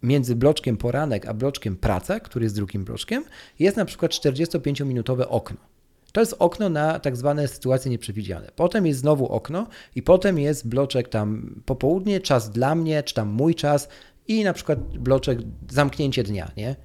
Między 0.02 0.36
bloczkiem 0.36 0.76
poranek 0.76 1.26
a 1.26 1.34
bloczkiem 1.34 1.76
praca, 1.76 2.20
który 2.20 2.44
jest 2.44 2.54
drugim 2.54 2.84
bloczkiem, 2.84 3.24
jest 3.58 3.76
na 3.76 3.84
przykład 3.84 4.12
45-minutowe 4.12 5.24
okno. 5.28 5.73
To 6.14 6.20
jest 6.20 6.34
okno 6.38 6.68
na 6.68 6.98
tak 6.98 7.16
zwane 7.16 7.48
sytuacje 7.48 7.90
nieprzewidziane. 7.90 8.50
Potem 8.56 8.86
jest 8.86 9.00
znowu 9.00 9.28
okno 9.28 9.66
i 9.94 10.02
potem 10.02 10.38
jest 10.38 10.68
bloczek 10.68 11.08
tam 11.08 11.60
popołudnie, 11.66 12.20
czas 12.20 12.50
dla 12.50 12.74
mnie, 12.74 13.02
czy 13.02 13.14
tam 13.14 13.28
mój 13.28 13.54
czas 13.54 13.88
i 14.28 14.44
na 14.44 14.52
przykład 14.52 14.98
bloczek 14.98 15.38
zamknięcie 15.70 16.22
dnia, 16.22 16.50
nie? 16.56 16.76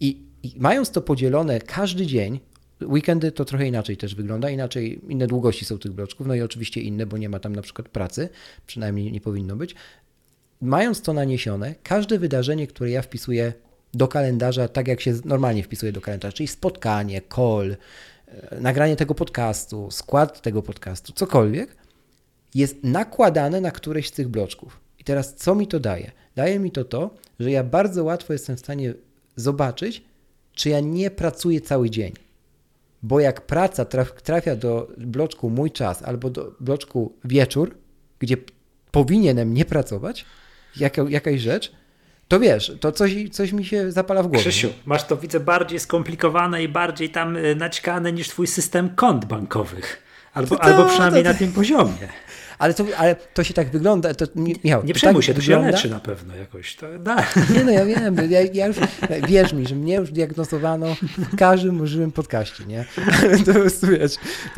I, 0.00 0.22
i 0.42 0.54
mając 0.58 0.90
to 0.90 1.02
podzielone 1.02 1.60
każdy 1.60 2.06
dzień, 2.06 2.40
weekendy 2.82 3.32
to 3.32 3.44
trochę 3.44 3.66
inaczej 3.66 3.96
też 3.96 4.14
wygląda, 4.14 4.50
inaczej, 4.50 5.00
inne 5.08 5.26
długości 5.26 5.64
są 5.64 5.78
tych 5.78 5.92
bloczków, 5.92 6.26
no 6.26 6.34
i 6.34 6.40
oczywiście 6.40 6.80
inne, 6.80 7.06
bo 7.06 7.18
nie 7.18 7.28
ma 7.28 7.38
tam 7.38 7.56
na 7.56 7.62
przykład 7.62 7.88
pracy, 7.88 8.28
przynajmniej 8.66 9.12
nie 9.12 9.20
powinno 9.20 9.56
być. 9.56 9.74
Mając 10.60 11.02
to 11.02 11.12
naniesione, 11.12 11.74
każde 11.82 12.18
wydarzenie, 12.18 12.66
które 12.66 12.90
ja 12.90 13.02
wpisuję 13.02 13.52
do 13.94 14.08
kalendarza, 14.08 14.68
tak 14.68 14.88
jak 14.88 15.00
się 15.00 15.14
normalnie 15.24 15.62
wpisuje 15.62 15.92
do 15.92 16.00
kalendarza, 16.00 16.32
czyli 16.32 16.46
spotkanie, 16.46 17.22
call, 17.36 17.76
nagranie 18.60 18.96
tego 18.96 19.14
podcastu, 19.14 19.90
skład 19.90 20.42
tego 20.42 20.62
podcastu, 20.62 21.12
cokolwiek, 21.12 21.76
jest 22.54 22.84
nakładane 22.84 23.60
na 23.60 23.70
któreś 23.70 24.08
z 24.08 24.12
tych 24.12 24.28
bloczków. 24.28 24.80
I 24.98 25.04
teraz 25.04 25.34
co 25.34 25.54
mi 25.54 25.66
to 25.66 25.80
daje? 25.80 26.12
Daje 26.36 26.58
mi 26.58 26.70
to 26.70 26.84
to, 26.84 27.10
że 27.40 27.50
ja 27.50 27.64
bardzo 27.64 28.04
łatwo 28.04 28.32
jestem 28.32 28.56
w 28.56 28.60
stanie 28.60 28.94
zobaczyć, 29.36 30.04
czy 30.52 30.68
ja 30.68 30.80
nie 30.80 31.10
pracuję 31.10 31.60
cały 31.60 31.90
dzień. 31.90 32.12
Bo 33.02 33.20
jak 33.20 33.46
praca 33.46 33.84
traf, 33.84 34.22
trafia 34.22 34.56
do 34.56 34.88
bloczku 34.98 35.50
mój 35.50 35.70
czas 35.70 36.02
albo 36.02 36.30
do 36.30 36.54
bloczku 36.60 37.12
wieczór, 37.24 37.74
gdzie 38.18 38.36
powinienem 38.90 39.54
nie 39.54 39.64
pracować, 39.64 40.24
jaka, 40.76 41.02
jakaś 41.08 41.40
rzecz, 41.40 41.72
to 42.34 42.40
wiesz, 42.40 42.72
to 42.80 42.92
coś, 42.92 43.12
coś 43.32 43.52
mi 43.52 43.64
się 43.64 43.92
zapala 43.92 44.22
w 44.22 44.26
głowie. 44.26 44.40
Krzysiu, 44.40 44.68
masz 44.86 45.04
to 45.04 45.16
widzę 45.16 45.40
bardziej 45.40 45.80
skomplikowane 45.80 46.62
i 46.62 46.68
bardziej 46.68 47.10
tam 47.10 47.36
e, 47.36 47.54
naćkane 47.54 48.12
niż 48.12 48.28
twój 48.28 48.46
system 48.46 48.94
kont 48.94 49.24
bankowych. 49.24 50.02
Albo, 50.34 50.56
To- 50.56 50.62
albo 50.62 50.84
przynajmniej 50.84 51.22
to- 51.24 51.28
na 51.32 51.34
tym 51.38 51.52
poziomie. 51.52 52.08
Ale 52.58 52.74
to, 52.74 52.84
ale 52.96 53.16
to 53.16 53.44
się 53.44 53.54
tak 53.54 53.70
wygląda. 53.70 54.14
To, 54.14 54.24
Michał, 54.64 54.84
Nie 54.84 54.94
przejmuj 54.94 55.22
tak 55.22 55.26
się, 55.26 55.34
to 55.34 55.40
się 55.40 55.60
leczy 55.62 55.90
na 55.90 56.00
pewno 56.00 56.36
jakoś. 56.36 56.76
To, 56.76 56.98
da. 56.98 57.16
Nie 57.54 57.64
no, 57.64 57.70
ja 57.72 57.84
wiem, 57.84 58.16
ja, 58.30 58.40
ja 58.52 58.66
już, 58.66 58.76
wierz 59.28 59.52
mi, 59.52 59.66
że 59.66 59.74
mnie 59.74 59.94
już 59.94 60.12
diagnozowano 60.12 60.94
w 61.18 61.36
każdym 61.36 61.74
możliwym 61.76 62.12
podcaście, 62.12 62.64
nie? 62.64 62.84
To 63.46 63.52
po 63.52 63.60
prostu 63.60 63.86
wiesz, 63.86 64.14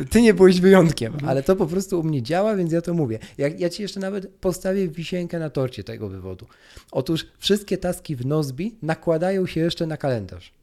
ty 0.09 0.21
nie 0.21 0.33
byłeś 0.33 0.61
wyjątkiem, 0.61 1.17
ale 1.27 1.43
to 1.43 1.55
po 1.55 1.65
prostu 1.65 1.99
u 1.99 2.03
mnie 2.03 2.21
działa, 2.23 2.55
więc 2.55 2.71
ja 2.71 2.81
to 2.81 2.93
mówię. 2.93 3.19
Ja, 3.37 3.47
ja 3.47 3.69
ci 3.69 3.81
jeszcze 3.81 3.99
nawet 3.99 4.27
postawię 4.27 4.87
wisienkę 4.87 5.39
na 5.39 5.49
torcie 5.49 5.83
tego 5.83 6.09
wywodu. 6.09 6.47
Otóż 6.91 7.25
wszystkie 7.39 7.77
taski 7.77 8.15
w 8.15 8.25
Nozbi 8.25 8.75
nakładają 8.81 9.45
się 9.47 9.59
jeszcze 9.59 9.87
na 9.87 9.97
kalendarz. 9.97 10.53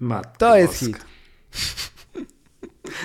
Matko 0.00 0.38
To 0.38 0.56
jest 0.56 0.72
boska. 0.72 0.86
hit. 0.86 1.04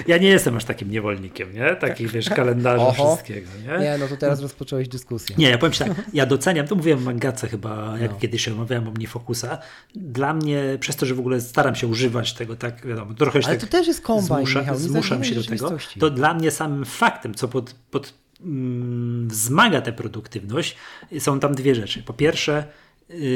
Ja 0.08 0.18
nie 0.18 0.28
jestem 0.28 0.58
aż 0.58 0.66
takim 0.66 0.92
niewolnikiem, 0.92 1.54
nie? 1.54 1.76
Takich, 1.76 2.12
wiesz, 2.12 2.30
kalendarza 2.30 2.84
Oho. 2.88 3.16
wszystkiego, 3.16 3.48
nie? 3.68 3.80
Nie, 3.80 3.98
no 3.98 4.08
to 4.08 4.18
teraz 4.18 4.42
rozpocząłeś 4.42 4.88
dyskusję. 4.88 5.36
Nie, 5.40 5.50
ja 5.50 5.58
powiem 5.58 5.74
Ci 5.74 5.80
tak, 5.80 5.92
ja 6.14 6.26
doceniam, 6.26 6.68
to 6.68 6.76
mówiłem 6.76 7.00
w 7.00 7.04
Mangace 7.04 7.48
chyba, 7.48 7.98
jak 8.00 8.12
No. 8.12 8.18
kiedyś 8.18 8.48
omawiałem 8.48 8.88
OmniFocusa. 8.88 9.58
Dla 9.96 10.34
mnie, 10.34 10.64
przez 10.80 10.96
to, 10.96 11.06
że 11.06 11.16
w 11.16 11.20
ogóle 11.20 11.42
staram 11.42 11.76
się 11.76 11.88
używać 11.88 12.34
tego, 12.34 12.56
tak 12.56 12.88
wiadomo, 12.88 13.14
trochę 13.14 13.42
się 13.42 13.48
Ale 13.48 13.58
tak 13.58 13.70
to 13.70 13.78
też 13.78 13.88
jest 13.88 14.02
kombajn, 14.02 14.46
zmusza, 14.46 14.60
Michał, 14.60 14.78
zmuszam 14.78 15.24
się 15.24 15.36
do 15.36 15.44
tego, 15.44 15.78
to 16.00 16.10
dla 16.10 16.34
mnie 16.34 16.52
samym 16.52 16.86
faktem, 16.86 17.34
co 17.34 17.48
pod, 17.48 17.76
pod, 17.92 18.14
mm, 18.42 19.28
wzmaga 19.28 19.82
tę 19.82 19.94
produktywność, 19.94 20.76
są 21.20 21.40
tam 21.40 21.56
dwie 21.56 21.76
rzeczy. 21.76 22.04
Po 22.04 22.14
pierwsze, 22.14 22.64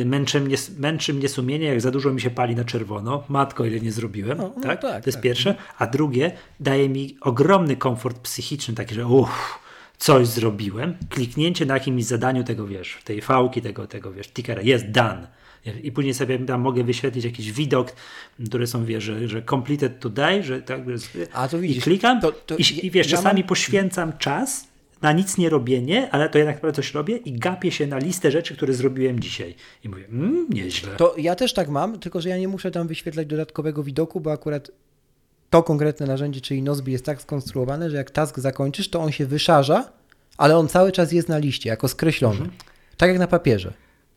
męczy 0.05 0.41
mnie, 0.41 0.55
męczy 0.77 1.13
mnie 1.13 1.29
sumienie, 1.29 1.67
jak 1.67 1.81
za 1.81 1.91
dużo 1.91 2.13
mi 2.13 2.21
się 2.21 2.29
pali 2.29 2.55
na 2.55 2.63
czerwono. 2.65 3.23
Matko, 3.29 3.65
ile 3.65 3.79
nie 3.79 3.91
zrobiłem. 3.91 4.37
No, 4.37 4.53
no 4.55 4.63
tak? 4.63 4.81
tak, 4.81 5.03
to 5.03 5.07
jest 5.09 5.17
tak. 5.17 5.23
pierwsze. 5.23 5.55
A 5.77 5.87
drugie, 5.87 6.31
daje 6.59 6.89
mi 6.89 7.17
ogromny 7.21 7.75
komfort 7.75 8.19
psychiczny, 8.19 8.73
taki, 8.73 8.95
że 8.95 9.07
uff, 9.07 9.59
coś 9.97 10.27
zrobiłem. 10.27 10.97
Kliknięcie 11.09 11.65
na 11.65 11.73
jakimś 11.73 12.05
zadaniu 12.05 12.43
tego, 12.43 12.67
wiesz, 12.67 12.97
tej 13.03 13.21
fałki, 13.21 13.61
tego, 13.61 13.87
tego, 13.87 14.11
wiesz, 14.11 14.27
tickera, 14.27 14.61
jest 14.61 14.91
done. 14.91 15.27
I 15.83 15.91
później 15.91 16.13
sobie 16.13 16.39
tam 16.39 16.61
mogę 16.61 16.83
wyświetlić 16.83 17.25
jakiś 17.25 17.51
widok, 17.51 17.91
które 18.47 18.67
są, 18.67 18.85
wiesz, 18.85 19.03
że, 19.03 19.27
że 19.27 19.43
completed 19.43 19.99
today, 19.99 20.43
że 20.43 20.61
tak, 20.61 20.81
A 21.33 21.47
to 21.47 21.57
i 21.57 21.61
widzisz, 21.61 21.83
klikam 21.83 22.21
to- 22.21 22.31
to 22.31 22.55
i, 22.57 22.85
i 22.85 22.91
wiesz, 22.91 23.11
ja 23.11 23.17
czasami 23.17 23.39
mam- 23.41 23.47
poświęcam 23.47 24.17
czas 24.17 24.68
na 25.01 25.11
nic 25.11 25.37
nie 25.37 25.49
robienie, 25.49 26.11
ale 26.11 26.29
to 26.29 26.37
jednak 26.37 26.55
naprawdę 26.55 26.75
coś 26.75 26.93
robię 26.93 27.17
i 27.17 27.33
gapię 27.33 27.71
się 27.71 27.87
na 27.87 27.97
listę 27.97 28.31
rzeczy, 28.31 28.55
które 28.55 28.73
zrobiłem 28.73 29.19
dzisiaj. 29.19 29.55
I 29.83 29.89
mówię, 29.89 30.05
mm, 30.05 30.47
nieźle. 30.49 30.95
To 30.95 31.15
ja 31.17 31.35
też 31.35 31.53
tak 31.53 31.69
mam, 31.69 31.99
tylko 31.99 32.21
że 32.21 32.29
ja 32.29 32.37
nie 32.37 32.47
muszę 32.47 32.71
tam 32.71 32.87
wyświetlać 32.87 33.27
dodatkowego 33.27 33.83
widoku, 33.83 34.19
bo 34.19 34.31
akurat 34.31 34.71
to 35.49 35.63
konkretne 35.63 36.05
narzędzie, 36.05 36.41
czyli 36.41 36.61
Nozbi 36.61 36.91
jest 36.91 37.05
tak 37.05 37.21
skonstruowane, 37.21 37.89
że 37.89 37.97
jak 37.97 38.11
task 38.11 38.39
zakończysz, 38.39 38.89
to 38.89 38.99
on 38.99 39.11
się 39.11 39.25
wyszarza, 39.25 39.91
ale 40.37 40.57
on 40.57 40.67
cały 40.67 40.91
czas 40.91 41.11
jest 41.11 41.29
na 41.29 41.37
liście, 41.37 41.69
jako 41.69 41.87
skreślony. 41.87 42.39
Mhm. 42.39 42.57
Tak 42.97 43.09
jak 43.09 43.19
na 43.19 43.27
papierze. 43.27 43.73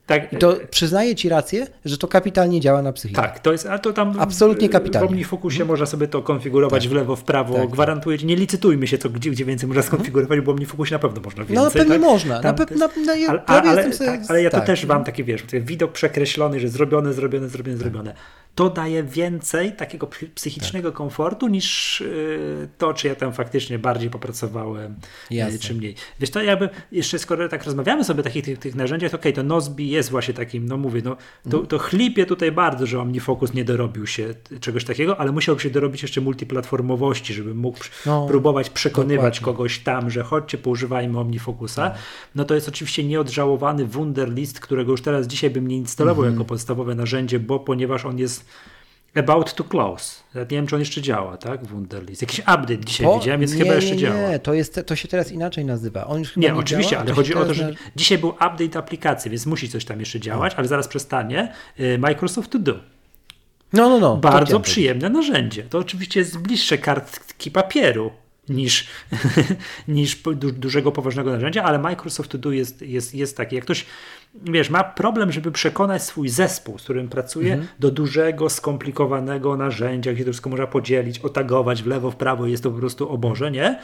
Tak, 0.06 0.32
I 0.32 0.36
to 0.36 0.56
przyznaję 0.70 1.14
Ci 1.14 1.28
rację, 1.28 1.66
że 1.84 1.98
to 1.98 2.08
kapitalnie 2.08 2.60
działa 2.60 2.82
na 2.82 2.92
psychikę. 2.92 3.22
Tak, 3.22 3.38
to 3.38 3.52
jest, 3.52 3.66
a 3.66 3.78
to 3.78 3.92
tam 3.92 4.20
Absolutnie 4.20 4.68
kapitalnie. 4.68 5.08
W 5.08 5.10
OmniFocusie 5.10 5.64
można 5.64 5.86
sobie 5.86 6.08
to 6.08 6.22
konfigurować 6.22 6.88
w 6.88 6.92
lewo, 6.92 7.16
w 7.16 7.24
prawo. 7.24 7.54
Tak, 7.54 7.62
tak. 7.62 7.70
Gwarantuję, 7.72 8.18
nie 8.18 8.36
licytujmy 8.36 8.86
się, 8.86 8.98
co, 8.98 9.10
gdzie, 9.10 9.30
gdzie 9.30 9.44
więcej 9.44 9.68
można 9.68 9.82
skonfigurować, 9.82 10.40
bo 10.40 10.44
w 10.46 10.48
OmniFocusie 10.54 10.94
na 10.94 10.98
pewno 10.98 11.20
można 11.20 11.44
więcej. 11.44 11.64
No 11.64 11.70
pewnie 11.70 11.92
tak? 11.92 12.00
można. 12.00 12.34
Na 12.34 12.42
Tam 12.42 12.54
pe- 12.54 12.66
to 12.66 12.74
jest- 12.74 12.96
na- 12.96 13.02
na- 13.06 13.16
ja 13.16 13.42
ale, 13.46 13.70
ale, 13.70 13.92
sobie- 13.92 14.10
tak, 14.10 14.20
ale 14.28 14.42
ja 14.42 14.50
to 14.50 14.56
tak. 14.56 14.66
też 14.66 14.84
mam 14.84 15.04
taki, 15.04 15.24
wiesz, 15.24 15.42
widok 15.52 15.92
przekreślony, 15.92 16.60
że 16.60 16.68
zrobione, 16.68 17.12
zrobione, 17.12 17.48
zrobione, 17.48 17.78
zrobione. 17.78 18.14
To 18.54 18.70
daje 18.70 19.02
więcej 19.02 19.72
takiego 19.72 20.06
psy- 20.06 20.28
psychicznego 20.34 20.88
Tak. 20.88 20.96
komfortu 20.96 21.48
niż 21.48 22.00
y, 22.00 22.68
to, 22.78 22.94
czy 22.94 23.08
ja 23.08 23.14
tam 23.14 23.32
faktycznie 23.32 23.78
bardziej 23.78 24.10
popracowałem, 24.10 24.92
y, 25.30 25.34
Jasne. 25.34 25.58
czy 25.58 25.74
mniej. 25.74 25.94
Wiesz, 26.20 26.30
to 26.30 26.42
jakby 26.42 26.68
jeszcze 26.92 27.18
skoro 27.18 27.48
tak 27.48 27.64
rozmawiamy 27.64 28.04
sobie 28.04 28.20
o 28.20 28.22
takich 28.22 28.44
tych, 28.44 28.58
tych 28.58 28.74
narzędziach, 28.74 29.10
to 29.10 29.16
okej, 29.16 29.32
to 29.32 29.42
Nozbi 29.42 29.90
jest 29.92 30.10
właśnie 30.10 30.34
takim, 30.34 30.66
no 30.66 30.76
mówię, 30.76 31.02
no 31.04 31.16
to, 31.16 31.20
Mhm. 31.46 31.66
to 31.66 31.78
chlipie 31.78 32.26
tutaj 32.26 32.52
bardzo, 32.52 32.86
że 32.86 33.00
OmniFocus 33.00 33.54
nie 33.54 33.64
dorobił 33.64 34.06
się 34.06 34.34
czegoś 34.60 34.84
takiego, 34.84 35.20
ale 35.20 35.32
musiałby 35.32 35.60
się 35.62 35.70
dorobić 35.70 36.02
jeszcze 36.02 36.20
multiplatformowości, 36.20 37.34
żeby 37.34 37.54
mógł 37.54 37.78
No, 38.06 38.26
próbować 38.26 38.70
przekonywać 38.70 39.38
dokładnie. 39.38 39.44
kogoś 39.58 39.78
tam, 39.78 40.10
że 40.10 40.22
chodźcie, 40.22 40.58
poużywajmy 40.58 41.18
OmniFocusa. 41.18 41.94
No 42.34 42.44
to 42.44 42.54
jest 42.54 42.68
oczywiście 42.68 43.04
nieodżałowany 43.04 43.84
Wunderlist, 43.86 44.60
którego 44.60 44.90
już 44.92 45.02
teraz 45.02 45.26
dzisiaj 45.26 45.50
bym 45.50 45.68
nie 45.68 45.76
instalował 45.76 46.24
Mhm. 46.24 46.34
jako 46.34 46.44
podstawowe 46.44 46.94
narzędzie, 46.94 47.38
bo 47.40 47.60
ponieważ 47.60 48.04
on 48.04 48.18
jest 48.18 48.44
about 49.16 49.54
to 49.54 49.64
close. 49.64 50.22
Ja 50.34 50.40
nie 50.40 50.46
wiem, 50.46 50.66
czy 50.66 50.76
on 50.76 50.80
jeszcze 50.80 51.02
działa, 51.02 51.36
tak? 51.36 51.66
Wunderlist. 51.66 52.22
Jakiś 52.22 52.38
update 52.38 52.78
dzisiaj 52.78 53.06
To- 53.06 53.18
widziałem, 53.18 53.40
więc 53.40 53.52
nie, 53.52 53.58
chyba 53.62 53.74
jeszcze 53.74 53.92
nie, 53.94 53.98
działa. 53.98 54.28
Nie, 54.30 54.38
to, 54.38 54.54
jest, 54.54 54.80
to 54.86 54.96
się 54.96 55.08
teraz 55.08 55.32
inaczej 55.32 55.64
nazywa. 55.64 56.06
On 56.06 56.18
już 56.18 56.36
Nie, 56.36 56.48
nie 56.48 56.54
oczywiście, 56.54 56.90
działa, 56.90 57.02
ale 57.02 57.12
chodzi 57.12 57.34
o 57.34 57.44
to, 57.44 57.54
że 57.54 57.66
na- 57.70 57.76
dzisiaj 57.96 58.18
był 58.18 58.28
update 58.30 58.78
aplikacji, 58.78 59.30
więc 59.30 59.46
musi 59.46 59.68
coś 59.68 59.84
tam 59.84 60.00
jeszcze 60.00 60.20
działać, 60.20 60.54
ale 60.56 60.68
zaraz 60.68 60.88
przestanie. 60.88 61.52
Y, 61.80 61.98
Microsoft 61.98 62.50
To 62.50 62.58
Do. 62.58 62.74
No, 63.72 63.88
no, 63.88 63.98
no. 64.00 64.16
Bardzo 64.16 64.60
przyjemne 64.60 65.08
narzędzie. 65.10 65.62
To 65.62 65.78
oczywiście 65.78 66.20
jest 66.20 66.38
bliższe 66.38 66.78
kartki 66.78 67.50
papieru 67.50 68.10
niż, 68.48 68.86
niż 69.88 70.16
du, 70.16 70.52
dużego, 70.52 70.92
poważnego 70.92 71.30
narzędzia, 71.32 71.62
ale 71.62 71.78
Microsoft 71.78 72.30
To 72.30 72.38
Do 72.38 72.52
jest, 72.52 72.82
jest, 72.82 73.14
jest 73.14 73.36
taki. 73.36 73.56
Jak 73.56 73.64
ktoś, 73.64 73.86
wiesz, 74.34 74.70
ma 74.70 74.84
problem, 74.84 75.32
żeby 75.32 75.52
przekonać 75.52 76.02
swój 76.02 76.28
zespół, 76.28 76.78
z 76.78 76.82
którym 76.82 77.08
pracuje, 77.08 77.52
Mhm. 77.52 77.68
do 77.78 77.90
dużego, 77.90 78.50
skomplikowanego 78.50 79.56
narzędzia, 79.56 80.12
gdzie 80.12 80.24
to 80.24 80.30
wszystko 80.30 80.50
można 80.50 80.66
podzielić, 80.66 81.18
otagować 81.18 81.82
w 81.82 81.86
lewo, 81.86 82.10
w 82.10 82.16
prawo, 82.16 82.46
jest 82.46 82.62
to 82.62 82.70
po 82.70 82.78
prostu 82.78 83.08
o 83.10 83.18
Boże, 83.18 83.50
nie? 83.50 83.78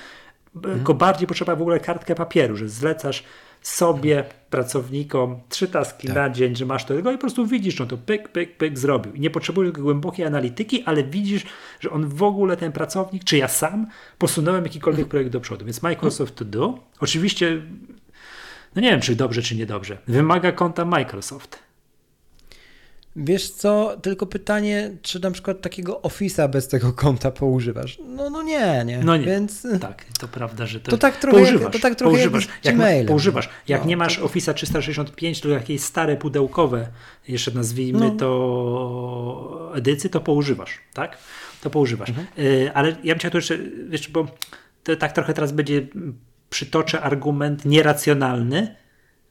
Tylko 0.63 0.95
bardziej 0.95 1.27
potrzeba 1.27 1.57
w 1.57 1.61
ogóle 1.63 1.81
kartkę 1.81 2.15
papieru, 2.15 2.57
że 2.57 2.69
zlecasz 2.69 3.25
sobie, 3.63 4.25
pracownikom, 4.51 5.41
trzy 5.49 5.69
taski 5.69 6.07
Tak. 6.07 6.17
na 6.17 6.31
dzień, 6.31 6.57
że 6.57 6.67
masz 6.67 6.85
to 6.85 6.95
tego 6.95 7.11
i 7.11 7.15
po 7.15 7.21
prostu 7.21 7.47
widzisz, 7.47 7.79
no 7.79 7.87
to 7.87 7.97
pyk, 7.97 8.29
pyk, 8.29 8.57
pyk 8.57 8.79
zrobił. 8.79 9.15
I 9.15 9.21
nie 9.21 9.31
potrzebujesz 9.31 9.73
głębokiej 9.73 10.27
analityki, 10.27 10.83
ale 10.85 11.05
widzisz, 11.05 11.43
że 11.81 11.91
on 11.91 12.09
w 12.09 12.23
ogóle, 12.23 12.57
ten 12.57 12.73
pracownik, 12.73 13.25
czy 13.25 13.37
ja 13.37 13.49
sam 13.49 13.87
posunąłem 14.19 14.65
jakikolwiek 14.65 15.09
projekt 15.09 15.31
do 15.31 15.41
przodu. 15.41 15.65
Więc 15.65 15.83
Microsoft 15.83 16.35
To 16.35 16.45
Do, 16.45 16.79
oczywiście, 17.01 17.63
no 18.75 18.83
nie 18.83 18.91
wiem, 18.91 19.01
czy 19.01 19.17
dobrze, 19.17 19.43
czy 19.43 19.57
niedobrze, 19.57 19.99
wymaga 20.07 20.53
konta 20.53 20.85
Microsoft. 20.85 21.68
Wiesz 23.21 23.51
co, 23.51 23.97
tylko 24.03 24.27
pytanie, 24.27 24.91
czy 25.03 25.21
na 25.21 25.31
przykład 25.31 25.61
takiego 25.61 26.01
Office'a 26.01 26.49
bez 26.51 26.69
tego 26.69 26.93
konta 26.93 27.31
poużywasz? 27.31 27.99
No, 28.07 28.31
no 28.31 28.43
nie, 28.43 28.83
nie. 28.87 28.99
No 28.99 29.16
nie. 29.16 29.25
Więc 29.27 29.66
Tak, 29.81 30.05
to 30.21 30.29
prawda, 30.29 30.66
że 30.66 30.81
to, 30.81 30.91
To 30.91 30.99
tak 30.99 31.16
trochę 31.16 31.39
jak- 31.41 31.47
poużywasz. 31.49 31.73
to 31.73 31.79
tak 31.79 31.95
trochę 31.95 32.19
jak 32.19 32.31
poużywasz. 32.31 32.59
jak, 32.64 32.77
ma- 32.77 32.85
Gmailem. 32.85 33.07
poużywasz. 33.07 33.49
Jak 33.69 33.81
No, 33.81 33.87
nie 33.89 33.97
masz 33.97 34.21
Office'a 34.21 34.55
365, 34.55 35.41
to 35.41 35.49
jakieś 35.49 35.81
stare 35.81 36.16
pudełkowe, 36.16 36.89
jeszcze 37.29 37.51
nazwijmy 37.51 37.99
No. 38.01 38.11
to 38.11 39.73
edycje, 39.75 40.11
to 40.11 40.21
poużywasz, 40.21 40.79
tak? 40.95 41.19
To 41.61 41.71
poużywasz. 41.71 42.09
Mhm. 42.09 42.27
Y, 42.39 42.71
ale 42.75 42.89
ja 43.05 43.14
bym 43.14 43.19
chciał 43.19 43.31
tu 43.31 43.37
jeszcze, 43.39 43.59
wiesz, 43.89 44.09
bo 44.09 44.27
to 44.85 44.97
tak 44.97 45.12
trochę 45.12 45.35
teraz 45.35 45.53
będzie, 45.53 45.87
przytoczę 46.51 47.01
argument 47.01 47.64
nieracjonalny, 47.64 48.77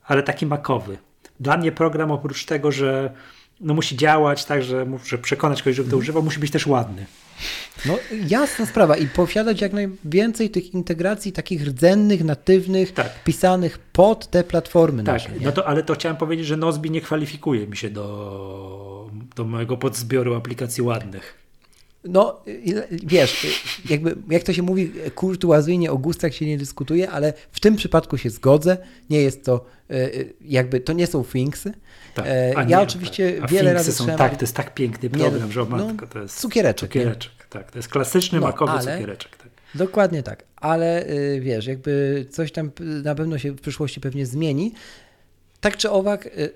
ale 0.03 0.23
taki 0.23 0.45
makowy. 0.45 0.97
Dla 1.39 1.57
mnie 1.57 1.71
program 1.71 2.11
oprócz 2.11 2.45
tego, 2.45 2.71
że 2.71 3.13
no 3.59 3.73
musi 3.73 3.97
działać 3.97 4.45
tak, 4.45 4.63
że 4.63 4.85
muszę 4.85 5.17
przekonać 5.17 5.63
kogoś, 5.63 5.75
żeby 5.75 5.89
to 5.91 5.97
używał, 5.97 6.23
musi 6.23 6.39
być 6.39 6.51
też 6.51 6.67
ładny. 6.67 7.05
No 7.85 7.97
jasna 8.27 8.65
sprawa 8.65 8.97
i 8.97 9.07
posiadać 9.07 9.61
jak 9.61 9.73
najwięcej 9.73 10.49
tych 10.49 10.73
integracji 10.73 11.31
takich 11.31 11.67
rdzennych, 11.67 12.23
natywnych, 12.23 12.93
Tak. 12.93 13.23
pisanych 13.23 13.79
pod 13.79 14.27
te 14.27 14.43
platformy 14.43 15.03
Tak, 15.03 15.13
nasze. 15.15 15.29
no 15.41 15.51
to, 15.51 15.67
ale 15.67 15.83
to 15.83 15.93
chciałem 15.93 16.17
powiedzieć, 16.17 16.47
że 16.47 16.57
Nozbi 16.57 16.91
nie 16.91 17.01
kwalifikuje 17.01 17.67
mi 17.67 17.77
się 17.77 17.89
do, 17.89 19.09
do 19.35 19.43
mojego 19.43 19.77
podzbioru 19.77 20.35
aplikacji 20.35 20.83
ładnych. 20.83 21.46
No, 22.03 22.41
wiesz, 23.03 23.47
jakby, 23.89 24.15
jak 24.29 24.43
to 24.43 24.53
się 24.53 24.61
mówi, 24.61 24.91
kurtuazyjnie 25.15 25.91
o 25.91 25.97
gustach 25.97 26.33
się 26.35 26.45
nie 26.45 26.57
dyskutuje, 26.57 27.09
ale 27.11 27.33
w 27.51 27.59
tym 27.59 27.75
przypadku 27.75 28.17
się 28.17 28.29
zgodzę. 28.29 28.77
Nie 29.09 29.21
jest 29.21 29.45
to, 29.45 29.65
e, 29.89 30.09
jakby, 30.41 30.79
to 30.79 30.93
nie 30.93 31.07
są 31.07 31.23
Thingsy. 31.23 31.73
Tak. 32.15 32.25
E, 32.27 32.53
Ja 32.53 32.63
nie, 32.63 32.79
oczywiście 32.79 33.33
tak. 33.33 33.43
A 33.43 33.47
wiele 33.47 33.73
razy 33.73 33.93
są 33.93 34.05
tak, 34.07 34.35
to 34.35 34.41
jest 34.43 34.55
tak 34.55 34.73
piękny 34.73 35.09
Nie, 35.09 35.19
program, 35.19 35.51
że 35.51 35.61
o 35.61 35.65
no, 35.65 35.77
matko, 35.87 36.07
to 36.07 36.19
jest 36.19 36.39
cukiereczek, 36.39 36.95
nie? 36.95 37.01
cukiereczek 37.01 37.31
tak. 37.49 37.71
To 37.71 37.79
jest 37.79 37.89
klasyczny 37.89 38.39
No, 38.39 38.47
makowy 38.47 38.71
ale- 38.71 38.93
cukiereczek. 38.93 39.37
Tak. 39.37 39.47
Dokładnie 39.75 40.23
tak, 40.23 40.43
ale 40.55 41.09
y, 41.09 41.39
wiesz, 41.41 41.65
jakby 41.67 42.25
coś 42.31 42.51
tam 42.51 42.71
na 43.03 43.15
pewno 43.15 43.37
się 43.37 43.51
w 43.51 43.61
przyszłości 43.61 44.01
pewnie 44.01 44.25
zmieni. 44.25 44.73
Tak 45.59 45.77
czy 45.77 45.89
owak, 45.91 46.25
y, 46.25 46.49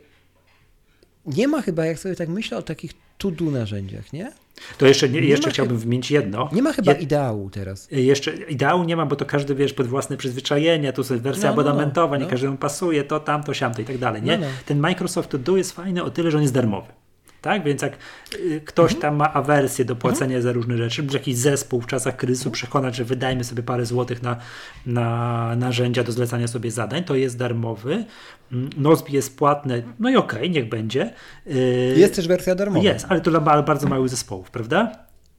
nie 1.25 1.47
ma 1.47 1.61
chyba, 1.61 1.85
jak 1.85 1.99
sobie 1.99 2.15
tak 2.15 2.29
myślę 2.29 2.57
o 2.57 2.61
takich 2.61 2.91
to-do 3.17 3.45
narzędziach, 3.45 4.13
nie? 4.13 4.31
To 4.77 4.85
jeszcze, 4.87 5.09
nie, 5.09 5.21
Nie 5.21 5.27
jeszcze 5.27 5.47
ma 5.47 5.53
chciałbym 5.53 5.77
wymienić 5.77 6.11
jedno. 6.11 6.49
Nie 6.51 6.61
ma 6.61 6.73
chyba 6.73 6.91
Je- 6.91 6.97
ideału 6.99 7.49
teraz. 7.49 7.87
Jeszcze 7.91 8.33
ideału 8.33 8.83
nie 8.83 8.95
ma, 8.95 9.05
bo 9.05 9.15
to 9.15 9.25
każdy 9.25 9.55
wiesz 9.55 9.73
pod 9.73 9.87
własne 9.87 10.17
przyzwyczajenia, 10.17 10.91
tu 10.93 11.01
jest 11.01 11.11
wersja 11.23 11.49
No, 11.49 11.55
no, 11.55 11.61
no, 11.63 11.69
abonamentowa, 11.69 12.17
nie 12.17 12.23
no. 12.23 12.29
każdemu 12.29 12.57
pasuje, 12.57 13.03
to 13.03 13.19
tamto, 13.19 13.53
siamto 13.53 13.81
i 13.81 13.85
tak 13.85 13.97
dalej. 13.97 14.21
Nie? 14.21 14.37
No, 14.37 14.45
no. 14.45 14.51
Ten 14.65 14.79
Microsoft 14.79 15.29
To 15.29 15.37
Do 15.37 15.57
jest 15.57 15.71
fajny 15.71 16.03
o 16.03 16.09
tyle, 16.09 16.31
że 16.31 16.37
on 16.37 16.41
jest 16.41 16.53
darmowy. 16.53 16.87
Tak, 17.41 17.63
więc 17.63 17.81
jak 17.81 17.97
y, 18.35 18.61
ktoś 18.65 18.91
Mhm. 18.93 19.01
tam 19.01 19.15
ma 19.15 19.33
awersję 19.33 19.85
do 19.85 19.95
płacenia 19.95 20.41
za 20.41 20.51
różne 20.51 20.77
rzeczy, 20.77 21.01
lub 21.01 21.13
jakiś 21.13 21.37
zespół 21.37 21.81
w 21.81 21.87
czasach 21.87 22.15
kryzysu 22.17 22.41
Mhm. 22.49 22.53
przekonać, 22.53 22.95
że 22.95 23.05
wydajmy 23.05 23.43
sobie 23.43 23.63
parę 23.63 23.85
złotych 23.85 24.21
na, 24.23 24.37
na 24.85 25.55
narzędzia 25.55 26.03
do 26.03 26.11
zlecania 26.11 26.47
sobie 26.47 26.71
zadań, 26.71 27.03
to 27.03 27.15
jest 27.15 27.37
darmowy. 27.37 28.05
Mm, 28.51 28.69
Nozbi 28.77 29.13
jest 29.13 29.37
płatne, 29.37 29.81
no 29.99 30.09
i 30.09 30.15
okej, 30.15 30.49
niech 30.51 30.69
będzie. 30.69 31.13
Y, 31.47 31.93
Jest 31.97 32.15
też 32.15 32.27
wersja 32.27 32.55
darmowa. 32.55 32.83
Jest, 32.85 33.05
ale 33.09 33.21
to 33.21 33.31
dla 33.31 33.39
ba- 33.39 33.63
bardzo 33.63 33.87
małych 33.87 34.09
zespołów, 34.09 34.51
prawda? 34.51 34.91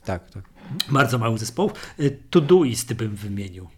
Tak, 0.04 0.30
tak. 0.30 0.44
Bardzo 0.90 1.18
małych 1.18 1.38
zespołów. 1.38 1.72
Y, 2.00 2.18
Todoist 2.30 2.92
bym 2.94 3.14
wymienił. 3.16 3.68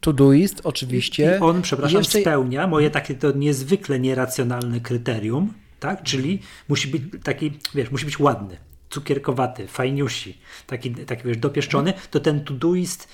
Todoist 0.00 0.60
oczywiście. 0.64 1.36
I 1.40 1.42
on, 1.42 1.62
przepraszam, 1.62 1.98
Jeszcze- 1.98 2.20
spełnia 2.20 2.66
moje 2.66 2.90
takie 2.90 3.14
to 3.14 3.32
niezwykle 3.32 4.00
nieracjonalne 4.00 4.80
kryterium, 4.80 5.52
tak? 5.80 6.02
Czyli 6.02 6.38
musi 6.68 6.88
być 6.88 7.02
taki, 7.22 7.52
wiesz, 7.74 7.90
musi 7.90 8.04
być 8.04 8.18
ładny, 8.18 8.56
cukierkowaty, 8.90 9.66
fajniusi, 9.66 10.38
taki, 10.66 10.94
taki 10.94 11.22
wiesz, 11.28 11.36
dopieszczony, 11.36 11.92
to 12.10 12.20
ten 12.20 12.44
Todoist 12.44 13.08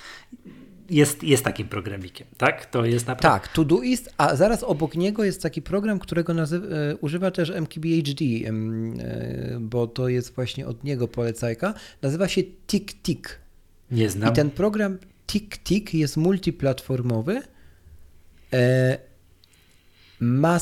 jest, 0.91 1.23
jest 1.23 1.45
takim 1.45 1.69
programikiem, 1.69 2.27
tak? 2.39 2.67
To 2.67 2.85
jest 2.85 3.07
naprawdę... 3.07 3.41
Tak, 3.41 3.53
Todoist, 3.53 4.15
a 4.17 4.37
zaraz 4.37 4.63
obok 4.63 4.95
niego 4.95 5.25
jest 5.25 5.43
taki 5.43 5.63
program, 5.63 5.99
którego 5.99 6.35
nazy- 6.35 6.73
e, 6.93 6.97
używa 6.97 7.31
też 7.31 7.51
MKBHD, 7.51 8.25
e, 8.25 8.53
bo 9.61 9.87
to 9.87 10.09
jest 10.09 10.35
właśnie 10.35 10.67
od 10.67 10.85
niego 10.85 11.09
polecajka. 11.09 11.75
Nazywa 12.03 12.29
się 12.29 12.43
TickTick. 12.67 13.39
Nie 13.91 14.11
znam. 14.11 14.33
I 14.33 14.37
ten 14.37 14.51
program 14.51 14.99
TickTick 15.27 15.95
jest 15.95 16.17
multiplatformowy. 16.17 17.43
E, 18.53 18.99
ma 20.21 20.59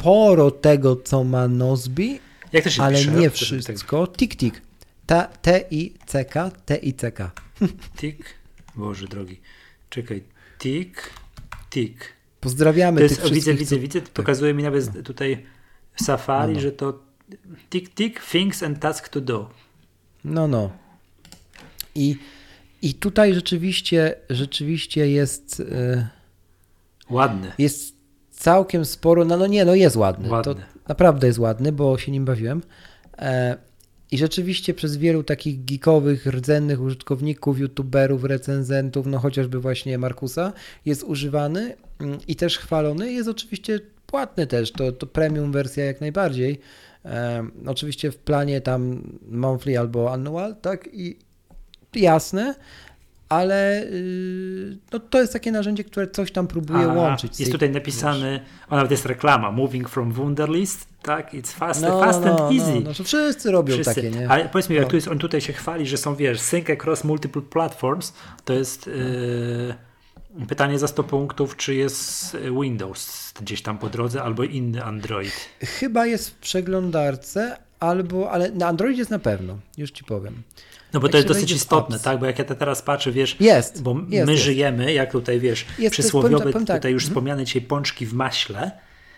sporo 0.00 0.50
tego, 0.50 0.96
co 0.96 1.24
ma 1.24 1.48
Nozbi, 1.48 2.20
Jak 2.52 2.64
to 2.64 2.70
się 2.70 2.82
ale 2.82 2.98
pisze? 2.98 3.10
nie 3.10 3.30
tak- 3.30 3.34
wszystko. 3.34 4.06
TickTick. 4.06 4.60
Ta- 5.06 5.24
T-I-C-K, 5.42 6.50
T-I-C-K. 6.66 7.30
Tik, 8.00 8.24
Boże 8.76 9.06
drogi, 9.06 9.40
czekaj, 9.90 10.22
tik, 10.58 11.10
tik. 11.70 12.12
Pozdrawiamy 12.40 12.96
To 12.98 13.02
jest, 13.02 13.16
tych 13.16 13.24
o, 13.24 13.34
widzę, 13.34 13.54
widzę, 13.54 13.78
widzę, 13.78 14.00
pokazuje 14.00 14.54
mi 14.54 14.62
nawet 14.62 15.02
tutaj 15.04 15.46
w 15.94 16.02
Safari, 16.02 16.52
No, 16.52 16.56
no. 16.56 16.60
że 16.60 16.72
to 16.72 16.98
tik, 17.70 17.94
tik, 17.94 18.20
things 18.24 18.62
and 18.62 18.80
task 18.80 19.08
to 19.08 19.20
do. 19.20 19.50
No, 20.24 20.48
no. 20.48 20.70
I, 21.94 22.16
i 22.82 22.94
tutaj 22.94 23.34
rzeczywiście, 23.34 24.14
rzeczywiście 24.30 25.08
jest, 25.10 25.60
e, 25.72 26.08
Ładny. 27.10 27.52
jest 27.58 27.95
całkiem 28.46 28.84
sporo, 28.84 29.24
no, 29.24 29.36
no 29.36 29.46
nie, 29.46 29.64
no 29.64 29.74
jest 29.74 29.96
ładny. 29.96 30.28
Ładny. 30.28 30.54
To 30.54 30.60
naprawdę 30.88 31.26
jest 31.26 31.38
ładny, 31.38 31.72
bo 31.72 31.98
się 31.98 32.12
nim 32.12 32.24
bawiłem. 32.24 32.62
E, 33.18 33.56
I 34.10 34.18
rzeczywiście 34.18 34.74
przez 34.74 34.96
wielu 34.96 35.22
takich 35.22 35.64
geekowych, 35.64 36.26
rdzennych 36.26 36.80
użytkowników, 36.80 37.58
youtuberów, 37.58 38.24
recenzentów, 38.24 39.06
no 39.06 39.18
chociażby 39.18 39.60
właśnie 39.60 39.98
Markusa, 39.98 40.52
jest 40.84 41.02
używany 41.02 41.76
mm, 42.00 42.18
i 42.28 42.36
też 42.36 42.58
chwalony. 42.58 43.12
Jest 43.12 43.28
oczywiście 43.28 43.80
płatny 44.06 44.46
też, 44.46 44.72
to, 44.72 44.92
to 44.92 45.06
premium 45.06 45.52
wersja 45.52 45.84
jak 45.84 46.00
najbardziej. 46.00 46.60
E, 47.04 47.46
oczywiście 47.66 48.10
w 48.10 48.18
planie 48.18 48.60
tam 48.60 49.02
monthly 49.28 49.78
albo 49.78 50.12
annual, 50.12 50.56
tak? 50.56 50.88
I 50.92 51.18
jasne, 51.94 52.54
ale 53.28 53.86
yy, 53.90 54.76
no, 54.92 55.00
to 55.00 55.20
jest 55.20 55.32
takie 55.32 55.52
narzędzie, 55.52 55.84
które 55.84 56.08
coś 56.08 56.32
tam 56.32 56.46
próbuje 56.46 56.90
A, 56.90 56.92
łączyć. 56.92 57.40
Jest 57.40 57.52
tutaj 57.52 57.70
napisane, 57.70 58.40
o 58.70 58.76
nawet 58.76 58.90
jest 58.90 59.06
reklama, 59.06 59.52
moving 59.52 59.88
from 59.88 60.12
Wunderlist, 60.12 60.86
tak, 61.02 61.34
it's 61.34 61.52
fast, 61.52 61.82
no, 61.82 62.00
fast 62.00 62.20
no, 62.24 62.30
and 62.30 62.38
no, 62.38 62.52
easy. 62.52 62.80
No, 62.84 62.94
to 62.94 63.04
wszyscy 63.04 63.50
robią 63.50 63.74
Wszyscy. 63.74 63.94
takie, 63.94 64.10
nie? 64.10 64.28
Ale 64.30 64.48
powiedz 64.48 64.68
mi, 64.68 64.76
jak 64.76 64.84
No. 64.84 64.90
tu 64.90 64.96
jest, 64.96 65.08
on 65.08 65.18
tutaj 65.18 65.40
się 65.40 65.52
chwali, 65.52 65.86
że 65.86 65.96
są, 65.96 66.14
wiesz, 66.16 66.40
sync 66.40 66.70
across 66.70 67.04
multiple 67.04 67.42
platforms, 67.42 68.12
to 68.44 68.52
jest 68.52 68.86
yy, 68.86 70.46
pytanie 70.48 70.78
za 70.78 70.88
100 70.88 71.04
punktów, 71.04 71.56
czy 71.56 71.74
jest 71.74 72.36
Windows 72.62 73.32
gdzieś 73.40 73.62
tam 73.62 73.78
po 73.78 73.88
drodze, 73.88 74.22
albo 74.22 74.44
inny 74.44 74.84
Android. 74.84 75.32
Chyba 75.60 76.06
jest 76.06 76.30
w 76.30 76.34
przeglądarce, 76.34 77.56
albo, 77.80 78.30
ale 78.30 78.50
na 78.50 78.66
Androidzie 78.66 78.98
jest 78.98 79.10
na 79.10 79.18
pewno, 79.18 79.58
już 79.78 79.90
ci 79.90 80.04
powiem. 80.04 80.42
No 80.96 81.00
bo 81.00 81.08
to 81.08 81.16
jest 81.16 81.28
dosyć 81.28 81.50
istotne, 81.50 81.98
tak? 82.00 82.18
Bo 82.20 82.26
jak 82.26 82.38
ja 82.38 82.44
te 82.44 82.54
teraz 82.54 82.82
patrzę, 82.82 83.12
wiesz, 83.12 83.36
Jest, 83.40 83.82
bo 83.82 83.96
jest, 84.08 84.26
my 84.26 84.32
jest. 84.32 84.44
żyjemy, 84.44 84.92
jak 84.92 85.12
tutaj 85.12 85.40
wiesz, 85.40 85.66
jest- 85.78 85.92
przysłowiowe, 85.92 86.30
powiem 86.38 86.44
tak- 86.44 86.52
powiem 86.52 86.66
tak, 86.66 86.76
tutaj 86.76 86.92
już 86.92 87.02
mhm. 87.02 87.10
wspomniane 87.14 87.44
dzisiaj 87.44 87.62
pączki 87.62 88.06
w 88.06 88.12
maśle, 88.14 88.70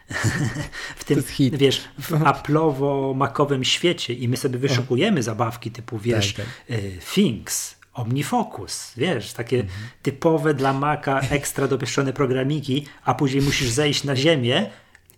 w 0.97 1.05
tym, 1.05 1.22
wiesz, 1.53 1.81
w 1.99 2.11
Apple'owo-makowym 2.11 3.62
świecie 3.64 4.14
i 4.14 4.29
my 4.29 4.37
sobie 4.37 4.59
wyszukujemy 4.59 5.22
zabawki 5.22 5.70
typu, 5.70 5.99
wiesz, 5.99 6.35
Tak, 6.35 6.47
y, 6.70 6.99
Things, 7.14 7.76
OmniFocus, 7.95 8.93
wiesz, 8.97 9.33
takie 9.33 9.61
Mhm. 9.61 9.79
typowe 10.03 10.55
dla 10.55 10.72
Maca 10.72 11.20
ekstra 11.20 11.68
dopieszczone 11.68 12.12
programiki, 12.12 12.87
a 13.05 13.14
później 13.14 13.43
musisz 13.43 13.68
zejść 13.68 14.05
na 14.05 14.16
ziemię 14.16 14.70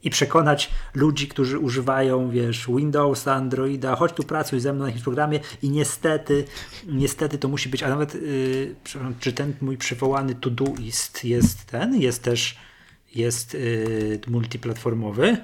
i 0.03 0.11
przekonać 0.11 0.71
ludzi, 0.95 1.29
którzy 1.29 1.59
używają, 1.59 2.31
wiesz, 2.31 2.67
Windowsa, 2.77 3.35
Androida, 3.35 3.97
chodź 3.97 4.13
tu 4.13 4.23
pracuj 4.23 4.61
ze 4.61 4.73
mną 4.73 4.81
na 4.83 4.87
jakimś 4.89 5.05
programie 5.05 5.41
i 5.63 5.71
niestety, 5.71 6.45
niestety 6.87 7.39
to 7.39 7.49
musi 7.49 7.69
być, 7.69 7.83
a 7.83 7.89
nawet, 7.89 8.15
yy, 8.15 8.75
przepraszam, 8.85 9.15
czy 9.21 9.33
ten 9.33 9.53
mój 9.61 9.77
przywołany 9.77 10.35
Todoist 10.35 11.25
jest 11.25 11.65
ten, 11.67 12.01
jest 12.01 12.23
też, 12.23 12.57
jest 13.15 13.55
yy, 13.55 14.21
multiplatformowy? 14.27 15.37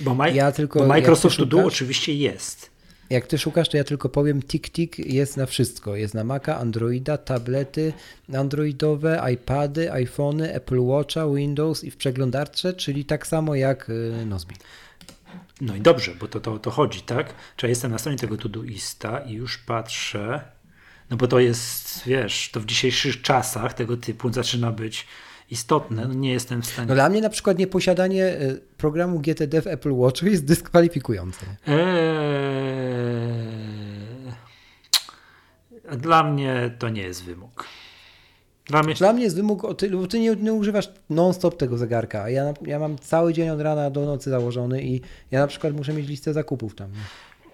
Bo, 0.00 0.26
Ja 0.26 0.52
tylko- 0.52 0.78
bo 0.80 0.86
Microsoft 0.86 1.36
ty 1.36 1.42
To 1.42 1.46
Do 1.46 1.56
szukasz- 1.56 1.66
oczywiście 1.66 2.14
jest. 2.14 2.70
Jak 3.10 3.26
ty 3.26 3.38
szukasz, 3.38 3.68
to 3.68 3.76
ja 3.76 3.84
tylko 3.84 4.08
powiem, 4.08 4.42
TickTick 4.42 4.98
jest 4.98 5.36
na 5.36 5.46
wszystko. 5.46 5.96
Jest 5.96 6.14
na 6.14 6.24
Maca, 6.24 6.58
Androida, 6.58 7.18
tablety 7.18 7.92
androidowe, 8.34 9.22
iPady, 9.32 9.92
iPhony, 9.92 10.54
Apple 10.54 10.80
Watcha, 10.80 11.26
Windows 11.34 11.84
i 11.84 11.90
w 11.90 11.96
przeglądarce, 11.96 12.72
czyli 12.72 13.04
tak 13.04 13.26
samo 13.26 13.54
jak 13.54 13.90
y, 13.90 14.26
Nozbi. 14.26 14.54
No 15.60 15.76
i 15.76 15.80
dobrze, 15.80 16.14
bo 16.14 16.28
to, 16.28 16.40
to, 16.40 16.58
to 16.58 16.70
chodzi, 16.70 17.02
tak? 17.02 17.34
Czy 17.56 17.66
ja 17.66 17.68
jestem 17.68 17.90
na 17.90 17.98
stronie 17.98 18.18
tego 18.18 18.36
Todoista 18.36 19.18
i 19.18 19.32
już 19.32 19.58
patrzę, 19.58 20.44
no 21.10 21.16
bo 21.16 21.26
to 21.28 21.38
jest, 21.38 22.04
wiesz, 22.06 22.50
to 22.52 22.60
w 22.60 22.66
dzisiejszych 22.66 23.22
czasach 23.22 23.74
tego 23.74 23.96
typu 23.96 24.32
zaczyna 24.32 24.70
być 24.70 25.06
istotne. 25.50 26.04
No 26.08 26.14
nie 26.14 26.32
jestem 26.32 26.62
w 26.62 26.66
stanie. 26.66 26.88
No 26.88 26.94
dla 26.94 27.08
mnie 27.08 27.20
na 27.20 27.28
przykład 27.28 27.58
nieposiadanie 27.58 28.24
y, 28.26 28.60
programu 28.76 29.20
GTD 29.20 29.62
w 29.62 29.66
Apple 29.66 29.94
Watchu 29.94 30.26
jest 30.26 30.44
dyskwalifikujące. 30.44 31.46
Eee, 31.66 31.80
dla 35.96 36.24
mnie 36.24 36.76
to 36.78 36.88
nie 36.88 37.02
jest 37.02 37.24
wymóg. 37.24 37.64
Dla 38.66 38.82
mnie, 38.82 38.94
Dla 38.94 39.12
mnie 39.12 39.24
jest 39.24 39.36
wymóg 39.36 39.64
o 39.64 39.74
tyle, 39.74 39.96
bo 39.96 40.06
ty 40.06 40.20
nie, 40.20 40.36
nie 40.36 40.52
używasz 40.52 40.90
non-stop 41.10 41.56
tego 41.56 41.78
zegarka, 41.78 42.28
ja, 42.28 42.54
ja 42.66 42.78
mam 42.78 42.98
cały 42.98 43.32
dzień 43.32 43.48
od 43.50 43.60
rana 43.60 43.90
do 43.90 44.06
nocy 44.06 44.30
założony 44.30 44.82
i 44.82 45.00
ja 45.30 45.40
na 45.40 45.46
przykład 45.46 45.74
muszę 45.74 45.92
mieć 45.92 46.08
listę 46.08 46.32
zakupów 46.32 46.74
tam. 46.74 46.90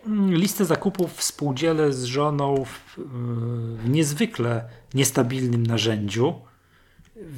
Mm, 0.06 0.34
Listę 0.34 0.64
zakupów 0.64 1.14
współdzielę 1.14 1.92
z 1.92 2.04
żoną 2.04 2.64
w, 2.64 2.98
w 3.84 3.88
niezwykle 3.88 4.64
niestabilnym 4.94 5.66
narzędziu, 5.66 6.34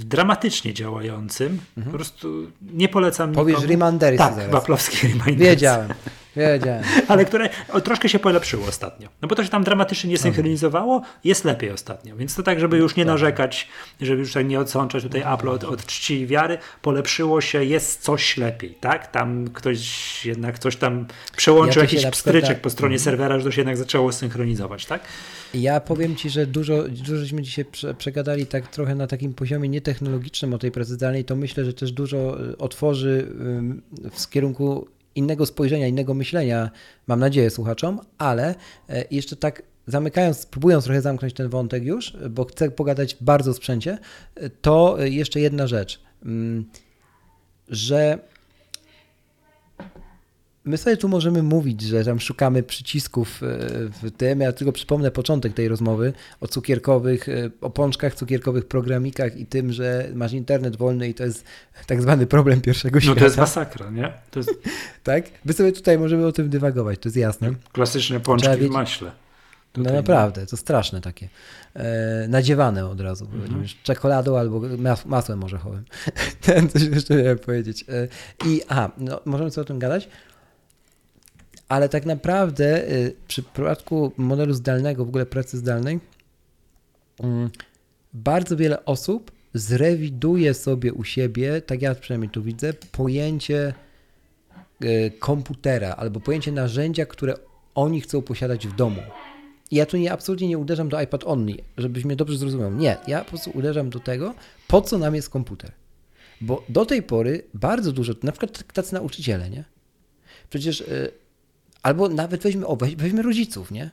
dramatycznie 0.05 0.74
działającym. 0.74 1.59
Po 1.84 1.90
prostu 1.90 2.46
nie 2.72 2.88
polecam 2.88 3.28
Mhm. 3.28 3.44
Powiesz 3.46 3.56
nikomu. 3.62 3.80
Remindersy 3.84 4.18
Tak, 4.18 4.34
zaraz. 4.34 4.50
waplowskie 4.52 5.09
reminders. 5.09 5.36
Wiedziałem, 5.36 5.88
Wiedziałem. 6.39 6.85
Ale 7.09 7.24
które 7.24 7.48
o, 7.73 7.81
troszkę 7.81 8.09
się 8.09 8.19
polepszyło 8.19 8.66
ostatnio. 8.66 9.09
No 9.23 9.28
bo 9.28 9.35
to 9.35 9.44
się 9.44 9.51
tam 9.51 9.65
dramatycznie 9.65 10.10
nie 10.10 10.19
synchronizowało, 10.19 11.02
jest 11.24 11.44
lepiej 11.44 11.70
ostatnio. 11.70 12.16
Więc 12.16 12.35
to 12.35 12.43
tak, 12.43 12.60
żeby 12.60 12.78
już 12.78 12.97
nie 12.97 13.05
narzekać, 13.05 13.69
żeby 14.01 14.19
już 14.19 14.32
tak 14.32 14.47
nie 14.47 14.60
odsączać 14.60 15.02
tutaj 15.02 15.23
Apple 15.35 15.48
od, 15.48 15.65
od 15.65 15.86
czci 15.86 16.20
i 16.20 16.27
wiary, 16.27 16.59
polepszyło 16.82 17.40
się, 17.40 17.65
jest 17.65 18.02
coś 18.02 18.36
lepiej, 18.36 18.74
tak? 18.81 19.06
Tam 19.06 19.48
ktoś 19.51 20.27
jednak 20.27 20.59
coś 20.59 20.77
tam 20.77 21.06
przełączył 21.36 21.82
Ja 21.82 21.90
jakiś 21.90 22.06
pstryczek 22.06 22.48
tak- 22.48 22.60
po 22.60 22.70
stronie 22.70 22.98
serwera, 22.98 23.39
że 23.39 23.44
to 23.44 23.51
się 23.51 23.60
jednak 23.60 23.77
zaczęło 23.77 24.12
synchronizować, 24.12 24.86
tak? 24.86 25.01
Ja 25.55 25.81
powiem 25.81 26.16
Ci, 26.16 26.31
że 26.31 26.47
dużo, 26.47 26.89
dużo 26.89 27.16
żeśmy 27.16 27.43
dzisiaj 27.43 27.65
prze, 27.65 27.94
przegadali 27.94 28.47
tak 28.47 28.69
trochę 28.69 28.94
na 28.94 29.06
takim 29.06 29.35
poziomie 29.35 29.69
nietechnologicznym 29.69 30.55
o 30.55 30.59
tej 30.59 30.70
pracy 30.70 30.94
zdalnej, 30.94 31.24
to 31.24 31.36
myślę, 31.36 31.65
że 31.65 31.73
też 31.73 31.93
dużo 31.93 32.44
y, 32.51 32.59
otworzy 32.59 33.28
w 34.12 34.31
kierunku 34.31 34.89
innego 35.18 35.46
spojrzenia, 35.46 35.86
innego 35.86 36.14
myślenia, 36.14 36.70
mam 37.06 37.20
nadzieję, 37.20 37.50
słuchaczom, 37.50 38.00
ale 38.18 38.54
e, 38.88 39.04
jeszcze 39.10 39.36
tak 39.36 39.62
zamykając, 39.86 40.46
próbując 40.46 40.84
trochę 40.84 41.02
zamknąć 41.02 41.34
ten 41.34 41.48
wątek 41.48 41.84
już, 41.84 42.16
bo 42.30 42.44
chcę 42.44 42.70
pogadać 42.70 43.16
bardzo 43.20 43.50
o 43.50 43.54
sprzęcie, 43.54 43.98
y, 44.42 44.50
to 44.50 45.02
y, 45.02 45.10
jeszcze 45.10 45.40
jedna 45.40 45.66
rzecz, 45.66 46.00
ym, 46.26 46.70
że 47.68 48.18
My 50.64 50.76
sobie 50.76 50.97
tu 50.97 51.09
możemy 51.09 51.43
mówić, 51.43 51.80
że 51.82 52.05
tam 52.05 52.20
szukamy 52.20 52.62
przycisków 52.62 53.43
e, 53.43 53.47
w 54.02 54.10
tym. 54.16 54.40
Ja 54.40 54.52
tylko 54.52 54.72
przypomnę 54.72 55.10
początek 55.10 55.55
tej 55.55 55.68
rozmowy 55.68 56.12
o 56.40 56.47
cukierkowych, 56.48 57.28
e, 57.28 57.51
o 57.60 57.70
pączkach, 57.70 58.14
cukierkowych 58.14 58.64
programikach 58.68 59.36
i 59.36 59.47
tym, 59.47 59.72
że 59.72 60.09
masz 60.14 60.32
internet 60.32 60.76
wolny 60.76 61.09
i 61.09 61.14
to 61.14 61.24
jest 61.24 61.44
tak 61.86 62.02
zwany 62.02 62.26
problem 62.26 62.60
pierwszego 62.60 62.97
No 62.97 63.01
świata. 63.01 63.18
to 63.18 63.24
jest 63.24 63.36
masakra, 63.36 63.90
nie? 63.90 64.12
Jest 64.36 64.51
Tak? 65.05 65.24
My 65.44 65.52
sobie 65.52 65.72
tutaj 65.72 65.98
możemy 65.98 66.26
o 66.26 66.32
tym 66.32 66.48
dywagować, 66.51 66.98
to 66.98 67.09
jest 67.09 67.16
jasne. 67.16 67.51
klasyczne 67.72 68.20
pączki 68.20 68.43
Trzeba 68.43 68.56
w 68.56 68.59
wiedzieć- 68.60 68.72
maśle. 68.74 69.10
No 69.76 69.85
Tutaj- 69.85 69.97
naprawdę, 69.97 70.47
to 70.47 70.56
straszne 70.56 71.01
takie. 71.01 71.28
E, 71.74 72.26
nadziewane 72.28 72.86
od 72.86 73.01
razu. 73.01 73.24
Mhm. 73.35 73.64
Czekoladą 73.82 74.39
albo 74.39 74.60
mas 74.78 75.06
masłem 75.06 75.44
orzechowym. 75.44 75.85
Ten 76.47 76.68
coś 76.68 76.82
jeszcze 76.82 77.14
miałem 77.22 77.39
powiedzieć. 77.39 77.85
E, 77.89 78.09
I 78.48 78.60
aha, 78.68 78.90
no, 78.98 79.20
możemy 79.24 79.51
sobie 79.51 79.62
o 79.62 79.64
tym 79.64 79.78
gadać. 79.78 80.09
Ale 81.68 81.88
tak 81.88 82.06
naprawdę 82.06 82.92
y, 82.92 83.14
przy 83.28 83.42
przypadku 83.42 84.12
modelu 84.16 84.54
zdalnego, 84.54 85.04
w 85.04 85.08
ogóle 85.08 85.26
pracy 85.26 85.58
zdalnej, 85.58 86.00
mm, 87.20 87.50
bardzo 88.14 88.56
wiele 88.56 88.84
osób 88.84 89.30
zrewiduje 89.54 90.54
sobie 90.54 90.92
u 90.92 91.04
siebie, 91.04 91.62
tak 91.62 91.82
ja 91.82 91.94
przynajmniej 91.94 92.30
tu 92.30 92.42
widzę, 92.42 92.72
pojęcie 92.72 93.74
y, 94.84 95.12
komputera 95.18 95.94
albo 95.94 96.20
pojęcie 96.20 96.52
narzędzia, 96.52 97.06
które 97.06 97.34
oni 97.74 98.00
chcą 98.00 98.22
posiadać 98.22 98.66
w 98.66 98.76
domu. 98.76 99.02
Ja 99.70 99.86
tu 99.86 99.96
nie, 99.96 100.12
absolutnie 100.12 100.48
nie 100.48 100.58
uderzam 100.58 100.88
do 100.88 101.00
iPad 101.00 101.24
only, 101.24 101.56
żebyś 101.78 102.04
mnie 102.04 102.16
dobrze 102.16 102.36
zrozumiał. 102.36 102.72
Nie, 102.72 102.96
ja 103.06 103.24
po 103.24 103.28
prostu 103.28 103.50
uderzam 103.54 103.90
do 103.90 104.00
tego, 104.00 104.34
po 104.68 104.82
co 104.82 104.98
nam 104.98 105.14
jest 105.14 105.30
komputer. 105.30 105.72
Bo 106.40 106.64
do 106.68 106.86
tej 106.86 107.02
pory 107.02 107.42
bardzo 107.54 107.92
dużo, 107.92 108.12
na 108.22 108.32
przykład 108.32 108.72
tacy 108.72 108.94
nauczyciele, 108.94 109.50
nie? 109.50 109.64
Przecież, 110.50 110.80
y, 110.80 111.12
albo 111.82 112.09
nawet 112.09 112.42
weźmy, 112.42 112.66
o, 112.66 112.76
weź- 112.76 112.96
weźmy 112.96 113.22
rodziców, 113.22 113.70
nie? 113.70 113.90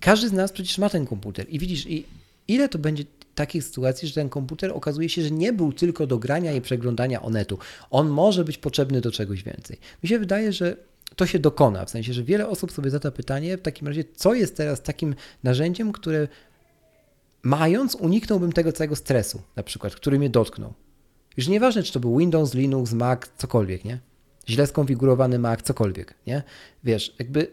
Każdy 0.00 0.28
z 0.28 0.32
nas 0.32 0.52
przecież 0.52 0.78
ma 0.78 0.90
ten 0.90 1.06
komputer 1.06 1.46
i 1.48 1.58
widzisz, 1.58 1.86
i 1.86 2.06
ile 2.48 2.68
to 2.68 2.78
będzie 2.78 3.04
takich 3.34 3.64
sytuacji, 3.64 4.08
że 4.08 4.14
ten 4.14 4.28
komputer 4.28 4.72
okazuje 4.72 5.08
się, 5.08 5.22
że 5.22 5.30
nie 5.30 5.52
był 5.52 5.72
tylko 5.72 6.06
do 6.06 6.18
grania 6.18 6.52
i 6.52 6.60
przeglądania 6.60 7.22
onetu. 7.22 7.58
On 7.90 8.08
może 8.08 8.44
być 8.44 8.58
potrzebny 8.58 9.00
do 9.00 9.10
czegoś 9.10 9.42
więcej. 9.42 9.78
Mi 10.02 10.08
się 10.08 10.18
wydaje, 10.18 10.52
że 10.52 10.76
to 11.16 11.26
się 11.26 11.38
dokona, 11.38 11.84
w 11.84 11.90
sensie, 11.90 12.12
że 12.12 12.22
wiele 12.22 12.48
osób 12.48 12.72
sobie 12.72 12.90
zada 12.90 13.10
pytanie 13.10 13.56
w 13.56 13.62
takim 13.62 13.88
razie, 13.88 14.04
co 14.16 14.34
jest 14.34 14.56
teraz 14.56 14.82
takim 14.82 15.14
narzędziem, 15.42 15.92
które 15.92 16.28
mając 17.42 17.94
uniknąłbym 17.94 18.52
tego 18.52 18.72
całego 18.72 18.96
stresu, 18.96 19.42
na 19.56 19.62
przykład, 19.62 19.94
który 19.94 20.18
mnie 20.18 20.30
dotknął. 20.30 20.72
Już 21.36 21.48
nieważne, 21.48 21.82
czy 21.82 21.92
to 21.92 22.00
był 22.00 22.18
Windows, 22.18 22.54
Linux, 22.54 22.92
Mac, 22.92 23.20
cokolwiek, 23.38 23.84
nie? 23.84 23.98
Źle 24.48 24.66
skonfigurowany 24.66 25.38
Mac, 25.38 25.62
cokolwiek, 25.62 26.14
nie? 26.26 26.42
Wiesz, 26.84 27.14
jakby 27.18 27.46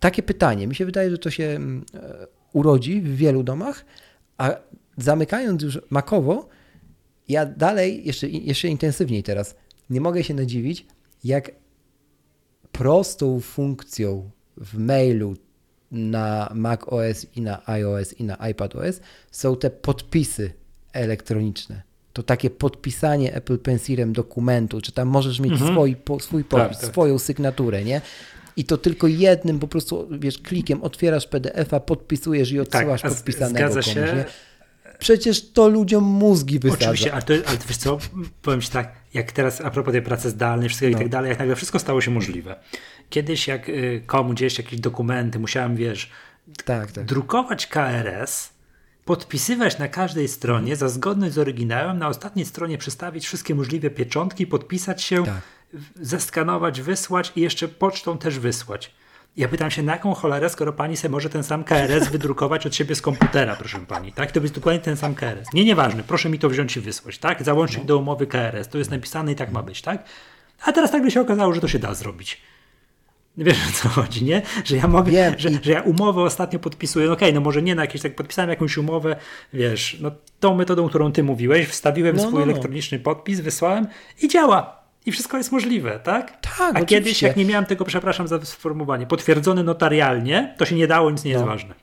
takie 0.00 0.22
pytanie. 0.22 0.66
Mi 0.66 0.74
się 0.74 0.86
wydaje, 0.86 1.10
że 1.10 1.18
to 1.18 1.30
się 1.30 1.44
mm, 1.44 1.84
e, 1.94 2.26
urodzi 2.52 3.00
w 3.00 3.16
wielu 3.16 3.42
domach, 3.42 3.84
a 4.38 4.56
zamykając 4.96 5.62
już 5.62 5.80
makowo, 5.90 6.48
ja 7.28 7.46
dalej, 7.46 8.06
jeszcze, 8.06 8.28
jeszcze 8.28 8.68
intensywniej 8.68 9.22
teraz, 9.22 9.54
nie 9.90 10.00
mogę 10.00 10.24
się 10.24 10.34
nadziwić, 10.34 10.86
jak 11.24 11.50
prostą 12.72 13.40
funkcją 13.40 14.30
w 14.56 14.78
mailu 14.78 15.36
na 15.90 16.52
Mac 16.54 16.80
OS 16.86 17.26
i 17.36 17.40
na 17.40 17.68
iOS 17.68 18.12
i 18.12 18.24
na 18.24 18.48
iPad 18.48 18.76
OS 18.76 19.00
są 19.30 19.56
te 19.56 19.70
podpisy 19.70 20.52
elektroniczne. 20.92 21.82
To 22.16 22.22
takie 22.22 22.50
podpisanie 22.50 23.34
Apple 23.34 23.58
Pencilem 23.58 24.12
dokumentu, 24.12 24.80
czy 24.80 24.92
tam 24.92 25.08
możesz 25.08 25.40
mieć 25.40 25.52
swój, 25.72 25.96
po, 25.96 26.20
swój 26.20 26.44
podpis, 26.44 26.78
tak. 26.78 26.90
swoją 26.90 27.18
sygnaturę, 27.18 27.84
nie? 27.84 28.00
I 28.56 28.64
to 28.64 28.76
tylko 28.78 29.06
jednym 29.06 29.58
po 29.58 29.68
prostu, 29.68 30.08
wiesz, 30.10 30.38
klikiem 30.38 30.82
otwierasz 30.82 31.26
PDF-a, 31.26 31.80
podpisujesz 31.80 32.52
i 32.52 32.60
odsyłasz 32.60 33.02
Tak, 33.02 33.10
a 33.10 33.14
z- 33.14 33.16
podpisanego 33.16 33.56
zgadza 33.72 33.80
komuś, 33.80 33.94
się. 34.10 34.16
nie? 34.16 34.24
Przecież 34.98 35.52
to 35.52 35.68
ludziom 35.68 36.04
mózgi 36.04 36.58
wysadza. 36.58 36.84
Oczywiście, 36.84 37.12
ale, 37.12 37.22
to, 37.22 37.32
ale 37.32 37.58
wiesz 37.68 37.76
co, 37.76 37.98
powiem 38.42 38.60
Ci 38.60 38.70
tak, 38.70 38.92
jak 39.14 39.32
teraz 39.32 39.60
a 39.60 39.70
propos 39.70 39.92
tej 39.92 40.02
pracy 40.02 40.30
zdalnej, 40.30 40.68
wszystkiego 40.68 40.92
No. 40.92 40.98
i 40.98 41.04
tak 41.04 41.08
dalej, 41.12 41.28
jak 41.28 41.38
nagle 41.38 41.56
wszystko 41.56 41.78
stało 41.78 42.00
się 42.00 42.10
możliwe. 42.10 42.56
Kiedyś 43.10 43.48
jak 43.48 43.68
y, 43.68 44.02
komu 44.06 44.32
gdzieś 44.32 44.58
jakieś 44.58 44.80
dokumenty 44.80 45.38
musiałem, 45.38 45.76
wiesz, 45.76 46.10
Tak, 46.64 46.92
tak. 46.92 47.04
drukować 47.04 47.66
KRS, 47.66 48.50
podpisywać 49.06 49.78
na 49.78 49.88
każdej 49.88 50.28
stronie 50.28 50.76
za 50.76 50.88
zgodność 50.88 51.34
z 51.34 51.38
oryginałem, 51.38 51.98
na 51.98 52.08
ostatniej 52.08 52.46
stronie 52.46 52.78
przestawić 52.78 53.26
wszystkie 53.26 53.54
możliwe 53.54 53.90
pieczątki, 53.90 54.46
podpisać 54.46 55.02
się, 55.02 55.24
Tak. 55.24 55.40
zeskanować, 55.96 56.80
wysłać 56.80 57.32
i 57.36 57.40
jeszcze 57.40 57.68
pocztą 57.68 58.18
też 58.18 58.38
wysłać. 58.38 58.94
Ja 59.36 59.48
pytam 59.48 59.70
się, 59.70 59.82
na 59.82 59.92
jaką 59.92 60.14
cholerę, 60.14 60.48
skoro 60.50 60.72
pani 60.72 60.96
sobie 60.96 61.12
może 61.12 61.30
ten 61.30 61.42
sam 61.44 61.64
KRS 61.64 62.08
wydrukować 62.08 62.66
od 62.66 62.74
siebie 62.74 62.94
z 62.94 63.02
komputera, 63.02 63.56
proszę 63.56 63.78
pani, 63.88 64.12
tak? 64.12 64.32
To 64.32 64.40
jest 64.40 64.54
dokładnie 64.54 64.80
ten 64.80 64.96
sam 64.96 65.14
KRS. 65.14 65.48
Nie, 65.54 65.64
nieważne, 65.64 66.02
proszę 66.02 66.28
mi 66.28 66.38
to 66.38 66.48
wziąć 66.48 66.76
i 66.76 66.80
wysłać, 66.80 67.18
tak? 67.18 67.42
Załącznik 67.42 67.82
No. 67.82 67.88
do 67.88 67.98
umowy 67.98 68.26
KRS, 68.26 68.68
to 68.68 68.78
jest 68.78 68.90
napisane 68.90 69.32
i 69.32 69.34
tak 69.34 69.52
ma 69.52 69.62
być, 69.62 69.82
tak? 69.82 70.04
A 70.62 70.72
teraz 70.72 70.92
nagle 70.92 71.10
się 71.10 71.20
okazało, 71.20 71.52
że 71.54 71.60
to 71.60 71.68
się 71.68 71.78
da 71.78 71.94
zrobić. 71.94 72.40
Wiesz 73.46 73.58
o 73.68 73.72
co 73.82 73.88
chodzi, 73.88 74.24
nie? 74.24 74.42
Że 74.64 74.76
ja 74.76 74.88
mogę, 74.88 75.12
Wiem 75.12 75.34
że, 75.38 75.50
i- 75.50 75.58
że 75.62 75.72
ja 75.72 75.82
umowę 75.82 76.22
ostatnio 76.22 76.58
podpisuję, 76.58 77.06
no 77.06 77.12
okej, 77.12 77.32
no 77.34 77.40
może 77.40 77.62
nie 77.62 77.74
na 77.74 77.82
jakieś, 77.82 78.02
tak 78.02 78.14
podpisałem 78.16 78.50
jakąś 78.50 78.76
umowę, 78.78 79.16
wiesz, 79.52 79.96
no 80.00 80.10
tą 80.40 80.54
metodą, 80.54 80.88
którą 80.88 81.12
ty 81.12 81.22
mówiłeś, 81.22 81.66
wstawiłem 81.68 82.16
No, 82.16 82.22
swój 82.22 82.32
no, 82.34 82.38
no. 82.46 82.52
elektroniczny 82.52 82.98
podpis, 82.98 83.40
wysłałem 83.40 83.86
i 84.22 84.28
działa. 84.28 84.86
I 85.06 85.12
wszystko 85.12 85.36
jest 85.36 85.52
możliwe, 85.52 86.00
tak? 86.04 86.40
Tak, 86.40 86.60
A 86.60 86.64
oczywiście. 86.68 86.86
kiedyś, 86.86 87.22
jak 87.22 87.36
nie 87.36 87.44
miałem 87.44 87.64
tego, 87.66 87.84
przepraszam 87.84 88.28
za 88.28 88.44
sformułowanie, 88.44 89.06
potwierdzone 89.06 89.62
notarialnie, 89.62 90.54
to 90.58 90.64
się 90.64 90.74
nie 90.74 90.86
dało, 90.86 91.10
nic 91.10 91.24
nie 91.24 91.30
jest 91.30 91.44
No. 91.44 91.50
ważne. 91.50 91.74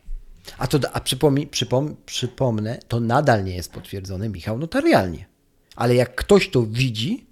A 0.58 0.68
to, 0.68 0.80
a 0.94 1.00
przypomnij, 1.00 1.48
przypom, 1.48 1.96
przypomnę, 2.06 2.80
to 2.88 3.00
nadal 3.00 3.44
nie 3.44 3.56
jest 3.56 3.74
potwierdzone, 3.74 4.30
Michał, 4.30 4.58
notarialnie. 4.58 5.26
Ale 5.76 5.96
jak 5.96 6.16
ktoś 6.16 6.50
to 6.50 6.64
widzi, 6.70 7.26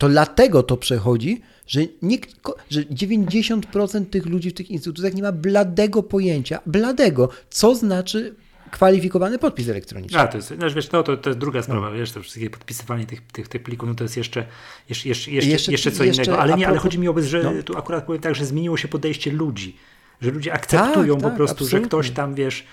to 0.00 0.08
dlatego 0.08 0.62
to 0.62 0.76
przechodzi, 0.76 1.40
że, 1.66 1.80
nikt, 2.02 2.34
że 2.70 2.82
90% 2.84 4.06
tych 4.06 4.26
ludzi 4.26 4.50
w 4.50 4.54
tych 4.54 4.70
instytucjach 4.70 5.14
nie 5.14 5.22
ma 5.22 5.32
bladego 5.32 6.02
pojęcia, 6.02 6.60
bladego, 6.66 7.28
co 7.50 7.74
znaczy 7.74 8.34
kwalifikowany 8.70 9.38
podpis 9.38 9.68
elektroniczny. 9.68 10.18
A, 10.18 10.26
to 10.28 10.36
jest, 10.36 10.54
no, 10.58 10.70
wiesz, 10.70 10.90
no, 10.92 11.02
to, 11.02 11.16
to 11.16 11.30
jest 11.30 11.40
druga 11.40 11.62
sprawa, 11.62 11.90
wiesz, 11.90 12.12
to 12.12 12.22
wszystkie 12.22 12.50
podpisywanie 12.50 13.06
tych, 13.06 13.20
tych, 13.20 13.48
tych 13.48 13.62
plików, 13.62 13.88
no 13.88 13.94
to 13.94 14.04
jest 14.04 14.16
jeszcze, 14.16 14.46
jeszcze, 14.88 15.08
jeszcze, 15.08 15.30
jeszcze, 15.30 15.72
Jeszcze- 15.72 15.90
co 15.92 16.04
jeszcze 16.04 16.22
innego, 16.22 16.42
ale 16.42 16.56
nie, 16.56 16.68
ale 16.68 16.78
chodzi 16.78 16.98
mi 16.98 17.08
o 17.08 17.12
to, 17.12 17.22
że 17.22 17.42
no. 17.42 17.62
tu 17.62 17.78
akurat 17.78 18.04
powiem 18.04 18.22
tak, 18.22 18.34
że 18.34 18.46
zmieniło 18.46 18.76
się 18.76 18.88
podejście 18.88 19.32
ludzi, 19.32 19.76
że 20.20 20.30
ludzie 20.30 20.52
akceptują 20.52 21.14
Tak, 21.14 21.22
po 21.22 21.28
tak, 21.28 21.36
prostu, 21.36 21.58
że 21.58 21.64
absolutnie. 21.64 21.88
ktoś 21.88 22.10
tam, 22.10 22.34
wiesz, 22.34 22.64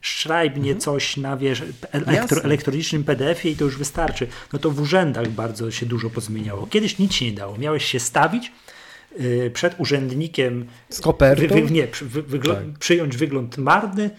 szrajbnie 0.00 0.76
coś 0.76 1.16
na, 1.16 1.36
wiesz, 1.36 1.62
elektro, 1.92 2.42
elektronicznym 2.42 3.04
PDF-ie 3.04 3.54
i 3.54 3.56
to 3.56 3.64
już 3.64 3.78
wystarczy. 3.78 4.26
No 4.52 4.58
to 4.58 4.70
w 4.70 4.80
urzędach 4.80 5.28
bardzo 5.28 5.70
się 5.70 5.86
dużo 5.86 6.10
pozmieniało. 6.10 6.66
Kiedyś 6.66 6.98
nic 6.98 7.14
się 7.14 7.24
nie 7.24 7.32
dało. 7.32 7.58
Miałeś 7.58 7.84
się 7.84 8.00
stawić 8.00 8.52
yy, 9.18 9.50
przed 9.50 9.80
urzędnikiem 9.80 10.66
Z 10.88 11.00
kopertą? 11.00 11.54
wy, 11.54 11.62
wy, 11.62 11.70
nie, 11.70 11.86
wy, 12.02 12.22
wygl- 12.22 12.54
Tak. 12.54 12.78
przyjąć 12.78 13.16
wygląd 13.16 13.58
marny, 13.58 14.10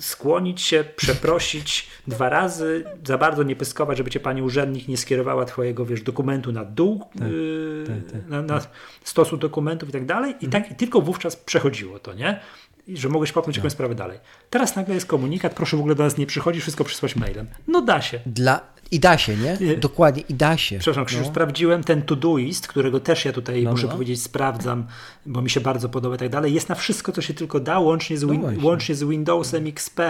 skłonić 0.00 0.60
się, 0.62 0.84
przeprosić 0.96 1.86
dwa 2.06 2.28
razy, 2.28 2.84
za 3.06 3.18
bardzo 3.18 3.42
nie 3.42 3.56
pyskować, 3.56 3.98
żeby 3.98 4.10
cię 4.10 4.20
pani 4.20 4.42
urzędnik 4.42 4.88
nie 4.88 4.96
skierowała 4.96 5.44
twojego, 5.44 5.86
wiesz, 5.86 6.02
dokumentu 6.02 6.52
na 6.52 6.64
dół, 6.64 7.04
yy, 7.20 8.02
na, 8.28 8.42
na 8.42 8.60
stosu 9.04 9.36
dokumentów 9.36 9.88
i 9.88 9.92
tak 9.92 10.06
dalej. 10.06 10.34
I 10.40 10.48
tak 10.48 10.70
i 10.70 10.74
tylko 10.74 11.00
wówczas 11.00 11.36
przechodziło 11.36 11.98
to, 11.98 12.14
nie? 12.14 12.40
Że 12.88 13.08
mogłeś 13.08 13.32
popchnąć 13.32 13.56
jakąś 13.56 13.72
sprawę 13.72 13.94
dalej. 13.94 14.18
Teraz 14.50 14.76
nagle 14.76 14.94
jest 14.94 15.06
komunikat, 15.06 15.54
proszę 15.54 15.76
w 15.76 15.80
ogóle 15.80 15.94
do 15.94 16.02
nas 16.04 16.16
nie 16.18 16.26
przychodzić, 16.26 16.62
wszystko 16.62 16.84
przysłać 16.84 17.16
mailem. 17.16 17.46
No 17.68 17.82
da 17.82 18.02
się. 18.02 18.20
Dla, 18.26 18.60
I 18.90 19.00
da 19.00 19.18
się, 19.18 19.36
nie? 19.36 19.56
Nie. 19.60 19.76
Dokładnie, 19.76 20.22
i 20.28 20.34
da 20.34 20.56
się. 20.56 20.78
Przepraszam, 20.78 21.04
Krzysiu, 21.04 21.22
No. 21.22 21.28
sprawdziłem 21.28 21.84
ten 21.84 22.02
Todoist, 22.02 22.66
którego 22.66 23.00
też 23.00 23.24
ja 23.24 23.32
tutaj 23.32 23.62
No, 23.62 23.70
muszę 23.70 23.86
no. 23.86 23.92
powiedzieć, 23.92 24.22
sprawdzam, 24.22 24.86
bo 25.26 25.42
mi 25.42 25.50
się 25.50 25.60
bardzo 25.60 25.88
podoba 25.88 26.14
i 26.14 26.18
tak 26.18 26.28
dalej. 26.28 26.54
Jest 26.54 26.68
na 26.68 26.74
wszystko, 26.74 27.12
co 27.12 27.22
się 27.22 27.34
tylko 27.34 27.60
da, 27.60 27.78
łącznie 27.78 28.18
z, 28.18 28.24
win- 28.24 28.34
No 28.34 28.40
właśnie. 28.40 28.64
łącznie 28.64 28.94
z 28.94 29.04
Windowsem 29.04 29.66
XP. 29.66 30.00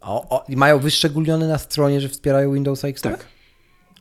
O, 0.00 0.28
o, 0.36 0.44
i 0.48 0.56
mają 0.56 0.78
wyszczególnione 0.78 1.48
na 1.48 1.58
stronie, 1.58 2.00
że 2.00 2.08
wspierają 2.08 2.52
Windowsa 2.52 2.88
XP? 2.88 3.02
Tak. 3.10 3.26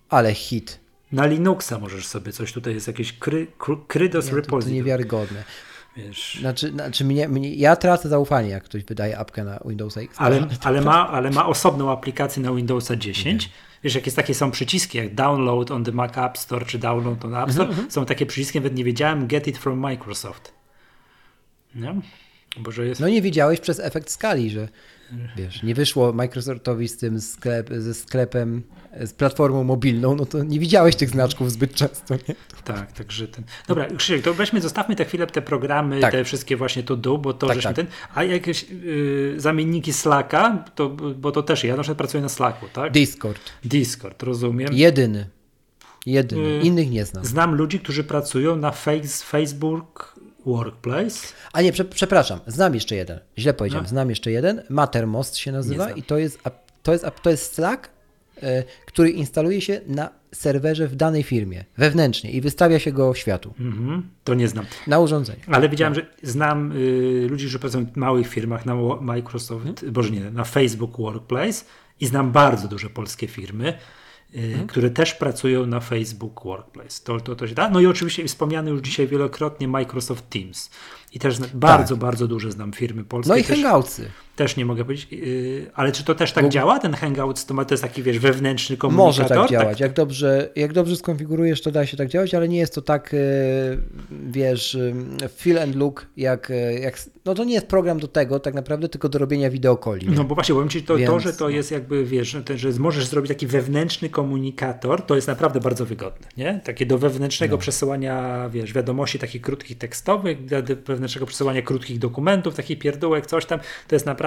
Ale 0.10 0.34
hit. 0.34 0.80
Na 1.12 1.26
Linuxa 1.26 1.80
możesz 1.82 2.08
sobie 2.08 2.32
coś, 2.32 2.54
tutaj 2.54 2.74
jest 2.74 2.88
jakieś 2.88 3.14
kry, 3.14 3.48
kry, 3.58 3.76
Krydos 3.88 4.30
To, 4.30 4.42
to 4.42 4.70
niewiarygodne. 4.70 5.44
Wiesz. 5.98 6.38
Znaczy, 6.40 6.72
znaczy 6.72 7.06
mnie, 7.06 7.28
mnie, 7.28 7.56
ja 7.56 7.76
tracę 7.76 8.10
zaufanie, 8.10 8.50
jak 8.50 8.64
ktoś 8.64 8.84
wydaje 8.84 9.18
apkę 9.18 9.44
na 9.44 9.60
Windowsa 9.66 10.02
XP. 10.02 10.22
Ale, 10.22 10.48
ale, 10.64 10.82
ma, 10.82 11.10
ale 11.10 11.32
ma 11.32 11.46
osobną 11.46 11.92
aplikację 11.92 12.44
na 12.44 12.54
Windowsa 12.54 12.96
10. 12.96 13.50
Wiesz, 13.84 13.96
jakieś 13.96 14.14
takie 14.14 14.34
są 14.34 14.52
przyciski, 14.52 14.98
jak 14.98 15.16
download 15.16 15.72
on 15.72 15.84
the 15.84 15.92
Mac 15.92 16.18
App 16.18 16.38
Store, 16.38 16.66
czy 16.66 16.80
download 16.80 17.26
on 17.26 17.36
App 17.36 17.52
Store. 17.52 17.70
Mhm, 17.70 17.92
Są 17.92 18.06
takie 18.06 18.26
przyciski, 18.26 18.60
nawet 18.60 18.76
nie 18.76 18.84
wiedziałem, 18.84 19.28
get 19.28 19.48
it 19.48 19.58
from 19.58 19.80
Microsoft. 19.80 20.54
Nie? 21.76 21.96
Bo 22.58 22.72
że 22.72 22.86
jest... 22.86 23.02
No 23.02 23.10
nie 23.10 23.22
wiedziałeś 23.22 23.60
przez 23.60 23.80
efekt 23.80 24.10
skali, 24.10 24.50
że 24.50 24.68
wiesz, 25.36 25.64
nie 25.64 25.76
wyszło 25.76 26.14
Microsoftowi 26.14 26.88
z 26.88 26.98
tym 26.98 27.22
sklep, 27.22 27.70
ze 27.78 27.94
sklepem, 27.94 28.64
z 29.02 29.14
platformą 29.14 29.64
mobilną, 29.64 30.16
no 30.16 30.26
to 30.26 30.44
nie 30.44 30.60
widziałeś 30.60 30.96
tych 30.96 31.10
znaczków 31.10 31.52
zbyt 31.52 31.74
często, 31.74 32.16
nie? 32.16 32.36
Tak, 32.64 32.92
także 32.92 33.28
ten. 33.28 33.44
Dobra, 33.68 33.86
Krzysiek, 33.86 34.22
to 34.22 34.34
weźmy, 34.34 34.62
zostawmy 34.62 34.96
te 34.96 35.06
chwilę 35.06 35.28
te 35.28 35.42
programy, 35.42 36.00
Tak. 36.02 36.12
te 36.12 36.24
wszystkie 36.24 36.58
właśnie 36.58 36.84
to 36.84 36.96
do, 36.98 37.18
bo 37.18 37.34
to 37.34 37.48
Tak, 37.48 37.62
tak. 37.62 37.76
ten. 37.76 37.88
A 38.16 38.24
jakieś 38.24 38.66
y, 38.72 39.34
zamienniki 39.38 39.94
Slacka, 39.94 40.66
to, 40.76 40.90
bo 40.90 41.32
to 41.32 41.44
też 41.44 41.64
ja 41.64 41.76
na 41.76 41.82
przykład 41.84 41.98
pracuję 41.98 42.24
na 42.24 42.30
Slacku, 42.30 42.66
tak? 42.74 42.92
Discord. 42.92 43.40
Discord, 43.64 44.24
rozumiem. 44.24 44.70
Jedyny. 44.74 45.30
Jedyny. 46.06 46.42
Y, 46.42 46.62
Innych 46.62 46.90
nie 46.92 47.06
znam. 47.06 47.26
Znam 47.26 47.56
ludzi, 47.56 47.80
którzy 47.80 48.04
pracują 48.04 48.56
na 48.56 48.72
face, 48.72 49.26
Facebook 49.26 50.13
Workplace. 50.46 51.28
A 51.54 51.62
nie, 51.62 51.72
prze, 51.72 51.86
przepraszam, 51.86 52.40
znam 52.48 52.74
jeszcze 52.74 52.96
jeden. 52.96 53.20
Źle 53.38 53.54
powiedziałem, 53.54 53.84
No. 53.84 53.90
znam 53.90 54.10
jeszcze 54.10 54.32
jeden. 54.32 54.64
Mattermost 54.70 55.38
się 55.38 55.52
nazywa 55.52 55.92
i 55.92 56.04
to 56.04 56.18
jest, 56.18 56.40
to 56.84 56.92
jest, 56.92 57.06
to 57.22 57.30
jest 57.30 57.54
Slack, 57.56 57.90
e, 58.44 58.64
który 58.86 59.10
instaluje 59.10 59.62
się 59.62 59.82
na 59.88 60.10
serwerze 60.34 60.88
w 60.88 60.96
danej 60.96 61.24
firmie, 61.24 61.66
wewnętrznie 61.78 62.32
i 62.32 62.42
wystawia 62.42 62.80
się 62.80 62.92
go 62.92 63.14
światu, 63.14 63.54
Mhm, 63.60 64.10
to 64.24 64.34
nie 64.34 64.48
znam. 64.48 64.66
na 64.88 65.00
urządzeniu. 65.00 65.40
Ale 65.48 65.70
wiedziałem, 65.70 65.96
że 65.96 66.06
znam 66.24 66.72
y, 66.72 67.28
ludzi, 67.30 67.46
którzy 67.46 67.60
pracują 67.60 67.86
w 67.86 67.96
małych 67.96 68.28
firmach 68.28 68.66
na 68.66 68.76
Microsoft, 69.02 69.66
Mhm. 69.68 69.94
boże 69.94 70.10
nie, 70.12 70.32
na 70.32 70.44
Facebook 70.44 70.98
Workplace 70.98 71.66
i 72.00 72.06
znam 72.06 72.32
bardzo 72.32 72.68
duże 72.68 72.90
polskie 72.90 73.28
firmy, 73.28 73.74
Mhm. 74.36 74.68
które 74.68 74.90
też 74.90 75.14
pracują 75.14 75.66
na 75.66 75.80
Facebook 75.80 76.44
Workplace. 76.44 77.04
To, 77.04 77.20
to, 77.20 77.36
to 77.36 77.48
się 77.48 77.56
da. 77.56 77.70
No 77.70 77.80
i 77.80 77.86
oczywiście 77.86 78.28
wspomniany 78.28 78.72
już 78.72 78.82
dzisiaj 78.82 79.08
wielokrotnie 79.08 79.68
Microsoft 79.68 80.30
Teams. 80.30 80.70
I 81.12 81.20
też 81.20 81.36
zna, 81.36 81.48
bardzo, 81.54 81.98
bardzo 81.98 82.28
duże 82.28 82.52
znam 82.52 82.74
firmy 82.74 83.04
polskie. 83.04 83.30
Tak. 83.30 83.40
No 83.40 83.46
i 83.46 83.56
też, 83.56 83.64
Hangoutsy. 83.64 84.12
Też 84.36 84.58
nie 84.58 84.66
mogę 84.66 84.84
powiedzieć, 84.84 85.08
yy, 85.12 85.72
ale 85.74 85.92
czy 85.92 86.04
to 86.04 86.16
też 86.16 86.32
tak 86.32 86.50
działa? 86.50 86.80
Ten 86.80 86.94
Hangout 86.94 87.46
to, 87.46 87.54
ma, 87.54 87.66
to 87.66 87.74
jest 87.74 87.84
taki, 87.84 88.04
wiesz, 88.04 88.20
wewnętrzny 88.20 88.78
Może 88.84 88.96
komunikator? 88.96 89.38
tak 89.38 89.50
działać. 89.50 89.80
Jak, 89.80 89.94
dobrze, 89.94 90.50
jak 90.56 90.74
dobrze 90.74 90.96
skonfigurujesz, 90.96 91.62
to 91.62 91.72
da 91.72 91.86
się 91.86 91.98
tak 91.98 92.08
działać, 92.08 92.34
ale 92.34 92.50
nie 92.50 92.58
jest 92.58 92.76
to 92.76 92.82
tak, 92.82 93.14
e, 93.14 93.18
wiesz, 94.12 94.76
e, 94.76 95.30
feel 95.30 95.60
and 95.60 95.76
look, 95.76 96.08
jak, 96.18 96.52
e, 96.52 96.80
jak. 96.80 97.00
No 97.26 97.34
to 97.34 97.44
nie 97.44 97.54
jest 97.54 97.68
program 97.68 98.00
do 98.00 98.08
tego, 98.08 98.40
tak 98.40 98.54
naprawdę, 98.54 98.90
tylko 98.90 99.10
do 99.10 99.20
robienia 99.20 99.50
wideokoli. 99.50 100.08
nie? 100.08 100.16
No 100.16 100.24
bo 100.24 100.36
właśnie, 100.36 100.56
powiem 100.56 100.70
Ci, 100.70 100.84
to, 100.84 100.94
to, 100.94 101.00
Więc, 101.00 101.24
że 101.24 101.34
to 101.34 101.50
jest 101.50 101.72
jakby, 101.72 102.06
wiesz, 102.06 102.28
że 102.28 102.44
ten, 102.44 102.58
że 102.58 102.72
możesz 102.72 103.06
zrobić 103.06 103.30
taki 103.30 103.48
wewnętrzny 103.48 104.10
komunikator, 104.10 105.02
to 105.02 105.16
jest 105.16 105.28
naprawdę 105.28 105.60
bardzo 105.60 105.86
wygodne, 105.86 106.28
nie? 106.38 106.62
Takie 106.64 106.86
do 106.86 106.98
wewnętrznego 106.98 107.58
przesyłania, 107.58 108.50
wiesz, 108.50 108.74
wiadomości 108.74 109.20
takich 109.20 109.42
krótkich 109.42 109.78
tekstowych, 109.78 110.46
do 110.46 110.62
do 110.62 110.76
wewnętrznego 110.76 111.26
przesyłania 111.26 111.62
krótkich 111.62 112.00
dokumentów, 112.00 112.56
takich 112.56 112.80
pierdółek, 112.80 113.26
coś 113.26 113.46
tam, 113.46 113.60
to 113.88 113.96
jest 113.96 114.06
naprawdę, 114.06 114.23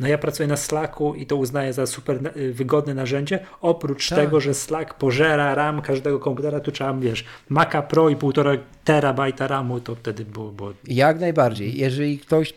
no 0.00 0.08
ja 0.08 0.18
pracuję 0.18 0.46
na 0.46 0.56
Slacku 0.56 1.14
i 1.14 1.26
to 1.26 1.36
uznaję 1.36 1.72
za 1.72 1.86
super 1.86 2.30
y, 2.36 2.52
wygodne 2.52 2.94
narzędzie, 2.94 3.38
oprócz 3.60 4.08
Tak. 4.08 4.18
tego, 4.18 4.40
że 4.40 4.54
Slack 4.54 4.94
pożera 4.94 5.54
RAM 5.54 5.82
każdego 5.82 6.18
komputera, 6.18 6.60
tu 6.60 6.72
trzeba, 6.72 6.94
wiesz, 6.94 7.24
Maca 7.48 7.82
Pro 7.82 8.08
i 8.08 8.16
1,5 8.16 8.58
terabajta 8.84 9.46
RAMu, 9.46 9.80
to 9.80 9.94
wtedy 9.94 10.24
było, 10.24 10.52
było 10.52 10.72
Jak 10.88 11.20
najbardziej. 11.20 11.78
Jeżeli 11.78 12.18
ktoś, 12.18 12.54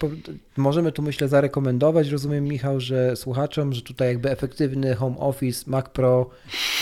możemy 0.57 0.91
tu 0.91 1.01
myślę 1.01 1.27
zarekomendować, 1.27 2.09
rozumiem 2.09 2.43
Michał, 2.43 2.79
że 2.79 3.15
słuchaczom, 3.15 3.73
że 3.73 3.81
tutaj 3.81 4.07
jakby 4.07 4.31
efektywny 4.31 4.95
home 4.95 5.17
office, 5.17 5.63
Mac 5.67 5.89
Pro, 5.89 6.29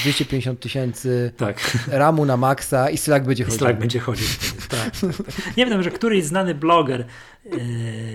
250 0.02 0.60
tysięcy, 0.60 1.32
tak. 1.38 1.78
RAMu 1.88 2.26
na 2.26 2.38
maksa 2.38 2.90
i 2.90 2.98
Slack 2.98 3.26
będzie 3.26 3.44
chodził. 3.44 3.60
Slack 3.60 3.80
będzie 3.80 4.00
chodził. 4.00 4.28
Tak, 4.70 4.80
tak, 4.80 5.12
tak. 5.18 5.58
Nie 5.58 5.66
wiem, 5.66 5.84
że 5.84 5.92
któryś 5.92 6.24
znany 6.24 6.56
bloger 6.56 7.06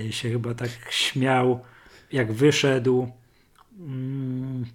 e, 0.08 0.12
się 0.12 0.30
chyba 0.30 0.54
tak 0.54 0.68
śmiał, 0.90 1.60
jak 2.12 2.32
wyszedł 2.32 3.12
mm, 3.78 4.66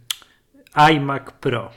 iMac 0.91 1.23
Pro. 1.39 1.71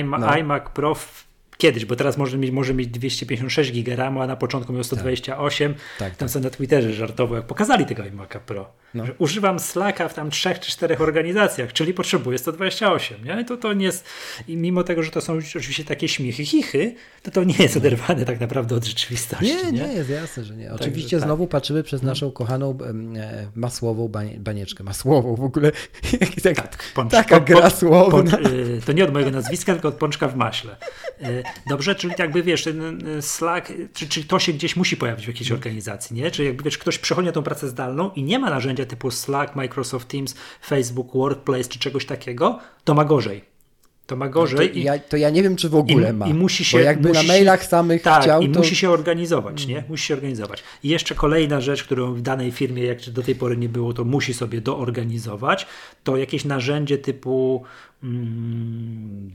iMa, 0.00 0.18
No. 0.18 0.36
iMac 0.38 0.70
Pro 0.70 0.94
w, 0.94 1.25
kiedyś, 1.58 1.84
bo 1.84 1.96
teraz 1.96 2.16
może 2.18 2.38
mieć, 2.38 2.50
może 2.50 2.74
mieć 2.74 2.88
256 2.88 3.72
GB 3.72 3.96
RAMu, 3.96 4.20
a 4.22 4.26
na 4.26 4.36
początku 4.36 4.72
miał 4.72 4.84
128. 4.84 5.74
Tak, 5.98 6.16
Tam 6.16 6.28
sobie 6.28 6.44
na 6.44 6.50
Twitterze 6.50 6.92
żartował, 6.92 7.36
jak 7.36 7.46
pokazali 7.46 7.86
tego 7.86 8.02
iMac'a 8.02 8.38
Pro. 8.38 8.70
No. 8.94 9.04
Używam 9.18 9.58
Slacka 9.60 10.08
w 10.08 10.14
tam 10.14 10.30
trzech 10.30 10.60
czy 10.60 10.70
czterech 10.70 11.00
organizacjach, 11.00 11.72
czyli 11.72 11.94
potrzebuję 11.94 12.38
128. 12.38 13.24
Nie? 13.24 13.40
I 13.40 13.44
to, 13.44 13.56
to 13.56 13.72
nie 13.72 13.84
jest, 13.86 14.04
i 14.48 14.56
mimo 14.56 14.84
tego, 14.84 15.02
że 15.02 15.10
to 15.10 15.20
są 15.20 15.38
oczywiście 15.56 15.84
takie 15.84 16.08
śmiechy, 16.08 16.44
chichy, 16.44 16.94
to 17.22 17.30
to 17.30 17.44
nie 17.44 17.54
jest 17.58 17.76
oderwane 17.76 18.24
tak 18.24 18.40
naprawdę 18.40 18.74
od 18.74 18.84
rzeczywistości. 18.84 19.44
Nie, 19.46 19.72
nie, 19.72 19.92
jest 19.92 20.10
jasne, 20.10 20.44
że 20.44 20.56
nie. 20.56 20.72
Oczywiście 20.72 21.16
tak. 21.16 21.26
znowu 21.26 21.46
patrzymy 21.46 21.82
przez 21.82 22.02
naszą 22.02 22.30
kochaną 22.30 22.78
e, 23.16 23.46
masłową 23.54 24.08
banie, 24.08 24.36
banieczkę. 24.38 24.84
Masłową 24.84 25.36
w 25.36 25.44
ogóle. 25.44 25.72
Tak, 26.42 26.78
Pącz- 26.94 27.10
taka 27.10 27.40
pą- 27.40 27.44
gra 27.44 27.70
słowna. 27.70 28.18
pącz- 28.18 28.46
y, 28.52 28.80
to 28.86 28.92
nie 28.92 29.04
od 29.04 29.12
mojego 29.12 29.30
nazwiska, 29.30 29.72
tylko 29.72 29.88
od 29.88 29.94
pączka 29.94 30.28
w 30.28 30.36
maśle. 30.36 30.76
Dobrze, 31.66 31.94
czyli 31.94 32.14
jakby 32.18 32.42
wiesz, 32.42 32.64
ten 32.64 33.04
Slack, 33.20 33.72
czy, 33.92 34.08
czy 34.08 34.24
to 34.24 34.38
się 34.38 34.52
gdzieś 34.52 34.76
musi 34.76 34.96
pojawić 34.96 35.24
w 35.24 35.28
jakiejś 35.28 35.52
organizacji, 35.52 36.16
nie? 36.16 36.30
Czy 36.30 36.44
jakby 36.44 36.62
wiesz, 36.62 36.78
ktoś 36.78 36.98
przechodzi 36.98 37.26
na 37.26 37.32
tą 37.32 37.42
pracę 37.42 37.68
zdalną 37.68 38.10
i 38.10 38.22
nie 38.22 38.38
ma 38.38 38.50
narzędzia 38.50 38.86
typu 38.86 39.10
Slack, 39.10 39.56
Microsoft 39.56 40.08
Teams, 40.08 40.34
Facebook, 40.66 41.12
Workplace 41.14 41.68
czy 41.68 41.78
czegoś 41.78 42.06
takiego, 42.06 42.58
to 42.84 42.94
ma 42.94 43.04
gorzej. 43.04 43.56
To 44.06 44.16
ma 44.16 44.26
To 44.26 44.32
gorzej 44.32 44.78
i, 44.78 44.82
ja, 44.82 44.98
to 44.98 45.16
ja 45.16 45.30
nie 45.30 45.42
wiem, 45.42 45.56
czy 45.56 45.68
w 45.68 45.74
ogóle 45.74 46.10
i, 46.10 46.12
ma. 46.12 46.26
i 46.26 46.34
musi 46.34 46.64
się 46.64 46.78
Bo 46.78 46.84
jakby 46.84 47.08
musi 47.08 47.26
na 47.26 47.32
mailach 47.32 47.64
samych 47.64 48.02
tak, 48.02 48.22
chciał, 48.22 48.42
i 48.42 48.48
to... 48.48 48.58
musi 48.58 48.76
się 48.76 48.90
organizować, 48.90 49.66
nie? 49.66 49.84
Musi 49.88 50.06
się 50.06 50.14
organizować. 50.14 50.62
I 50.82 50.88
jeszcze 50.88 51.14
kolejna 51.14 51.60
rzecz, 51.60 51.84
którą 51.84 52.14
w 52.14 52.22
danej 52.22 52.52
firmie, 52.52 52.84
jak 52.84 53.10
do 53.10 53.22
tej 53.22 53.34
pory 53.34 53.56
nie 53.56 53.68
było, 53.68 53.92
to 53.92 54.04
musi 54.04 54.34
sobie 54.34 54.60
doorganizować, 54.60 55.66
to 56.04 56.16
jakieś 56.16 56.44
narzędzie 56.44 56.98
typu 56.98 57.56
mm, 57.56 57.70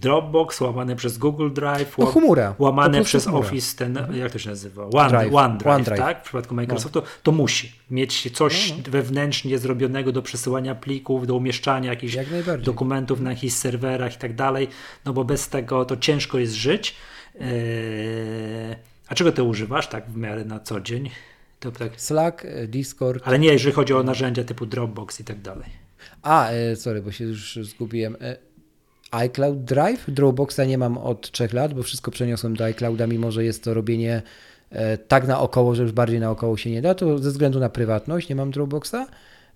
Dropbox 0.02 0.62
łamane 0.62 0.96
przez 0.96 1.18
Google 1.18 1.50
Drive, 1.54 1.98
No, 1.98 2.06
ła- 2.06 2.12
chmura. 2.12 2.56
Łamane 2.60 3.04
przez 3.04 3.24
chmura. 3.24 3.40
Office, 3.48 3.78
ten, 3.78 4.08
jak 4.16 4.32
to 4.32 4.40
się 4.40 4.50
nazywa? 4.50 4.86
One, 4.94 5.10
Drive. 5.10 5.34
OneDrive, 5.34 5.68
OneDrive. 5.76 5.98
tak? 6.00 6.20
W 6.20 6.24
przypadku 6.24 6.56
Microsoftu, 6.56 7.02
to 7.24 7.32
musi 7.32 7.72
mieć 7.92 8.32
coś 8.38 8.70
No, 8.78 8.92
wewnętrznie 8.92 9.58
zrobionego 9.58 10.12
do 10.12 10.22
przesyłania 10.22 10.76
plików, 10.76 11.28
do 11.28 11.36
umieszczania 11.36 11.90
jakichś 11.90 12.14
Jak 12.14 12.28
dokumentów 12.62 13.20
na 13.22 13.30
jakichś 13.30 13.54
serwerach 13.54 14.16
i 14.16 14.18
tak 14.18 14.36
dalej, 14.36 14.68
no 15.06 15.14
bo 15.14 15.24
bez 15.24 15.50
tego 15.50 15.86
to 15.86 15.98
ciężko 15.98 16.40
jest 16.40 16.54
żyć. 16.54 16.96
Eee, 17.40 17.48
a 19.08 19.16
czego 19.16 19.32
ty 19.32 19.44
używasz 19.44 19.88
tak 19.88 20.10
w 20.10 20.18
miarę 20.18 20.46
na 20.46 20.60
co 20.60 20.82
dzień? 20.82 21.10
To 21.60 21.72
tak, 21.72 22.02
Slack, 22.02 22.46
e, 22.46 22.68
Discord. 22.68 23.24
ale 23.26 23.40
nie, 23.40 23.48
jeżeli 23.54 23.74
chodzi 23.74 23.94
o 23.94 24.04
narzędzia 24.04 24.44
typu 24.44 24.66
Dropbox 24.66 25.20
i 25.20 25.24
tak 25.24 25.42
dalej. 25.42 25.70
A, 26.22 26.50
e, 26.50 26.76
sorry, 26.76 27.02
bo 27.02 27.12
się 27.12 27.24
już 27.26 27.60
zgubiłem. 27.62 28.18
ICloud 29.26 29.64
Drive. 29.64 30.06
Dropboxa 30.08 30.60
nie 30.68 30.78
mam 30.78 30.98
od 30.98 31.32
trzech 31.32 31.54
lat, 31.54 31.74
bo 31.74 31.84
wszystko 31.84 32.12
przeniosłem 32.12 32.56
do 32.56 32.66
iClouda, 32.66 33.08
mimo 33.08 33.32
że 33.32 33.44
jest 33.44 33.64
to 33.64 33.74
robienie 33.74 34.22
e, 34.70 34.98
tak 34.98 35.28
naokoło, 35.28 35.76
że 35.76 35.84
już 35.84 35.92
bardziej 35.92 36.20
naokoło 36.20 36.58
się 36.58 36.72
nie 36.72 36.82
da, 36.82 36.96
to 36.96 37.18
ze 37.18 37.30
względu 37.30 37.60
na 37.60 37.70
prywatność 37.70 38.30
nie 38.30 38.36
mam 38.36 38.52
Dropboxa. 38.52 39.08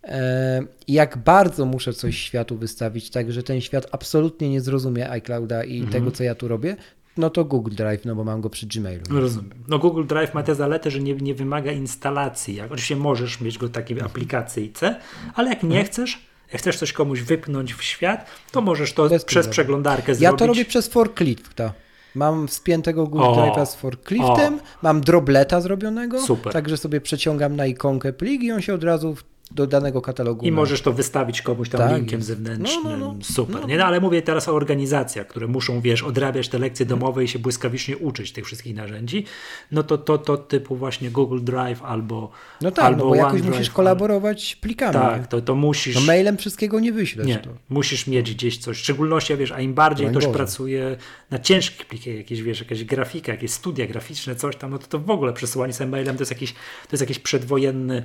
E, 0.03 0.63
I 0.87 0.93
jak 0.93 1.17
bardzo 1.17 1.65
muszę 1.65 1.93
coś 1.93 2.17
światu 2.17 2.57
wystawić, 2.57 3.09
tak 3.09 3.31
że 3.31 3.43
ten 3.43 3.61
świat 3.61 3.87
absolutnie 3.91 4.49
nie 4.49 4.61
zrozumie 4.61 5.09
iClouda 5.09 5.63
i 5.63 5.83
tego, 5.83 6.11
co 6.11 6.23
ja 6.23 6.35
tu 6.35 6.47
robię, 6.47 6.75
no 7.17 7.29
to 7.29 7.45
Google 7.45 7.75
Drive, 7.75 8.05
no 8.05 8.15
bo 8.15 8.23
mam 8.23 8.41
go 8.41 8.49
przy 8.49 8.67
Gmailu. 8.67 9.03
No 9.09 9.19
Rozumiem. 9.19 9.63
No 9.67 9.79
Google 9.79 10.05
Drive 10.05 10.33
ma 10.33 10.43
tę 10.43 10.55
zaletę, 10.55 10.91
że 10.91 10.99
nie, 10.99 11.13
nie 11.13 11.35
wymaga 11.35 11.71
instalacji. 11.71 12.61
Oczywiście 12.61 12.95
możesz 12.95 13.41
mieć 13.41 13.57
go 13.57 13.67
w 13.67 13.71
takiej 13.71 14.01
aplikacyjce, 14.01 14.95
ale 15.35 15.49
jak 15.49 15.63
nie 15.63 15.83
chcesz, 15.83 16.21
jak 16.53 16.61
chcesz 16.61 16.77
coś 16.77 16.93
komuś 16.93 17.21
wypchnąć 17.21 17.73
w 17.73 17.83
świat, 17.83 18.25
to 18.51 18.61
możesz 18.61 18.93
to 18.93 19.09
Bez 19.09 19.25
przez 19.25 19.35
problemu. 19.45 19.51
przeglądarkę 19.51 20.11
Ja 20.11 20.15
zrobić. 20.17 20.39
to 20.39 20.47
robię 20.47 20.65
przez 20.65 20.87
forklifta. 20.87 21.73
Mam 22.15 22.49
spiętego 22.49 23.07
Google 23.07 23.23
Drive'a 23.25 23.65
z 23.65 23.75
forkliftem, 23.75 24.59
mam 24.81 25.01
drobleta 25.01 25.61
zrobionego, 25.61 26.21
Super. 26.21 26.53
także 26.53 26.77
sobie 26.77 27.01
przeciągam 27.01 27.55
na 27.55 27.65
ikonkę 27.65 28.13
plik 28.13 28.43
i 28.43 28.51
on 28.51 28.61
się 28.61 28.73
od 28.73 28.83
razu 28.83 29.15
do 29.51 29.67
danego 29.67 30.01
katalogu. 30.01 30.45
I 30.45 30.51
na- 30.51 30.55
możesz 30.55 30.81
to 30.81 30.93
wystawić 30.93 31.41
komuś 31.41 31.69
tam 31.69 31.81
Tak 31.81 31.97
linkiem 31.97 32.19
jest. 32.19 32.27
zewnętrznym. 32.27 32.83
No, 32.83 32.89
no, 32.97 32.97
no. 32.97 33.15
Super. 33.23 33.61
No. 33.61 33.67
Nie? 33.67 33.77
No, 33.77 33.85
ale 33.85 33.99
mówię 33.99 34.21
teraz 34.21 34.47
o 34.47 34.55
organizacjach, 34.55 35.27
które 35.27 35.47
muszą, 35.47 35.81
wiesz, 35.81 36.03
odrabiać 36.03 36.49
te 36.49 36.59
lekcje 36.59 36.85
domowe 36.85 37.23
i 37.23 37.27
się 37.27 37.39
błyskawicznie 37.39 37.97
uczyć 37.97 38.31
tych 38.31 38.45
wszystkich 38.45 38.75
narzędzi. 38.75 39.25
No 39.71 39.83
to 39.83 39.97
to, 39.97 40.17
to 40.17 40.37
typu 40.37 40.75
właśnie 40.75 41.11
Google 41.11 41.39
Drive 41.43 41.83
albo 41.83 42.31
No 42.61 42.71
tak, 42.71 42.85
albo 42.85 43.03
no 43.03 43.09
bo 43.09 43.15
jakoś 43.15 43.41
musisz 43.41 43.69
kolaborować 43.69 44.55
plikami. 44.55 44.93
Tak, 44.93 45.27
to, 45.27 45.41
to 45.41 45.55
musisz. 45.55 45.95
No 45.95 46.01
mailem 46.01 46.37
wszystkiego 46.37 46.79
nie 46.79 46.91
wyślesz. 46.91 47.27
Nie, 47.27 47.37
To. 47.37 47.49
musisz 47.69 48.07
mieć 48.07 48.33
gdzieś 48.33 48.57
coś. 48.57 48.77
W 48.77 48.79
szczególności, 48.79 49.35
wiesz, 49.37 49.51
a 49.51 49.61
im 49.61 49.73
bardziej 49.73 50.07
ktoś 50.07 50.27
pracuje 50.27 50.97
na 51.31 51.39
ciężkich 51.39 51.85
plikach, 51.85 52.15
jakieś, 52.15 52.41
wiesz, 52.41 52.59
jakaś 52.59 52.83
grafika, 52.83 53.31
jakieś 53.31 53.51
studia 53.51 53.87
graficzne, 53.87 54.35
coś 54.35 54.55
tam, 54.55 54.71
no 54.71 54.77
to, 54.79 54.87
to 54.87 54.99
w 54.99 55.09
ogóle 55.09 55.33
przesyłanie 55.33 55.73
sobie 55.73 55.89
mailem 55.89 56.15
to 56.17 56.21
jest 56.21 56.31
jakiś, 56.31 56.53
to 56.53 56.89
jest 56.91 57.01
jakiś 57.01 57.19
przedwojenny, 57.19 58.03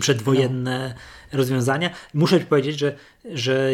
przedwojenne 0.00 0.94
rozwiązania. 1.32 1.90
Muszę 2.14 2.40
powiedzieć, 2.40 2.78
że, 2.78 2.96
że 3.34 3.70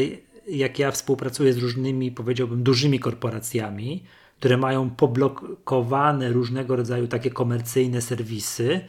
jak 0.49 0.79
ja 0.79 0.91
współpracuję 0.91 1.53
z 1.53 1.59
różnymi, 1.59 2.13
powiedziałbym, 2.13 2.63
dużymi 2.63 2.99
korporacjami, 2.99 4.05
które 4.39 4.57
mają 4.57 4.91
poblokowane 4.91 6.33
różnego 6.33 6.77
rodzaju 6.77 7.09
takie 7.09 7.31
komercyjne 7.31 8.03
serwisy, 8.03 8.81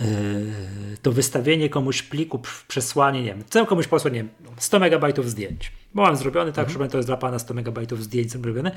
Yy, 0.00 0.96
to 1.02 1.12
wystawienie 1.12 1.68
komuś 1.68 2.02
pliku, 2.02 2.40
przesłanie, 2.68 3.22
nie 3.22 3.34
wiem, 3.34 3.44
chcę 3.46 3.66
komuś 3.66 3.86
posłać, 3.86 4.14
nie 4.14 4.20
wiem, 4.20 4.28
100 4.56 4.78
megabajtów 4.78 5.30
zdjęć. 5.30 5.72
Bo 5.94 6.02
mam 6.02 6.16
zrobiony, 6.16 6.52
tak, 6.52 6.68
pana, 6.68 6.88
to 6.88 6.96
jest 6.96 7.08
dla 7.08 7.16
pana 7.16 7.38
100 7.38 7.54
megabajtów 7.54 8.04
zdjęć 8.04 8.32
zrobione. 8.32 8.70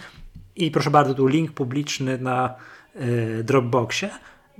I 0.55 0.71
proszę 0.71 0.91
bardzo, 0.91 1.13
tu 1.13 1.27
link 1.27 1.51
publiczny 1.51 2.17
na 2.17 2.55
yy, 2.95 3.43
Dropboxie. 3.43 4.09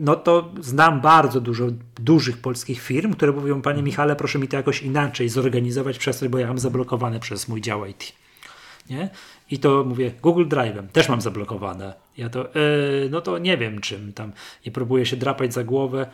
No 0.02 0.16
to 0.16 0.52
znam 0.60 1.02
bardzo 1.02 1.42
dużo 1.42 1.68
dużych 1.96 2.38
polskich 2.38 2.82
firm, 2.82 3.14
które 3.14 3.32
mówią, 3.32 3.62
panie 3.62 3.84
Michale, 3.84 4.16
proszę 4.16 4.40
mi 4.40 4.48
to 4.48 4.58
jakoś 4.58 4.82
inaczej 4.82 5.30
zorganizować 5.30 5.98
przestrzeń, 5.98 6.30
bo 6.30 6.38
ja 6.38 6.48
mam 6.48 6.60
zablokowane 6.60 7.20
przez 7.20 7.48
mój 7.48 7.62
dział 7.62 7.86
IT. 7.86 8.14
Nie? 8.90 9.10
I 9.52 9.60
to 9.60 9.84
mówię, 9.84 10.12
Google 10.22 10.46
Drive'em 10.46 10.88
też 10.88 11.10
mam 11.10 11.22
zablokowane. 11.22 11.94
Ja 12.18 12.30
to, 12.30 12.40
yy, 12.40 13.10
no 13.12 13.22
to 13.22 13.38
nie 13.38 13.58
wiem 13.58 13.82
czym 13.82 14.14
tam. 14.14 14.32
I 14.66 14.72
próbuję 14.72 15.06
się 15.06 15.18
drapać 15.18 15.54
za 15.54 15.64
głowę. 15.64 16.08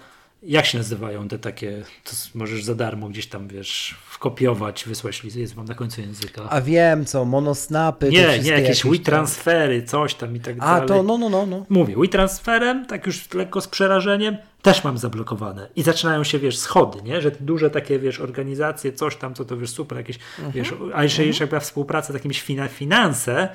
Jak 0.44 0.66
się 0.66 0.78
nazywają 0.78 1.28
te 1.28 1.40
takie, 1.40 1.84
to 2.04 2.12
możesz 2.36 2.64
za 2.64 2.76
darmo 2.76 3.10
gdzieś 3.10 3.28
tam, 3.28 3.48
wiesz, 3.48 3.96
wkopiować, 4.10 4.84
wysłać 4.88 5.24
list, 5.24 5.36
jest 5.36 5.54
wam 5.56 5.66
na 5.66 5.76
końcu 5.76 6.02
języka. 6.02 6.42
A 6.50 6.62
wiem 6.62 7.06
co, 7.06 7.26
monosnapy. 7.26 8.10
nie, 8.10 8.40
nie, 8.40 8.50
jakieś 8.52 8.82
tam- 8.82 8.92
WeTransfery, 8.92 9.84
coś 9.84 10.16
tam 10.16 10.36
i 10.36 10.40
tak 10.40 10.56
A 10.60 10.66
dalej. 10.74 10.88
to, 10.88 11.04
no, 11.04 11.18
no, 11.18 11.30
no, 11.30 11.46
no. 11.46 11.66
Mówię, 11.70 11.96
WeTransferem, 11.98 12.86
tak 12.86 13.06
już 13.06 13.34
lekko 13.34 13.62
z 13.62 13.68
przerażeniem, 13.68 14.38
też 14.62 14.84
mam 14.84 14.98
zablokowane. 14.98 15.70
I 15.76 15.84
zaczynają 15.84 16.24
się, 16.24 16.40
wiesz, 16.40 16.58
schody, 16.58 17.02
nie? 17.04 17.22
Że 17.22 17.32
duże 17.32 17.70
takie, 17.70 18.00
wiesz, 18.00 18.20
organizacje, 18.20 18.92
coś 18.94 19.16
tam, 19.16 19.34
co 19.34 19.46
to, 19.46 19.58
wiesz, 19.58 19.70
super, 19.70 19.98
jakieś, 19.98 20.20
Mhm. 20.38 20.52
wiesz, 20.52 20.74
a 20.94 21.04
jeszcze, 21.04 21.26
jeszcze 21.26 21.44
jakby 21.44 21.60
współpraca 21.60 22.14
z 22.14 22.16
jakimiś 22.16 22.42
fina, 22.42 22.68
finanse, 22.68 23.50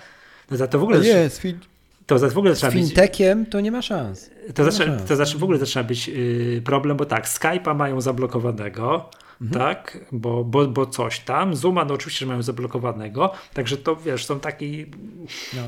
no 0.51 0.59
to, 0.59 0.69
to 0.69 0.79
w 0.79 0.83
ogóle, 0.83 0.99
fin- 1.29 1.59
to 2.07 2.19
w 2.35 2.39
ogóle 2.39 2.55
być, 2.55 2.73
fintechem 2.89 3.47
to 3.47 3.61
nie 3.61 3.71
ma 3.73 3.83
szans. 3.83 4.31
to, 4.55 4.65
zaczyna, 4.71 4.95
Aha. 4.97 5.05
to 5.09 5.17
znaczy 5.17 5.39
w 5.39 5.43
ogóle 5.45 5.59
zaczyna 5.59 5.85
być 5.85 6.09
y, 6.09 6.63
problem, 6.65 6.97
bo 6.97 7.05
tak, 7.05 7.27
Skype'a 7.29 7.75
mają 7.77 8.01
zablokowanego, 8.01 9.11
Mhm. 9.43 9.61
tak, 9.61 9.99
bo, 10.13 10.45
bo, 10.45 10.67
bo 10.69 10.87
coś 10.87 11.21
tam, 11.21 11.57
Zooma 11.57 11.85
no 11.85 11.95
oczywiście, 11.95 12.19
że 12.21 12.27
mają 12.27 12.43
zablokowanego, 12.43 13.33
także 13.55 13.77
to, 13.77 13.97
wiesz, 13.97 14.25
są 14.27 14.41
taki 14.41 14.87
No. 15.57 15.63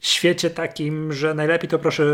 świecie 0.00 0.50
takim, 0.50 1.12
że 1.12 1.34
najlepiej 1.34 1.70
to 1.70 1.78
proszę 1.78 2.04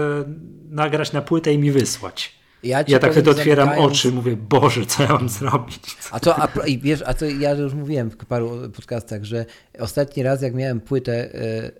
nagrać 0.70 1.12
na 1.12 1.22
płytę 1.22 1.52
i 1.52 1.58
mi 1.58 1.70
wysłać. 1.70 2.38
Ja, 2.62 2.84
Ja 2.88 2.98
tak 2.98 3.12
wtedy 3.12 3.30
otwieram 3.30 3.68
zamykając- 3.68 3.92
oczy, 3.92 4.12
mówię, 4.12 4.36
Boże, 4.36 4.86
co 4.86 5.02
ja 5.02 5.08
mam 5.08 5.28
zrobić? 5.28 5.96
A 6.10 6.20
to, 6.20 6.36
a, 6.36 6.48
wiesz, 6.82 7.02
a 7.06 7.14
to 7.14 7.24
ja 7.24 7.50
już 7.52 7.74
mówiłem 7.74 8.10
w 8.10 8.16
paru 8.16 8.50
podcastach, 8.76 9.24
że 9.24 9.46
ostatni 9.78 10.22
raz 10.22 10.42
jak 10.42 10.54
miałem 10.54 10.80
płytę, 10.80 11.34
e, 11.34 11.70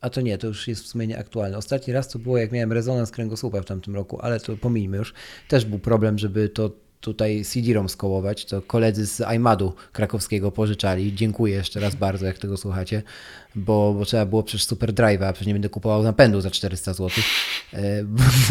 a 0.00 0.10
to 0.10 0.20
nie, 0.20 0.38
to 0.38 0.46
już 0.46 0.68
jest 0.68 0.84
w 0.84 0.86
sumie 0.86 1.06
nieaktualne. 1.06 1.58
Ostatni 1.58 1.92
raz 1.92 2.08
to 2.08 2.18
było 2.18 2.38
jak 2.38 2.52
miałem 2.52 2.72
rezonans 2.72 3.10
kręgosłupa 3.10 3.60
w 3.60 3.64
tamtym 3.64 3.94
roku, 3.94 4.18
ale 4.20 4.40
to 4.40 4.56
pomijmy 4.56 4.96
już. 4.96 5.14
Też 5.48 5.64
był 5.64 5.78
problem, 5.78 6.18
żeby 6.18 6.48
to 6.48 6.70
tutaj 7.00 7.44
CD-ROM 7.44 7.88
skołować, 7.88 8.44
to 8.44 8.62
koledzy 8.62 9.06
z 9.06 9.20
iMadu 9.34 9.72
krakowskiego 9.92 10.52
pożyczali. 10.52 11.14
Dziękuję 11.14 11.54
jeszcze 11.54 11.80
raz 11.80 11.94
bardzo, 11.94 12.26
jak 12.26 12.38
tego 12.38 12.56
słuchacie, 12.56 13.02
bo, 13.54 13.94
bo 13.98 14.04
trzeba 14.04 14.26
było 14.26 14.42
przecież 14.42 14.64
Super 14.66 14.92
Drive'a, 14.92 15.24
a 15.24 15.32
przecież 15.32 15.46
nie 15.46 15.52
będę 15.54 15.68
kupował 15.68 16.02
napędu 16.02 16.40
za 16.40 16.50
400 16.50 16.92
zł. 16.94 17.10
E, 17.74 17.78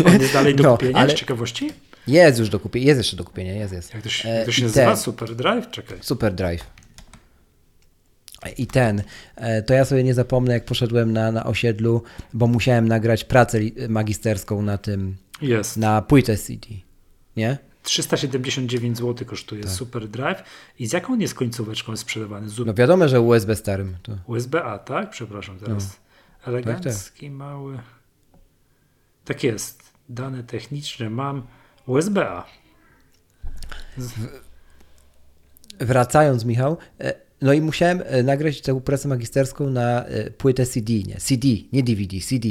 On 0.06 0.22
jest 0.22 0.34
dalej 0.34 0.56
do 0.56 0.64
No, 0.64 0.72
kupienia, 0.78 0.98
ale- 0.98 1.12
z 1.12 1.14
ciekawości? 1.16 1.72
Jest 2.08 2.40
już 2.40 2.50
do 2.50 2.60
kupienia, 2.60 2.88
jest 2.88 2.98
jeszcze 2.98 3.18
do 3.18 3.24
kupienia, 3.24 3.54
jest, 3.54 3.74
jest. 3.74 3.94
Jak 3.94 4.04
to 4.04 4.10
się, 4.10 4.30
E, 4.30 4.36
jak 4.36 4.46
to 4.46 4.52
się 4.52 4.64
nazywa? 4.64 4.86
ten- 4.88 4.98
Super 4.98 5.36
Drive? 5.36 5.72
Czekaj. 5.72 5.98
Super 6.02 6.34
Drive. 6.34 6.64
I 8.58 8.68
ten, 8.68 9.04
e, 9.36 9.62
to 9.62 9.74
ja 9.74 9.86
sobie 9.86 10.04
nie 10.04 10.14
zapomnę, 10.14 10.54
jak 10.54 10.66
poszedłem 10.66 11.14
na, 11.14 11.32
na 11.32 11.44
osiedlu, 11.44 12.04
bo 12.34 12.48
musiałem 12.48 12.88
nagrać 12.88 13.24
pracę 13.24 13.60
magisterską 13.90 14.62
na 14.62 14.78
tym, 14.78 15.18
Jest. 15.42 15.78
na 15.78 16.02
płytę 16.02 16.38
CD. 16.38 16.68
Nie? 17.36 17.58
379 17.84 18.98
zł 18.98 19.28
kosztuje 19.28 19.68
Super 19.68 20.08
Drive. 20.08 20.44
I 20.80 20.88
z 20.88 20.94
jaką 20.94 21.14
on 21.14 21.22
jest 21.22 21.34
końcóweczką 21.34 21.98
sprzedawany? 21.98 22.50
Z 22.50 22.60
No 22.66 22.74
wiadomo, 22.74 23.08
że 23.08 23.22
USB 23.22 23.56
starym. 23.56 23.98
To... 24.04 24.18
USB-A, 24.28 24.80
tak? 24.80 25.10
Przepraszam 25.10 25.60
teraz. 25.60 26.00
Elegancki, 26.48 27.30
mały. 27.30 27.80
Tak 29.26 29.44
jest. 29.44 29.84
Dane 30.10 30.44
techniczne 30.44 31.10
mam. 31.10 31.44
USB-A. 31.86 32.46
Wracając, 35.80 36.46
Michał, 36.46 36.78
e, 37.00 37.29
no 37.42 37.54
i 37.54 37.62
musiałem 37.62 38.02
e, 38.06 38.24
nagrać 38.24 38.62
tę 38.62 38.82
pracę 38.82 39.08
magisterską 39.08 39.70
na 39.70 40.06
e, 40.06 40.32
płytę 40.32 40.66
CD, 40.66 40.94
nie, 40.94 41.16
CD, 41.16 41.48
nie 41.74 41.84
DVD, 41.84 42.20
CD. 42.20 42.50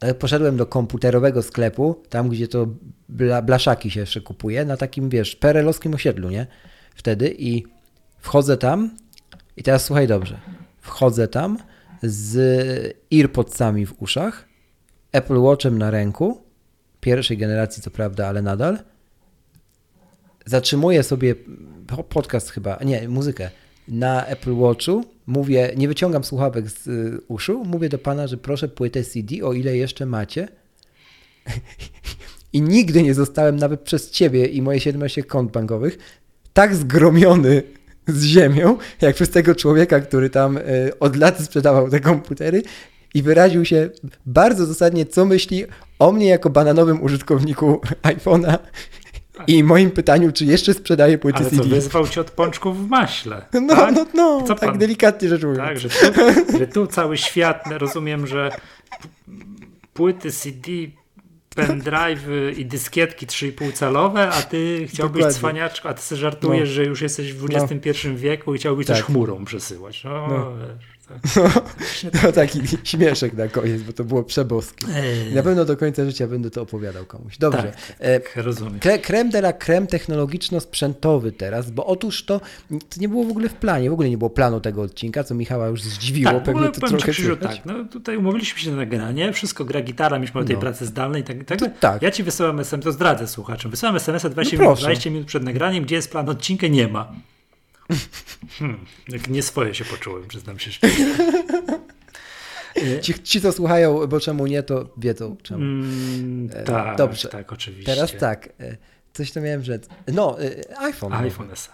E, 0.00 0.14
Poszedłem 0.14 0.56
do 0.56 0.66
komputerowego 0.66 1.42
sklepu, 1.42 2.02
tam 2.08 2.28
gdzie 2.28 2.48
to 2.48 2.66
bla, 3.08 3.42
blaszaki 3.42 3.90
się 3.90 4.00
jeszcze 4.00 4.20
kupuje, 4.20 4.64
na 4.64 4.76
takim, 4.76 5.08
wiesz, 5.08 5.36
perelowskim 5.36 5.94
osiedlu, 5.94 6.30
nie? 6.30 6.46
Wtedy 6.94 7.34
i 7.38 7.64
wchodzę 8.18 8.56
tam 8.56 8.90
i 9.56 9.62
teraz 9.62 9.84
słuchaj 9.84 10.06
dobrze. 10.06 10.40
Wchodzę 10.80 11.28
tam 11.28 11.58
z 12.02 12.96
earpodsami 13.14 13.86
w 13.86 14.02
uszach, 14.02 14.48
Apple 15.12 15.38
Watchem 15.38 15.78
na 15.78 15.90
ręku, 15.90 16.42
pierwszej 17.00 17.38
generacji 17.38 17.82
co 17.82 17.90
prawda, 17.90 18.28
ale 18.28 18.42
nadal, 18.42 18.78
zatrzymuję 20.46 21.02
sobie 21.02 21.34
po- 21.86 22.04
podcast 22.04 22.50
chyba, 22.50 22.78
nie, 22.84 23.08
muzykę 23.08 23.50
na 23.92 24.26
Apple 24.26 24.54
Watchu, 24.54 25.04
mówię, 25.26 25.72
nie 25.76 25.88
wyciągam 25.88 26.24
słuchawek 26.24 26.68
z 26.68 26.86
y, 26.86 27.20
uszu, 27.28 27.64
mówię 27.64 27.88
do 27.88 27.98
pana, 27.98 28.26
że 28.26 28.36
proszę 28.36 28.68
płytę 28.68 29.04
CD, 29.04 29.44
o 29.44 29.52
ile 29.52 29.76
jeszcze 29.76 30.06
macie. 30.06 30.48
I 32.52 32.62
nigdy 32.62 33.02
nie 33.02 33.14
zostałem 33.14 33.56
nawet 33.56 33.80
przez 33.80 34.10
ciebie 34.10 34.46
i 34.46 34.62
moje 34.62 34.80
17 34.80 35.22
kont 35.22 35.52
bankowych 35.52 35.98
tak 36.52 36.76
zgromiony 36.76 37.62
z 38.08 38.24
ziemią, 38.24 38.78
jak 39.00 39.14
przez 39.14 39.30
tego 39.30 39.54
człowieka, 39.54 40.00
który 40.00 40.30
tam 40.30 40.56
y, 40.56 40.62
od 41.00 41.16
lat 41.16 41.44
sprzedawał 41.44 41.90
te 41.90 42.00
komputery 42.00 42.62
i 43.14 43.22
wyraził 43.22 43.64
się 43.64 43.90
bardzo 44.26 44.66
zasadnie, 44.66 45.06
co 45.06 45.24
myśli 45.24 45.64
o 45.98 46.12
mnie 46.12 46.26
jako 46.26 46.50
bananowym 46.50 47.02
użytkowniku 47.02 47.80
iPhone'a 48.02 48.58
i 49.46 49.64
moim 49.64 49.90
pytaniu, 49.90 50.32
czy 50.32 50.44
jeszcze 50.44 50.74
sprzedaje 50.74 51.18
płyty 51.18 51.38
Ale 51.38 51.50
CD. 51.50 51.62
wyzwał 51.62 52.08
cię 52.08 52.20
od 52.20 52.30
pączków 52.30 52.86
w 52.86 52.88
maśle. 52.90 53.46
No, 53.66 53.76
tak? 53.76 53.94
no, 53.94 54.06
no, 54.14 54.42
Co 54.46 54.54
tak 54.54 54.70
pan- 54.70 54.78
delikatnie 54.78 55.28
rzecz 55.28 55.42
mówiąc. 55.42 55.58
Tak, 55.58 55.78
że 55.78 55.88
tu, 55.88 56.58
że 56.58 56.66
tu 56.66 56.86
cały 56.86 57.16
świat, 57.18 57.64
no, 57.70 57.78
rozumiem, 57.78 58.26
że 58.26 58.50
płyty 59.94 60.30
CD, 60.32 60.70
pendrive 61.56 62.26
i 62.56 62.66
dyskietki 62.66 63.26
3,5 63.26 63.72
calowe, 63.72 64.28
a 64.28 64.42
ty 64.42 64.86
chciałbyś 64.88 65.18
Dokładnie. 65.20 65.38
cwaniaczko, 65.38 65.88
a 65.88 65.94
ty 65.94 66.02
sobie 66.02 66.20
żartujesz, 66.20 66.68
że 66.68 66.84
już 66.84 67.00
jesteś 67.02 67.32
w 67.32 67.46
XXI 67.50 68.08
wieku 68.14 68.54
i 68.54 68.58
chciałbyś 68.58 68.86
coś 68.86 68.96
Tak. 68.96 69.06
chmurą 69.06 69.44
przesyłać. 69.44 70.04
No, 70.04 70.28
No. 70.28 70.52
wiesz. 70.56 70.91
No 72.24 72.32
taki 72.32 72.60
śmieszek 72.84 73.32
na 73.34 73.48
koniec, 73.48 73.82
bo 73.82 73.92
to 73.92 74.04
było 74.04 74.22
przeboskie. 74.22 74.86
Na 75.34 75.42
pewno 75.42 75.64
do 75.64 75.76
końca 75.76 76.04
życia 76.04 76.26
będę 76.26 76.50
to 76.50 76.62
opowiadał 76.62 77.04
komuś. 77.04 77.38
Dobrze. 77.38 77.62
Tak, 77.62 77.76
E, 77.98 78.20
tak, 78.20 78.36
rozumiem. 78.36 78.78
Kre, 78.80 78.98
krem 78.98 79.30
de 79.30 79.38
la 79.38 79.52
creme 79.52 79.86
technologiczno-sprzętowy 79.86 81.32
teraz, 81.32 81.70
bo 81.70 81.86
otóż 81.86 82.24
to, 82.24 82.40
to 82.68 83.00
nie 83.00 83.08
było 83.08 83.24
w 83.24 83.30
ogóle 83.30 83.48
w 83.48 83.54
planie, 83.54 83.90
w 83.90 83.92
ogóle 83.92 84.10
nie 84.10 84.18
było 84.18 84.30
planu 84.30 84.60
tego 84.60 84.82
odcinka, 84.82 85.24
co 85.24 85.34
Michała 85.34 85.66
już 85.68 85.82
zdziwiło, 85.82 86.32
Tak, 86.32 86.42
pewnie 86.42 86.68
to 86.68 86.80
trochę 86.88 87.36
tak, 87.36 87.66
no 87.66 87.84
tutaj 87.84 88.16
umówiliśmy 88.16 88.60
się 88.60 88.70
na 88.70 88.76
nagranie, 88.76 89.32
wszystko 89.32 89.64
gra 89.64 89.80
gitara, 89.82 90.18
mieliśmy 90.18 90.40
o 90.40 90.44
tej 90.44 90.54
No. 90.54 90.60
pracy 90.60 90.86
zdalnej 90.86 91.20
i 91.22 91.24
tak, 91.24 91.44
tak, 91.44 91.58
To 91.58 91.66
tak. 91.80 92.02
Ja 92.02 92.10
ci 92.10 92.22
wysyłam 92.22 92.60
SMS, 92.60 92.84
to 92.84 92.92
zdradzę 92.92 93.28
słuchaczom, 93.28 93.70
wysyłam 93.70 93.96
SMS-a 93.96 94.28
20, 94.28 94.56
No 94.56 94.62
minut, 94.62 94.74
proszę. 94.78 94.86
20 94.86 95.10
minut 95.10 95.26
przed 95.26 95.42
nagraniem, 95.42 95.84
gdzie 95.84 95.94
jest 95.94 96.10
plan 96.10 96.28
odcinka, 96.28 96.66
nie 96.66 96.88
ma. 96.88 97.12
Hmm, 98.58 98.86
jak 99.08 99.28
nie 99.28 99.42
swoje 99.42 99.74
się 99.74 99.84
poczułem, 99.84 100.28
przyznam 100.28 100.58
się 100.58 100.72
szczerze. 100.72 100.94
Ci, 103.02 103.14
ci, 103.14 103.40
co 103.40 103.52
słuchają, 103.52 104.06
bo 104.06 104.20
czemu 104.20 104.46
nie, 104.46 104.62
to 104.62 104.88
wiedzą 104.96 105.36
czemu. 105.42 105.60
Mm, 105.62 106.50
E, 106.54 106.64
tak, 106.64 106.96
dobrze. 106.96 107.28
tak, 107.28 107.52
oczywiście. 107.52 107.94
Teraz 107.94 108.16
tak, 108.16 108.48
e, 108.60 108.76
Coś 109.12 109.32
to 109.32 109.40
miałem 109.40 109.62
rzec. 109.62 109.88
No, 110.12 110.42
y, 110.42 110.64
iPhone. 110.78 111.12
iPhone 111.12 111.56
SE. 111.56 111.70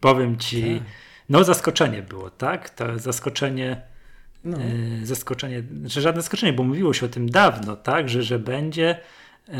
Powiem 0.00 0.38
ci, 0.38 0.74
tak. 0.78 0.88
no 1.28 1.44
zaskoczenie 1.44 2.02
było, 2.02 2.30
tak? 2.30 2.70
To 2.70 2.98
zaskoczenie, 2.98 3.82
no. 4.44 4.58
zaskoczenie, 5.02 5.62
że 5.84 6.00
żadne 6.00 6.22
zaskoczenie, 6.22 6.52
bo 6.52 6.62
mówiło 6.62 6.92
się 6.92 7.06
o 7.06 7.08
tym 7.08 7.30
dawno, 7.30 7.76
tak? 7.76 8.08
Że, 8.08 8.22
że 8.22 8.38
będzie. 8.38 9.00
Y, 9.48 9.52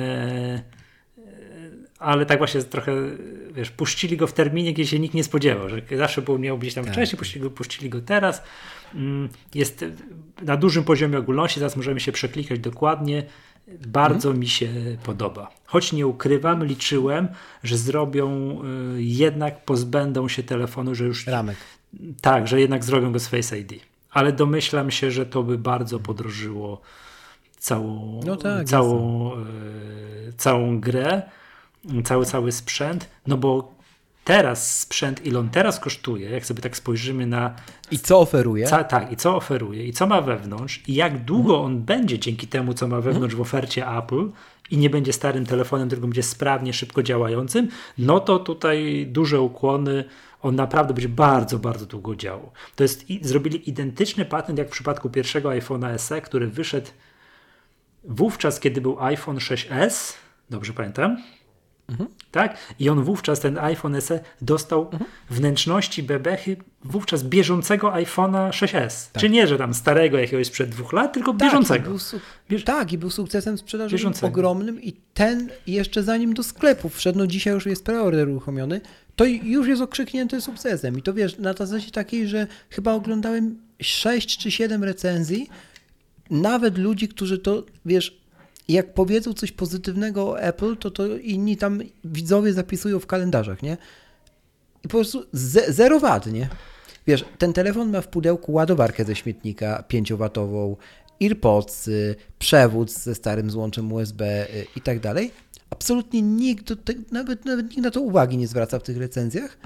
ale 2.01 2.27
tak 2.27 2.39
właśnie 2.39 2.63
trochę, 2.63 2.93
wiesz, 3.55 3.71
puścili 3.71 4.17
go 4.17 4.27
w 4.27 4.33
terminie, 4.33 4.73
gdzie 4.73 4.87
się 4.87 4.99
nikt 4.99 5.15
nie 5.15 5.25
spodziewał, 5.25 5.69
że 5.69 5.83
zawsze 5.99 6.23
był, 6.23 6.39
miał 6.39 6.59
być 6.59 6.75
tam 6.75 6.85
tak. 6.85 6.93
wcześniej, 6.93 7.19
puścili 7.19 7.43
go, 7.43 7.51
puścili 7.51 7.91
go 7.91 8.01
teraz. 8.01 8.43
Mm, 8.95 9.29
jest 9.55 9.85
na 10.43 10.57
dużym 10.57 10.85
poziomie 10.85 11.19
ogólności, 11.19 11.61
zaraz 11.61 11.77
możemy 11.77 12.01
się 12.01 12.13
przeklikać 12.13 12.59
dokładnie. 12.59 13.23
Bardzo 13.87 14.29
mhm. 14.29 14.41
mi 14.41 14.49
się 14.49 14.69
podoba. 15.05 15.51
Choć 15.65 15.93
nie 15.93 16.07
ukrywam, 16.07 16.65
liczyłem, 16.65 17.29
że 17.63 17.77
zrobią, 17.77 18.59
y, 18.97 19.03
jednak 19.03 19.65
pozbędą 19.65 20.29
się 20.29 20.43
telefonu, 20.43 20.95
że 20.95 21.05
już. 21.05 21.27
Ramek. 21.27 21.57
Tak, 22.21 22.49
że 22.49 22.61
jednak 22.61 22.85
zrobią 22.85 23.13
go 23.13 23.19
z 23.19 23.29
Face 23.29 23.59
ID. 23.59 23.73
Ale 24.11 24.33
domyślam 24.33 24.91
się, 24.91 25.11
że 25.11 25.27
to 25.27 25.43
by 25.43 25.59
bardzo 25.59 26.01
podrożyło 26.01 26.81
całą, 27.59 28.21
no 28.27 28.37
tak, 28.37 28.67
całą, 28.67 29.33
y, 29.37 30.33
całą 30.37 30.81
grę 30.81 31.23
cały, 32.05 32.27
cały 32.27 32.53
sprzęt, 32.53 33.09
no 33.27 33.37
bo 33.37 33.75
teraz 34.25 34.79
sprzęt, 34.81 35.27
ile 35.27 35.39
on 35.39 35.49
teraz 35.49 35.81
kosztuje, 35.81 36.31
jak 36.31 36.47
sobie 36.47 36.63
tak 36.63 36.77
spojrzymy 36.77 37.27
na... 37.27 37.55
I 37.91 37.99
co 37.99 38.21
oferuje? 38.21 38.67
Ca, 38.67 38.85
tak, 38.85 39.13
i 39.13 39.17
co 39.17 39.37
oferuje, 39.37 39.87
i 39.87 39.93
co 39.93 40.07
ma 40.07 40.21
wewnątrz, 40.21 40.83
i 40.89 40.95
jak 40.95 41.25
długo 41.25 41.55
mhm. 41.55 41.67
on 41.67 41.83
będzie 41.83 42.19
dzięki 42.19 42.47
temu, 42.47 42.75
co 42.75 42.89
ma 42.89 43.01
wewnątrz 43.01 43.35
w 43.35 43.41
ofercie 43.41 43.89
Apple, 43.89 44.31
i 44.71 44.79
nie 44.79 44.91
będzie 44.91 45.13
starym 45.13 45.47
telefonem, 45.47 45.89
tylko 45.89 46.07
będzie 46.07 46.23
sprawnie, 46.23 46.73
szybko 46.73 47.03
działającym, 47.03 47.69
no 47.99 48.21
to 48.21 48.39
tutaj 48.39 49.07
duże 49.09 49.41
ukłony, 49.41 50.05
on 50.43 50.55
naprawdę 50.55 50.95
będzie 50.95 51.09
bardzo, 51.09 51.59
bardzo 51.59 51.87
długo 51.87 52.17
działał. 52.17 52.51
To 52.77 52.85
jest, 52.85 53.05
zrobili 53.23 53.71
identyczny 53.71 54.25
patent 54.25 54.59
jak 54.59 54.69
w 54.69 54.73
przypadku 54.73 55.11
pierwszego 55.11 55.49
iPhone'a 55.49 55.99
SE, 55.99 56.21
który 56.21 56.47
wyszedł 56.47 56.91
wówczas, 58.05 58.61
kiedy 58.61 58.81
był 58.81 59.01
iPhone 59.01 59.37
6s, 59.37 60.15
dobrze 60.51 60.73
pamiętam? 60.73 61.17
Mhm. 61.91 62.09
Tak? 62.31 62.57
I 62.79 62.89
on 62.89 63.05
wówczas, 63.05 63.41
ten 63.41 63.59
iPhone 63.59 64.01
SE, 64.01 64.21
dostał 64.43 64.83
mhm. 64.83 65.11
wnętrzności 65.31 66.03
bebechy 66.03 66.57
wówczas 66.85 67.25
bieżącego 67.25 67.89
iPhone'a 67.93 68.51
6s. 68.51 69.13
Tak. 69.13 69.21
Czy 69.21 69.31
nie, 69.31 69.47
że 69.47 69.59
tam 69.59 69.75
starego 69.75 70.19
jakiegoś 70.19 70.47
sprzed 70.47 70.71
dwóch 70.71 70.93
lat, 70.93 71.13
tylko 71.13 71.33
tak, 71.33 71.41
bieżącego. 71.41 71.91
I 71.91 71.99
był, 72.49 72.61
tak, 72.61 72.93
i 72.93 72.99
był 72.99 73.11
sukcesem 73.11 73.59
sprzedażowym 73.59 74.13
ogromnym 74.23 74.83
i 74.83 74.93
ten 75.15 75.49
jeszcze 75.67 76.03
zanim 76.03 76.35
do 76.35 76.43
sklepów 76.43 76.97
wszedł, 76.97 77.19
no 77.19 77.27
dzisiaj 77.27 77.55
już 77.55 77.67
jest 77.67 77.85
preorder 77.85 78.29
uruchomiony, 78.29 78.81
to 79.17 79.25
już 79.25 79.69
jest 79.69 79.83
okrzyknięty 79.83 80.41
sukcesem. 80.41 80.99
I 80.99 81.03
to 81.03 81.15
wiesz, 81.15 81.39
na 81.39 81.53
zasadzie 81.53 81.91
takiej, 81.91 82.29
że 82.29 82.47
chyba 82.71 82.93
oglądałem 82.93 83.59
6 83.83 84.39
czy 84.39 84.51
7 84.51 84.85
recenzji, 84.85 85.49
nawet 86.31 86.79
ludzi, 86.79 87.09
którzy 87.09 87.39
to, 87.39 87.63
wiesz, 87.87 88.20
jak 88.69 88.95
powiedzą 88.95 89.33
coś 89.33 89.53
pozytywnego 89.53 90.31
o 90.31 90.41
Apple, 90.41 90.77
to 90.77 90.91
to 90.91 91.17
inni 91.17 91.57
tam 91.57 91.81
widzowie 92.05 92.53
zapisują 92.53 92.99
w 92.99 93.07
kalendarzach, 93.07 93.63
nie? 93.63 93.77
I 94.85 94.89
po 94.89 94.89
prostu 94.89 95.25
ze, 95.33 95.73
zero 95.73 96.01
wad, 96.01 96.27
nie? 96.27 96.49
Wiesz, 97.07 97.25
ten 97.39 97.53
telefon 97.53 97.91
ma 97.91 98.01
w 98.01 98.09
pudełku 98.09 98.53
ładowarkę 98.53 99.05
ze 99.05 99.17
śmietnika 99.17 99.85
5-watową, 99.89 100.77
AirPods, 101.23 101.91
przewód 102.39 102.91
ze 102.91 103.15
starym 103.15 103.51
złączem 103.51 103.93
USB 103.93 104.47
y, 104.55 104.67
i 104.77 104.81
tak 104.81 105.01
dalej. 105.01 105.31
Absolutnie 105.71 106.23
nikt, 106.23 106.73
nawet, 107.13 107.45
nawet 107.45 107.71
nikt 107.71 107.83
na 107.83 107.91
to 107.91 108.01
uwagi 108.01 108.37
nie 108.37 108.49
zwraca 108.49 108.79
w 108.79 108.83
tych 108.83 108.97
recenzjach, 108.97 109.59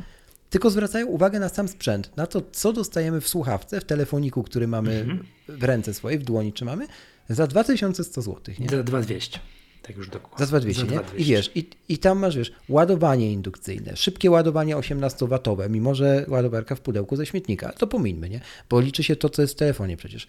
tylko 0.51 0.71
zwracają 0.71 1.07
uwagę 1.07 1.41
na 1.41 1.49
sam 1.49 1.69
sprzęt, 1.69 2.17
na 2.17 2.27
to, 2.27 2.43
co 2.53 2.73
dostajemy 2.73 3.21
w 3.21 3.29
słuchawce, 3.29 3.81
w 3.81 3.85
telefoniku, 3.85 4.43
który 4.43 4.69
mamy 4.69 5.01
mhm. 5.01 5.25
w 5.49 5.65
ręce 5.65 5.95
swojej, 5.95 6.19
w 6.19 6.25
dłoni 6.25 6.53
trzymamy, 6.53 6.87
za 7.29 7.47
2100 7.47 8.23
zł, 8.23 8.55
nie? 8.59 8.69
Za 8.69 8.83
2200. 8.83 9.39
Tak 9.87 9.97
już 9.97 10.09
dokładnie. 10.09 10.47
Za 10.47 10.47
2200, 10.47 10.83
nie? 10.83 10.89
2200. 10.89 11.23
I 11.23 11.35
wiesz, 11.35 11.51
i, 11.55 11.93
i 11.95 11.99
tam 11.99 12.19
masz, 12.19 12.37
wiesz, 12.37 12.53
ładowanie 12.69 13.33
indukcyjne, 13.33 13.97
szybkie 13.97 14.31
ładowanie 14.31 14.77
18W, 14.77 15.71
mimo 15.71 15.95
że 15.95 16.25
ładowarka 16.29 16.75
w 16.75 16.81
pudełku 16.81 17.17
ze 17.17 17.27
śmietnika. 17.27 17.73
To 17.73 17.87
pomińmy, 17.87 18.29
nie? 18.29 18.41
Bo 18.71 18.81
liczy 18.81 19.05
się 19.05 19.17
to, 19.17 19.29
co 19.29 19.43
jest 19.43 19.55
w 19.55 19.57
telefonie 19.57 19.97
przecież. 19.97 20.27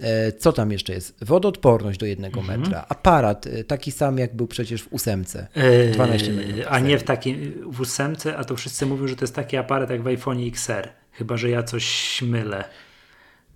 E, 0.00 0.32
co 0.32 0.52
tam 0.52 0.72
jeszcze 0.72 0.92
jest? 0.92 1.24
Wodoodporność 1.24 1.98
do 1.98 2.06
jednego 2.06 2.40
mhm. 2.40 2.60
metra, 2.60 2.86
aparat 2.88 3.46
e, 3.46 3.64
taki 3.64 3.92
sam, 3.92 4.18
jak 4.18 4.36
był 4.36 4.46
przecież 4.46 4.82
w 4.82 4.92
ósemce, 4.92 5.46
12 5.92 6.32
megapikseli. 6.32 6.66
A 6.66 6.78
nie 6.78 6.98
w 6.98 7.02
takim, 7.02 7.54
w 7.72 7.80
ósemce, 7.80 8.36
a 8.36 8.44
to 8.44 8.56
wszyscy 8.56 8.86
mówią, 8.86 9.06
że 9.06 9.16
to 9.16 9.24
jest 9.24 9.34
taki 9.34 9.56
aparat 9.56 9.90
jak 9.90 10.02
w 10.02 10.06
iPhone 10.06 10.48
XR. 10.48 10.88
Chyba, 11.12 11.36
że 11.36 11.50
ja 11.50 11.62
coś 11.62 12.22
mylę. 12.22 12.64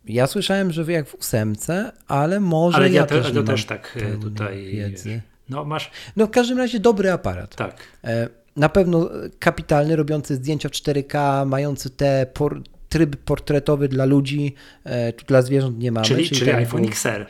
Ja 0.05 0.27
słyszałem, 0.27 0.73
że 0.73 0.93
jak 0.93 1.09
w 1.09 1.15
ósemce, 1.15 1.93
ale 2.09 2.41
może 2.41 2.77
ale 2.77 2.89
ja, 2.89 3.01
ja 3.01 3.07
też, 3.07 3.33
to 3.33 3.43
też 3.43 3.65
tak 3.65 3.99
e, 4.03 4.19
tutaj 4.19 4.65
wiedzy. 4.65 5.21
No 5.49 5.65
masz. 5.65 5.91
No 6.17 6.27
w 6.27 6.31
każdym 6.31 6.59
razie 6.59 6.81
dobry 6.81 7.11
aparat. 7.11 7.57
Tak. 7.57 7.77
E, 8.05 8.29
na 8.57 8.69
pewno 8.69 9.11
kapitalny, 9.39 9.97
robiący 9.97 10.35
zdjęcia 10.35 10.69
w 10.69 10.73
4K, 10.73 11.47
mający 11.47 11.91
te 11.91 12.27
por 12.35 12.63
tryb 12.89 13.17
portretowy 13.17 13.89
dla 13.89 14.05
ludzi, 14.05 14.55
e, 14.85 15.13
tu 15.13 15.27
dla 15.27 15.43
zwierząt 15.43 15.79
nie 15.79 15.93
mamy. 15.93 16.07
Czyli, 16.07 16.25
czyli, 16.25 16.39
czyli 16.39 16.51
iPhone 16.53 16.85
XR. 16.85 17.27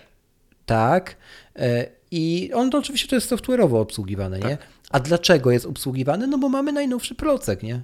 Tak. 0.66 1.16
I 2.10 2.50
on 2.54 2.70
to 2.70 2.78
oczywiście 2.78 3.08
to 3.08 3.14
jest 3.14 3.32
software'owo 3.32 3.76
obsługiwane, 3.76 4.38
tak. 4.38 4.50
nie? 4.50 4.58
A 4.92 5.00
dlaczego 5.00 5.50
jest 5.50 5.66
obsługiwany? 5.66 6.26
No 6.26 6.38
bo 6.38 6.48
mamy 6.48 6.72
najnowszy 6.72 7.14
procek, 7.14 7.62
nie? 7.62 7.80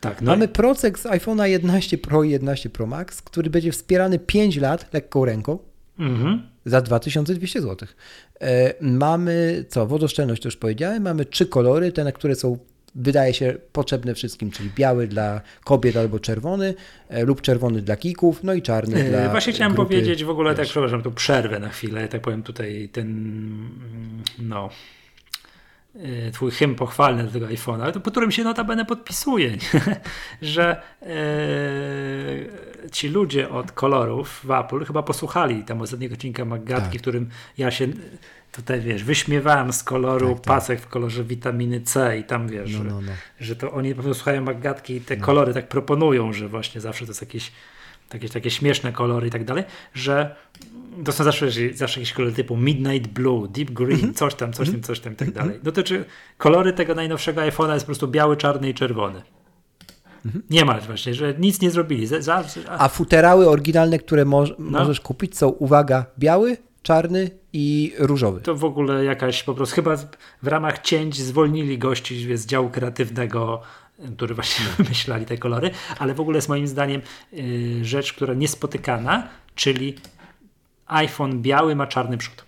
Tak, 0.00 0.22
no 0.22 0.30
mamy 0.30 0.48
procek 0.48 0.98
z 0.98 1.04
iPhone'a 1.04 1.44
11 1.44 1.98
Pro 1.98 2.22
i 2.22 2.30
11 2.30 2.70
Pro 2.70 2.86
Max, 2.86 3.22
który 3.22 3.50
będzie 3.50 3.72
wspierany 3.72 4.18
5 4.18 4.56
lat 4.56 4.94
lekką 4.94 5.24
ręką 5.24 5.58
mhm. 5.98 6.42
za 6.64 6.80
2200 6.80 7.62
zł. 7.62 7.88
E, 8.40 8.74
mamy 8.80 9.64
co? 9.68 9.86
Wodoszczelność 9.86 10.42
to 10.42 10.48
już 10.48 10.56
powiedziałem. 10.56 11.02
Mamy 11.02 11.24
trzy 11.24 11.46
kolory, 11.46 11.92
te, 11.92 12.04
na 12.04 12.12
które 12.12 12.34
są 12.34 12.58
wydaje 12.94 13.34
się 13.34 13.54
potrzebne 13.72 14.14
wszystkim, 14.14 14.50
czyli 14.50 14.70
biały 14.76 15.06
dla 15.06 15.40
kobiet 15.64 15.96
albo 15.96 16.20
czerwony, 16.20 16.74
e, 17.08 17.24
lub 17.24 17.40
czerwony 17.40 17.82
dla 17.82 17.96
kików, 17.96 18.44
no 18.44 18.54
i 18.54 18.62
czarny 18.62 19.04
e, 19.04 19.10
dla. 19.10 19.28
Właśnie 19.28 19.52
chciałem 19.52 19.74
grupy, 19.74 19.88
powiedzieć 19.88 20.24
w 20.24 20.30
ogóle, 20.30 20.50
tak, 20.50 20.58
wiesz. 20.58 20.68
tak, 20.68 20.72
przepraszam, 20.72 21.02
tu 21.02 21.12
przerwę 21.12 21.58
na 21.58 21.68
chwilę, 21.68 22.08
tak 22.08 22.20
powiem 22.20 22.42
tutaj 22.42 22.88
ten, 22.92 23.06
mm, 23.06 24.22
no, 24.38 24.70
twój 26.32 26.50
hymn 26.50 26.74
pochwalny 26.74 27.24
do 27.24 27.30
tego 27.30 27.46
iPhone'a, 27.46 28.00
po 28.00 28.10
którym 28.10 28.30
się 28.30 28.44
notabene 28.44 28.84
podpisuje, 28.84 29.56
że 30.42 30.82
e, 31.02 31.06
ci 32.92 33.08
ludzie 33.08 33.50
od 33.50 33.72
kolorów 33.72 34.40
w 34.44 34.50
Apple 34.50 34.84
chyba 34.84 35.02
posłuchali 35.02 35.64
tam 35.64 35.82
ostatniego 35.82 36.14
odcinka 36.14 36.44
Maggatki, 36.44 36.90
tak. 36.90 36.98
w 36.98 37.00
którym 37.00 37.28
ja 37.58 37.70
się 37.70 37.88
tutaj 38.52 38.80
wiesz, 38.80 39.04
wyśmiewałem 39.04 39.72
z 39.72 39.82
koloru 39.82 40.28
tak, 40.28 40.36
tak. 40.36 40.44
pasek 40.44 40.80
w 40.80 40.88
kolorze 40.88 41.24
witaminy 41.24 41.80
C 41.80 42.18
i 42.18 42.24
tam 42.24 42.48
wiesz, 42.48 42.72
no, 42.72 42.84
no, 42.84 43.00
no. 43.00 43.12
Że, 43.40 43.46
że, 43.46 43.56
to 43.56 43.72
oni 43.72 43.94
po 43.94 44.02
prostu 44.02 44.18
słuchają 44.18 44.42
Maggatki 44.42 44.94
i 44.94 45.00
te 45.00 45.16
kolory 45.16 45.54
tak 45.54 45.68
proponują, 45.68 46.32
że 46.32 46.48
właśnie 46.48 46.80
zawsze 46.80 47.04
to 47.04 47.10
jest 47.10 47.20
jakieś 47.20 47.52
takie, 48.12 48.28
takie 48.28 48.50
śmieszne 48.50 48.92
kolory 48.92 49.28
i 49.28 49.30
tak 49.30 49.44
dalej, 49.44 49.64
że 49.94 50.36
to 51.04 51.12
są 51.12 51.24
zawsze, 51.24 51.46
zawsze 51.74 52.00
jakieś 52.00 52.12
kolory 52.12 52.34
typu 52.34 52.56
Midnight 52.56 53.10
Blue, 53.10 53.48
Deep 53.48 53.70
Green, 53.70 53.94
mhm. 53.94 54.14
coś 54.14 54.34
tam, 54.34 54.52
coś 54.52 54.66
tam, 54.66 54.74
mhm. 54.76 54.82
coś 54.82 55.00
tam 55.00 55.12
i 55.12 55.16
tak 55.16 55.30
dalej. 55.30 55.60
Dotyczy 55.62 56.04
kolory 56.38 56.72
tego 56.72 56.94
najnowszego 56.94 57.40
iPhone'a 57.40 57.72
jest 57.72 57.84
po 57.84 57.86
prostu 57.86 58.08
biały, 58.08 58.36
czarny 58.36 58.68
i 58.68 58.74
czerwony. 58.74 59.22
Mhm. 60.26 60.44
Nie 60.50 60.64
ma 60.64 60.80
właśnie, 60.80 61.14
że 61.14 61.34
nic 61.38 61.60
nie 61.60 61.70
zrobili. 61.70 62.06
Za, 62.06 62.22
za, 62.22 62.44
a... 62.68 62.78
a 62.84 62.88
futerały 62.88 63.48
oryginalne, 63.48 63.98
które 63.98 64.24
mo 64.24 64.44
no. 64.58 64.78
możesz 64.78 65.00
kupić 65.00 65.38
są, 65.38 65.48
uwaga, 65.48 66.06
biały, 66.18 66.56
czarny 66.82 67.30
i 67.52 67.94
różowy. 67.98 68.40
To 68.40 68.54
w 68.54 68.64
ogóle 68.64 69.04
jakaś 69.04 69.42
po 69.42 69.54
prostu, 69.54 69.74
chyba 69.74 69.96
w 70.42 70.46
ramach 70.46 70.78
cięć 70.78 71.20
zwolnili 71.20 71.78
gości 71.78 72.36
z 72.36 72.46
działu 72.46 72.70
kreatywnego 72.70 73.62
który 74.16 74.34
właśnie 74.34 74.64
wymyślali 74.78 75.26
te 75.26 75.38
kolory, 75.38 75.70
ale 75.98 76.14
w 76.14 76.20
ogóle 76.20 76.38
jest 76.38 76.48
moim 76.48 76.66
zdaniem 76.66 77.02
yy, 77.32 77.84
rzecz, 77.84 78.12
która 78.12 78.34
niespotykana, 78.34 79.28
czyli 79.54 79.96
iPhone 80.86 81.42
biały 81.42 81.76
ma 81.76 81.86
czarny 81.86 82.18
przód. 82.18 82.44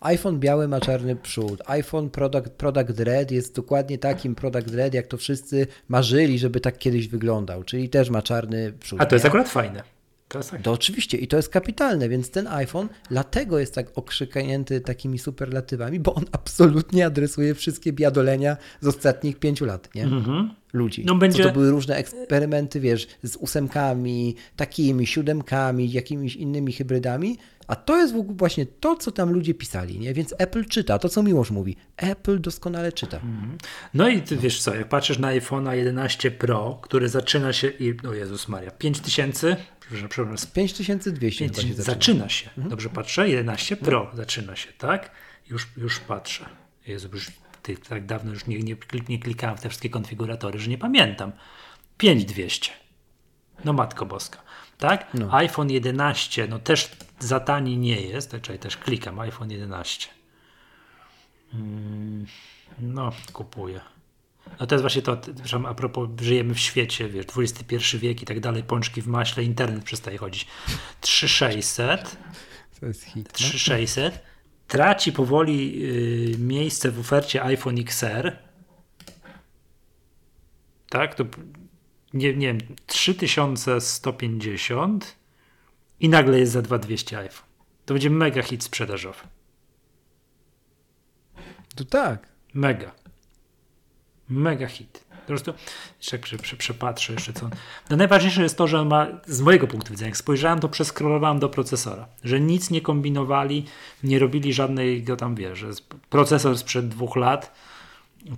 iPhone 0.00 0.38
biały 0.40 0.68
ma 0.68 0.80
czarny 0.80 1.16
przód. 1.16 1.62
iPhone 1.66 2.10
Product, 2.10 2.50
Product 2.50 3.00
Red 3.00 3.30
jest 3.30 3.56
dokładnie 3.56 3.98
takim 3.98 4.34
Product 4.34 4.74
Red, 4.74 4.94
jak 4.94 5.06
to 5.06 5.16
wszyscy 5.16 5.66
marzyli, 5.88 6.38
żeby 6.38 6.60
tak 6.60 6.78
kiedyś 6.78 7.08
wyglądał, 7.08 7.64
czyli 7.64 7.88
też 7.88 8.10
ma 8.10 8.22
czarny 8.22 8.72
przód. 8.72 9.00
A 9.00 9.06
to 9.06 9.14
jest 9.14 9.26
akurat 9.26 9.48
fajne. 9.48 9.97
Klasek. 10.28 10.62
To 10.62 10.72
oczywiście 10.72 11.18
i 11.18 11.28
to 11.28 11.36
jest 11.36 11.48
kapitalne, 11.48 12.08
więc 12.08 12.30
ten 12.30 12.46
iPhone 12.46 12.88
dlatego 13.10 13.58
jest 13.58 13.74
tak 13.74 13.98
okrzyknięty 13.98 14.80
takimi 14.80 15.18
superlatywami, 15.18 16.00
bo 16.00 16.14
on 16.14 16.24
absolutnie 16.32 17.06
adresuje 17.06 17.54
wszystkie 17.54 17.92
biadolenia 17.92 18.56
z 18.80 18.86
ostatnich 18.86 19.38
pięciu 19.38 19.64
lat, 19.64 19.94
nie? 19.94 20.04
Mhm. 20.04 20.50
Ludzi. 20.72 21.04
No 21.06 21.14
będzie- 21.14 21.42
Co 21.42 21.48
to 21.48 21.54
były 21.54 21.70
różne 21.70 21.96
eksperymenty, 21.96 22.80
wiesz, 22.80 23.06
z 23.22 23.36
ósemkami, 23.36 24.34
takimi, 24.56 25.06
siódemkami, 25.06 25.92
jakimiś 25.92 26.36
innymi 26.36 26.72
hybrydami, 26.72 27.38
a 27.66 27.76
to 27.76 27.96
jest 27.96 28.12
w 28.14 28.16
ogóle 28.16 28.36
właśnie 28.38 28.66
to, 28.66 28.96
co 28.96 29.10
tam 29.12 29.30
ludzie 29.32 29.54
pisali, 29.54 29.98
nie? 29.98 30.14
Więc 30.14 30.34
Apple 30.38 30.64
czyta, 30.64 30.98
to 30.98 31.08
co 31.08 31.22
Miłosz 31.22 31.50
mówi, 31.50 31.76
Apple 31.96 32.40
doskonale 32.40 32.92
czyta. 32.92 33.20
No 33.94 34.08
i 34.08 34.22
ty 34.22 34.36
wiesz 34.36 34.60
co, 34.62 34.74
jak 34.74 34.88
patrzysz 34.88 35.18
na 35.18 35.28
iPhone'a 35.28 35.72
11 35.72 36.30
Pro, 36.30 36.78
który 36.82 37.08
zaczyna 37.08 37.52
się 37.52 37.68
i, 37.68 37.94
o 38.08 38.14
Jezus 38.14 38.48
Maria, 38.48 38.70
5000, 38.70 39.56
przepraszam, 39.88 40.08
przepraszam, 40.08 40.50
5200 40.52 41.44
5, 41.44 41.56
chyba 41.56 41.68
się 41.68 41.74
zaczyna. 41.74 41.94
zaczyna 41.94 42.28
się. 42.28 42.50
Dobrze 42.56 42.90
patrzę? 42.90 43.28
11 43.28 43.76
Pro 43.76 44.10
zaczyna 44.14 44.56
się, 44.56 44.72
tak? 44.72 45.10
Już, 45.50 45.68
już 45.76 46.00
patrzę. 46.00 46.48
Jezu, 46.86 47.08
już 47.12 47.30
ty, 47.62 47.76
tak 47.76 48.06
dawno 48.06 48.30
już 48.30 48.46
nie, 48.46 48.58
nie, 48.58 48.76
nie 49.08 49.18
klikałem 49.18 49.56
w 49.56 49.60
te 49.60 49.68
wszystkie 49.68 49.90
konfiguratory, 49.90 50.58
że 50.58 50.70
nie 50.70 50.78
pamiętam. 50.78 51.32
5200. 51.98 52.70
No 53.64 53.72
matko 53.72 54.06
boska. 54.06 54.42
Tak? 54.78 55.12
iPhone 55.30 55.70
11, 55.70 56.46
no 56.48 56.58
też 56.58 56.90
za 57.18 57.40
tani 57.40 57.78
nie 57.78 58.00
jest. 58.00 58.30
Czekaj, 58.30 58.58
też 58.58 58.76
klikam. 58.76 59.20
iPhone 59.20 59.50
11. 59.50 60.08
Mm, 61.54 62.26
no, 62.78 63.12
kupuję. 63.32 63.80
No 64.60 64.66
to 64.66 64.74
jest 64.74 64.82
właśnie 64.82 65.02
to, 65.02 65.16
przepraszam, 65.16 65.66
a 65.66 65.74
propos, 65.74 66.08
żyjemy 66.20 66.54
w 66.54 66.60
świecie, 66.60 67.08
wiesz, 67.08 67.26
XXI 67.36 67.98
wiek 67.98 68.22
i 68.22 68.26
tak 68.26 68.40
dalej, 68.40 68.62
pączki 68.62 69.02
w 69.02 69.06
maśle, 69.06 69.44
internet 69.44 69.84
przestaje 69.84 70.18
chodzić. 70.18 70.46
3600, 71.00 72.16
To 72.80 72.86
jest 72.86 73.04
hit. 73.04 73.26
No. 73.26 73.32
3600, 73.32 74.22
traci 74.68 75.12
powoli 75.12 75.82
y, 76.34 76.38
miejsce 76.38 76.90
w 76.90 77.00
ofercie 77.00 77.42
iPhone 77.42 77.78
XR. 77.78 78.36
Tak, 80.88 81.14
to 81.14 81.24
nie, 82.14 82.34
nie 82.34 82.46
wiem, 82.46 82.58
3150 82.86 85.16
i 86.00 86.08
nagle 86.08 86.38
jest 86.38 86.52
za 86.52 86.62
2200 86.62 87.18
iPhone. 87.18 87.48
To 87.86 87.94
będzie 87.94 88.10
mega 88.10 88.42
hit 88.42 88.64
sprzedażowy. 88.64 89.20
To 91.76 91.84
tak. 91.84 92.28
Mega. 92.54 92.94
Mega 94.30 94.66
hit. 94.66 95.04
Po 95.10 95.26
prostu, 95.26 95.52
jeszcze 95.96 96.38
przepatrzę 96.38 97.12
jeszcze 97.12 97.32
co. 97.32 97.50
No 97.90 97.96
najważniejsze 97.96 98.42
jest 98.42 98.58
to, 98.58 98.66
że 98.66 98.80
on 98.80 98.88
ma, 98.88 99.06
z 99.26 99.40
mojego 99.40 99.66
punktu 99.66 99.90
widzenia, 99.90 100.08
jak 100.08 100.16
spojrzałem, 100.16 100.60
to 100.60 100.68
przeskrolowałem 100.68 101.38
do 101.38 101.48
procesora, 101.48 102.08
że 102.24 102.40
nic 102.40 102.70
nie 102.70 102.80
kombinowali, 102.80 103.64
nie 104.04 104.18
robili 104.18 104.52
żadnego 104.52 105.16
tam, 105.16 105.34
wiesz, 105.34 105.58
że 105.58 105.70
procesor 106.10 106.58
sprzed 106.58 106.88
dwóch 106.88 107.16
lat, 107.16 107.54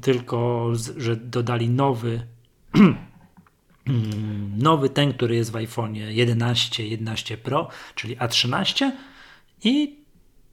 tylko, 0.01 0.69
że 0.97 1.17
dodali 1.17 1.71
nowy 1.71 2.27
nowy 4.59 4.89
ten, 4.89 5.13
który 5.13 5.37
jest 5.37 5.53
w 5.53 5.57
iPhone 5.57 5.95
11, 5.95 6.87
11 6.87 7.37
Pro, 7.37 7.69
czyli 7.95 8.17
A13 8.17 8.91
i 9.65 10.00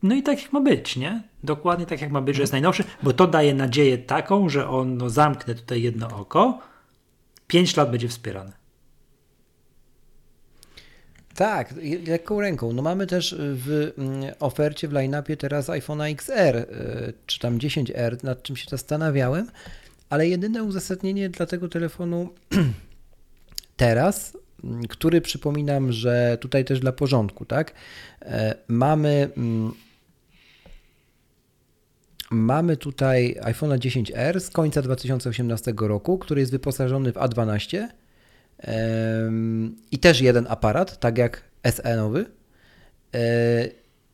no 0.04 0.16
i 0.16 0.24
tak 0.24 0.42
jak 0.42 0.54
ma 0.54 0.62
być, 0.62 0.96
nie? 0.96 1.24
Dokładnie 1.44 1.86
tak 1.86 2.02
jak 2.02 2.12
ma 2.12 2.22
być, 2.22 2.36
że 2.36 2.44
jest 2.44 2.54
najnowszy, 2.54 2.84
bo 3.04 3.14
to 3.14 3.28
daje 3.28 3.54
nadzieję 3.54 3.98
taką, 3.98 4.50
że 4.50 4.70
on, 4.70 4.98
no 4.98 5.10
zamknę 5.10 5.56
tutaj 5.56 5.82
jedno 5.82 6.08
oko, 6.08 6.60
5 7.48 7.78
lat 7.78 7.92
będzie 7.92 8.08
wspierany. 8.08 8.52
Tak, 11.36 11.74
lekką 12.08 12.42
ręką. 12.42 12.74
No 12.74 12.82
mamy 12.82 13.08
też 13.08 13.36
w 13.40 13.92
mm, 13.98 14.34
ofercie, 14.40 14.88
w 14.88 14.92
line-upie 14.92 15.38
teraz 15.38 15.70
iPhone'a 15.70 16.12
XR, 16.12 16.56
y, 16.58 17.14
czy 17.26 17.40
tam 17.40 17.58
10R, 17.58 18.24
nad 18.24 18.44
czym 18.44 18.56
się 18.56 18.70
zastanawiałem, 18.70 19.48
ale 20.10 20.28
jedyne 20.28 20.64
uzasadnienie 20.64 21.30
dla 21.30 21.46
tego 21.46 21.70
telefonu 21.70 22.30
teraz, 23.78 24.38
mm, 24.64 24.88
który 24.88 25.22
przypominam, 25.22 25.92
że 25.92 26.38
tutaj 26.42 26.66
też 26.66 26.80
dla 26.80 26.92
porządku, 26.92 27.46
tak, 27.46 27.74
e, 28.22 28.56
mamy 28.68 29.30
mm, 29.38 29.74
Mamy 32.32 32.78
tutaj 32.78 33.38
iPhone'a 33.42 33.78
10R 33.78 34.40
z 34.40 34.50
końca 34.50 34.82
2018 34.82 35.74
roku, 35.80 36.18
który 36.18 36.42
jest 36.42 36.52
wyposażony 36.52 37.12
w 37.12 37.16
A12 37.16 37.88
em, 38.58 39.76
i 39.92 39.98
też 40.00 40.22
jeden 40.22 40.46
aparat, 40.50 41.00
tak 41.00 41.18
jak 41.18 41.44
SE 41.72 41.96
nowy. 41.96 42.26
E, 43.16 43.20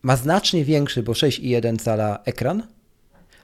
Ma 0.02 0.16
znacznie 0.16 0.66
większy, 0.66 1.04
bo 1.04 1.12
6,1 1.12 1.80
cala 1.80 2.20
ekran, 2.26 2.64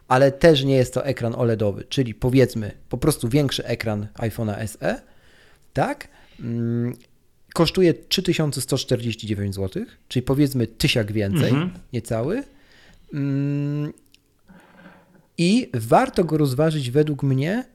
ale 0.08 0.32
też 0.32 0.64
nie 0.64 0.76
jest 0.76 0.94
to 0.94 1.06
ekran 1.06 1.36
OLEDowy, 1.36 1.84
czyli 1.90 2.14
powiedzmy 2.14 2.72
po 2.90 2.98
prostu 2.98 3.30
większy 3.30 3.66
ekran 3.66 4.08
iPhone'a 4.16 4.68
SE, 4.68 5.02
tak? 5.74 6.08
Mm, 6.40 6.94
Kosztuje 7.54 7.94
3149 7.94 9.56
zł, 9.56 9.86
czyli 10.08 10.24
powiedzmy 10.24 10.68
tysiak 10.68 11.12
więcej, 11.12 11.50
Mhm. 11.50 11.72
niecały. 11.94 12.44
I 15.40 15.70
warto 15.74 16.24
go 16.24 16.38
rozważyć 16.38 16.92
według 16.92 17.24
mnie 17.24 17.66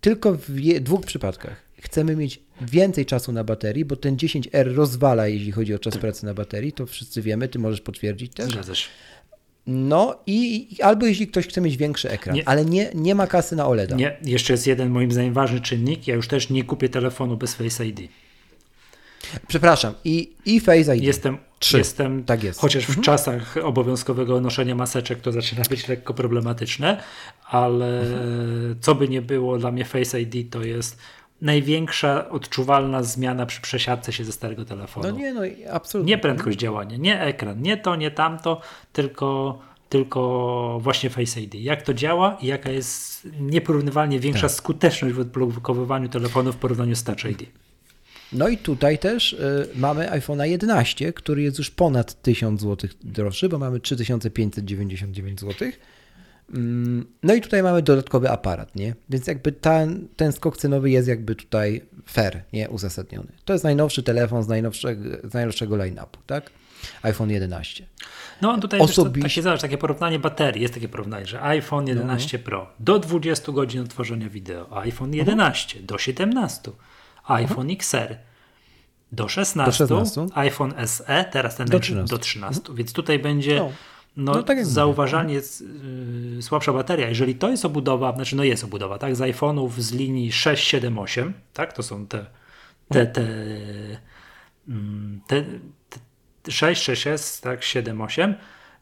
tylko 0.00 0.34
w 0.34 0.80
dwóch 0.80 1.06
przypadkach. 1.06 1.62
Chcemy 1.80 2.16
mieć 2.16 2.40
więcej 2.60 3.06
czasu 3.06 3.32
na 3.32 3.44
baterii, 3.44 3.84
bo 3.84 3.96
ten 3.96 4.16
10R 4.16 4.74
rozwala, 4.74 5.28
jeśli 5.28 5.52
chodzi 5.52 5.74
o 5.74 5.78
czas 5.78 5.98
pracy 5.98 6.26
na 6.26 6.34
baterii, 6.34 6.72
to 6.72 6.86
wszyscy 6.86 7.22
wiemy, 7.22 7.48
ty 7.48 7.58
możesz 7.58 7.80
potwierdzić 7.80 8.32
też. 8.32 8.52
Zgadza 8.52 8.74
się. 8.74 8.88
No 9.66 10.22
i 10.26 10.68
i 10.74 10.82
albo 10.82 11.06
jeśli 11.06 11.26
ktoś 11.26 11.46
chce 11.46 11.60
mieć 11.60 11.76
większy 11.76 12.10
ekran, 12.10 12.36
Nie. 12.36 12.48
ale 12.48 12.64
nie, 12.64 12.90
nie 12.94 13.14
ma 13.14 13.26
kasy 13.26 13.56
na 13.56 13.66
OLEDa. 13.66 13.96
Nie, 13.96 14.16
jeszcze 14.24 14.52
jest 14.52 14.66
jeden 14.66 14.90
moim 14.90 15.12
zdaniem 15.12 15.34
ważny 15.34 15.60
czynnik. 15.60 16.08
Ja 16.08 16.14
już 16.14 16.28
też 16.28 16.50
nie 16.50 16.64
kupię 16.64 16.88
telefonu 16.88 17.36
bez 17.36 17.54
Face 17.54 17.86
ID. 17.86 18.00
Przepraszam, 19.48 19.94
i, 20.04 20.32
i 20.44 20.60
Face 20.60 20.96
ID. 20.96 21.02
Jestem, 21.04 21.38
Trzy. 21.58 21.78
jestem 21.78 22.24
Tak 22.24 22.42
jest. 22.44 22.60
chociaż 22.60 22.84
w 22.84 23.00
czasach 23.00 23.56
obowiązkowego 23.62 24.40
noszenia 24.40 24.74
maseczek 24.74 25.20
to 25.20 25.32
zaczyna 25.32 25.62
być 25.70 25.88
lekko 25.88 26.14
problematyczne, 26.14 27.02
ale 27.44 28.04
co 28.80 28.94
by 28.94 29.08
nie 29.08 29.22
było, 29.22 29.58
dla 29.58 29.72
mnie 29.72 29.84
Face 29.84 30.20
ID 30.20 30.50
to 30.52 30.62
jest 30.62 30.98
największa 31.40 32.28
odczuwalna 32.28 33.02
zmiana 33.02 33.46
przy 33.46 33.60
przesiadce 33.60 34.12
się 34.12 34.24
ze 34.24 34.32
starego 34.32 34.64
telefonu. 34.64 35.08
No 35.08 35.18
nie, 35.18 35.34
no 35.34 35.40
absolutnie. 35.72 36.10
Nie 36.10 36.18
prędkość 36.18 36.58
działania, 36.58 36.96
nie 36.96 37.20
ekran, 37.22 37.62
nie 37.62 37.76
to, 37.76 37.96
nie 37.96 38.10
tamto, 38.10 38.60
tylko, 38.92 39.58
tylko 39.88 40.78
właśnie 40.82 41.10
Face 41.10 41.40
ID. 41.40 41.54
Jak 41.54 41.82
to 41.82 41.94
działa 41.94 42.36
i 42.40 42.46
jaka 42.46 42.70
jest 42.70 43.28
nieporównywalnie 43.40 44.20
większa 44.20 44.42
Tak. 44.48 44.50
skuteczność 44.50 45.14
w 45.14 45.20
odblokowywaniu 45.20 46.08
telefonu 46.08 46.52
w 46.52 46.56
porównaniu 46.56 46.96
z 46.96 47.04
Touch 47.04 47.24
ID. 47.24 47.42
No 48.32 48.48
i 48.48 48.56
tutaj 48.58 48.98
też 48.98 49.32
y, 49.32 49.68
mamy 49.74 50.06
iPhone'a 50.06 50.44
11, 50.44 51.12
który 51.12 51.42
jest 51.42 51.58
już 51.58 51.70
ponad 51.70 52.22
1000 52.22 52.60
zł 52.60 52.90
droższy, 53.04 53.48
bo 53.48 53.58
mamy 53.58 53.80
3599 53.80 55.40
zł. 55.40 55.68
Mm, 56.54 57.06
No 57.22 57.34
i 57.34 57.40
tutaj 57.40 57.62
mamy 57.62 57.82
dodatkowy 57.82 58.30
aparat, 58.30 58.76
nie? 58.76 58.94
Więc 59.10 59.26
jakby 59.26 59.52
ten, 59.52 60.08
ten 60.16 60.32
skok 60.32 60.56
cenowy 60.56 60.90
jest 60.90 61.08
jakby 61.08 61.34
tutaj 61.34 61.82
fair, 62.10 62.42
nie? 62.52 62.68
Uzasadniony. 62.70 63.28
To 63.44 63.52
jest 63.52 63.64
najnowszy 63.64 64.02
telefon 64.02 64.42
z 64.42 64.48
najnowszego, 64.48 65.28
z 65.30 65.34
najnowszego 65.34 65.76
line-upu, 65.76 66.18
tak? 66.26 66.50
iPhone 67.02 67.30
11. 67.30 67.86
No 68.42 68.58
tutaj 68.60 68.80
Osobiście- 68.80 69.28
takie, 69.28 69.42
zobacz, 69.42 69.60
takie 69.60 69.78
porównanie 69.78 70.18
baterii, 70.18 70.62
jest 70.62 70.74
takie 70.74 70.88
porównanie, 70.88 71.26
że 71.26 71.42
iPhone 71.42 71.84
No, 71.84 71.90
11 71.90 72.38
Pro 72.38 72.70
do 72.80 72.98
20 72.98 73.52
godzin 73.52 73.80
odtworzenia 73.80 74.28
wideo, 74.28 74.80
iPhone 74.82 75.14
11 75.14 75.80
do 75.82 75.98
17, 75.98 76.70
iPhone 77.28 77.70
XR 77.70 78.16
do 79.12 79.28
16, 79.28 79.70
Do 79.70 79.72
16. 79.72 80.26
iPhone 80.34 80.74
SE, 80.86 81.24
teraz 81.32 81.56
ten 81.56 81.66
Do 81.66 81.70
najnowszy 81.70 81.92
13. 81.92 82.16
do 82.16 82.18
13, 82.18 82.62
więc 82.74 82.92
tutaj 82.92 83.18
będzie 83.18 83.56
No. 83.56 83.72
no, 84.16 84.32
No, 84.32 84.42
tak 84.42 84.66
zauważalnie 84.66 85.34
yy, 85.34 86.42
słabsza 86.42 86.72
bateria. 86.72 87.08
Jeżeli 87.08 87.34
to 87.34 87.50
jest 87.50 87.64
obudowa, 87.64 88.14
znaczy 88.14 88.36
no 88.36 88.44
jest 88.44 88.64
obudowa, 88.64 88.98
tak, 88.98 89.16
z 89.16 89.20
iPhone'ów 89.20 89.70
z 89.80 89.92
linii 89.92 90.32
6, 90.32 90.68
7, 90.68 90.98
8, 90.98 91.32
tak, 91.52 91.72
to 91.72 91.82
są 91.82 92.06
te 92.06 92.26
te, 92.88 93.06
te, 93.06 93.22
mm, 94.68 95.20
te, 95.26 95.44
te 96.42 96.52
6, 96.52 96.88
6S, 96.90 97.42
tak, 97.42 97.62
7, 97.64 98.00
8, 98.00 98.34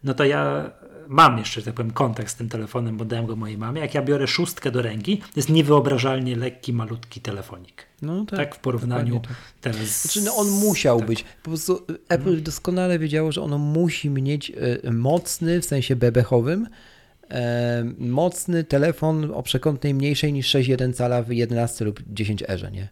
no 0.04 0.14
to 0.14 0.24
ja 0.24 0.70
mam 1.08 1.38
jeszcze, 1.38 1.62
tak 1.62 1.74
powiem, 1.74 1.90
kontakt 1.90 2.30
z 2.30 2.34
tym 2.34 2.48
telefonem, 2.48 2.96
bo 2.96 3.04
dałem 3.04 3.26
go 3.26 3.36
mojej 3.36 3.58
mamie. 3.58 3.80
Jak 3.80 3.94
ja 3.94 4.02
biorę 4.02 4.26
szóstkę 4.26 4.70
do 4.70 4.82
ręki, 4.82 5.18
to 5.18 5.32
jest 5.36 5.48
niewyobrażalnie 5.48 6.36
lekki, 6.36 6.72
malutki 6.72 7.20
telefonik. 7.20 7.85
No 8.02 8.24
Tak, 8.24 8.54
w 8.54 8.58
porównaniu 8.58 9.20
tak. 9.20 9.32
teraz. 9.60 10.02
Znaczy, 10.02 10.22
no 10.22 10.36
on 10.36 10.50
musiał 10.50 10.98
tak. 10.98 11.08
być. 11.08 11.24
Po 11.42 11.50
prostu 11.50 11.86
Apple 12.08 12.42
doskonale 12.42 12.98
wiedziało, 12.98 13.32
że 13.32 13.42
ono 13.42 13.58
musi 13.58 14.10
mieć 14.10 14.50
y, 14.84 14.90
mocny, 14.90 15.60
w 15.60 15.64
sensie 15.64 15.96
bebechowym, 15.96 16.68
e, 17.30 17.84
mocny 17.98 18.64
telefon 18.64 19.30
o 19.34 19.42
przekątnej 19.42 19.94
mniejszej 19.94 20.32
niż 20.32 20.54
6,1 20.54 20.92
cala 20.92 21.22
w 21.22 21.32
11 21.32 21.84
lub 21.84 22.02
10 22.06 22.42
erze, 22.48 22.70
nie? 22.70 22.88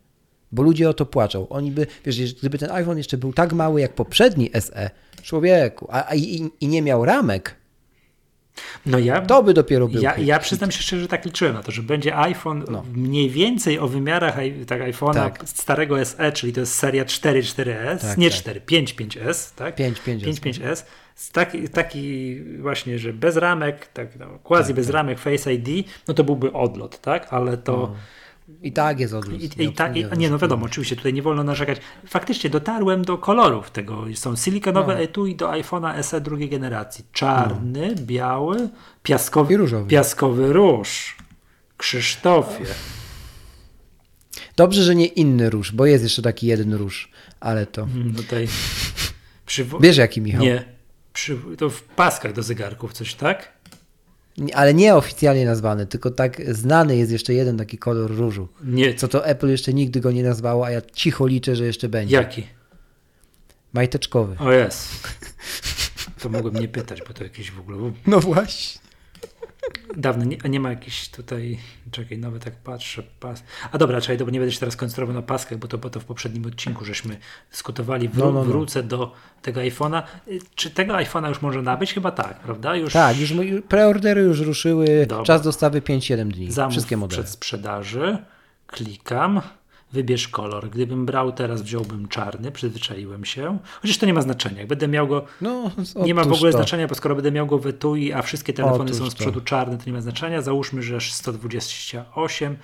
bo 0.54 0.62
ludzie 0.62 0.90
o 0.90 0.94
to 0.94 1.06
płaczą. 1.06 1.48
Oni 1.48 1.70
by, 1.70 1.86
wiesz, 2.04 2.34
gdyby 2.34 2.58
ten 2.58 2.70
iPhone 2.70 2.98
jeszcze 2.98 3.18
był 3.18 3.32
tak 3.32 3.52
mały 3.52 3.80
jak 3.80 3.92
poprzedni 3.92 4.50
SE, 4.60 4.90
człowieku, 5.22 5.86
a, 5.90 6.08
a 6.08 6.14
i, 6.14 6.50
i 6.60 6.68
nie 6.68 6.82
miał 6.82 7.04
ramek, 7.04 7.54
no 8.86 8.98
ja, 8.98 9.20
to 9.20 9.42
by 9.42 9.54
dopiero 9.54 9.88
był. 9.88 10.02
Ja, 10.02 10.18
ja 10.18 10.38
przyznam 10.38 10.70
się 10.70 10.82
szczerze, 10.82 11.02
że 11.02 11.08
tak 11.08 11.24
liczyłem 11.24 11.54
na 11.54 11.62
to, 11.62 11.72
że 11.72 11.82
będzie 11.82 12.16
iPhone 12.16 12.64
no. 12.70 12.84
mniej 12.94 13.30
więcej 13.30 13.78
o 13.78 13.88
wymiarach 13.88 14.36
tak, 14.66 14.80
iPhone'a 14.80 15.14
tak. 15.14 15.42
starego 15.48 16.04
SE, 16.04 16.32
czyli 16.32 16.52
to 16.52 16.60
jest 16.60 16.74
seria 16.74 17.04
4, 17.04 17.42
4S, 17.42 17.98
tak, 17.98 18.18
nie 18.18 18.30
tak. 18.30 18.38
4, 18.38 18.60
5, 18.60 18.94
5S, 18.94 19.54
tak? 19.56 19.74
5, 19.74 20.00
5S. 20.00 20.24
5, 20.24 20.40
5S. 20.40 20.84
Taki, 21.32 21.68
taki 21.68 22.36
właśnie, 22.60 22.98
że 22.98 23.12
bez 23.12 23.36
ramek, 23.36 23.86
tak, 23.86 24.18
no, 24.18 24.26
quasi 24.42 24.66
tak, 24.66 24.76
bez 24.76 24.86
tak. 24.86 24.94
ramek 24.94 25.18
Face 25.18 25.54
ID, 25.54 25.88
no 26.08 26.14
to 26.14 26.24
byłby 26.24 26.52
odlot, 26.52 27.00
tak? 27.00 27.26
Ale 27.30 27.56
to. 27.56 27.72
No. 27.72 27.96
I 28.62 28.72
tak 28.72 29.00
jest 29.00 29.14
odlot. 29.14 29.40
I, 29.40 29.62
i, 29.64 29.72
ta, 29.72 29.94
i, 29.94 30.06
nie, 30.16 30.30
no 30.30 30.38
wiadomo, 30.38 30.66
oczywiście 30.66 30.96
tutaj 30.96 31.12
nie 31.12 31.22
wolno 31.22 31.44
narzekać. 31.44 31.78
Faktycznie 32.06 32.50
dotarłem 32.50 33.04
do 33.04 33.18
kolorów 33.18 33.70
tego. 33.70 34.04
Są 34.14 34.36
silikonowe 34.36 34.94
no. 34.94 35.00
etui 35.00 35.36
do 35.36 35.48
iPhone'a 35.48 36.02
SE 36.02 36.20
drugiej 36.20 36.48
generacji. 36.48 37.04
Czarny, 37.12 37.94
no. 37.96 38.02
biały, 38.02 38.68
piaskowy, 39.02 39.58
piaskowy 39.88 40.52
róż. 40.52 41.16
Krzysztofie. 41.76 42.64
Dobrze, 44.56 44.82
że 44.82 44.94
nie 44.94 45.06
inny 45.06 45.50
róż, 45.50 45.72
bo 45.72 45.86
jest 45.86 46.04
jeszcze 46.04 46.22
taki 46.22 46.46
jeden 46.46 46.74
róż, 46.74 47.10
ale 47.40 47.66
to... 47.66 47.86
Hmm, 47.86 48.14
tutaj... 48.14 48.48
Przywo... 49.46 49.78
Wiesz 49.80 49.96
jaki, 49.96 50.20
Michał? 50.20 50.42
Nie. 50.42 50.64
Przy... 51.12 51.38
To 51.58 51.70
w 51.70 51.82
paskach 51.82 52.32
do 52.32 52.42
zegarków 52.42 52.92
coś, 52.92 53.14
tak? 53.14 53.52
Ale 54.54 54.74
nie 54.74 54.94
oficjalnie 54.94 55.46
nazwany, 55.46 55.86
tylko 55.86 56.10
tak 56.10 56.54
znany 56.54 56.96
jest 56.96 57.12
jeszcze 57.12 57.34
jeden 57.34 57.58
taki 57.58 57.78
kolor 57.78 58.10
różu. 58.10 58.48
Nie. 58.64 58.94
Co 58.94 59.08
to 59.08 59.26
Apple 59.26 59.48
jeszcze 59.48 59.74
nigdy 59.74 60.00
go 60.00 60.12
nie 60.12 60.22
nazwało, 60.22 60.66
a 60.66 60.70
ja 60.70 60.80
cicho 60.92 61.26
liczę, 61.26 61.56
że 61.56 61.64
jeszcze 61.64 61.88
będzie. 61.88 62.16
Jaki? 62.16 62.46
Majteczkowy. 63.72 64.36
O 64.38 64.52
jest. 64.52 64.88
To 66.22 66.28
mogłem 66.28 66.54
nie 66.54 66.68
pytać, 66.68 67.02
bo 67.08 67.14
to 67.14 67.24
jakieś 67.24 67.50
w 67.50 67.60
ogóle... 67.60 67.92
No 68.06 68.20
właśnie. 68.20 68.80
Dawno, 69.96 70.24
nie, 70.24 70.36
a 70.44 70.48
nie 70.48 70.60
ma 70.60 70.70
jakiś 70.70 71.08
tutaj, 71.08 71.58
czekaj, 71.90 72.18
nawet 72.18 72.44
tak 72.44 72.56
patrzę, 72.56 73.02
pas. 73.20 73.42
A 73.72 73.78
dobra, 73.78 74.00
czekaj, 74.00 74.18
bo 74.26 74.30
nie 74.30 74.38
będę 74.38 74.52
się 74.52 74.60
teraz 74.60 74.76
koncentrował 74.76 75.14
na 75.14 75.22
paskach, 75.22 75.58
bo 75.58 75.68
to, 75.68 75.78
bo 75.78 75.90
to 75.90 76.00
w 76.00 76.04
poprzednim 76.04 76.46
odcinku 76.46 76.84
żeśmy 76.84 77.16
dyskutowali. 77.50 78.10
Wró- 78.10 78.18
no, 78.18 78.24
no, 78.24 78.32
no. 78.32 78.44
Wrócę 78.44 78.82
do 78.82 79.12
tego 79.42 79.60
iPhone'a. 79.60 80.02
Czy 80.54 80.70
tego 80.70 80.94
iPhone'a 80.94 81.28
już 81.28 81.42
może 81.42 81.62
nabyć? 81.62 81.94
Chyba 81.94 82.10
tak, 82.10 82.40
prawda? 82.40 82.76
Już... 82.76 82.92
Tak, 82.92 83.18
już 83.18 83.32
preordery 83.68 84.20
już 84.22 84.40
ruszyły, 84.40 85.06
dobra. 85.08 85.24
czas 85.24 85.42
dostawy 85.42 85.80
5-7 85.80 86.28
dni. 86.28 86.52
Zamów 86.52 86.72
Wszystkie 86.72 86.96
modele. 86.96 87.22
przed 87.22 87.32
sprzedaży, 87.32 88.18
klikam 88.66 89.40
wybierz 89.94 90.28
kolor. 90.28 90.70
Gdybym 90.70 91.06
brał 91.06 91.32
teraz, 91.32 91.62
wziąłbym 91.62 92.08
czarny, 92.08 92.52
przyzwyczaiłem 92.52 93.24
się. 93.24 93.58
Chociaż 93.82 93.98
to 93.98 94.06
nie 94.06 94.14
ma 94.14 94.22
znaczenia. 94.22 94.58
Jak 94.58 94.68
będę 94.68 94.88
miał 94.88 95.08
go. 95.08 95.24
No, 95.40 95.70
nie 95.96 96.14
ma 96.14 96.24
w 96.24 96.32
ogóle 96.32 96.52
to. 96.52 96.58
znaczenia, 96.58 96.88
bo 96.88 96.94
skoro 96.94 97.14
będę 97.14 97.32
miał 97.32 97.46
go 97.46 97.58
w 97.58 97.66
etui, 97.66 98.12
a 98.12 98.22
wszystkie 98.22 98.52
telefony 98.52 98.84
otóż 98.84 98.96
są 98.96 99.10
z 99.10 99.14
przodu 99.14 99.40
to. 99.40 99.46
czarne, 99.46 99.78
to 99.78 99.82
nie 99.86 99.92
ma 99.92 100.00
znaczenia. 100.00 100.42
Załóżmy, 100.42 100.82
że 100.82 101.00
128, 101.00 102.56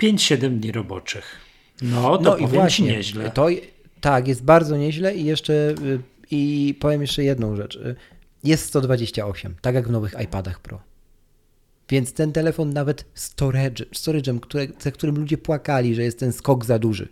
5-7 0.00 0.58
dni 0.58 0.72
roboczych. 0.72 1.36
No, 1.82 2.18
to 2.18 2.30
no 2.30 2.36
i 2.36 2.46
właśnie, 2.46 2.88
nieźle. 2.88 3.30
To, 3.30 3.46
tak, 4.00 4.28
jest 4.28 4.44
bardzo 4.44 4.76
nieźle 4.76 5.14
i 5.14 5.24
jeszcze 5.24 5.52
y, 5.52 6.00
i 6.30 6.74
powiem 6.80 7.00
jeszcze 7.00 7.24
jedną 7.24 7.56
rzecz. 7.56 7.76
Y, 7.76 7.96
jest 8.44 8.66
128, 8.66 9.54
tak 9.60 9.74
jak 9.74 9.88
w 9.88 9.90
nowych 9.90 10.14
iPadach 10.24 10.60
Pro. 10.60 10.91
Więc 11.92 12.12
ten 12.12 12.32
telefon 12.32 12.72
nawet 12.72 13.04
storage, 13.14 13.84
storage'em, 13.84 14.40
które, 14.40 14.66
za 14.78 14.90
którym 14.90 15.16
ludzie 15.16 15.38
płakali, 15.38 15.94
że 15.94 16.02
jest 16.02 16.18
ten 16.18 16.32
skok 16.32 16.64
za 16.64 16.78
duży. 16.78 17.08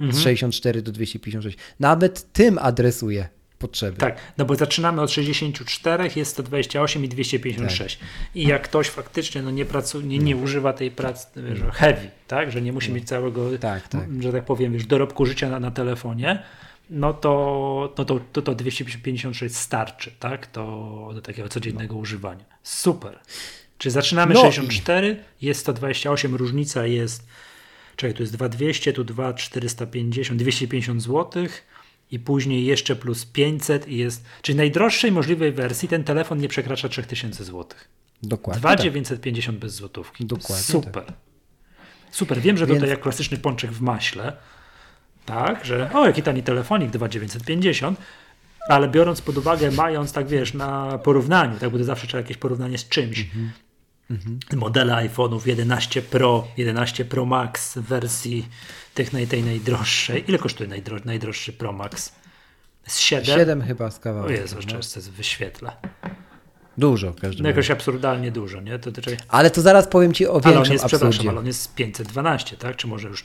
Mhm. 0.00 0.12
Z 0.12 0.22
64 0.22 0.82
do 0.82 0.92
256. 0.92 1.58
Nawet 1.80 2.32
tym 2.32 2.58
adresuje 2.58 3.28
potrzeby. 3.58 3.96
Tak, 3.96 4.16
no 4.38 4.44
bo 4.44 4.54
zaczynamy 4.54 5.02
od 5.02 5.10
64, 5.10 6.10
jest 6.16 6.30
128 6.30 7.04
i 7.04 7.08
256. 7.08 7.96
Tak. 7.96 8.08
I 8.34 8.46
jak 8.46 8.62
ktoś 8.62 8.88
faktycznie 8.88 9.42
no 9.42 9.50
nie, 9.50 9.64
pracuje, 9.64 10.06
nie, 10.06 10.18
nie 10.18 10.36
używa 10.36 10.72
tej 10.72 10.90
pracy 10.90 11.26
wiesz, 11.36 11.60
heavy, 11.72 12.10
tak, 12.26 12.52
że 12.52 12.62
nie 12.62 12.72
musi 12.72 12.88
no. 12.88 12.94
mieć 12.94 13.08
całego, 13.08 13.58
tak, 13.58 13.88
tak. 13.88 14.22
że 14.22 14.32
tak 14.32 14.44
powiem, 14.44 14.72
wiesz, 14.72 14.86
dorobku 14.86 15.26
życia 15.26 15.50
na, 15.50 15.60
na 15.60 15.70
telefonie, 15.70 16.42
no 16.90 17.14
to, 17.14 17.94
no 17.98 18.04
to, 18.04 18.20
to, 18.32 18.42
to 18.42 18.54
256 18.54 19.56
starczy, 19.56 20.10
tak, 20.18 20.46
to 20.46 21.10
do 21.14 21.22
takiego 21.22 21.48
codziennego 21.48 21.96
używania. 21.96 22.44
Super. 22.62 23.18
Czy 23.78 23.90
zaczynamy 23.90 24.34
no 24.34 24.40
64, 24.40 25.16
i... 25.40 25.46
jest 25.46 25.60
128, 25.60 26.34
różnica 26.34 26.86
jest, 26.86 27.26
czekaj, 27.96 28.14
tu 28.14 28.22
jest 28.22 28.32
2200, 28.32 28.92
tu 28.92 29.04
2450, 29.04 30.40
250 30.40 31.02
zł 31.02 31.46
i 32.10 32.18
później 32.18 32.64
jeszcze 32.64 32.96
plus 32.96 33.24
500 33.24 33.88
i 33.88 33.96
jest, 33.96 34.24
czyli 34.42 34.58
najdroższej 34.58 35.12
możliwej 35.12 35.52
wersji 35.52 35.88
ten 35.88 36.04
telefon 36.04 36.38
nie 36.38 36.48
przekracza 36.48 36.88
3000 36.88 37.44
zł. 37.44 37.64
Dokładnie. 38.22 38.60
2950 38.60 39.56
tak. 39.56 39.60
bez 39.60 39.74
złotówki. 39.74 40.24
Dokładnie. 40.26 40.64
Super. 40.64 41.04
Tak. 41.04 41.14
Super. 42.10 42.40
Wiem, 42.40 42.56
że 42.56 42.66
Więc... 42.66 42.76
tutaj 42.76 42.90
jak 42.90 43.00
klasyczny 43.00 43.36
pączek 43.36 43.72
w 43.72 43.80
maśle, 43.80 44.36
tak, 45.26 45.64
że 45.64 45.90
o, 45.92 46.06
jaki 46.06 46.22
tani 46.22 46.42
telefonik 46.42 46.90
2950, 46.90 48.00
ale 48.68 48.88
biorąc 48.88 49.20
pod 49.20 49.38
uwagę, 49.38 49.70
mając 49.70 50.12
tak 50.12 50.26
wiesz, 50.26 50.54
na 50.54 50.98
porównaniu, 50.98 51.58
tak, 51.58 51.70
bo 51.70 51.78
to 51.78 51.84
zawsze 51.84 52.06
trzeba 52.06 52.20
jakieś 52.20 52.36
porównanie 52.36 52.78
z 52.78 52.88
czymś, 52.88 53.20
mhm. 53.20 53.50
Mhm. 54.10 54.38
Modele 54.56 54.92
iPhone'ów 54.92 55.46
11 55.46 56.02
Pro, 56.02 56.48
11 56.56 57.04
Pro 57.04 57.26
Max 57.26 57.74
w 57.78 57.82
wersji 57.82 58.48
tych 58.94 59.12
naj, 59.12 59.26
tej 59.26 59.42
najdroższej. 59.42 60.24
Ile 60.28 60.38
kosztuje 60.38 60.68
najdro, 60.68 60.96
najdroższy 61.04 61.52
Pro 61.52 61.72
Max? 61.72 62.12
Z 62.86 62.98
7? 62.98 63.38
7 63.38 63.62
chyba 63.62 63.90
z 63.90 63.98
kawałkiem. 63.98 64.36
O 64.36 64.40
Jezu, 64.40 64.56
no. 64.72 65.12
wyświetla. 65.12 65.76
Dużo 66.78 67.12
w 67.12 67.20
każdym 67.20 67.42
no 67.42 67.48
Jakoś 67.48 67.70
absurdalnie 67.70 68.30
dużo, 68.32 68.60
nie? 68.60 68.78
To, 68.78 68.92
to, 68.92 69.00
ale 69.28 69.50
to 69.50 69.62
zaraz 69.62 69.88
powiem 69.88 70.12
Ci 70.12 70.26
o 70.26 70.32
większym 70.32 70.52
ale 70.52 70.60
on 70.60 70.72
jest, 70.72 70.84
absurdzie. 70.84 71.28
ale 71.30 71.38
on 71.38 71.46
jest 71.46 71.74
512, 71.74 72.56
tak? 72.56 72.76
Czy 72.76 72.86
może 72.86 73.08
już... 73.08 73.24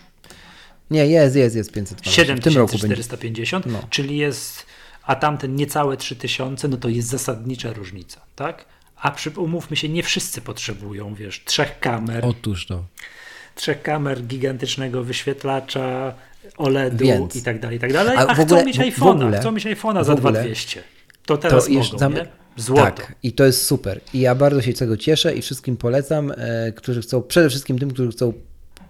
Nie, 0.92 1.08
jest, 1.08 1.36
jest, 1.36 1.56
jest 1.56 1.72
512. 1.72 2.22
7450, 2.22 3.66
no. 3.66 3.80
czyli 3.90 4.18
jest... 4.18 4.66
A 5.04 5.16
tamten 5.16 5.56
niecałe 5.56 5.98
3000, 5.98 6.68
no 6.68 6.78
to 6.78 6.90
jest 6.90 7.08
zasadnicza 7.08 7.74
różnica, 7.74 8.22
tak? 8.36 8.66
A 9.04 9.12
przy, 9.12 9.30
umówmy 9.30 9.76
się, 9.76 9.90
nie 9.90 10.04
wszyscy 10.04 10.42
potrzebują, 10.42 11.16
wiesz, 11.16 11.44
trzech 11.46 11.80
kamer. 11.80 12.26
Otóż 12.26 12.68
to. 12.68 12.86
Trzech 13.56 13.82
kamer, 13.82 14.22
gigantycznego 14.22 15.04
wyświetlacza, 15.04 16.14
OLEDu 16.58 17.06
Więc. 17.06 17.36
i 17.36 17.42
tak 17.42 17.60
dalej, 17.60 17.78
i 17.78 17.80
tak 17.80 17.94
dalej. 17.94 18.18
A, 18.18 18.28
a 18.28 18.34
chcą 18.34 18.44
ogóle, 18.44 18.66
mieć 18.66 18.78
iPhone'a, 18.78 19.40
chcą 19.40 19.52
mieć 19.52 19.66
iPhone'a 19.66 20.04
za 20.04 20.16
2200. 20.16 20.84
To 21.26 21.38
teraz 21.38 21.66
to 21.66 22.10
mogą? 22.10 22.22
Złoto. 22.58 22.84
Tak, 22.84 23.16
i 23.24 23.32
to 23.32 23.46
jest 23.46 23.66
super. 23.66 24.02
I 24.14 24.20
ja 24.20 24.36
bardzo 24.36 24.62
się 24.62 24.74
tego 24.74 24.98
cieszę 24.98 25.36
i 25.36 25.42
wszystkim 25.42 25.78
polecam, 25.78 26.32
e, 26.38 26.72
którzy 26.72 27.02
chcą, 27.02 27.22
przede 27.22 27.50
wszystkim 27.50 27.80
tym, 27.80 27.92
którzy 27.92 28.12
chcą 28.12 28.34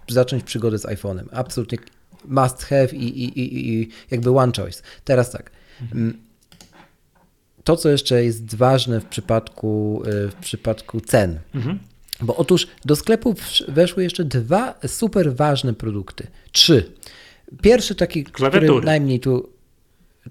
zacząć 0.08 0.44
przygodę 0.44 0.78
z 0.78 0.86
iPhone'em. 0.86 1.24
Absolutnie 1.32 1.78
must 2.24 2.62
have 2.62 2.88
i, 2.92 3.24
i, 3.24 3.40
i, 3.40 3.72
i 3.72 3.88
jakby 4.10 4.38
one 4.38 4.52
choice. 4.56 4.82
Teraz 5.04 5.30
tak. 5.30 5.50
Mhm 5.82 6.23
to, 7.64 7.76
co 7.76 7.88
jeszcze 7.88 8.24
jest 8.24 8.54
ważne 8.54 9.00
w 9.00 9.04
przypadku, 9.04 10.02
y, 10.06 10.28
w 10.28 10.34
przypadku 10.34 11.00
cen. 11.00 11.38
Mhm. 11.54 11.78
Bo 12.20 12.36
otóż 12.36 12.66
do 12.84 12.96
sklepów 12.96 13.36
weszły 13.68 14.02
jeszcze 14.02 14.24
dwa 14.24 14.74
super 14.86 15.34
ważne 15.34 15.74
produkty. 15.74 16.26
Trzy. 16.52 16.92
Pierwszy 17.62 17.94
taki, 17.94 18.24
Klawiatury. 18.24 18.66
który 18.66 18.86
najmniej 18.86 19.20
tu. 19.20 19.48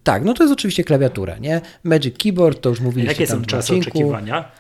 Tak, 0.04 0.24
no 0.24 0.34
to 0.34 0.44
jest 0.44 0.54
oczywiście 0.54 0.84
klawiatura, 0.84 1.38
nie? 1.38 1.62
Magic 1.84 2.18
Keyboard, 2.18 2.62
to 2.62 2.70
już 2.70 2.80
mówiliście 2.80 3.22
Jakie 3.22 3.34
są 3.34 3.46
czasy 3.46 3.76
oczekiwania? 3.76 4.52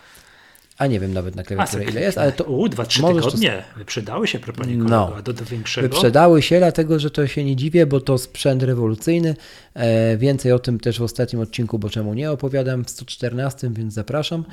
A 0.77 0.87
nie 0.87 0.99
wiem 0.99 1.13
nawet 1.13 1.35
na 1.35 1.43
klawiaturę 1.43 1.83
ile 1.83 2.01
jest, 2.01 2.17
ale 2.17 2.31
to... 2.31 2.43
U, 2.43 2.69
dwa, 2.69 2.85
trzy 2.85 3.03
tygodnie. 3.03 3.63
To... 3.73 3.79
Wyprzedały 3.79 4.27
się 4.27 4.39
proponikowo, 4.39 4.89
no. 4.89 5.21
do, 5.23 5.33
do 5.33 5.45
większego. 5.45 5.87
Wyprzedały 5.87 6.41
się, 6.41 6.59
dlatego 6.59 6.99
że 6.99 7.11
to 7.11 7.27
się 7.27 7.43
nie 7.43 7.55
dziwię, 7.55 7.85
bo 7.85 8.01
to 8.01 8.17
sprzęt 8.17 8.63
rewolucyjny. 8.63 9.35
E, 9.73 10.17
więcej 10.17 10.51
o 10.51 10.59
tym 10.59 10.79
też 10.79 10.99
w 10.99 11.03
ostatnim 11.03 11.41
odcinku, 11.41 11.79
bo 11.79 11.89
czemu 11.89 12.13
nie 12.13 12.31
opowiadam 12.31 12.85
w 12.85 12.89
114, 12.89 13.69
więc 13.73 13.93
zapraszam. 13.93 14.45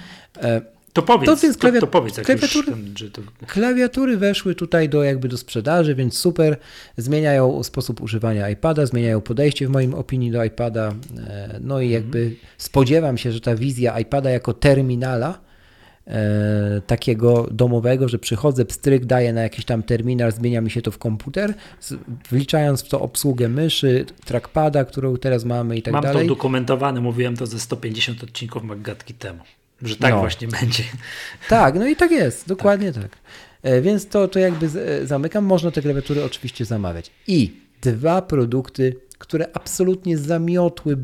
E, 0.43 0.61
to 0.93 1.03
powiedz, 1.03 1.27
to, 1.27 1.37
więc 1.37 1.57
klawia... 1.57 1.81
to, 1.81 1.87
to 1.87 1.93
powiedz 1.93 2.21
klawiatury, 2.21 2.67
ten, 2.67 3.11
to... 3.13 3.23
klawiatury 3.47 4.17
weszły 4.17 4.55
tutaj 4.55 4.89
do 4.89 5.03
jakby 5.03 5.29
do 5.29 5.37
sprzedaży, 5.37 5.95
więc 5.95 6.19
super. 6.19 6.57
Zmieniają 6.97 7.63
sposób 7.63 8.01
używania 8.01 8.51
iPada, 8.51 8.87
zmieniają 8.87 9.21
podejście 9.21 9.67
w 9.67 9.71
moim 9.71 9.95
opinii 9.95 10.31
do 10.31 10.45
iPada. 10.45 10.95
E, 11.19 11.59
no 11.61 11.81
i 11.81 11.91
jakby 11.91 12.19
mhm. 12.19 12.37
spodziewam 12.59 13.19
się, 13.19 13.33
że 13.33 13.41
ta 13.41 13.57
wizja 13.57 14.01
iPada 14.01 14.31
jako 14.31 14.53
terminala 14.53 15.50
E, 16.11 16.81
takiego 16.87 17.47
domowego, 17.51 18.09
że 18.09 18.19
przychodzę, 18.19 18.65
pstryk, 18.65 19.05
daję 19.05 19.33
na 19.33 19.43
jakiś 19.43 19.65
tam 19.65 19.83
terminal, 19.83 20.33
zmienia 20.33 20.61
mi 20.61 20.71
się 20.71 20.83
to 20.83 20.91
w 20.91 20.99
komputer, 20.99 21.55
wliczając 22.31 22.83
w 22.83 22.89
to 22.89 23.01
obsługę 23.01 23.49
myszy, 23.49 24.07
trackpada, 24.25 24.85
którą 24.85 25.17
teraz 25.17 25.45
mamy 25.45 25.77
i 25.77 25.83
tak 25.83 25.93
Mam 25.93 26.03
dalej. 26.03 26.17
Mam 26.17 26.27
to 26.27 26.33
udokumentowane, 26.33 27.01
mówiłem 27.01 27.37
to 27.37 27.47
ze 27.47 27.61
150 27.61 28.25
odcinków 28.25 28.63
Maggatki 28.63 29.15
temu, 29.15 29.41
że 29.83 29.97
tak 29.97 30.11
no. 30.15 30.21
właśnie 30.21 30.49
będzie. 30.61 30.85
Tak, 31.49 31.75
no 31.75 31.87
i 31.87 31.97
tak 31.97 32.11
jest, 32.11 32.49
dokładnie 32.49 32.93
tak. 32.93 33.03
tak. 33.03 33.19
E, 33.63 33.81
więc 33.81 34.09
to, 34.09 34.29
to 34.29 34.39
jakby 34.39 34.69
z, 34.69 35.09
zamykam. 35.09 35.45
Można 35.45 35.71
te 35.71 35.83
klawiatury 35.83 36.25
oczywiście 36.25 36.65
zamawiać. 36.65 37.11
I 37.27 37.53
dwa 37.83 38.23
produkty, 38.23 38.97
które 39.21 39.47
absolutnie 39.55 40.19
zamiotły, 40.19 40.97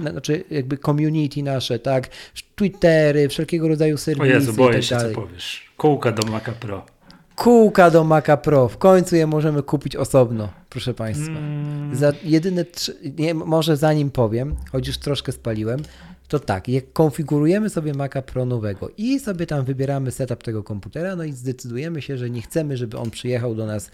znaczy 0.00 0.44
jakby 0.50 0.78
community 0.78 1.42
nasze, 1.42 1.78
tak, 1.78 2.08
Twittery, 2.54 3.28
wszelkiego 3.28 3.68
rodzaju 3.68 3.96
serwisy 3.96 4.22
O 4.22 4.34
Jezu, 4.34 4.52
boję 4.52 4.70
i 4.70 4.74
tak 4.74 4.84
się, 4.84 4.96
dalej. 4.96 5.14
co 5.14 5.20
powiesz. 5.20 5.72
Kółka 5.76 6.12
do 6.12 6.32
Maca 6.32 6.52
Pro. 6.52 6.86
Kółka 7.36 7.90
do 7.90 8.04
Maca 8.04 8.36
Pro. 8.36 8.68
W 8.68 8.78
końcu 8.78 9.16
je 9.16 9.26
możemy 9.26 9.62
kupić 9.62 9.96
osobno, 9.96 10.48
proszę 10.70 10.94
Państwa. 10.94 11.38
Mm. 11.38 11.96
Za 11.96 12.12
jedyne 12.24 12.64
trzy, 12.64 12.96
nie, 13.18 13.34
może 13.34 13.76
zanim 13.76 14.10
powiem, 14.10 14.56
choć 14.72 14.86
już 14.86 14.98
troszkę 14.98 15.32
spaliłem, 15.32 15.82
to 16.32 16.38
tak, 16.38 16.68
jak 16.68 16.92
konfigurujemy 16.92 17.70
sobie 17.70 17.94
Maca 17.94 18.22
Pro 18.22 18.44
nowego 18.44 18.90
i 18.96 19.20
sobie 19.20 19.46
tam 19.46 19.64
wybieramy 19.64 20.10
setup 20.10 20.42
tego 20.42 20.62
komputera, 20.62 21.16
no 21.16 21.24
i 21.24 21.32
zdecydujemy 21.32 22.02
się, 22.02 22.16
że 22.18 22.30
nie 22.30 22.42
chcemy, 22.42 22.76
żeby 22.76 22.98
on 22.98 23.10
przyjechał 23.10 23.54
do 23.54 23.66
nas 23.66 23.90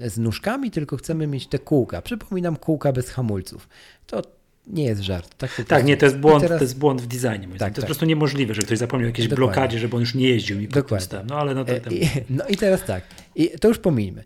z 0.00 0.18
nóżkami, 0.18 0.70
tylko 0.70 0.96
chcemy 0.96 1.26
mieć 1.26 1.46
te 1.46 1.58
kółka. 1.58 2.02
Przypominam, 2.02 2.56
kółka 2.56 2.92
bez 2.92 3.10
hamulców. 3.10 3.68
To 4.06 4.22
nie 4.66 4.84
jest 4.84 5.00
żart. 5.02 5.34
Tak, 5.38 5.62
Tak, 5.68 5.84
nie, 5.84 5.96
to 5.96 6.06
jest 6.06 6.18
błąd, 6.18 6.42
teraz- 6.42 6.58
to 6.58 6.64
jest 6.64 6.78
błąd 6.78 7.02
w 7.02 7.06
designie. 7.06 7.48
Tak, 7.48 7.58
to 7.58 7.64
jest 7.64 7.74
tak. 7.74 7.74
po 7.74 7.86
prostu 7.86 8.04
niemożliwe, 8.06 8.54
że 8.54 8.62
ktoś 8.62 8.78
zapomniał 8.78 9.06
o 9.06 9.10
jakiejś 9.10 9.28
Dokładnie. 9.28 9.54
blokadzie, 9.54 9.78
żeby 9.78 9.96
on 9.96 10.00
już 10.00 10.14
nie 10.14 10.28
jeździł 10.28 10.58
mi 10.58 10.66
pod 10.68 10.74
Dokładnie. 10.74 11.18
No 11.28 11.38
ale 11.38 11.54
no 11.54 11.64
to 11.64 11.72
E, 11.72 11.80
tam... 11.80 11.92
I, 11.94 12.08
no 12.30 12.44
i 12.48 12.56
teraz 12.56 12.84
tak, 12.84 13.04
i 13.34 13.50
to 13.60 13.68
już 13.68 13.78
pomijmy. 13.78 14.24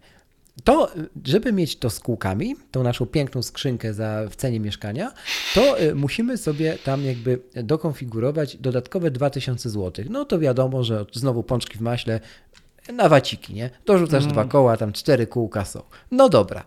To, 0.65 0.91
żeby 1.25 1.53
mieć 1.53 1.77
to 1.77 1.91
z 1.91 2.01
kółkami, 2.01 2.57
tą 2.71 2.83
naszą 2.83 3.07
piękną 3.07 3.43
skrzynkę 3.43 3.95
za, 3.95 4.23
w 4.31 4.37
cenie 4.37 4.61
mieszkania, 4.61 5.13
to 5.55 5.81
y, 5.81 5.95
musimy 5.95 6.37
sobie 6.39 6.79
tam 6.85 7.05
jakby 7.05 7.39
dokonfigurować 7.55 8.57
dodatkowe 8.57 9.11
2000 9.11 9.71
zł. 9.71 10.05
No 10.11 10.25
to 10.25 10.39
wiadomo, 10.39 10.85
że 10.85 11.07
znowu 11.13 11.43
pączki 11.43 11.79
w 11.79 11.81
maśle 11.81 12.21
na 12.93 13.09
waciki, 13.09 13.55
nie? 13.55 13.71
Dorzucasz 13.87 14.23
Mm. 14.23 14.33
dwa 14.33 14.45
koła, 14.45 14.77
tam 14.77 14.93
cztery 14.93 15.27
kółka 15.27 15.65
są. 15.65 15.83
No 16.11 16.29
dobra. 16.29 16.65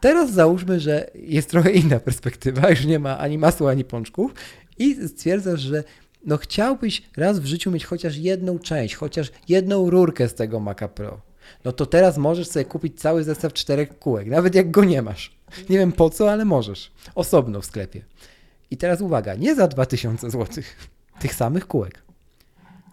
Teraz 0.00 0.32
załóżmy, 0.32 0.80
że 0.80 1.10
jest 1.14 1.50
trochę 1.50 1.70
inna 1.70 2.00
perspektywa, 2.00 2.70
już 2.70 2.84
nie 2.84 2.98
ma 2.98 3.18
ani 3.18 3.38
masła, 3.38 3.70
ani 3.70 3.84
pączków 3.84 4.34
i 4.78 5.08
stwierdzasz, 5.08 5.60
że 5.60 5.84
no 6.26 6.36
chciałbyś 6.36 7.02
raz 7.16 7.38
w 7.40 7.46
życiu 7.46 7.70
mieć 7.70 7.84
chociaż 7.86 8.16
jedną 8.16 8.58
część, 8.58 8.94
chociaż 8.94 9.30
jedną 9.48 9.90
rurkę 9.90 10.28
z 10.28 10.34
tego 10.34 10.60
Maca 10.60 10.88
Pro. 10.88 11.20
No 11.64 11.72
to 11.72 11.86
teraz 11.86 12.18
możesz 12.18 12.48
sobie 12.48 12.64
kupić 12.64 13.00
cały 13.00 13.24
zestaw 13.24 13.52
czterech 13.52 13.98
kółek, 13.98 14.26
nawet 14.26 14.54
jak 14.54 14.70
go 14.70 14.84
nie 14.84 15.02
masz. 15.02 15.36
Nie 15.68 15.78
wiem 15.78 15.92
po 15.92 16.10
co, 16.10 16.30
ale 16.32 16.44
możesz. 16.44 16.92
Osobno 17.14 17.60
w 17.60 17.66
sklepie. 17.66 18.04
I 18.70 18.76
teraz 18.76 19.00
uwaga, 19.00 19.34
nie 19.34 19.54
za 19.54 19.68
2000 19.68 20.30
zł 20.30 20.62
tych 21.20 21.34
samych 21.34 21.66
kółek, 21.66 22.02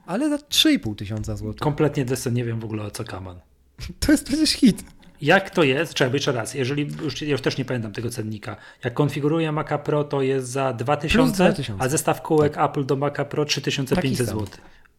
ale 0.06 0.30
za 0.30 0.36
3,5 0.36 0.96
tysiąca 0.96 1.36
zł. 1.36 1.54
Kompletnie 1.60 2.06
deso, 2.06 2.30
nie 2.30 2.46
wiem 2.46 2.60
w 2.60 2.66
ogóle 2.66 2.84
o 2.84 2.92
co 2.92 3.04
kaman. 3.04 3.40
To 4.00 4.12
jest 4.12 4.26
przecież 4.26 4.50
hit. 4.50 4.84
Jak 5.22 5.50
to 5.50 5.64
jest? 5.64 5.94
Trzeba 5.94 6.14
jeszcze 6.14 6.32
raz, 6.32 6.54
jeżeli 6.54 6.92
już, 7.04 7.22
już 7.22 7.42
też 7.42 7.58
nie 7.58 7.66
pamiętam 7.66 7.92
tego 7.94 8.10
cennika. 8.10 8.56
Jak 8.84 8.94
konfiguruję 8.94 9.52
Maca 9.52 9.78
Pro, 9.78 10.04
to 10.04 10.22
jest 10.22 10.48
za 10.48 10.74
2000, 10.74 11.18
Plus 11.18 11.32
2000. 11.32 11.84
a 11.86 11.90
zestaw 11.90 12.22
kółek 12.22 12.58
Apple 12.58 12.86
do 12.86 12.96
Maca 12.96 13.26
Pro 13.26 13.46
3500 13.46 13.96
Taki 13.96 14.16
sam. 14.32 14.40
zł. 14.40 14.48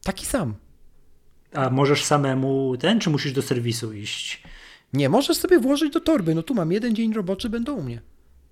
Taki 0.05 0.27
sam. 0.27 0.55
A 1.55 1.71
możesz 1.71 2.05
samemu 2.05 2.77
ten, 2.77 3.01
czy 3.01 3.11
musisz 3.11 3.33
do 3.33 3.43
serwisu 3.43 3.93
iść? 3.93 4.43
Nie, 4.93 5.09
możesz 5.09 5.37
sobie 5.37 5.59
włożyć 5.59 5.93
do 5.93 6.01
torby. 6.01 6.35
No 6.35 6.43
tu 6.43 6.55
mam 6.55 6.73
jeden 6.73 6.95
dzień 6.95 7.13
roboczy, 7.13 7.49
będą 7.49 7.75
u 7.75 7.83
mnie. 7.83 8.01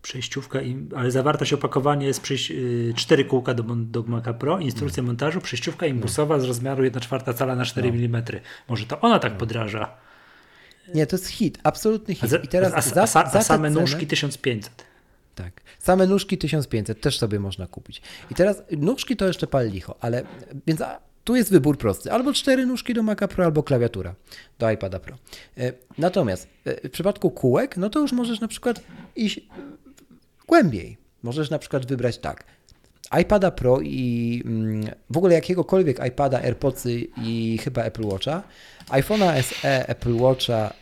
Przejściówka, 0.02 0.58
ale 0.96 1.10
zawartość 1.10 1.52
opakowania 1.52 2.06
jest 2.06 2.20
przejś, 2.20 2.50
y, 2.50 2.92
cztery 2.96 3.24
kółka 3.24 3.54
do, 3.54 3.62
do 3.76 4.02
Maca 4.02 4.32
Pro, 4.32 4.58
instrukcja 4.58 5.02
montażu, 5.02 5.40
przejściówka 5.40 5.86
imbusowa 5.86 6.40
z 6.40 6.44
rozmiaru 6.44 6.84
1 6.84 7.02
czwarta 7.02 7.34
cala 7.34 7.56
na 7.56 7.64
4 7.64 7.88
mm. 7.88 8.22
Może 8.68 8.86
to 8.86 9.00
ona 9.00 9.18
tak 9.18 9.36
podraża. 9.36 9.96
Nie, 10.94 11.06
to 11.06 11.16
jest 11.16 11.28
hit, 11.28 11.58
absolutny 11.62 12.14
hit. 12.14 12.30
I 12.44 12.48
teraz 12.48 12.72
a, 12.74 12.80
za, 12.80 13.02
a, 13.02 13.06
za 13.06 13.20
a 13.20 13.42
same 13.42 13.68
cenę- 13.68 13.80
nóżki 13.80 14.06
1500. 14.06 14.84
Tak. 15.34 15.60
Same 15.78 16.06
nóżki 16.06 16.38
1500 16.38 17.00
też 17.00 17.18
sobie 17.18 17.40
można 17.40 17.66
kupić. 17.66 18.02
I 18.30 18.34
teraz 18.34 18.62
nóżki 18.70 19.16
to 19.16 19.26
jeszcze 19.26 19.46
pal 19.46 19.70
licho, 19.70 19.96
ale 20.00 20.22
więc 20.66 20.82
tu 21.24 21.36
jest 21.36 21.50
wybór 21.50 21.78
prosty. 21.78 22.12
Albo 22.12 22.32
cztery 22.32 22.66
nóżki 22.66 22.94
do 22.94 23.02
Maca 23.02 23.28
Pro, 23.28 23.44
albo 23.44 23.62
klawiatura 23.62 24.14
do 24.58 24.70
iPada 24.70 24.98
Pro. 24.98 25.16
E, 25.58 25.72
Natomiast 25.98 26.48
e, 26.64 26.88
w 26.88 26.92
przypadku 26.92 27.30
kółek, 27.30 27.76
no 27.76 27.90
to 27.90 28.00
już 28.00 28.12
możesz 28.12 28.40
na 28.40 28.48
przykład 28.48 28.80
iść 29.16 29.40
głębiej. 30.46 30.96
Możesz 31.22 31.50
na 31.50 31.58
przykład 31.58 31.86
wybrać 31.86 32.18
tak. 32.18 32.44
iPada 33.20 33.50
Pro 33.50 33.80
i 33.80 34.42
mm, 34.44 34.90
w 35.10 35.16
ogóle 35.16 35.34
jakiegokolwiek 35.34 36.06
iPada, 36.06 36.38
AirPodsy 36.38 37.06
i 37.16 37.58
chyba 37.64 37.82
Apple 37.82 38.06
Watcha, 38.06 38.42
iPhone'a 38.88 39.42
SE, 39.42 39.88
Apple 39.88 40.16
Watcha, 40.16 40.72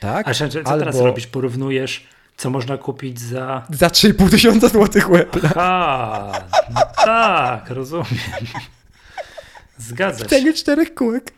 tak, 0.00 0.28
A 0.28 0.34
co 0.34 0.48
co 0.48 0.62
teraz 0.78 0.96
robisz? 0.96 1.26
Porównujesz, 1.26 2.06
co 2.36 2.50
można 2.50 2.78
kupić 2.78 3.20
za... 3.20 3.66
za 3.70 3.88
3,5 3.88 4.30
tysiąca 4.30 4.68
złotych 4.68 5.10
u 5.10 5.14
Apple'a. 5.14 5.54
Ha, 5.54 6.32
no 6.74 6.80
tak, 7.04 7.70
rozumiem. 7.70 8.06
Zgadza 9.80 10.18
W 10.18 10.20
się. 10.20 10.26
cenie 10.26 10.52
czterech 10.52 10.94
kółek. 10.94 11.32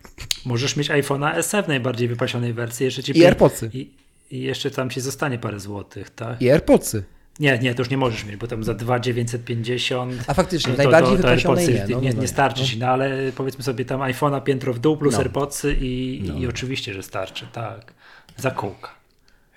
Możesz 0.44 0.76
mieć 0.76 0.90
iPhone'a 0.90 1.42
SE 1.42 1.62
w 1.62 1.68
najbardziej 1.68 2.08
wypasionej 2.08 2.52
wersji. 2.52 2.84
Jeszcze 2.84 3.02
ci 3.02 3.18
I 3.18 3.26
AirPodsy. 3.26 3.70
I, 3.72 3.90
I 4.30 4.40
jeszcze 4.42 4.70
tam 4.70 4.90
ci 4.90 5.00
zostanie 5.00 5.38
parę 5.38 5.60
złotych, 5.60 6.10
tak? 6.10 6.42
I 6.42 6.50
AirPodsy. 6.50 7.04
Nie, 7.40 7.58
nie, 7.58 7.74
to 7.74 7.82
już 7.82 7.90
nie 7.90 7.96
możesz 7.96 8.24
mieć, 8.24 8.36
bo 8.36 8.46
tam 8.46 8.64
za 8.64 8.74
2,950 8.74 10.14
A 10.26 10.34
faktycznie, 10.34 10.68
no 10.70 10.74
w 10.74 10.78
najbardziej 10.78 11.16
wypasionej 11.16 11.64
AirPodsy 11.66 11.88
nie. 11.88 11.94
No, 11.94 12.00
nie, 12.00 12.08
no, 12.10 12.14
no, 12.16 12.22
nie 12.22 12.28
starczy 12.28 12.64
ci, 12.64 12.78
no 12.78 12.86
ale 12.86 13.32
powiedzmy 13.36 13.64
sobie 13.64 13.84
tam 13.84 14.00
iPhone'a 14.00 14.42
piętro 14.42 14.72
w 14.74 14.78
dół 14.78 14.96
plus 14.96 15.12
No. 15.14 15.18
AirPodsy 15.20 15.76
i, 15.80 16.22
No. 16.28 16.34
i 16.38 16.46
oczywiście, 16.46 16.94
że 16.94 17.02
starczy, 17.02 17.46
tak. 17.52 17.92
Za 18.36 18.50
kółka. 18.50 18.90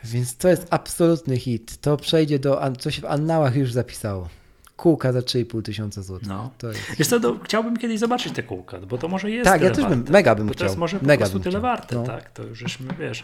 Więc 0.04 0.38
to 0.38 0.48
jest 0.50 0.68
absolutny 0.70 1.38
hit. 1.38 1.78
To 1.82 1.98
przejdzie 1.98 2.40
do, 2.40 2.62
co 2.80 2.92
się 2.92 3.02
w 3.02 3.06
annałach 3.06 3.56
już 3.56 3.72
zapisało. 3.74 4.30
Kółka 4.76 5.12
za 5.14 5.20
3,5 5.20 5.62
tysiąca 5.62 6.02
złotych. 6.02 6.28
No. 6.28 6.52
To 6.58 6.68
jest... 6.68 6.80
Wiesz 6.98 7.08
co, 7.08 7.20
to 7.20 7.40
chciałbym 7.44 7.78
kiedyś 7.78 8.00
zobaczyć 8.00 8.34
te 8.34 8.44
kółka, 8.44 8.80
bo 8.80 8.98
to 8.98 9.08
może 9.08 9.32
jest 9.32 9.46
Tak, 9.46 9.62
ja 9.62 9.72
też 9.72 9.86
bym- 9.86 9.98
warte. 10.00 10.12
mega 10.12 10.36
bym 10.36 10.48
bo 10.48 10.54
to 10.54 10.64
jest 10.64 10.74
chciał. 10.74 10.80
może 10.80 11.00
po 11.00 11.06
Mega 11.06 11.26
prostu 11.26 11.40
tyle 11.40 11.52
chciał. 11.52 11.62
warte, 11.62 11.96
No. 11.96 12.04
tak, 12.04 12.30
to 12.30 12.44
już 12.44 12.60
żeśmy, 12.60 12.94
wiesz. 13.00 13.24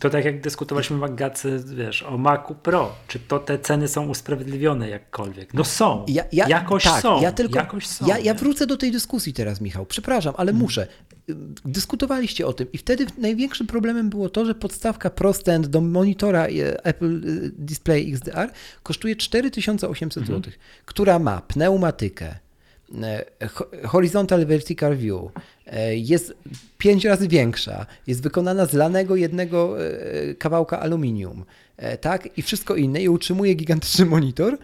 To 0.00 0.10
tak 0.10 0.24
jak 0.24 0.40
dyskutowaliśmy 0.40 0.96
w 0.96 1.00
Magacy, 1.00 1.62
wiesz, 1.74 2.02
o 2.02 2.18
Macu 2.18 2.54
Pro, 2.54 2.92
czy 3.08 3.18
to 3.20 3.38
te 3.38 3.58
ceny 3.58 3.88
są 3.88 4.06
usprawiedliwione 4.08 4.88
jakkolwiek? 4.88 5.54
No 5.54 5.64
są, 5.64 6.04
Ja, 6.08 6.24
ja, 6.32 6.48
jakoś 6.48 6.84
tak, 6.84 7.02
są, 7.02 7.20
ja 7.22 7.32
tylko, 7.32 7.58
jakoś 7.58 7.86
są. 7.86 8.06
Ja, 8.06 8.18
ja 8.18 8.34
wrócę 8.34 8.66
do 8.66 8.76
tej 8.76 8.92
dyskusji 8.92 9.32
teraz, 9.32 9.60
Michał. 9.60 9.86
Przepraszam, 9.86 10.34
ale 10.36 10.50
Mm. 10.50 10.62
muszę. 10.62 10.86
Dyskutowaliście 11.64 12.46
o 12.46 12.52
tym 12.52 12.72
i 12.72 12.78
wtedy 12.78 13.06
największym 13.18 13.66
problemem 13.66 14.10
było 14.10 14.28
to, 14.28 14.44
że 14.44 14.54
podstawka 14.54 15.10
ProStand 15.10 15.66
do 15.66 15.80
monitora 15.80 16.46
e, 16.46 16.84
Apple 16.84 17.16
e, 17.16 17.20
Display 17.58 18.12
XDR 18.12 18.50
kosztuje 18.82 19.16
4800 19.16 20.22
Mhm. 20.22 20.38
zł, 20.42 20.52
która 20.86 21.18
ma 21.18 21.40
pneumatykę, 21.40 22.34
e, 23.40 23.48
ho- 23.48 23.70
horizontal 23.84 24.46
vertical 24.46 24.96
view, 24.96 25.20
jest 25.94 26.34
pięć 26.78 27.04
razy 27.04 27.28
większa, 27.28 27.86
jest 28.06 28.22
wykonana 28.22 28.66
z 28.66 28.72
lanego 28.72 29.16
jednego 29.16 29.76
kawałka 30.38 30.80
aluminium, 30.80 31.44
tak, 32.00 32.38
i 32.38 32.42
wszystko 32.42 32.76
inne 32.76 33.02
i 33.02 33.08
utrzymuje 33.08 33.54
gigantyczny 33.54 34.04
monitor, 34.06 34.58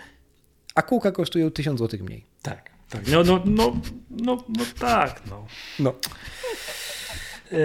a 0.75 0.83
kółka 0.83 1.13
kosztują 1.13 1.51
1000 1.51 1.79
zł 1.79 2.01
mniej. 2.05 2.25
Tak, 2.43 2.71
tak. 2.91 3.03
No, 3.09 3.25
no, 3.25 3.43
no, 3.45 3.77
no, 4.11 4.45
no 4.49 4.65
tak, 4.79 5.23
no. 5.31 5.47
No. 5.79 5.95
Yy, 7.53 7.59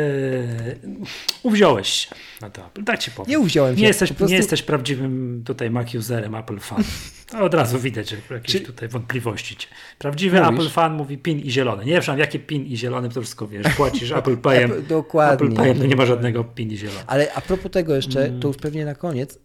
uwziąłeś 1.43 1.88
się 1.89 2.15
na 2.41 2.49
to 2.49 2.65
Apple, 2.68 2.84
tak 2.84 2.99
ci 2.99 3.11
powiem. 3.11 3.30
Nie 3.30 3.39
uwziąłem 3.39 3.76
się. 3.76 3.81
Nie 3.81 3.88
jesteś, 3.88 4.10
po 4.10 4.15
prostu- 4.15 4.31
nie 4.31 4.38
jesteś 4.38 4.61
prawdziwym 4.64 5.43
tutaj 5.45 5.69
Mac 5.69 5.95
userem, 5.95 6.35
Apple 6.35 6.60
fan. 6.60 6.84
To 7.31 7.43
od 7.43 7.53
razu 7.53 7.80
widać, 7.80 8.10
że 8.10 8.15
jakieś 8.31 8.52
Czy- 8.52 8.61
tutaj 8.61 8.89
wątpliwości. 8.89 9.56
cię. 9.56 9.68
Prawdziwy 9.98 10.41
Mówisz? 10.41 10.60
Apple 10.60 10.69
fan 10.69 10.93
mówi 10.93 11.18
pin 11.18 11.39
i 11.39 11.52
zielony. 11.52 11.85
Nie 11.85 12.02
wiem, 12.02 12.19
jakie 12.19 12.39
pin 12.39 12.65
i 12.65 12.77
zielony, 12.77 13.10
to 13.10 13.22
wszystko 13.22 13.48
wiesz. 13.48 13.68
Płacisz 13.76 14.11
Apple 14.19 14.38
Payem. 14.38 14.72
Apple- 14.72 14.88
dokładnie. 14.88 15.48
Apple 15.48 15.56
Payem 15.57 15.77
to 15.80 15.85
nie 15.85 15.95
ma 15.95 16.06
żadnego 16.06 16.43
pin 16.43 16.72
i 16.72 16.77
zielony. 16.77 17.03
Ale 17.07 17.34
a 17.34 17.41
propos 17.41 17.72
tego 17.72 17.95
jeszcze, 17.95 18.26
Mm. 18.26 18.39
to 18.39 18.48
już 18.48 18.57
pewnie 18.57 18.85
na 18.85 18.95
koniec, 18.95 19.39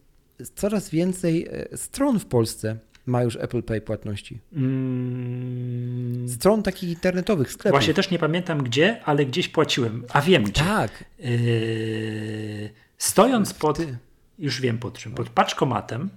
coraz 0.55 0.91
więcej 0.91 1.49
e, 1.73 1.77
stron 1.77 2.19
w 2.21 2.27
Polsce 2.27 2.77
ma 3.07 3.23
już 3.23 3.37
Apple 3.37 3.63
Pay 3.63 3.81
płatności. 3.81 4.39
Mm, 5.27 6.29
Stron 6.29 6.63
takich 6.63 6.91
internetowych, 6.91 7.53
sklepów. 7.53 7.79
właśnie 7.81 7.95
też 7.95 8.11
nie 8.11 8.19
pamiętam 8.19 8.63
gdzie, 8.63 9.01
ale 9.05 9.27
gdzieś 9.27 9.49
płaciłem. 9.49 10.05
A 10.13 10.21
wiem 10.21 10.43
gdzie. 10.45 10.63
Tak. 10.65 11.05
Yy, 11.19 12.71
stojąc 12.99 13.55
pod, 13.55 13.77
Ty. 13.77 13.99
już 14.39 14.61
wiem 14.61 14.79
pod 14.79 14.99
czym, 14.99 15.13
pod 15.13 15.29
paczkomatem, 15.31 16.11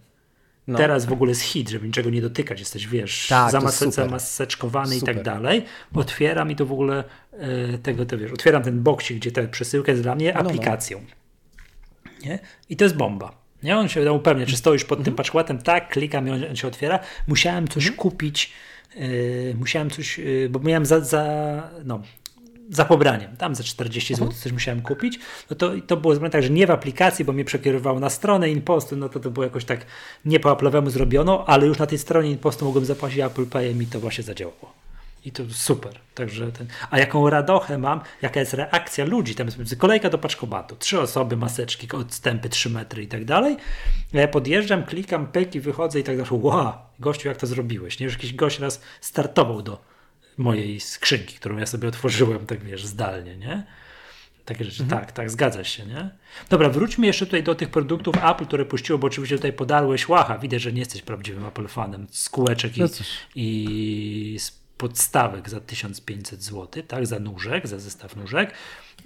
No. 0.67 0.77
teraz 0.77 1.05
w 1.05 1.11
ogóle 1.11 1.29
jest 1.31 1.41
hit, 1.41 1.69
żeby 1.69 1.87
niczego 1.87 2.09
nie 2.09 2.21
dotykać, 2.21 2.59
jesteś, 2.59 2.87
wiesz, 2.87 3.27
Tak, 3.27 3.51
zamase- 3.53 3.91
zamaseczkowany 3.91 4.97
i 4.97 5.01
tak 5.01 5.23
dalej, 5.23 5.65
otwieram 5.93 6.51
i 6.51 6.55
to 6.55 6.65
w 6.65 6.71
ogóle 6.71 7.03
e, 7.31 7.77
tego, 7.77 8.05
to 8.05 8.17
wiesz, 8.17 8.31
otwieram 8.31 8.63
ten 8.63 8.83
boksik, 8.83 9.17
gdzie 9.17 9.31
ta 9.31 9.47
przesyłka 9.47 9.91
jest 9.91 10.03
dla 10.03 10.15
mnie 10.15 10.33
No, 10.35 10.43
no. 10.43 10.49
aplikacją, 10.49 11.01
nie? 12.25 12.39
I 12.69 12.75
to 12.77 12.85
jest 12.85 12.95
bomba. 12.95 13.38
Nie? 13.64 13.77
On 13.77 13.90
się 13.90 14.11
upewnia, 14.14 14.45
czy 14.45 14.57
stoisz 14.57 14.84
pod 14.84 14.99
Mhm. 14.99 15.06
tym 15.06 15.15
paczkłatem, 15.15 15.57
tak, 15.57 15.90
klikam 15.90 16.27
i 16.27 16.31
on, 16.31 16.56
się 16.56 16.68
otwiera. 16.68 16.99
Musiałem 17.27 17.68
coś 17.68 17.91
kupić, 17.91 18.52
e, 18.95 18.99
musiałem 19.53 19.90
coś, 19.90 20.19
e, 20.19 20.23
bo 20.49 20.60
miałem 20.60 20.86
za, 20.86 20.99
za 20.99 21.23
no, 21.86 22.02
za 22.69 22.86
pobraniem, 22.86 23.38
tam 23.38 23.56
za 23.56 23.64
40 23.64 24.15
zł 24.15 24.31
coś 24.31 24.52
musiałem 24.52 24.81
kupić, 24.81 25.19
no 25.49 25.56
to, 25.56 25.72
to 25.88 25.98
było 25.98 26.14
zrobione 26.14 26.31
tak, 26.31 26.44
że 26.44 26.49
nie 26.49 26.68
w 26.68 26.72
aplikacji, 26.72 27.26
bo 27.26 27.34
mnie 27.34 27.45
przekierowało 27.45 27.99
na 27.99 28.10
stronę 28.10 28.49
InPostu, 28.49 28.95
no 28.95 29.10
to 29.10 29.19
to 29.19 29.31
było 29.31 29.44
jakoś 29.44 29.65
tak 29.65 29.86
nie 30.26 30.40
po 30.40 30.49
Apple'owemu 30.56 30.90
zrobiono, 30.90 31.45
ale 31.48 31.68
już 31.68 31.77
na 31.77 31.86
tej 31.86 31.98
stronie 31.98 32.31
InPostu 32.31 32.65
mogłem 32.65 32.86
zapłacić 32.86 33.19
Apple 33.19 33.45
Payem 33.45 33.81
i 33.84 33.86
to 33.86 33.99
właśnie 33.99 34.23
zadziałało. 34.23 34.73
I 35.25 35.31
to 35.31 35.43
super. 35.51 35.99
Także 36.15 36.51
ten... 36.51 36.67
A 36.89 36.99
jaką 36.99 37.29
radochę 37.29 37.77
mam, 37.77 38.01
jaka 38.21 38.39
jest 38.39 38.53
reakcja 38.53 39.05
ludzi. 39.05 39.35
Tam 39.35 39.47
jest 39.47 39.75
kolejka 39.75 40.09
do 40.09 40.17
paczkomatu. 40.17 40.75
Trzy 40.75 40.99
osoby, 40.99 41.37
maseczki, 41.37 41.91
odstępy 41.91 42.49
3 42.49 42.69
metry 42.69 43.03
i 43.03 43.07
tak 43.07 43.25
dalej. 43.25 43.57
Ja 44.13 44.27
podjeżdżam, 44.27 44.83
klikam, 44.83 45.27
pyk 45.27 45.55
i 45.55 45.59
wychodzę 45.59 45.99
i 45.99 46.03
tak 46.03 46.17
dalej. 46.17 46.31
Wow, 46.31 46.73
gościu, 46.99 47.27
jak 47.27 47.37
to 47.37 47.47
zrobiłeś? 47.47 47.99
Nie, 47.99 48.05
już 48.05 48.13
jakiś 48.13 48.33
gość 48.33 48.59
raz 48.59 48.81
startował 49.01 49.61
do 49.61 49.81
mojej 50.37 50.79
skrzynki, 50.79 51.35
którą 51.35 51.57
ja 51.57 51.65
sobie 51.65 51.87
otworzyłem, 51.87 52.45
tak 52.45 52.63
wiesz, 52.63 52.85
zdalnie, 52.85 53.37
nie? 53.37 53.63
Takie 54.45 54.63
rzeczy, 54.63 54.83
mhm. 54.83 55.01
tak, 55.01 55.11
tak, 55.11 55.29
zgadza 55.29 55.63
się, 55.63 55.85
nie? 55.85 56.09
Dobra, 56.49 56.69
wróćmy 56.69 57.07
jeszcze 57.07 57.25
tutaj 57.25 57.43
do 57.43 57.55
tych 57.55 57.69
produktów 57.69 58.15
Apple, 58.23 58.45
które 58.45 58.65
puściło, 58.65 58.99
bo 58.99 59.07
oczywiście 59.07 59.35
tutaj 59.35 59.53
podarłeś 59.53 60.09
łacha. 60.09 60.37
Widać, 60.37 60.61
że 60.61 60.73
nie 60.73 60.79
jesteś 60.79 61.01
prawdziwym 61.01 61.45
Apple 61.45 61.67
fanem 61.67 62.07
z 62.11 62.29
kółeczek 62.29 62.77
i, 62.77 62.81
no 62.81 62.87
i 63.35 64.37
z 64.39 64.59
podstawek 64.80 65.49
za 65.49 65.60
1500 65.60 66.43
zł, 66.43 66.84
tak, 66.88 67.07
za 67.07 67.19
nóżek, 67.19 67.68
za 67.68 67.80
zestaw 67.80 68.15
nóżek. 68.15 68.53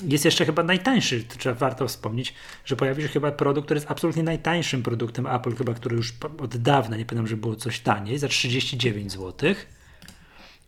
Jest 0.03 0.25
jeszcze 0.25 0.45
chyba 0.45 0.63
najtańszy, 0.63 1.23
trzeba 1.23 1.55
warto 1.55 1.87
wspomnieć, 1.87 2.33
że 2.65 2.75
pojawił 2.75 3.07
się 3.07 3.13
chyba 3.13 3.31
produkt, 3.31 3.65
który 3.65 3.77
jest 3.77 3.91
absolutnie 3.91 4.23
najtańszym 4.23 4.83
produktem 4.83 5.27
Apple, 5.27 5.55
chyba 5.55 5.73
który 5.73 5.95
już 5.95 6.13
od 6.39 6.57
dawna, 6.57 6.97
nie 6.97 7.05
pamiętam, 7.05 7.27
że 7.27 7.37
było 7.37 7.55
coś 7.55 7.79
taniej, 7.79 8.17
za 8.17 8.27
39 8.27 9.11
zł. 9.11 9.55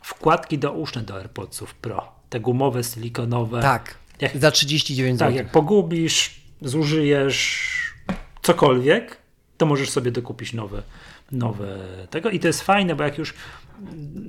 Wkładki 0.02 0.60
douszne 0.60 1.02
do 1.02 1.16
AirPodsów 1.16 1.76
Pro, 1.76 2.12
te 2.30 2.40
gumowe, 2.40 2.84
silikonowe. 2.84 3.62
Tak, 3.62 3.98
jak, 4.22 4.38
za 4.38 4.52
39 4.52 5.20
zł. 5.20 5.28
Tak, 5.28 5.36
jak 5.36 5.52
pogubisz, 5.52 6.42
zużyjesz 6.62 7.72
cokolwiek, 8.42 9.18
to 9.58 9.66
możesz 9.66 9.90
sobie 9.90 10.12
dokupić 10.12 10.54
nowe, 10.54 10.84
nowe 11.32 11.78
tego. 12.10 12.30
I 12.30 12.40
to 12.40 12.48
jest 12.48 12.62
fajne, 12.62 12.96
bo 12.96 13.04
jak 13.04 13.18
już 13.18 13.34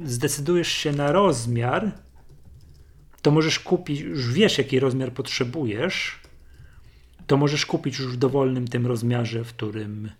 zdecydujesz 0.04 0.68
się 0.68 0.92
na 0.92 1.12
rozmiar, 1.12 1.92
to 3.22 3.30
możesz 3.30 3.60
kupić, 3.60 4.00
już 4.00 4.32
wiesz 4.32 4.58
jaki 4.58 4.80
rozmiar 4.80 5.12
potrzebujesz, 5.12 6.20
to 7.26 7.36
możesz 7.36 7.66
kupić 7.66 7.98
już 7.98 8.12
w 8.12 8.16
dowolnym 8.16 8.68
tym 8.68 8.86
rozmiarze, 8.86 9.44
w 9.44 9.48
którym, 9.48 10.10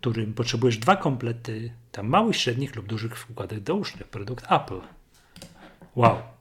którym 0.00 0.34
potrzebujesz 0.34 0.78
dwa 0.78 0.96
komplety 0.96 1.72
tam 1.92 2.06
małych, 2.06 2.36
średnich 2.36 2.76
lub 2.76 2.86
dużych 2.86 3.18
wkładek 3.18 3.60
dousznych, 3.60 4.08
produkt 4.08 4.44
Apple. 4.52 4.80
Wow. 5.96 6.33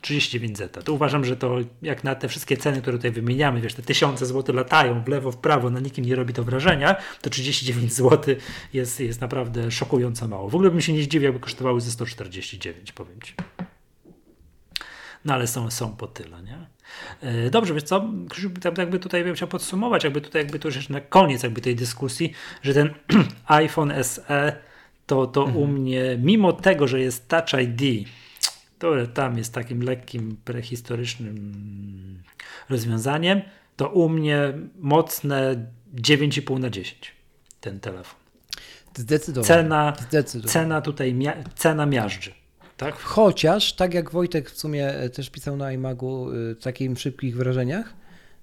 39 0.00 0.58
zeta. 0.58 0.82
To 0.82 0.92
uważam, 0.92 1.24
że 1.24 1.36
to 1.36 1.58
jak 1.82 2.04
na 2.04 2.14
te 2.14 2.28
wszystkie 2.28 2.56
ceny, 2.56 2.82
które 2.82 2.96
tutaj 2.96 3.10
wymieniamy, 3.10 3.60
wiesz, 3.60 3.74
te 3.74 3.82
tysiące 3.82 4.26
złotych 4.26 4.54
latają 4.54 5.04
w 5.04 5.08
lewo, 5.08 5.32
w 5.32 5.36
prawo, 5.36 5.70
na 5.70 5.80
nikim 5.80 6.04
nie 6.04 6.16
robi 6.16 6.34
to 6.34 6.44
wrażenia, 6.44 6.96
to 7.20 7.30
39 7.30 7.92
zł 7.92 8.34
jest, 8.72 9.00
jest 9.00 9.20
naprawdę 9.20 9.70
szokująco 9.70 10.28
mało. 10.28 10.48
W 10.48 10.54
ogóle 10.54 10.70
bym 10.70 10.80
się 10.80 10.92
nie 10.92 11.02
zdziwił, 11.02 11.24
jakby 11.24 11.40
kosztowały 11.40 11.80
ze 11.80 11.90
149, 11.90 12.92
powiem 12.92 13.22
Ci. 13.22 13.34
No 15.24 15.34
ale 15.34 15.46
są, 15.46 15.70
są 15.70 15.96
po 15.96 16.06
tyle, 16.06 16.42
nie? 16.42 16.66
E, 17.20 17.50
dobrze, 17.50 17.74
wiesz 17.74 17.82
co, 17.82 18.08
jakby 18.78 18.98
tutaj 18.98 19.24
bym 19.24 19.34
chciał 19.34 19.48
podsumować, 19.48 20.04
jakby 20.04 20.20
tutaj 20.20 20.42
jakby 20.42 20.58
to 20.58 20.68
już 20.68 20.88
na 20.88 21.00
koniec 21.00 21.42
jakby 21.42 21.60
tej 21.60 21.76
dyskusji, 21.76 22.32
że 22.62 22.74
ten 22.74 22.94
iPhone 23.46 23.92
SE 24.02 24.56
to, 25.06 25.26
to 25.26 25.40
mhm. 25.44 25.62
u 25.62 25.66
mnie, 25.66 26.18
mimo 26.22 26.52
tego, 26.52 26.88
że 26.88 27.00
jest 27.00 27.28
Touch 27.28 27.62
ID, 27.62 28.08
które 28.80 29.06
tam 29.06 29.38
jest 29.38 29.54
takim 29.54 29.82
lekkim, 29.82 30.36
prehistorycznym 30.44 32.22
rozwiązaniem, 32.68 33.42
to 33.76 33.88
u 33.88 34.08
mnie 34.08 34.52
mocne 34.78 35.66
9,5 35.94 36.60
na 36.60 36.70
10 36.70 37.14
ten 37.60 37.80
telefon. 37.80 38.20
Zdecydowanie. 38.96 39.46
Cena, 39.46 39.92
Zdecydowanie. 40.08 40.52
cena 40.52 40.80
tutaj, 40.80 41.16
cena 41.54 41.86
miażdży. 41.86 42.32
Tak? 42.76 42.94
Chociaż, 42.94 43.72
tak 43.72 43.94
jak 43.94 44.10
Wojtek 44.10 44.50
w 44.50 44.58
sumie 44.58 44.88
e, 44.88 45.10
też 45.10 45.30
pisał 45.30 45.56
na 45.56 45.72
iMagu 45.72 46.26
w 46.26 46.34
e, 46.52 46.54
takim 46.54 46.96
szybkich 46.96 47.36
wrażeniach, 47.36 47.94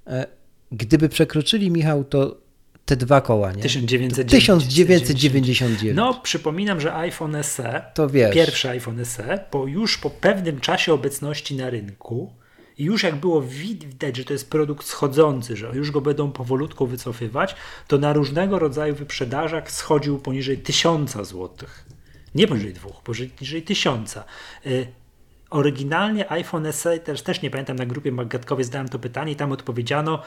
e, 0.07 0.27
gdyby 0.71 1.09
przekroczyli, 1.09 1.71
Michał, 1.71 2.03
to 2.03 2.37
te 2.87 2.95
dwa 2.95 3.21
koła, 3.21 3.51
nie? 3.51 3.61
1999. 3.61 5.95
No, 5.95 6.21
przypominam, 6.23 6.81
że 6.81 6.95
iPhone 6.95 7.43
SE, 7.43 7.83
to 7.93 8.09
wiesz. 8.09 8.35
pierwszy 8.35 8.69
iPhone 8.69 9.05
SE, 9.05 9.45
po 9.51 9.67
już 9.67 9.97
po 9.97 10.09
pewnym 10.09 10.59
czasie 10.59 10.93
obecności 10.93 11.55
na 11.55 11.69
rynku, 11.69 12.33
i 12.77 12.83
już 12.83 13.03
jak 13.03 13.15
było 13.15 13.41
widać, 13.41 14.17
że 14.17 14.23
to 14.23 14.33
jest 14.33 14.49
produkt 14.49 14.87
schodzący, 14.87 15.55
że 15.55 15.71
już 15.73 15.91
go 15.91 16.01
będą 16.01 16.31
powolutku 16.31 16.87
wycofywać, 16.87 17.55
to 17.87 17.97
na 17.97 18.13
różnego 18.13 18.59
rodzaju 18.59 18.95
wyprzedażach 18.95 19.71
schodził 19.71 20.19
poniżej 20.19 20.57
tysiąca 20.57 21.23
złotych. 21.23 21.85
Nie 22.35 22.47
poniżej 22.47 22.73
dwóch, 22.73 23.01
poniżej 23.01 23.61
tysiąca. 23.61 24.23
Y, 24.65 24.87
oryginalnie 25.49 26.31
iPhone 26.31 26.73
SE, 26.73 26.99
też, 26.99 27.21
też 27.21 27.41
nie 27.41 27.49
pamiętam, 27.49 27.75
na 27.75 27.85
grupie 27.85 28.11
Magatkowej 28.11 28.65
zadałem 28.65 28.89
to 28.89 28.99
pytanie 28.99 29.31
i 29.31 29.35
tam 29.35 29.51
odpowiedziano, 29.51 30.21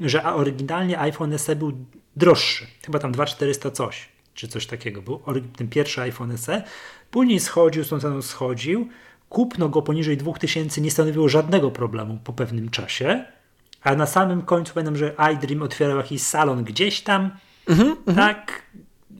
że 0.00 0.24
oryginalnie 0.24 1.00
iPhone 1.00 1.38
SE 1.38 1.56
był 1.56 1.72
droższy, 2.16 2.66
chyba 2.86 2.98
tam 2.98 3.12
2400 3.12 3.70
coś, 3.70 4.08
czy 4.34 4.48
coś 4.48 4.66
takiego 4.66 5.02
był, 5.02 5.20
ten 5.56 5.68
pierwszy 5.68 6.00
iPhone 6.00 6.38
SE. 6.38 6.62
Później 7.10 7.40
schodził, 7.40 7.84
z 7.84 7.88
tą 7.88 8.00
ceną 8.00 8.22
schodził, 8.22 8.88
kupno 9.28 9.68
go 9.68 9.82
poniżej 9.82 10.16
2000 10.16 10.80
nie 10.80 10.90
stanowiło 10.90 11.28
żadnego 11.28 11.70
problemu 11.70 12.18
po 12.24 12.32
pewnym 12.32 12.70
czasie, 12.70 13.24
a 13.82 13.94
na 13.94 14.06
samym 14.06 14.42
końcu 14.42 14.74
pamiętam, 14.74 14.96
że 14.96 15.14
iDream 15.34 15.62
otwierał 15.62 15.96
jakiś 15.96 16.22
salon 16.22 16.64
gdzieś 16.64 17.00
tam, 17.00 17.30
mhm, 17.68 17.96
mhm. 18.06 18.16
tak, 18.16 18.62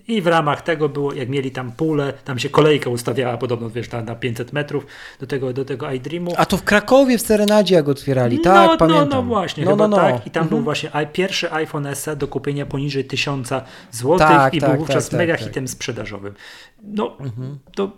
i 0.08 0.22
w 0.22 0.26
ramach 0.26 0.62
tego 0.62 0.88
było, 0.88 1.12
jak 1.12 1.28
mieli 1.28 1.50
tam 1.50 1.72
pulę, 1.72 2.12
tam 2.24 2.38
się 2.38 2.48
kolejka 2.48 2.90
ustawiała 2.90 3.36
podobno, 3.36 3.70
wiesz, 3.70 3.90
na, 3.90 4.02
na 4.02 4.14
500 4.14 4.52
metrów 4.52 4.86
do 5.20 5.26
tego, 5.26 5.52
do 5.52 5.64
tego 5.64 5.92
iDreamu. 5.92 6.32
A 6.36 6.46
to 6.46 6.56
w 6.56 6.62
Krakowie 6.62 7.18
w 7.18 7.22
Serenadzie 7.22 7.74
jak 7.74 7.88
otwierali, 7.88 8.40
tak, 8.40 8.70
no, 8.70 8.76
pamiętam. 8.76 9.08
No, 9.08 9.16
no 9.16 9.22
właśnie, 9.22 9.64
no, 9.64 9.76
no, 9.76 9.88
no. 9.88 9.96
tak. 9.96 10.26
I 10.26 10.30
tam 10.30 10.42
mhm. 10.42 10.48
był 10.48 10.64
właśnie 10.64 10.90
pierwszy 11.12 11.52
iPhone 11.52 11.94
SE 11.94 12.16
do 12.16 12.28
kupienia 12.28 12.66
poniżej 12.66 13.04
1000 13.04 13.48
zł 13.90 14.18
tak, 14.18 14.54
i 14.54 14.60
tak, 14.60 14.70
był 14.70 14.78
wówczas 14.78 15.08
tak, 15.08 15.18
mega 15.18 15.36
tak, 15.36 15.46
hitem 15.46 15.68
sprzedażowym. 15.68 16.34
No, 16.82 17.16
mhm. 17.20 17.58
to 17.74 17.90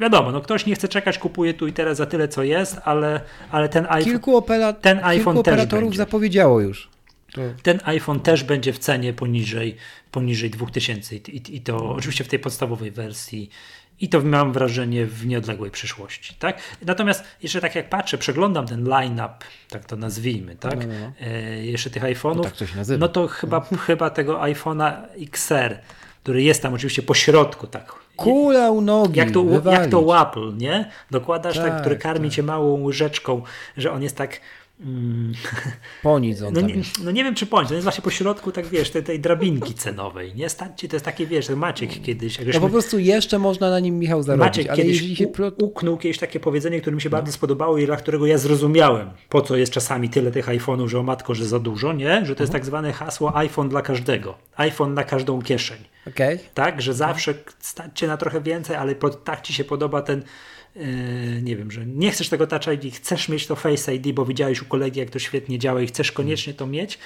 wiadomo, 0.00 0.32
no 0.32 0.40
ktoś 0.40 0.66
nie 0.66 0.74
chce 0.74 0.88
czekać, 0.88 1.18
kupuje 1.18 1.54
tu 1.54 1.66
i 1.66 1.72
teraz 1.72 1.96
za 1.96 2.06
tyle, 2.06 2.28
co 2.28 2.42
jest, 2.42 2.76
ale, 2.84 3.20
ale 3.50 3.68
ten 3.68 3.84
iPhone, 3.84 4.04
kilku 4.04 4.38
opera- 4.38 4.72
ten 4.72 4.98
iPhone 4.98 5.34
kilku 5.34 5.40
operatorów 5.40 5.96
zapowiedziało 5.96 6.60
już. 6.60 6.91
Ten 7.62 7.80
iPhone 7.84 8.20
też 8.20 8.44
będzie 8.44 8.72
w 8.72 8.78
cenie 8.78 9.12
poniżej, 9.12 9.76
poniżej 10.10 10.50
2000 10.50 11.16
i, 11.16 11.56
i, 11.56 11.60
to 11.60 11.90
oczywiście 11.90 12.24
w 12.24 12.28
tej 12.28 12.38
podstawowej 12.38 12.90
wersji 12.90 13.50
i 14.00 14.08
to 14.08 14.20
mam 14.20 14.52
wrażenie 14.52 15.06
w 15.06 15.26
nieodległej 15.26 15.70
przyszłości. 15.70 16.34
Tak? 16.38 16.58
Natomiast 16.86 17.24
jeszcze 17.42 17.60
tak 17.60 17.74
jak 17.74 17.88
patrzę, 17.88 18.18
przeglądam 18.18 18.66
ten 18.66 18.88
line-up, 18.88 19.34
tak 19.68 19.84
to 19.84 19.96
nazwijmy, 19.96 20.56
tak? 20.56 20.78
No, 20.78 20.86
no, 20.86 20.94
no. 21.00 21.26
E, 21.26 21.64
jeszcze 21.64 21.90
tych 21.90 22.02
iPhone'ów, 22.02 22.36
no, 22.36 22.42
tak 22.42 22.52
to, 22.52 22.64
no 22.98 23.08
to 23.08 23.28
chyba, 23.28 23.60
chyba 23.60 24.10
tego 24.10 24.38
iPhone'a 24.40 24.92
XR, 25.20 25.78
który 26.22 26.42
jest 26.42 26.62
tam 26.62 26.74
oczywiście 26.74 27.02
po 27.02 27.14
środku, 27.14 27.66
tak. 27.66 27.94
Kula 28.16 28.70
u 28.70 28.80
nogi, 28.80 29.18
jak 29.18 29.30
to, 29.30 29.44
jak 29.70 29.86
to 29.90 30.22
Apple, 30.22 30.56
nie? 30.56 30.90
Dokładasz 31.10 31.56
tak, 31.56 31.64
tak 31.64 31.80
który 31.80 31.96
karmi 31.96 32.28
tak. 32.28 32.36
cię 32.36 32.42
małą 32.42 32.82
łyżeczką, 32.82 33.42
że 33.76 33.92
on 33.92 34.02
jest 34.02 34.16
tak 34.16 34.40
Mm. 34.80 35.32
Ponic 36.02 36.42
on 36.42 36.54
no, 36.54 36.60
nie, 36.60 36.74
no 37.04 37.10
nie 37.10 37.24
wiem, 37.24 37.34
czy 37.34 37.46
ponic. 37.46 37.70
On 37.70 37.74
jest 37.74 37.84
właśnie 37.84 38.02
po 38.02 38.10
środku, 38.10 38.52
tak 38.52 38.66
wiesz, 38.66 38.90
tej, 38.90 39.02
tej 39.02 39.20
drabinki 39.20 39.74
cenowej. 39.74 40.34
Nie 40.34 40.48
Stańcie, 40.48 40.88
to 40.88 40.96
jest 40.96 41.04
takie, 41.04 41.26
wiesz, 41.26 41.48
Maciek 41.48 42.02
kiedyś. 42.02 42.38
no 42.54 42.60
po 42.60 42.68
prostu 42.68 42.98
jeszcze 42.98 43.38
można 43.38 43.70
na 43.70 43.80
nim, 43.80 43.98
Michał, 43.98 44.22
zarobić. 44.22 44.46
Maciek 44.46 44.74
kiedyś 44.74 45.18
się 45.18 45.26
plot... 45.26 45.62
uknął 45.62 45.98
kiedyś 45.98 46.18
takie 46.18 46.40
powiedzenie, 46.40 46.80
które 46.80 46.96
mi 46.96 47.02
się 47.02 47.08
no. 47.08 47.16
bardzo 47.16 47.32
spodobało 47.32 47.78
i 47.78 47.86
dla 47.86 47.96
którego 47.96 48.26
ja 48.26 48.38
zrozumiałem, 48.38 49.10
po 49.28 49.42
co 49.42 49.56
jest 49.56 49.72
czasami 49.72 50.08
tyle 50.08 50.30
tych 50.30 50.46
iPhone'ów, 50.46 50.88
że 50.88 50.98
o 50.98 51.02
matko, 51.02 51.34
że 51.34 51.46
za 51.46 51.58
dużo, 51.58 51.92
nie? 51.92 52.14
Że 52.14 52.14
to 52.14 52.20
mhm. 52.20 52.40
jest 52.40 52.52
tak 52.52 52.66
zwane 52.66 52.92
hasło 52.92 53.36
iPhone 53.36 53.68
dla 53.68 53.82
każdego. 53.82 54.38
iPhone 54.56 54.94
na 54.94 55.04
każdą 55.04 55.42
kieszeń. 55.42 55.78
Okay. 56.08 56.38
Tak, 56.54 56.82
że 56.82 56.94
zawsze 56.94 57.34
stańcie 57.58 58.06
na 58.06 58.16
trochę 58.16 58.40
więcej, 58.40 58.76
ale 58.76 58.94
tak 59.24 59.40
ci 59.42 59.52
się 59.52 59.64
podoba 59.64 60.02
ten 60.02 60.22
nie 61.42 61.56
wiem, 61.56 61.70
że 61.70 61.86
nie 61.86 62.10
chcesz 62.10 62.28
tego 62.28 62.46
Touch 62.46 62.66
ID, 62.66 62.94
chcesz 62.94 63.28
mieć 63.28 63.46
to 63.46 63.56
Face 63.56 63.94
ID, 63.94 64.12
bo 64.12 64.24
widziałeś 64.24 64.62
u 64.62 64.64
kolegi, 64.64 65.00
jak 65.00 65.10
to 65.10 65.18
świetnie 65.18 65.58
działa 65.58 65.80
i 65.80 65.86
chcesz 65.86 66.12
koniecznie 66.12 66.54
to 66.54 66.66
mieć, 66.66 66.98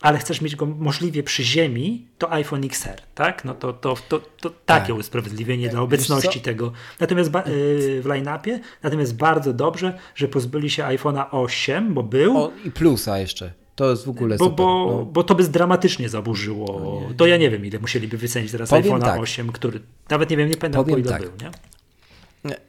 ale 0.00 0.18
chcesz 0.18 0.40
mieć 0.40 0.56
go 0.56 0.66
możliwie 0.66 1.22
przy 1.22 1.44
ziemi, 1.44 2.06
to 2.18 2.32
iPhone 2.32 2.64
XR, 2.64 3.02
tak? 3.14 3.44
No 3.44 3.54
to, 3.54 3.72
to, 3.72 3.96
to, 4.08 4.20
to 4.40 4.50
takie 4.50 4.88
tak. 4.88 4.96
usprawiedliwienie 4.96 5.68
dla 5.68 5.80
obecności 5.80 6.40
tego. 6.40 6.72
Natomiast 7.00 7.30
yy, 7.34 8.02
w 8.02 8.06
line-upie, 8.06 8.60
natomiast 8.82 9.16
bardzo 9.16 9.52
dobrze, 9.52 9.98
że 10.14 10.28
pozbyli 10.28 10.70
się 10.70 10.82
iPhone'a 10.82 11.26
8, 11.30 11.94
bo 11.94 12.02
był. 12.02 12.38
O, 12.38 12.50
I 12.64 12.70
plusa 12.70 13.18
jeszcze. 13.18 13.52
To 13.76 13.90
jest 13.90 14.04
w 14.04 14.08
ogóle 14.08 14.36
bo, 14.36 14.44
super. 14.44 14.56
Bo, 14.56 14.86
no. 14.98 15.04
bo 15.04 15.24
to 15.24 15.34
by 15.34 15.44
dramatycznie 15.44 16.08
zaburzyło. 16.08 16.80
No 16.80 17.08
nie, 17.08 17.14
to 17.14 17.26
ja 17.26 17.36
nie 17.36 17.50
wiem, 17.50 17.66
ile 17.66 17.78
musieliby 17.78 18.18
wycenić 18.18 18.52
teraz 18.52 18.70
iPhone'a 18.70 19.00
tak. 19.00 19.20
8, 19.20 19.52
który 19.52 19.80
nawet 20.10 20.30
nie 20.30 20.36
wiem, 20.36 20.48
nie 20.48 20.56
pamiętam 20.56 20.84
po 20.84 20.96
ile 20.96 21.10
tak. 21.10 21.22
był, 21.22 21.30
nie? 21.42 21.50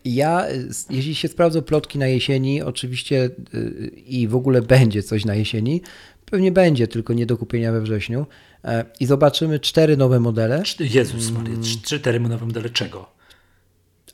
Ja, 0.06 0.45
jeśli 0.89 1.15
się 1.15 1.27
sprawdzą 1.27 1.61
plotki 1.61 1.99
na 1.99 2.07
jesieni, 2.07 2.61
oczywiście 2.61 3.30
y, 3.53 3.91
i 4.07 4.27
w 4.27 4.35
ogóle 4.35 4.61
będzie 4.61 5.03
coś 5.03 5.26
na 5.26 5.35
jesieni, 5.35 5.81
pewnie 6.26 6.52
będzie, 6.52 6.88
tylko 6.88 7.14
nie 7.14 7.26
do 7.26 7.38
kupienia 7.38 7.72
we 7.72 7.81
wrześniu. 7.81 8.26
E, 8.64 8.85
I 8.99 9.06
zobaczymy 9.06 9.60
cztery 9.60 9.97
nowe 9.97 10.19
modele 10.19 10.64
Jezus 10.80 11.31
Maria, 11.31 11.56
cztery 11.84 12.19
nowe 12.19 12.45
modele 12.45 12.69
czego? 12.69 13.15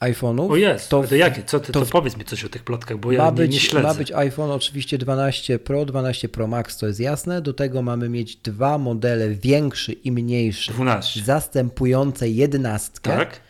iPhone'ów. 0.00 0.50
O 0.50 0.56
jest, 0.56 0.88
to, 0.88 1.02
to 1.02 1.14
jakie? 1.14 1.42
Co 1.42 1.60
ty, 1.60 1.72
to, 1.72 1.80
to- 1.80 1.86
powiedz 1.86 2.16
mi 2.16 2.24
coś 2.24 2.44
o 2.44 2.48
tych 2.48 2.62
plotkach, 2.64 2.98
bo 2.98 3.12
ja 3.12 3.30
być, 3.30 3.52
nie 3.52 3.60
śledzę. 3.60 3.88
ma 3.88 3.94
być 3.94 4.12
iPhone 4.12 4.50
oczywiście 4.50 4.98
12 4.98 5.58
Pro, 5.58 5.84
12 5.84 6.28
Pro 6.28 6.46
Max, 6.46 6.76
to 6.76 6.86
jest 6.86 7.00
jasne. 7.00 7.42
Do 7.42 7.52
tego 7.52 7.82
mamy 7.82 8.08
mieć 8.08 8.36
dwa 8.36 8.78
modele, 8.78 9.30
większy 9.30 9.92
i 9.92 10.12
mniejszy, 10.12 10.72
12. 10.72 11.22
zastępujące 11.24 12.28
jednastkę. 12.28 13.10
Tak? 13.10 13.40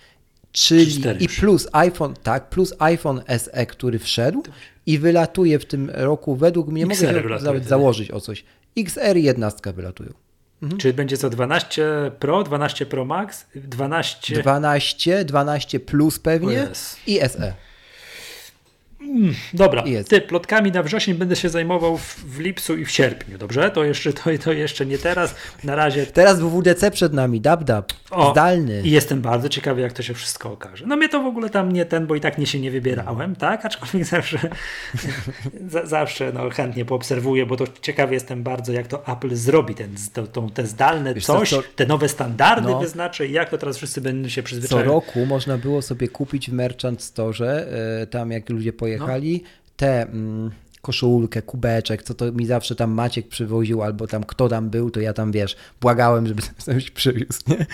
Czyli 0.52 1.00
cztery 1.00 1.20
i 1.20 1.22
już. 1.22 1.40
plus 1.40 1.68
iPhone, 1.72 2.14
tak, 2.22 2.48
plus 2.48 2.74
iPhone 2.78 3.22
SE, 3.38 3.66
który 3.66 3.98
wszedł 3.98 4.42
i 4.86 4.98
wylatuje 4.98 5.58
w 5.58 5.64
tym 5.64 5.90
roku 5.94 6.36
według 6.36 6.68
mnie, 6.68 6.86
mogę 6.86 6.94
XR 6.94 7.22
wylatuje 7.22 7.52
nawet 7.52 7.68
założyć 7.68 8.10
o 8.10 8.20
coś. 8.20 8.44
XR 8.76 9.16
i 9.16 9.22
jednastka 9.22 9.72
wylatują. 9.72 10.12
Czyli 10.78 10.94
będzie 10.94 11.16
co 11.16 11.30
12 11.30 12.10
Pro, 12.18 12.42
12 12.42 12.86
Pro 12.86 13.04
Max, 13.04 13.46
12. 13.54 14.42
12, 14.42 15.24
12 15.24 15.80
plus 15.80 16.18
pewnie 16.18 16.68
i 17.06 17.20
E. 17.20 17.54
SE. 19.02 19.56
Dobra, 19.56 19.82
Jest. 19.86 20.08
ty 20.10 20.20
plotkami 20.20 20.72
na 20.72 20.82
wrzesień 20.82 21.14
będę 21.14 21.36
się 21.36 21.48
zajmował 21.48 21.98
w, 21.98 22.16
w 22.24 22.40
lipcu 22.40 22.76
i 22.76 22.84
w 22.84 22.90
sierpniu, 22.90 23.38
dobrze? 23.38 23.70
To 23.70 23.84
jeszcze, 23.84 24.12
to, 24.12 24.22
to 24.44 24.52
jeszcze 24.52 24.86
nie 24.86 24.98
teraz. 24.98 25.34
Na 25.64 25.74
razie 25.76 26.06
Teraz 26.06 26.40
WWDC 26.40 26.90
przed 26.90 27.12
nami, 27.12 27.40
dab 27.40 27.64
dab, 27.64 27.92
O, 28.10 28.30
zdalny. 28.32 28.82
I 28.84 28.90
jestem 28.90 29.20
bardzo 29.20 29.48
ciekawy, 29.48 29.80
jak 29.80 29.92
to 29.92 30.02
się 30.02 30.14
wszystko 30.14 30.52
okaże. 30.52 30.86
No 30.86 30.96
mnie 30.96 31.08
to 31.08 31.22
w 31.22 31.26
ogóle 31.26 31.50
tam 31.50 31.72
nie 31.72 31.84
ten, 31.84 32.06
bo 32.06 32.14
i 32.14 32.20
tak 32.20 32.38
nie 32.38 32.46
się 32.46 32.60
nie 32.60 32.70
wybierałem, 32.70 33.36
tak? 33.36 33.64
Aczkolwiek 33.66 34.04
zawsze, 34.04 34.38
za, 35.68 35.86
zawsze 35.86 36.32
no, 36.34 36.50
chętnie 36.50 36.84
poobserwuję, 36.84 37.46
bo 37.46 37.56
to 37.56 37.64
ciekawy 37.82 38.14
jestem 38.14 38.42
bardzo, 38.42 38.72
jak 38.72 38.86
to 38.86 39.06
Apple 39.06 39.34
zrobi, 39.36 39.74
ten, 39.74 39.88
to, 40.12 40.26
tą, 40.26 40.50
te 40.50 40.66
zdalne 40.66 41.14
Wiesz 41.14 41.24
co, 41.26 41.38
coś, 41.38 41.50
co- 41.50 41.62
te 41.76 41.86
nowe 41.86 42.08
standardy 42.08 42.68
No. 42.70 42.78
wyznaczy 42.80 43.26
i 43.26 43.32
jak 43.32 43.50
to 43.50 43.58
teraz 43.58 43.76
wszyscy 43.76 44.00
będą 44.00 44.28
się 44.28 44.42
Co 44.42 44.46
przyzwyczaić. 44.46 44.86
roku 44.86 45.26
można 45.26 45.58
było 45.58 45.82
sobie 45.82 46.08
kupić 46.08 46.50
w 46.50 46.52
Merchant 46.52 47.02
Store, 47.02 47.66
e, 48.02 48.06
tam 48.06 48.30
jak 48.30 48.48
ludzie 48.50 48.72
pojechali, 48.98 49.42
te 49.76 50.02
mm, 50.02 50.50
koszulkę, 50.82 51.42
kubeczek, 51.42 52.02
co 52.02 52.14
to 52.14 52.32
mi 52.32 52.46
zawsze 52.46 52.76
tam 52.76 52.90
Maciek 52.90 53.28
przywoził, 53.28 53.82
albo 53.82 54.06
tam 54.06 54.24
kto 54.24 54.48
tam 54.48 54.70
był, 54.70 54.90
to 54.90 55.00
ja 55.00 55.12
tam 55.12 55.32
wiesz, 55.32 55.56
błagałem, 55.80 56.26
żeby 56.26 56.42
coś 56.58 56.90
przywiózł, 56.90 57.40
nie? 57.48 57.66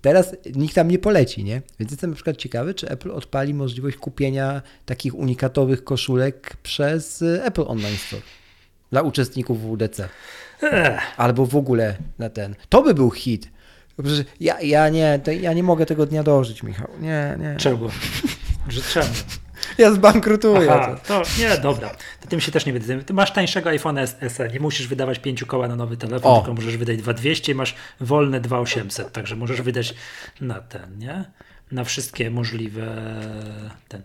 Teraz 0.00 0.36
nikt 0.54 0.74
tam 0.74 0.90
nie 0.90 0.98
poleci, 0.98 1.44
nie? 1.44 1.62
Więc 1.80 1.90
jestem 1.90 2.10
na 2.10 2.14
przykład 2.14 2.36
ciekawy, 2.36 2.74
czy 2.74 2.88
Apple 2.88 3.10
odpali 3.10 3.54
możliwość 3.54 3.96
kupienia 3.96 4.62
takich 4.86 5.14
unikatowych 5.14 5.84
koszulek 5.84 6.56
przez 6.62 7.22
e, 7.22 7.44
Apple 7.44 7.64
Online 7.66 7.96
Store 7.96 8.22
dla 8.92 9.02
uczestników 9.02 9.62
WDC. 9.62 10.08
Albo 11.16 11.46
w 11.46 11.56
ogóle 11.56 11.96
na 12.18 12.30
ten. 12.30 12.54
To 12.68 12.82
by 12.82 12.94
był 12.94 13.10
hit. 13.10 13.48
Przecież 14.02 14.24
Ja, 14.40 14.60
ja 14.60 14.88
nie, 14.88 15.20
to 15.24 15.30
ja 15.30 15.52
nie 15.52 15.62
mogę 15.62 15.86
tego 15.86 16.06
dnia 16.06 16.22
dożyć, 16.22 16.62
Michał. 16.62 16.88
Nie, 17.00 17.36
nie. 17.40 17.56
czemu? 17.56 17.88
Że 18.68 18.80
czemu? 18.82 19.14
Ja 19.78 19.92
zbankrutuję. 19.92 20.72
Aha, 20.72 20.96
to 21.06 21.22
nie, 21.38 21.58
dobra. 21.58 21.90
To 22.20 22.28
tym 22.28 22.40
się 22.40 22.52
też 22.52 22.66
nie 22.66 22.72
będę. 22.72 23.04
Ty 23.04 23.14
masz 23.14 23.32
tańszego 23.32 23.70
iPhone 23.70 23.98
SE, 24.28 24.48
nie 24.52 24.60
musisz 24.60 24.86
wydawać 24.86 25.18
5 25.18 25.44
koła 25.44 25.68
na 25.68 25.76
nowy 25.76 25.96
telefon, 25.96 26.32
O. 26.32 26.36
tylko 26.36 26.54
możesz 26.54 26.76
wydać 26.76 26.96
2200 26.96 27.52
i 27.52 27.54
masz 27.54 27.74
wolne 28.00 28.40
2800, 28.40 29.12
także 29.12 29.36
możesz 29.36 29.62
wydać 29.62 29.94
na 30.40 30.60
ten, 30.60 30.98
nie? 30.98 31.24
Na 31.72 31.84
wszystkie 31.84 32.30
możliwe 32.30 32.86
ten 33.88 34.02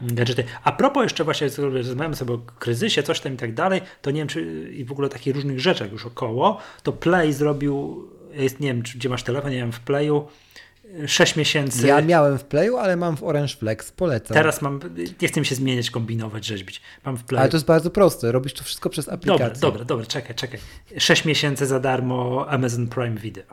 gadżety. 0.00 0.44
A 0.64 0.72
propos 0.72 1.02
jeszcze 1.02 1.24
właśnie, 1.24 1.48
rozmawiamy 1.58 2.16
sobie 2.16 2.34
o 2.34 2.38
kryzysie, 2.38 3.02
coś 3.02 3.20
tam 3.20 3.34
i 3.34 3.36
tak 3.36 3.54
dalej, 3.54 3.80
to 4.02 4.10
nie 4.10 4.20
wiem, 4.20 4.28
czy 4.28 4.70
i 4.72 4.84
w 4.84 4.92
ogóle 4.92 5.08
takich 5.08 5.34
różnych 5.34 5.60
rzeczach 5.60 5.92
już 5.92 6.06
około, 6.06 6.58
to 6.82 6.92
Play 6.92 7.32
zrobił, 7.32 8.08
jest, 8.32 8.60
nie 8.60 8.68
wiem, 8.68 8.82
czy, 8.82 8.98
gdzie 8.98 9.08
masz 9.08 9.22
telefon, 9.22 9.50
nie 9.50 9.56
wiem, 9.56 9.72
w 9.72 9.80
Playu, 9.80 10.26
6 11.06 11.36
miesięcy. 11.36 11.86
Ja 11.86 12.02
miałem 12.02 12.38
w 12.38 12.44
Playu, 12.44 12.76
ale 12.76 12.96
mam 12.96 13.16
w 13.16 13.22
Orange 13.22 13.54
Flex, 13.56 13.92
polecam. 13.92 14.34
Teraz 14.34 14.62
mam, 14.62 14.80
nie 15.22 15.28
chcę 15.28 15.40
mi 15.40 15.46
się 15.46 15.54
zmieniać, 15.54 15.90
kombinować, 15.90 16.44
rzeźbić. 16.44 16.82
Mam 17.04 17.16
w 17.16 17.24
Playu. 17.24 17.40
Ale 17.40 17.50
to 17.50 17.56
jest 17.56 17.66
bardzo 17.66 17.90
proste, 17.90 18.32
robisz 18.32 18.54
to 18.54 18.64
wszystko 18.64 18.90
przez 18.90 19.08
aplikację. 19.08 19.46
Dobra, 19.46 19.60
dobra, 19.60 19.84
dobra, 19.84 20.06
czekaj, 20.06 20.34
czekaj. 20.34 20.60
6 20.98 21.24
miesięcy 21.24 21.66
za 21.66 21.80
darmo 21.80 22.46
Amazon 22.48 22.88
Prime 22.88 23.16
Video. 23.16 23.44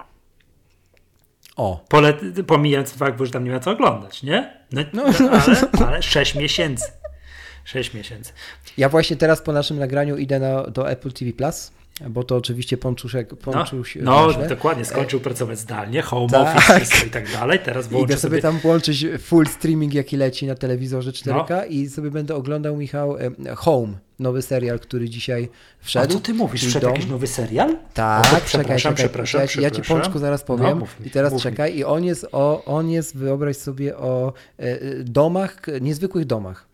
O, 1.55 1.85
Pole, 1.89 2.13
pomijając 2.47 2.93
fakt, 2.93 3.19
że 3.25 3.31
tam 3.31 3.43
nie 3.43 3.51
ma 3.51 3.59
co 3.59 3.71
oglądać, 3.71 4.23
nie? 4.23 4.57
No, 4.71 4.81
No. 4.93 5.03
Ale, 5.31 5.87
ale 5.87 6.03
6 6.03 6.35
miesięcy. 6.35 6.85
6 7.63 7.93
miesięcy. 7.93 8.33
ja 8.77 8.89
właśnie 8.89 9.15
teraz 9.15 9.41
po 9.41 9.51
naszym 9.51 9.79
nagraniu 9.79 10.17
idę 10.17 10.39
na, 10.39 10.63
do 10.63 10.89
Apple 10.89 11.11
TV 11.11 11.33
Plus, 11.33 11.71
bo 12.09 12.23
to 12.23 12.35
oczywiście 12.35 12.77
Pączuszek, 12.77 13.31
No, 13.31 13.37
Pączuś 13.37 13.97
no 14.01 14.27
wyśle. 14.27 14.47
dokładnie, 14.47 14.85
skończył 14.85 15.19
pracować 15.19 15.59
zdalnie, 15.59 16.01
home 16.01 16.29
Tak. 16.29 16.57
office, 16.57 17.05
i 17.07 17.09
tak 17.09 17.31
dalej. 17.31 17.59
Teraz 17.65 17.87
włączę 17.87 18.17
sobie 18.17 18.19
sobie... 18.21 18.41
tam 18.41 18.59
włączyć 18.59 19.05
full 19.21 19.47
streaming, 19.47 19.93
jaki 19.93 20.17
leci 20.17 20.47
na 20.47 20.55
telewizorze 20.55 21.11
4K 21.11 21.49
No. 21.49 21.65
i 21.65 21.89
sobie 21.89 22.11
będę 22.11 22.35
oglądał, 22.35 22.77
Michał, 22.77 23.15
Home, 23.55 23.93
nowy 24.19 24.41
serial, 24.41 24.79
który 24.79 25.09
dzisiaj 25.09 25.49
A 25.81 25.85
wszedł. 25.85 26.13
co 26.13 26.19
ty 26.19 26.33
mówisz? 26.33 26.65
Wszedł 26.65 26.85
dom. 26.85 26.93
jakiś 26.95 27.09
nowy 27.09 27.27
serial? 27.27 27.77
Tak, 27.93 28.21
O, 28.21 28.25
czekaj, 28.27 28.41
przepraszam, 28.45 28.77
czekaj. 28.77 28.95
przepraszam, 28.95 29.41
ja, 29.41 29.47
ci- 29.47 29.61
ja 29.61 29.69
ci 29.71 29.81
przepraszam. 29.81 30.01
Pączku 30.01 30.19
zaraz 30.19 30.41
No, 30.41 30.45
powiem. 30.57 30.77
mów 30.79 30.99
mi, 30.99 31.07
I 31.07 31.09
teraz 31.11 31.33
mów 31.33 31.39
mi. 31.45 31.51
czekaj. 31.51 31.77
I 31.77 31.83
on 31.83 32.03
jest, 32.03 32.27
o, 32.31 32.65
on 32.65 32.89
jest, 32.89 33.17
wyobraź 33.17 33.57
sobie, 33.57 33.97
o 33.97 34.33
e, 34.59 34.63
e, 34.63 34.79
domach, 35.03 35.61
niezwykłych 35.81 36.25
domach. 36.25 36.67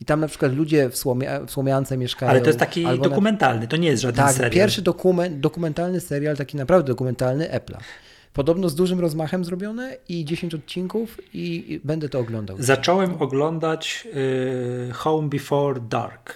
I 0.00 0.04
tam 0.04 0.20
na 0.20 0.28
przykład 0.28 0.54
ludzie 0.54 0.88
w, 0.90 0.96
słomie, 0.96 1.40
w 1.46 1.50
Słomiance 1.50 1.96
mieszkają. 1.96 2.30
Ale 2.30 2.40
to 2.40 2.46
jest 2.46 2.58
taki 2.58 2.84
albo 2.84 3.02
na- 3.04 3.08
dokumentalny, 3.08 3.68
to 3.68 3.76
nie 3.76 3.88
jest 3.88 4.02
żaden 4.02 4.24
Tak, 4.24 4.34
serial. 4.34 4.50
pierwszy 4.50 4.82
dokument, 4.82 5.40
dokumentalny 5.40 6.00
serial, 6.00 6.36
taki 6.36 6.56
naprawdę 6.56 6.86
dokumentalny 6.88 7.48
Apple'a. 7.48 7.78
Podobno 8.32 8.68
z 8.68 8.74
dużym 8.74 9.00
rozmachem 9.00 9.44
zrobione 9.44 9.96
i 10.08 10.24
10 10.24 10.54
odcinków 10.54 11.34
i, 11.34 11.72
i 11.72 11.80
będę 11.84 12.08
to 12.08 12.18
oglądał. 12.18 12.56
Zacząłem 12.60 13.22
oglądać 13.22 14.08
y, 14.88 14.92
Home 14.92 15.28
Before 15.28 15.80
Dark. 15.80 16.34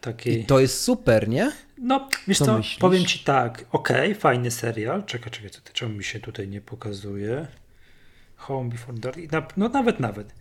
Taki... 0.00 0.44
To 0.44 0.60
jest 0.60 0.80
super, 0.82 1.28
nie? 1.28 1.52
No, 1.78 2.08
wiesz 2.28 2.38
Co 2.38 2.44
co, 2.44 2.60
powiem 2.80 3.04
ci 3.04 3.18
tak, 3.18 3.64
okej, 3.72 4.14
fajny 4.14 4.50
serial. 4.50 5.04
Czekaj, 5.04 5.30
czekaj, 5.30 5.50
czemu 5.72 5.94
mi 5.94 6.04
się 6.04 6.20
tutaj 6.20 6.48
nie 6.48 6.60
pokazuje? 6.60 7.46
Home 8.36 8.70
Before 8.70 8.98
Dark. 8.98 9.16
I 9.16 9.28
no 9.56 9.68
nawet, 9.68 10.00
nawet. 10.00 10.34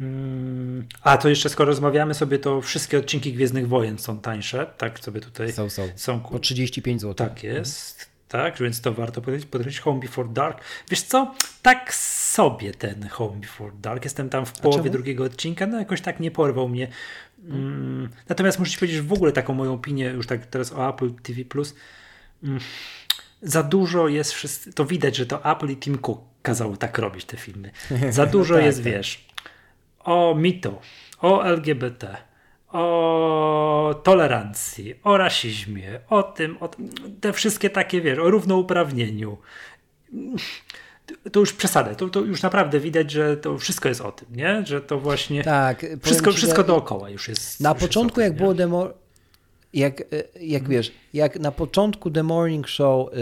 Mm, 0.00 0.86
a, 1.02 1.16
to 1.18 1.28
jeszcze 1.28 1.48
skoro 1.48 1.66
rozmawiamy 1.66 2.14
sobie, 2.14 2.38
to 2.38 2.60
wszystkie 2.62 2.98
odcinki 2.98 3.32
Gwiezdnych 3.32 3.68
Wojen 3.68 3.98
są 3.98 4.20
tańsze, 4.20 4.66
tak 4.78 4.98
sobie 4.98 5.20
tutaj 5.20 5.52
Są, 5.52 5.70
są. 5.70 5.88
są 5.96 6.20
Po 6.20 6.38
35 6.38 7.00
zł. 7.00 7.14
tak 7.28 7.42
jest. 7.44 8.08
Tak, 8.28 8.58
więc 8.58 8.80
to 8.80 8.94
warto 8.94 9.20
podkreślić. 9.20 9.50
podkreślić. 9.50 9.80
Home 9.80 10.00
Before 10.00 10.28
Dark. 10.28 10.60
Wiesz 10.90 11.02
co? 11.02 11.34
Tak 11.62 11.94
sobie 11.94 12.72
ten 12.72 13.08
Home 13.08 13.36
Before 13.40 13.72
Dark. 13.82 14.04
Jestem 14.04 14.28
tam 14.28 14.46
w 14.46 14.52
połowie 14.52 14.90
drugiego 14.90 15.24
odcinka. 15.24 15.66
No 15.66 15.78
jakoś 15.78 16.00
tak 16.00 16.20
nie 16.20 16.30
porwał 16.30 16.68
mnie. 16.68 16.88
Mm, 17.48 18.08
natomiast 18.28 18.58
muszę 18.58 18.70
ci 18.72 18.78
powiedzieć 18.78 19.00
w 19.00 19.12
ogóle 19.12 19.32
taką 19.32 19.54
moją 19.54 19.72
opinię, 19.74 20.04
już 20.06 20.26
tak 20.26 20.46
teraz 20.46 20.72
o 20.72 20.88
Apple 20.90 21.10
TV+. 21.14 21.42
Mm, 22.44 22.60
za 23.42 23.62
dużo 23.62 24.08
jest 24.08 24.70
to 24.74 24.84
widać, 24.84 25.16
że 25.16 25.26
to 25.26 25.52
Apple 25.52 25.68
i 25.68 25.76
Tim 25.76 25.98
Cook 25.98 26.20
kazało 26.42 26.76
tak 26.76 26.98
robić 26.98 27.24
te 27.24 27.36
filmy. 27.36 27.70
Za 28.10 28.26
dużo 28.26 28.54
Tak, 28.54 28.64
jest, 28.64 28.78
tak. 28.78 28.84
wiesz, 28.92 29.27
o 30.08 30.34
mitu, 30.34 30.74
o 31.20 31.44
LGBT, 31.44 32.16
o 32.68 34.00
tolerancji, 34.02 34.94
o 35.04 35.16
rasizmie, 35.16 36.00
o 36.08 36.22
tym, 36.22 36.56
o 36.60 36.70
te 37.20 37.32
wszystkie 37.32 37.70
takie, 37.70 38.00
wiesz, 38.00 38.18
o 38.18 38.30
równouprawnieniu. 38.30 39.36
To 41.32 41.40
już 41.40 41.52
przesada, 41.52 41.94
to, 41.94 42.08
to 42.08 42.20
już 42.20 42.42
naprawdę 42.42 42.80
widać, 42.80 43.10
że 43.10 43.36
to 43.36 43.58
wszystko 43.58 43.88
jest 43.88 44.00
o 44.00 44.12
tym, 44.12 44.28
nie? 44.30 44.66
Że 44.66 44.80
to 44.80 44.98
właśnie 44.98 45.44
Tak, 45.44 45.86
wszystko, 46.02 46.30
ci, 46.30 46.36
wszystko 46.36 46.64
dookoła 46.64 47.10
już 47.10 47.28
jest. 47.28 47.60
Na 47.60 47.68
już 47.70 47.74
jest 47.74 47.88
początku, 47.88 48.14
o 48.14 48.22
tym, 48.22 48.24
jak 48.24 48.36
było 48.36 48.54
demo, 48.54 48.88
jak, 49.74 50.00
e, 50.00 50.04
jak 50.40 50.68
wiesz, 50.68 50.92
jak 51.14 51.38
na 51.38 51.52
początku 51.52 52.10
The 52.10 52.22
Morning 52.22 52.68
Show 52.68 53.12
y, 53.12 53.16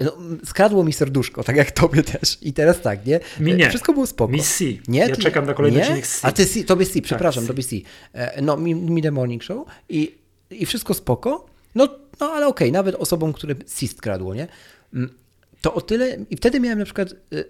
no, 0.00 0.12
skradło 0.44 0.84
mi 0.84 0.92
serduszko, 0.92 1.44
tak 1.44 1.56
jak 1.56 1.70
tobie 1.70 2.02
też. 2.02 2.38
I 2.42 2.52
teraz 2.52 2.80
tak, 2.80 3.06
nie? 3.06 3.20
Mi 3.40 3.54
nie. 3.54 3.68
Wszystko 3.68 3.92
było 3.92 4.06
spoko. 4.06 4.32
Mi 4.32 4.42
C. 4.42 4.64
Nie? 4.88 5.00
Ja 5.00 5.16
czekam 5.16 5.46
na 5.46 5.54
kolejny 5.54 5.76
nie? 5.78 5.82
odcinek 5.84 6.06
C. 6.06 6.26
A 6.26 6.32
ty 6.32 6.46
C, 6.46 6.64
tobie 6.64 6.86
C, 6.86 7.02
przepraszam, 7.02 7.42
C. 7.44 7.48
tobie 7.48 7.62
C. 7.62 7.76
E, 8.12 8.42
No, 8.42 8.56
mi, 8.56 8.74
mi 8.74 9.02
The 9.02 9.10
Morning 9.10 9.42
Show 9.42 9.68
i, 9.88 10.14
i 10.50 10.66
wszystko 10.66 10.94
spoko. 10.94 11.46
No, 11.74 11.88
no 12.20 12.26
ale 12.26 12.46
okej, 12.46 12.72
nawet 12.72 12.94
osobom, 12.94 13.32
które 13.32 13.54
C 13.54 13.86
skradło, 13.88 14.34
nie? 14.34 14.48
Mm, 14.94 15.14
To 15.60 15.74
o 15.74 15.80
tyle, 15.80 16.16
i 16.30 16.36
wtedy 16.36 16.60
miałem 16.60 16.78
na 16.78 16.84
przykład 16.84 17.12
y, 17.32 17.44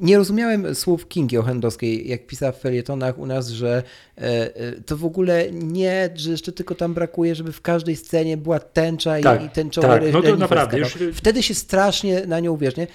nie 0.00 0.16
rozumiałem 0.16 0.74
słów 0.74 1.08
Kingi 1.08 1.38
Ochendowskiej, 1.38 2.08
jak 2.08 2.26
pisała 2.26 2.52
w 2.52 2.60
felietonach 2.60 3.18
u 3.18 3.26
nas, 3.26 3.48
że 3.48 3.82
e, 4.18 4.22
e, 4.56 4.72
to 4.86 4.96
w 4.96 5.04
ogóle 5.04 5.44
nie, 5.52 6.10
że 6.14 6.30
jeszcze 6.30 6.52
tylko 6.52 6.74
tam 6.74 6.94
brakuje, 6.94 7.34
żeby 7.34 7.52
w 7.52 7.60
każdej 7.60 7.96
scenie 7.96 8.36
była 8.36 8.58
tęcza 8.60 9.18
i, 9.18 9.22
Tak, 9.22 9.44
i 9.44 9.48
tęczowy 9.48 9.88
tak, 9.88 10.02
re- 10.02 10.12
no 10.12 10.22
to 10.22 10.36
naprawdę, 10.36 10.84
skakał. 10.86 11.06
już- 11.06 11.16
Wtedy 11.16 11.42
się 11.42 11.54
strasznie 11.54 12.26
na 12.26 12.40
nią 12.40 12.52
uwierz, 12.52 12.76
nie? 12.76 12.86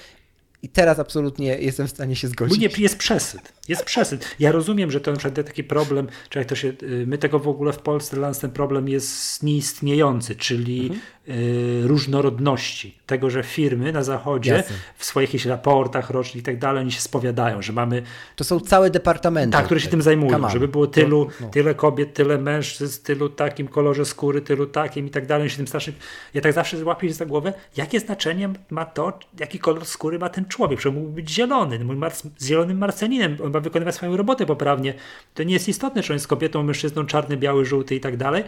I 0.64 0.70
teraz 0.70 1.00
absolutnie 1.00 1.58
jestem 1.58 1.88
w 1.88 1.90
stanie 1.90 2.16
się 2.16 2.28
zgodzić. 2.28 2.60
Nie, 2.60 2.70
jest 2.84 2.98
przesyt. 2.98 3.54
Jest 3.68 3.84
przesyt. 3.84 4.36
Ja 4.40 4.52
rozumiem, 4.52 4.92
że 4.92 5.02
to 5.02 5.12
na 5.12 5.18
przykład 5.18 5.48
taki 5.48 5.64
problem, 5.64 6.08
czy 6.30 6.40
jak 6.40 6.48
to 6.48 6.56
się, 6.56 6.68
y, 6.68 7.06
my 7.08 7.18
tego 7.18 7.40
w 7.40 7.48
ogóle 7.48 7.74
w 7.74 7.78
Polsce 7.78 8.16
dla 8.16 8.28
nas 8.28 8.40
ten 8.40 8.52
problem 8.52 8.90
jest 8.90 9.44
nieistniejący, 9.44 10.36
czyli 10.36 10.82
mhm. 10.82 11.02
y, 11.40 11.88
różnorodności. 11.88 12.98
Tego, 13.06 13.30
że 13.30 13.44
firmy 13.44 13.92
na 13.92 14.04
zachodzie 14.04 14.52
Jasne. 14.52 14.76
w 14.98 15.06
swoich 15.06 15.30
jakichś 15.30 15.46
raportach 15.46 16.10
rocznych 16.10 16.42
i 16.42 16.46
tak 16.46 16.60
dalej, 16.60 16.82
oni 16.82 16.92
się 16.92 17.02
spowiadają, 17.02 17.62
że 17.62 17.74
mamy... 17.74 18.04
To 18.36 18.44
są 18.44 18.60
całe 18.60 18.90
departamenty. 18.90 19.52
Tak, 19.52 19.66
które 19.66 19.80
się 19.80 19.90
tym 19.90 20.02
zajmują, 20.02 20.50
żeby 20.50 20.68
było 20.68 20.88
tylu, 20.88 21.26
no, 21.26 21.46
no. 21.46 21.52
tyle 21.52 21.76
kobiet, 21.76 22.14
tyle 22.14 22.38
mężczyzn, 22.38 23.04
tylu 23.04 23.30
takim 23.30 23.68
kolorze 23.68 24.06
skóry, 24.06 24.42
tylu 24.42 24.66
takim 24.66 25.08
i 25.08 25.10
tak 25.10 25.26
dalej. 25.26 25.50
Się 25.50 25.58
tym 25.58 25.68
strasznie... 25.68 25.94
Ja 26.34 26.42
tak 26.42 26.54
zawsze 26.54 26.86
łapię 26.86 27.08
się 27.08 27.14
za 27.14 27.26
głowę, 27.26 27.54
jakie 27.78 28.00
znaczenie 28.00 28.50
ma 28.70 28.86
to, 28.86 29.20
jaki 29.40 29.60
kolor 29.60 29.86
skóry 29.86 30.20
ma 30.20 30.30
ten 30.30 30.46
człowiek, 30.50 30.82
że 30.82 30.92
mógł 30.92 31.10
być 31.10 31.30
zielony, 31.30 31.86
mój 31.86 31.96
mar 31.96 32.12
zielonym 32.42 32.78
marceninem, 32.78 33.38
on 33.44 33.52
ma 33.52 33.60
wykonywać 33.60 33.96
swoją 33.96 34.18
robotę 34.18 34.46
poprawnie. 34.46 34.94
To 35.34 35.44
nie 35.44 35.54
jest 35.54 35.70
istotne, 35.70 36.04
czy 36.04 36.14
on 36.14 36.16
jest 36.16 36.28
kobietą, 36.28 36.64
mężczyzną, 36.64 37.06
czarny, 37.06 37.38
biały, 37.38 37.66
żółty 37.66 37.96
i 37.96 38.00
tak 38.00 38.18
dalej. 38.18 38.44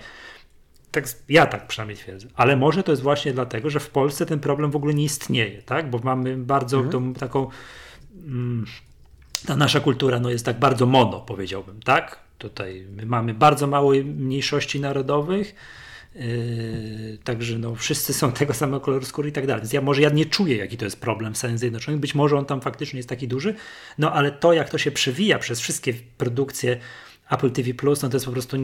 Tak, 0.91 1.05
ja 1.29 1.45
tak 1.45 1.67
przynajmniej 1.67 1.97
twierdzę. 1.97 2.27
Ale 2.35 2.57
może 2.57 2.83
to 2.83 2.91
jest 2.91 3.01
właśnie 3.01 3.33
dlatego, 3.33 3.69
że 3.69 3.79
w 3.79 3.89
Polsce 3.89 4.25
ten 4.25 4.39
problem 4.39 4.71
w 4.71 4.75
ogóle 4.75 4.93
nie 4.93 5.03
istnieje, 5.03 5.61
tak? 5.61 5.89
Bo 5.89 5.99
mamy 6.03 6.37
bardzo 6.37 6.77
mhm. 6.77 6.91
tą, 6.91 7.13
taką. 7.13 7.49
Mm, 8.15 8.65
ta 9.45 9.55
nasza 9.55 9.79
kultura 9.79 10.19
no, 10.19 10.29
jest 10.29 10.45
tak 10.45 10.59
bardzo 10.59 10.85
mono, 10.85 11.19
powiedziałbym, 11.19 11.81
tak? 11.81 12.19
Tutaj 12.37 12.87
my 12.95 13.05
mamy 13.05 13.33
bardzo 13.33 13.67
mało 13.67 13.91
mniejszości 14.05 14.79
narodowych 14.79 15.55
Yy, 16.15 17.17
także 17.23 17.57
no, 17.57 17.75
wszyscy 17.75 18.13
są 18.13 18.31
tego 18.31 18.53
samego 18.53 18.79
koloru 18.79 19.05
skóry 19.05 19.29
i 19.29 19.31
tak 19.31 19.47
dalej. 19.47 19.61
Więc 19.61 19.73
ja 19.73 19.81
może 19.81 20.01
ja 20.01 20.09
nie 20.09 20.25
czuję, 20.25 20.57
jaki 20.57 20.77
to 20.77 20.85
jest 20.85 20.99
problem 20.99 21.33
w 21.33 21.37
Stanach 21.37 21.59
Zjednoczonych. 21.59 21.99
Być 21.99 22.15
może 22.15 22.37
on 22.37 22.45
tam 22.45 22.61
faktycznie 22.61 22.97
jest 22.97 23.09
taki 23.09 23.27
duży, 23.27 23.55
no 23.97 24.13
ale 24.13 24.31
to, 24.31 24.53
jak 24.53 24.69
to 24.69 24.77
się 24.77 24.91
przewija 24.91 25.39
przez 25.39 25.59
wszystkie 25.59 25.93
produkcje 26.17 26.77
Apple 27.31 27.51
TV 27.51 27.73
Plus, 27.73 28.01
no 28.01 28.09
to 28.09 28.15
jest 28.15 28.25
po 28.25 28.31
prostu 28.31 28.57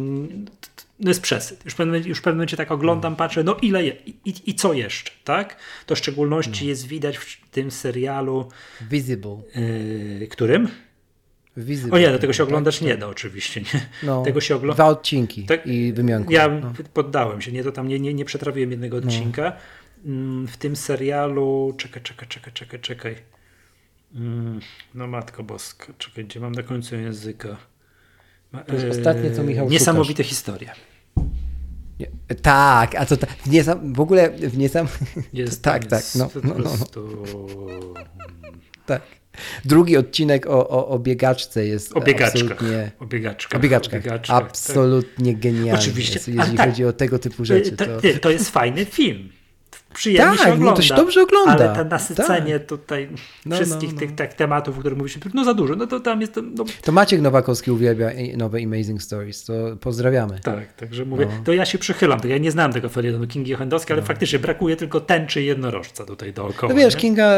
no 1.00 1.10
jest 1.10 1.22
przesyt. 1.22 1.66
Już 1.66 1.74
w 1.74 1.78
pewnym, 1.78 2.08
już 2.08 2.18
w 2.18 2.22
pewnym 2.22 2.38
momencie 2.38 2.58
tak 2.58 2.72
oglądam, 2.72 3.14
no. 3.14 3.18
patrzę, 3.18 3.44
no 3.44 3.56
ile 3.62 3.84
je, 3.84 3.96
i, 4.26 4.34
i 4.46 4.56
co 4.56 4.74
jeszcze, 4.74 5.12
tak? 5.24 5.58
To 5.86 5.96
w 5.96 5.98
szczególności 5.98 6.64
no. 6.64 6.70
jest 6.70 6.88
widać 6.88 7.18
w 7.18 7.50
tym 7.50 7.72
serialu 7.72 8.50
Visible. 8.82 9.38
Yy, 10.20 10.28
którym? 10.28 10.68
O 11.92 11.98
nie, 11.98 12.12
do 12.12 12.20
tego 12.20 12.34
się 12.34 12.38
tak, 12.38 12.48
oglądać 12.48 12.80
tak, 12.80 12.88
nie 12.88 12.98
da 12.98 13.08
oczywiście. 13.08 13.62
Nie? 13.62 13.90
No, 14.04 14.22
tego 14.26 14.42
się 14.42 14.56
ogląda. 14.56 14.74
Dwa 14.74 14.88
odcinki 14.88 15.46
tak, 15.46 15.68
i 15.68 15.94
wymianku. 15.94 16.32
Ja 16.32 16.48
no. 16.48 16.74
poddałem 16.94 17.42
się, 17.42 17.52
nie, 17.52 17.64
to 17.64 17.72
tam 17.72 17.88
nie, 17.88 18.00
nie, 18.00 18.14
nie 18.14 18.26
przetrawiłem 18.26 18.72
jednego 18.72 19.02
no. 19.02 19.08
odcinka. 19.08 19.44
No. 20.06 20.48
W 20.48 20.58
tym 20.58 20.76
serialu, 20.76 21.74
czekaj, 21.78 22.04
czekaj, 22.04 22.28
czekaj, 22.28 22.54
czekaj, 22.54 22.80
czekaj. 22.80 23.16
Mm, 24.16 24.60
no 24.96 25.08
matko 25.08 25.44
boska, 25.44 25.94
czekaj, 25.98 26.26
gdzie 26.26 26.40
mam 26.40 26.52
na 26.52 26.64
końcu 26.64 26.96
języka. 26.96 27.58
To 28.68 28.74
jest 28.74 28.98
ostatnie, 28.98 29.32
co 29.32 29.44
Michał 29.44 29.70
Niesamowite 29.70 30.24
szukasz. 30.24 30.30
historie. 30.30 30.72
Nie, 32.00 32.08
tak, 32.42 32.96
a 32.96 33.06
to 33.06 33.18
ta, 33.18 33.28
w, 33.28 33.50
niesam, 33.50 33.94
w 33.94 34.00
ogóle 34.00 34.30
w 34.30 34.58
niesam... 34.58 34.88
Jest, 35.34 35.64
tak, 35.70 35.86
tak. 35.86 36.04
No, 36.16 36.30
no, 36.44 36.54
no, 36.58 36.64
no. 36.64 36.86
tak. 38.86 39.02
Drugi 39.66 39.98
odcinek 39.98 40.48
o, 40.48 40.70
o, 40.70 40.88
o 40.88 41.00
biegaczce 41.00 41.66
jest 41.66 41.94
o 41.94 41.96
absolutnie... 41.98 42.92
O 43.00 43.06
biegaczkach. 43.06 43.60
O 43.60 43.62
biegaczkach. 43.62 44.04
tak. 44.04 44.24
absolutnie 44.28 45.32
tak. 45.32 45.42
genialny. 45.42 45.74
Oczywiście. 45.74 46.32
Jest, 46.32 46.56
tak. 46.56 46.70
chodzi 46.70 46.86
o 46.86 46.94
tego 46.94 47.20
typu 47.20 47.46
rzeczy. 47.46 47.72
To... 47.72 47.86
to 48.22 48.30
jest 48.30 48.50
fajny 48.50 48.86
film 48.86 49.37
przyjemnie 49.98 50.38
tak, 50.38 50.48
się 50.48 50.54
ogląda. 50.54 50.72
No 50.72 50.76
to 50.76 50.82
się 50.82 50.96
dobrze 50.96 51.22
ogląda. 51.22 51.52
Ale 51.52 51.76
to 51.76 51.90
nasycenie 51.90 52.60
tak. 52.60 52.70
tutaj 52.70 53.10
no, 53.46 53.56
wszystkich 53.56 53.90
no, 53.90 53.94
no. 53.94 54.00
tych 54.00 54.16
tak, 54.16 54.34
tematów, 54.34 54.78
o 54.78 54.80
których 54.80 54.98
mówiliśmy, 54.98 55.32
no 55.34 55.44
za 55.44 55.54
dużo, 55.54 55.76
no 55.76 55.88
to 55.88 56.00
tam 56.00 56.22
jest... 56.22 56.40
No... 56.56 56.66
To 56.82 56.92
Maciek 56.92 57.22
Nowakowski 57.22 57.72
uwielbia 57.72 58.10
nowe 58.38 58.60
Amazing 58.64 59.02
Stories, 59.02 59.46
to 59.46 59.54
pozdrawiamy. 59.82 60.40
Tak, 60.40 60.74
także 60.74 61.06
mówię, 61.06 61.26
no. 61.26 61.44
to 61.44 61.54
ja 61.54 61.66
się 61.66 61.78
przychylam, 61.78 62.20
to 62.20 62.28
ja 62.28 62.38
nie 62.38 62.52
znam 62.52 62.74
tego 62.74 62.90
felietonu 62.90 63.28
Kingi 63.28 63.56
Ochendowskiej, 63.56 63.94
ale 63.94 64.02
no. 64.02 64.08
faktycznie 64.08 64.40
brakuje 64.40 64.76
tylko 64.76 65.02
tęczy 65.02 65.44
jednorożca 65.44 66.06
tutaj 66.06 66.34
dookoła. 66.34 66.74
No 66.74 66.80
wiesz, 66.80 66.96
Kinga, 66.96 67.32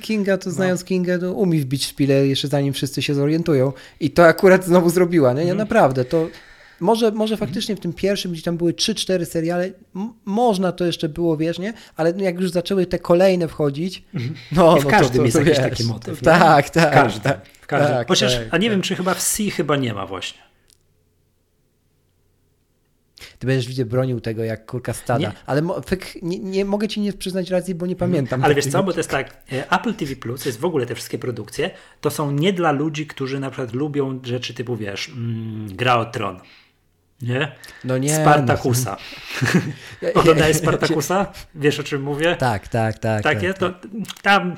Kinga, 0.00 0.38
to 0.38 0.50
znając 0.50 0.80
no. 0.80 0.86
Kingę, 0.86 1.18
to 1.18 1.32
umie 1.32 1.60
wbić 1.60 1.86
szpilę 1.86 2.26
jeszcze 2.26 2.48
zanim 2.48 2.72
wszyscy 2.72 3.02
się 3.02 3.14
zorientują 3.14 3.72
i 4.00 4.10
to 4.10 4.26
akurat 4.26 4.64
znowu 4.64 4.90
zrobiła, 4.90 5.32
nie? 5.32 5.36
nie 5.36 5.42
mhm. 5.42 5.58
Naprawdę, 5.58 6.04
to 6.04 6.28
może, 6.80 7.10
może 7.10 7.36
faktycznie 7.36 7.76
w 7.76 7.80
tym 7.80 7.92
pierwszym, 7.92 8.32
gdzie 8.32 8.42
tam 8.42 8.56
były 8.56 8.72
3-4 8.72 9.24
seriale, 9.24 9.70
można 10.24 10.72
to 10.72 10.86
jeszcze 10.86 11.08
było, 11.08 11.36
wiesz, 11.36 11.58
nie? 11.58 11.72
Ale 11.96 12.14
jak 12.16 12.40
już 12.40 12.50
zaczęły 12.50 12.86
te 12.86 12.98
kolejne 12.98 13.48
wchodzić, 13.48 14.04
mhm. 14.14 14.34
no, 14.52 14.76
I 14.76 14.80
w 14.80 14.84
no 14.84 14.90
każdym 14.90 15.12
to, 15.12 15.18
to, 15.18 15.24
jest 15.24 15.36
jakiś 15.36 15.58
taki 15.58 15.84
motyw. 15.84 16.20
Tak, 16.20 16.70
tak. 16.70 16.90
W 16.90 16.94
każdym. 16.94 17.22
Tak, 17.22 17.46
w 17.60 17.66
każdym. 17.66 17.96
Tak, 17.96 18.08
Chociaż, 18.08 18.34
tak, 18.34 18.46
a 18.50 18.58
nie 18.58 18.68
tak. 18.68 18.74
wiem, 18.74 18.82
czy 18.82 18.96
chyba 18.96 19.14
w 19.14 19.22
C 19.22 19.50
chyba 19.50 19.76
nie 19.76 19.94
ma 19.94 20.06
właśnie. 20.06 20.46
Ty 23.38 23.46
będziesz 23.46 23.68
widzę 23.68 23.84
bronił 23.84 24.20
tego 24.20 24.44
jak 24.44 24.66
kurka 24.66 24.92
stada, 24.92 25.18
nie. 25.28 25.32
ale 25.46 25.62
mo, 25.62 25.80
nie, 26.22 26.38
nie, 26.38 26.64
mogę 26.64 26.88
ci 26.88 27.00
nie 27.00 27.12
przyznać 27.12 27.50
racji, 27.50 27.74
bo 27.74 27.86
nie 27.86 27.92
mhm. 27.92 28.10
pamiętam. 28.10 28.44
Ale 28.44 28.54
wiesz 28.54 28.66
co, 28.66 28.82
bo 28.82 28.92
to 28.92 28.98
jest 28.98 29.10
tak, 29.10 29.42
e, 29.52 29.70
Apple 29.72 29.94
TV 29.94 30.16
Plus 30.16 30.46
jest 30.46 30.60
w 30.60 30.64
ogóle 30.64 30.86
te 30.86 30.94
wszystkie 30.94 31.18
produkcje, 31.18 31.70
to 32.00 32.10
są 32.10 32.30
nie 32.30 32.52
dla 32.52 32.72
ludzi, 32.72 33.06
którzy 33.06 33.40
na 33.40 33.50
przykład 33.50 33.72
lubią 33.72 34.20
rzeczy 34.22 34.54
typu, 34.54 34.76
wiesz, 34.76 35.08
mm, 35.08 35.76
gra 35.76 35.96
o 35.98 36.04
tron. 36.04 36.40
Nie? 37.22 37.52
No 37.84 37.98
nie. 37.98 38.14
Spartakusa. 38.14 38.96
No. 40.02 40.08
Oglądałeś 40.20 40.56
Spartakusa? 40.56 41.32
Wiesz 41.54 41.80
o 41.80 41.82
czym 41.82 42.02
mówię? 42.02 42.36
Tak, 42.36 42.68
tak, 42.68 42.98
tak. 42.98 43.22
Tak, 43.22 43.34
tak 43.34 43.42
jest? 43.42 43.58
To, 43.58 43.74
tam 44.22 44.56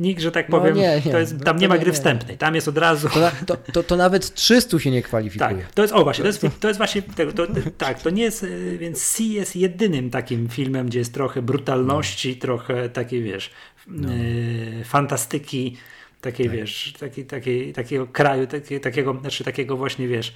nikt, 0.00 0.22
że 0.22 0.32
tak 0.32 0.48
no 0.48 0.58
powiem, 0.58 0.76
nie, 0.76 1.02
nie. 1.06 1.12
To 1.12 1.18
jest, 1.18 1.44
tam 1.44 1.56
no 1.56 1.60
nie 1.62 1.68
ma 1.68 1.78
gry 1.78 1.86
nie, 1.86 1.92
wstępnej, 1.92 2.38
tam 2.38 2.54
jest 2.54 2.68
od 2.68 2.78
razu. 2.78 3.08
To, 3.08 3.30
to, 3.46 3.56
to, 3.72 3.82
to, 3.82 3.96
nawet 3.96 4.34
300 4.34 4.78
się 4.78 4.90
nie 4.90 5.02
kwalifikuje. 5.02 5.62
Tak, 5.62 5.72
to 5.72 5.82
jest, 5.82 5.94
o 5.94 6.04
właśnie, 6.04 6.22
to 6.22 6.26
jest, 6.26 6.60
to 6.60 6.68
jest 6.68 6.78
właśnie, 6.78 7.02
to, 7.02 7.46
tak, 7.78 8.02
to 8.02 8.10
nie 8.10 8.22
jest, 8.22 8.42
y, 8.42 8.78
więc 8.78 9.06
C 9.06 9.22
jest 9.22 9.56
jedynym 9.56 10.10
takim 10.10 10.48
filmem, 10.48 10.86
gdzie 10.86 10.98
jest 10.98 11.14
trochę 11.14 11.42
brutalności, 11.42 12.32
no. 12.34 12.40
trochę 12.40 12.88
takiej, 12.88 13.22
wiesz, 13.22 13.50
no. 13.86 14.08
y, 14.12 14.84
fantastyki, 14.84 15.76
takiej, 16.20 16.46
tak. 16.46 16.56
wiesz, 16.56 16.94
takiej, 17.00 17.26
takiej, 17.26 17.72
takiego 17.72 18.06
kraju, 18.06 18.46
takiego, 18.46 18.84
takiego, 18.84 19.18
znaczy 19.20 19.44
takiego 19.44 19.76
właśnie, 19.76 20.08
wiesz, 20.08 20.34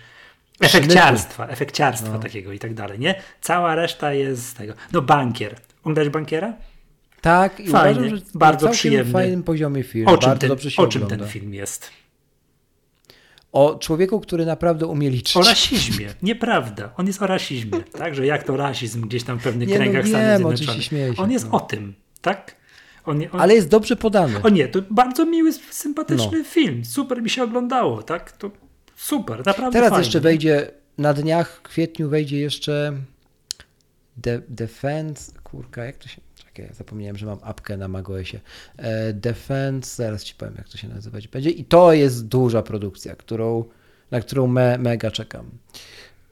Efekciarstwa, 0.61 1.49
efekciarstwa 1.49 2.13
no. 2.13 2.19
takiego 2.19 2.53
i 2.53 2.59
tak 2.59 2.75
dalej, 2.75 2.99
nie? 2.99 3.15
Cała 3.41 3.75
reszta 3.75 4.13
jest 4.13 4.49
z 4.49 4.55
tego. 4.55 4.75
No 4.93 5.03
bankier. 5.03 5.57
Oglądałeś 5.81 6.11
bankiera? 6.11 6.55
Tak, 7.21 7.61
i 7.61 7.69
Fajnie, 7.69 8.01
uważam, 8.01 8.17
że 8.17 8.23
bardzo 8.35 8.69
przyjemny. 8.69 9.13
fajnym 9.13 9.43
poziomie 9.43 9.83
film. 9.83 10.09
O 10.09 10.19
czym, 10.19 10.29
bardzo 10.29 10.41
ten, 10.41 10.49
dobrze 10.49 10.71
się 10.71 10.83
o 10.83 10.87
czym 10.87 11.03
ogląda. 11.03 11.25
ten 11.25 11.33
film 11.33 11.55
jest? 11.55 11.91
O 13.53 13.79
człowieku, 13.81 14.21
który 14.21 14.47
naprawdę 14.47 14.87
umie 14.87 15.11
liczyć. 15.11 15.37
O 15.37 15.43
rasizmie. 15.43 16.09
Nieprawda. 16.23 16.91
On 16.97 17.07
jest 17.07 17.23
o 17.23 17.27
rasizmie. 17.27 17.81
Także 17.99 18.27
jak 18.27 18.43
to 18.43 18.57
rasizm 18.57 19.01
gdzieś 19.09 19.25
tam 19.25 19.39
w 19.39 19.43
pewnych 19.43 19.69
nie, 19.69 19.75
no 19.75 19.81
kręgach 19.81 20.05
no, 20.05 20.09
Stanów 20.09 20.57
Zjednoczonych. 20.59 21.21
On 21.21 21.31
jest 21.31 21.51
no. 21.51 21.57
o 21.57 21.61
tym, 21.61 21.95
tak? 22.21 22.57
On, 23.05 23.23
on... 23.33 23.41
Ale 23.41 23.55
jest 23.55 23.69
dobrze 23.69 23.97
podany. 23.97 24.43
O 24.43 24.49
nie, 24.49 24.69
to 24.69 24.79
bardzo 24.91 25.27
miły, 25.27 25.53
sympatyczny 25.53 26.39
no. 26.39 26.45
film. 26.45 26.85
Super 26.85 27.23
mi 27.23 27.31
się 27.31 27.43
oglądało, 27.43 28.03
tak? 28.03 28.33
To 28.33 28.51
super, 28.97 29.47
naprawdę 29.47 29.73
Teraz 29.73 29.91
fajnie. 29.91 30.05
jeszcze 30.05 30.21
wejdzie 30.21 30.71
na 30.99 31.15
dniach 31.15 31.51
w 31.57 31.63
kwietniu 31.63 32.09
wejdzie 32.09 32.39
jeszcze 32.39 32.93
De 34.17 34.41
Defense, 34.49 35.33
kurka, 35.45 35.85
jak 35.85 35.97
to 35.97 36.09
się, 36.09 36.21
czekaj, 36.35 36.69
zapomniałem, 36.75 37.17
że 37.17 37.27
mam 37.27 37.39
apkę 37.43 37.77
na 37.77 37.89
macOSie. 37.89 38.41
E, 38.77 39.13
Defense, 39.13 39.97
zaraz 39.97 40.25
ci 40.25 40.35
powiem, 40.35 40.55
jak 40.59 40.69
to 40.69 40.79
się 40.79 40.89
nazywać 40.89 41.29
będzie 41.29 41.51
i 41.51 41.65
to 41.65 41.93
jest 41.93 42.29
duża 42.29 42.63
produkcja, 42.63 43.17
którą, 43.17 43.65
na 44.11 44.21
którą 44.21 44.47
me, 44.47 44.79
mega 44.79 45.11
czekam. 45.11 45.51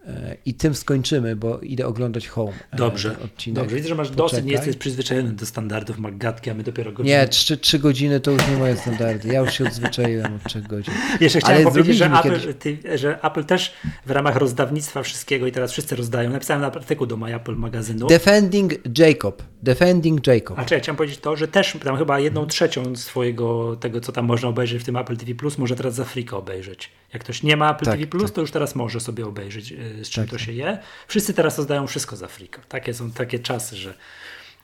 E, 0.06 0.36
I 0.46 0.54
tym 0.54 0.74
skończymy, 0.74 1.36
bo 1.36 1.60
idę 1.60 1.86
oglądać 1.86 2.28
Home. 2.28 2.52
E, 2.70 2.76
dobrze. 2.76 3.16
Odcinek. 3.24 3.62
Dobrze. 3.62 3.76
Widzę, 3.76 3.88
że 3.88 3.94
masz 3.94 4.08
Poczekaj. 4.08 4.28
dosyć, 4.28 4.44
nie 4.44 4.52
jesteś 4.52 4.76
przyzwyczajony 4.76 5.32
do 5.32 5.46
standardów 5.46 5.98
McGatki, 5.98 6.50
a 6.50 6.54
my 6.54 6.62
dopiero 6.62 6.92
godzinę. 6.92 7.18
Nie, 7.18 7.28
trzy, 7.28 7.56
trzy 7.56 7.78
godziny 7.78 8.20
to 8.20 8.30
już 8.30 8.48
nie 8.48 8.56
moje 8.56 8.76
standardy. 8.76 9.28
Ja 9.28 9.40
już 9.40 9.52
się 9.52 9.64
odzwyczaiłem 9.64 10.34
od 10.34 10.44
trzech 10.44 10.66
godzin. 10.66 10.94
Jeszcze 11.20 11.38
chciałem 11.38 11.56
Ale 11.56 11.64
powiedzieć, 11.64 11.96
że 11.96 12.06
Apple, 12.06 12.54
ty, 12.54 12.78
że 12.94 13.22
Apple 13.22 13.44
też 13.44 13.72
w 14.06 14.10
ramach 14.10 14.36
rozdawnictwa 14.36 15.02
wszystkiego 15.02 15.46
i 15.46 15.52
teraz 15.52 15.72
wszyscy 15.72 15.96
rozdają. 15.96 16.30
Napisałem 16.30 16.60
na 16.62 16.72
artykuł 16.72 17.06
do 17.06 17.16
My 17.16 17.34
Apple 17.34 17.56
magazynu. 17.56 18.06
Defending 18.06 18.98
Jacob. 18.98 19.42
Defending 19.62 20.26
Jacob. 20.26 20.58
A 20.58 20.64
czy 20.64 20.74
ja 20.74 20.80
chciałem 20.80 20.96
powiedzieć 20.96 21.18
to, 21.18 21.36
że 21.36 21.48
też 21.48 21.76
tam 21.84 21.96
chyba 21.96 22.20
jedną 22.20 22.46
trzecią 22.46 22.96
swojego 22.96 23.76
tego, 23.76 24.00
co 24.00 24.12
tam 24.12 24.24
można 24.24 24.48
obejrzeć 24.48 24.82
w 24.82 24.84
tym 24.84 24.96
Apple 24.96 25.16
TV 25.16 25.34
Plus, 25.34 25.58
może 25.58 25.76
teraz 25.76 25.94
za 25.94 26.04
friko 26.04 26.38
obejrzeć. 26.38 26.90
Jak 27.12 27.22
ktoś 27.24 27.42
nie 27.42 27.56
ma 27.56 27.70
Apple 27.70 27.84
tak, 27.84 27.94
TV 27.94 28.06
Plus, 28.06 28.22
tak. 28.22 28.32
to 28.32 28.40
już 28.40 28.50
teraz 28.50 28.74
może 28.74 29.00
sobie 29.00 29.26
obejrzeć, 29.26 29.72
e, 29.72 29.76
z 30.02 30.08
czym 30.08 30.24
tak, 30.24 30.30
to 30.30 30.36
tak. 30.36 30.46
się 30.46 30.52
je. 30.52 30.78
Wszyscy 31.08 31.34
teraz 31.34 31.58
rozdają 31.58 31.86
wszystko 31.86 32.16
za 32.16 32.28
friko. 32.28 32.60
Takie 32.68 32.94
są 32.94 33.10
takie 33.10 33.38
czasy, 33.38 33.76
że 33.76 33.94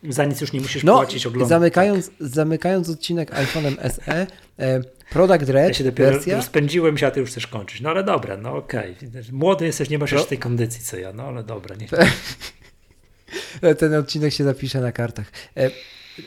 za 0.03 0.25
nic 0.25 0.41
już 0.41 0.53
nie 0.53 0.61
musisz 0.61 0.85
no, 0.85 0.95
płacić 0.95 1.27
oglądać. 1.27 1.49
Zamykając, 1.49 2.07
tak. 2.07 2.15
zamykając 2.21 2.89
odcinek 2.89 3.31
iPhone'em 3.31 3.91
SE, 3.91 4.27
e, 4.59 4.81
Product 5.11 5.49
Red 5.49 5.69
Ja 5.69 5.75
się 5.75 5.85
dopiero 5.85 6.11
wersja... 6.11 6.37
rozpędziłem 6.37 6.99
się, 6.99 7.07
a 7.07 7.11
ty 7.11 7.21
już 7.21 7.31
chcesz 7.31 7.47
kończyć. 7.47 7.81
No 7.81 7.91
ale 7.91 8.05
dobra, 8.05 8.37
no 8.37 8.57
okej. 8.57 8.97
Okay. 9.09 9.23
Młody 9.33 9.67
jesteś, 9.67 9.91
nie 9.91 9.99
masz 9.99 10.13
jeszcze 10.13 10.29
tej 10.29 10.39
kondycji 10.39 10.85
co 10.85 10.97
ja, 10.97 11.13
no 11.13 11.23
ale 11.23 11.45
dobra. 11.45 11.77
Nie... 11.77 11.89
Ten 13.79 13.95
odcinek 13.95 14.33
się 14.33 14.45
zapisze 14.45 14.81
na 14.81 14.93
kartach. 14.93 15.33
E, 15.57 15.71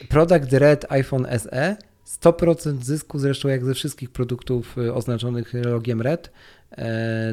Product 0.09 0.53
Red 0.53 0.85
iPhone 0.89 1.27
SE 1.39 1.75
100% 2.19 2.83
zysku, 2.83 3.19
zresztą 3.19 3.49
jak 3.49 3.65
ze 3.65 3.73
wszystkich 3.73 4.09
produktów 4.09 4.77
y, 4.77 4.93
oznaczonych 4.93 5.53
logiem 5.53 6.01
RED, 6.01 6.31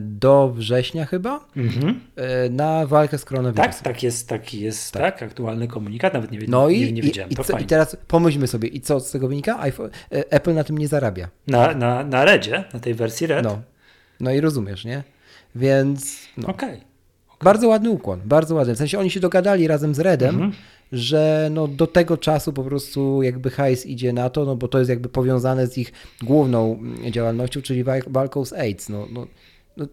do 0.01 0.51
września 0.51 1.05
chyba, 1.07 1.41
Mhm. 1.57 2.01
e, 2.17 2.51
na 2.51 2.87
walkę 2.87 3.19
z 3.19 3.25
koronawirusem. 3.25 3.73
Tak, 3.73 3.83
tak 3.83 4.03
jest, 4.03 4.29
taki 4.29 4.61
jest, 4.61 4.93
tak. 4.93 5.23
aktualny 5.23 5.69
komunikat, 5.69 6.15
nawet 6.15 6.31
nie, 6.31 6.39
No 6.49 6.71
nie, 6.71 6.77
i, 6.77 6.93
nie 6.93 7.01
i, 7.01 7.05
wiedziałem, 7.05 7.31
i, 7.31 7.37
to 7.37 7.45
co, 7.45 7.59
i 7.59 7.65
teraz 7.65 7.97
pomyślmy 8.09 8.47
sobie, 8.47 8.69
i 8.69 8.81
co 8.81 9.01
z 9.01 9.11
tego 9.11 9.29
wynika? 9.29 9.61
iPhone, 9.61 9.91
e, 10.13 10.33
Apple 10.33 10.55
na 10.55 10.65
tym 10.65 10.79
nie 10.79 10.89
zarabia. 10.89 11.29
Na, 11.47 11.75
na, 11.75 12.05
na 12.05 12.25
Redzie, 12.25 12.65
na 12.75 12.81
tej 12.81 12.95
wersji 12.95 13.27
Red? 13.27 13.45
No, 13.45 13.63
no 14.21 14.31
i 14.33 14.41
rozumiesz, 14.41 14.85
nie? 14.85 15.03
Więc 15.55 16.19
no, 16.37 16.49
Okej. 16.49 16.81
bardzo 17.43 17.69
ładny 17.69 17.91
ukłon, 17.91 18.21
bardzo 18.25 18.55
ładny. 18.55 18.75
W 18.75 18.79
sensie 18.79 18.99
oni 18.99 19.11
się 19.11 19.21
dogadali 19.21 19.69
razem 19.69 19.95
z 19.95 20.01
Redem, 20.01 20.35
Mhm. 20.35 20.53
Że 20.93 21.49
no 21.53 21.69
do 21.69 21.87
tego 21.87 22.17
czasu 22.17 22.53
po 22.53 22.65
prostu 22.65 23.23
jakby 23.23 23.51
hajs 23.51 23.87
idzie 23.87 24.13
na 24.13 24.31
to, 24.31 24.45
no 24.45 24.57
bo 24.57 24.69
to 24.69 24.79
jest 24.79 24.89
jakby 24.91 25.09
powiązane 25.09 25.67
z 25.67 25.79
ich 25.79 25.93
główną 26.23 26.79
działalnością, 27.11 27.63
czyli 27.63 27.85
wal- 27.85 28.03
walką 28.07 28.45
z 28.45 28.53
AIDS. 28.53 28.89
No, 28.89 29.07
no, 29.13 29.27
no, 29.77 29.87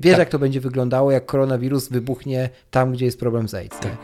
wiesz 0.00 0.12
Tak. 0.12 0.18
jak 0.18 0.28
to 0.28 0.38
będzie 0.38 0.60
wyglądało, 0.60 1.10
jak 1.10 1.26
koronawirus 1.26 1.88
wybuchnie 1.88 2.50
tam, 2.70 2.92
gdzie 2.92 3.04
jest 3.04 3.20
problem 3.20 3.48
z 3.48 3.54
AIDS. 3.54 3.76
nie? 3.84 3.90
Tak, 3.90 3.98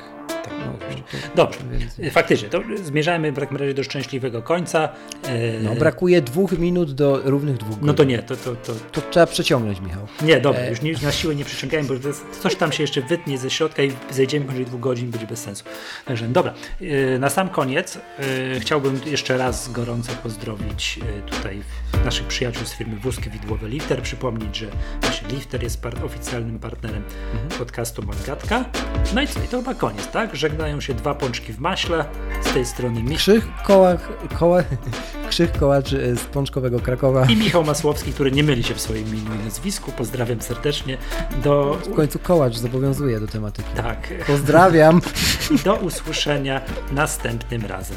tak. 0.72 0.88
No, 1.12 1.44
Dobrze, 1.44 1.58
Więc- 1.98 2.12
faktycznie, 2.14 2.48
to 2.48 2.60
zmierzamy 2.84 3.32
w 3.32 3.38
takim 3.38 3.56
razie 3.56 3.74
do 3.74 3.84
szczęśliwego 3.84 4.42
końca. 4.42 4.88
E, 5.24 5.60
No, 5.62 5.74
brakuje 5.74 6.22
dwóch 6.22 6.58
minut 6.58 6.92
do 6.92 7.20
równych 7.24 7.56
dwóch 7.56 7.70
godzin. 7.70 7.86
no 7.86 7.94
to 7.94 8.04
nie, 8.04 8.18
to, 8.22 8.36
to, 8.36 8.56
to, 8.56 8.72
To 8.92 9.00
trzeba 9.10 9.26
przeciągnąć, 9.26 9.80
Michał. 9.80 10.06
nie, 10.22 10.40
dobra, 10.40 10.60
E. 10.60 10.70
już 10.70 10.82
nie, 10.82 10.92
na 11.02 11.12
siłę 11.12 11.34
nie 11.34 11.44
przyciągałem, 11.44 11.86
bo 11.86 11.94
coś 12.40 12.54
tam 12.56 12.72
się 12.72 12.82
jeszcze 12.82 13.00
wytnie 13.02 13.38
ze 13.38 13.50
środka 13.50 13.82
i 13.82 13.92
zejdziemy 14.10 14.44
poniżej 14.46 14.66
dwóch 14.66 14.80
godzin, 14.80 15.10
będzie 15.10 15.26
bez 15.26 15.42
sensu. 15.42 15.64
Także 16.04 16.28
dobra, 16.28 16.54
e, 17.14 17.18
na 17.18 17.30
sam 17.30 17.48
koniec 17.48 17.96
e, 17.96 18.60
chciałbym 18.60 19.00
jeszcze 19.06 19.36
raz 19.36 19.72
gorąco 19.72 20.12
pozdrowić 20.22 21.00
e, 21.18 21.30
tutaj 21.30 21.62
naszych 22.04 22.26
przyjaciół 22.26 22.66
z 22.66 22.72
firmy 22.72 22.96
Wózki 22.96 23.30
Widłowe 23.30 23.68
Lifter, 23.68 24.02
przypomnieć, 24.02 24.56
że 24.56 24.66
właśnie 25.00 25.28
Lifter 25.28 25.62
jest 25.62 25.82
par- 25.82 26.04
oficjalnym 26.04 26.58
partnerem 26.58 27.02
podcastu 27.58 28.02
Mangatka. 28.02 28.64
No 29.14 29.22
i 29.22 29.26
co, 29.28 29.40
i 29.44 29.48
to 29.48 29.56
chyba 29.58 29.74
koniec, 29.74 30.06
tak? 30.06 30.36
Żegnają 30.56 30.80
się 30.80 30.94
dwa 30.94 31.14
pączki 31.14 31.52
w 31.52 31.58
maśle, 31.58 32.04
z 32.50 32.52
tej 32.52 32.66
strony 32.66 33.02
Michał 33.02 33.16
Krzych 33.18 33.48
koła, 33.66 33.96
koła, 34.38 34.62
Krzych 35.30 35.52
Kołacz 35.52 35.92
e, 35.92 36.16
z 36.16 36.20
Pączkowego 36.24 36.80
Krakowa. 36.80 37.26
i 37.26 37.36
Michał 37.36 37.64
Masłowski, 37.64 38.12
który 38.12 38.32
nie 38.32 38.42
myli 38.42 38.62
się 38.64 38.74
w 38.74 38.80
swoim 38.80 39.06
imieniu 39.08 39.34
i 39.40 39.44
nazwisku. 39.44 39.92
Pozdrawiam 39.92 40.40
serdecznie. 40.40 40.98
Do, 41.44 41.78
W 41.86 41.94
końcu 41.94 42.18
Kołacz 42.18 42.54
zobowiązuje 42.56 43.20
do 43.20 43.26
tematyki. 43.26 43.68
tak, 43.76 44.08
Pozdrawiam. 44.26 45.00
do 45.64 45.74
usłyszenia 45.74 46.60
następnym 46.92 47.66
razem. 47.66 47.96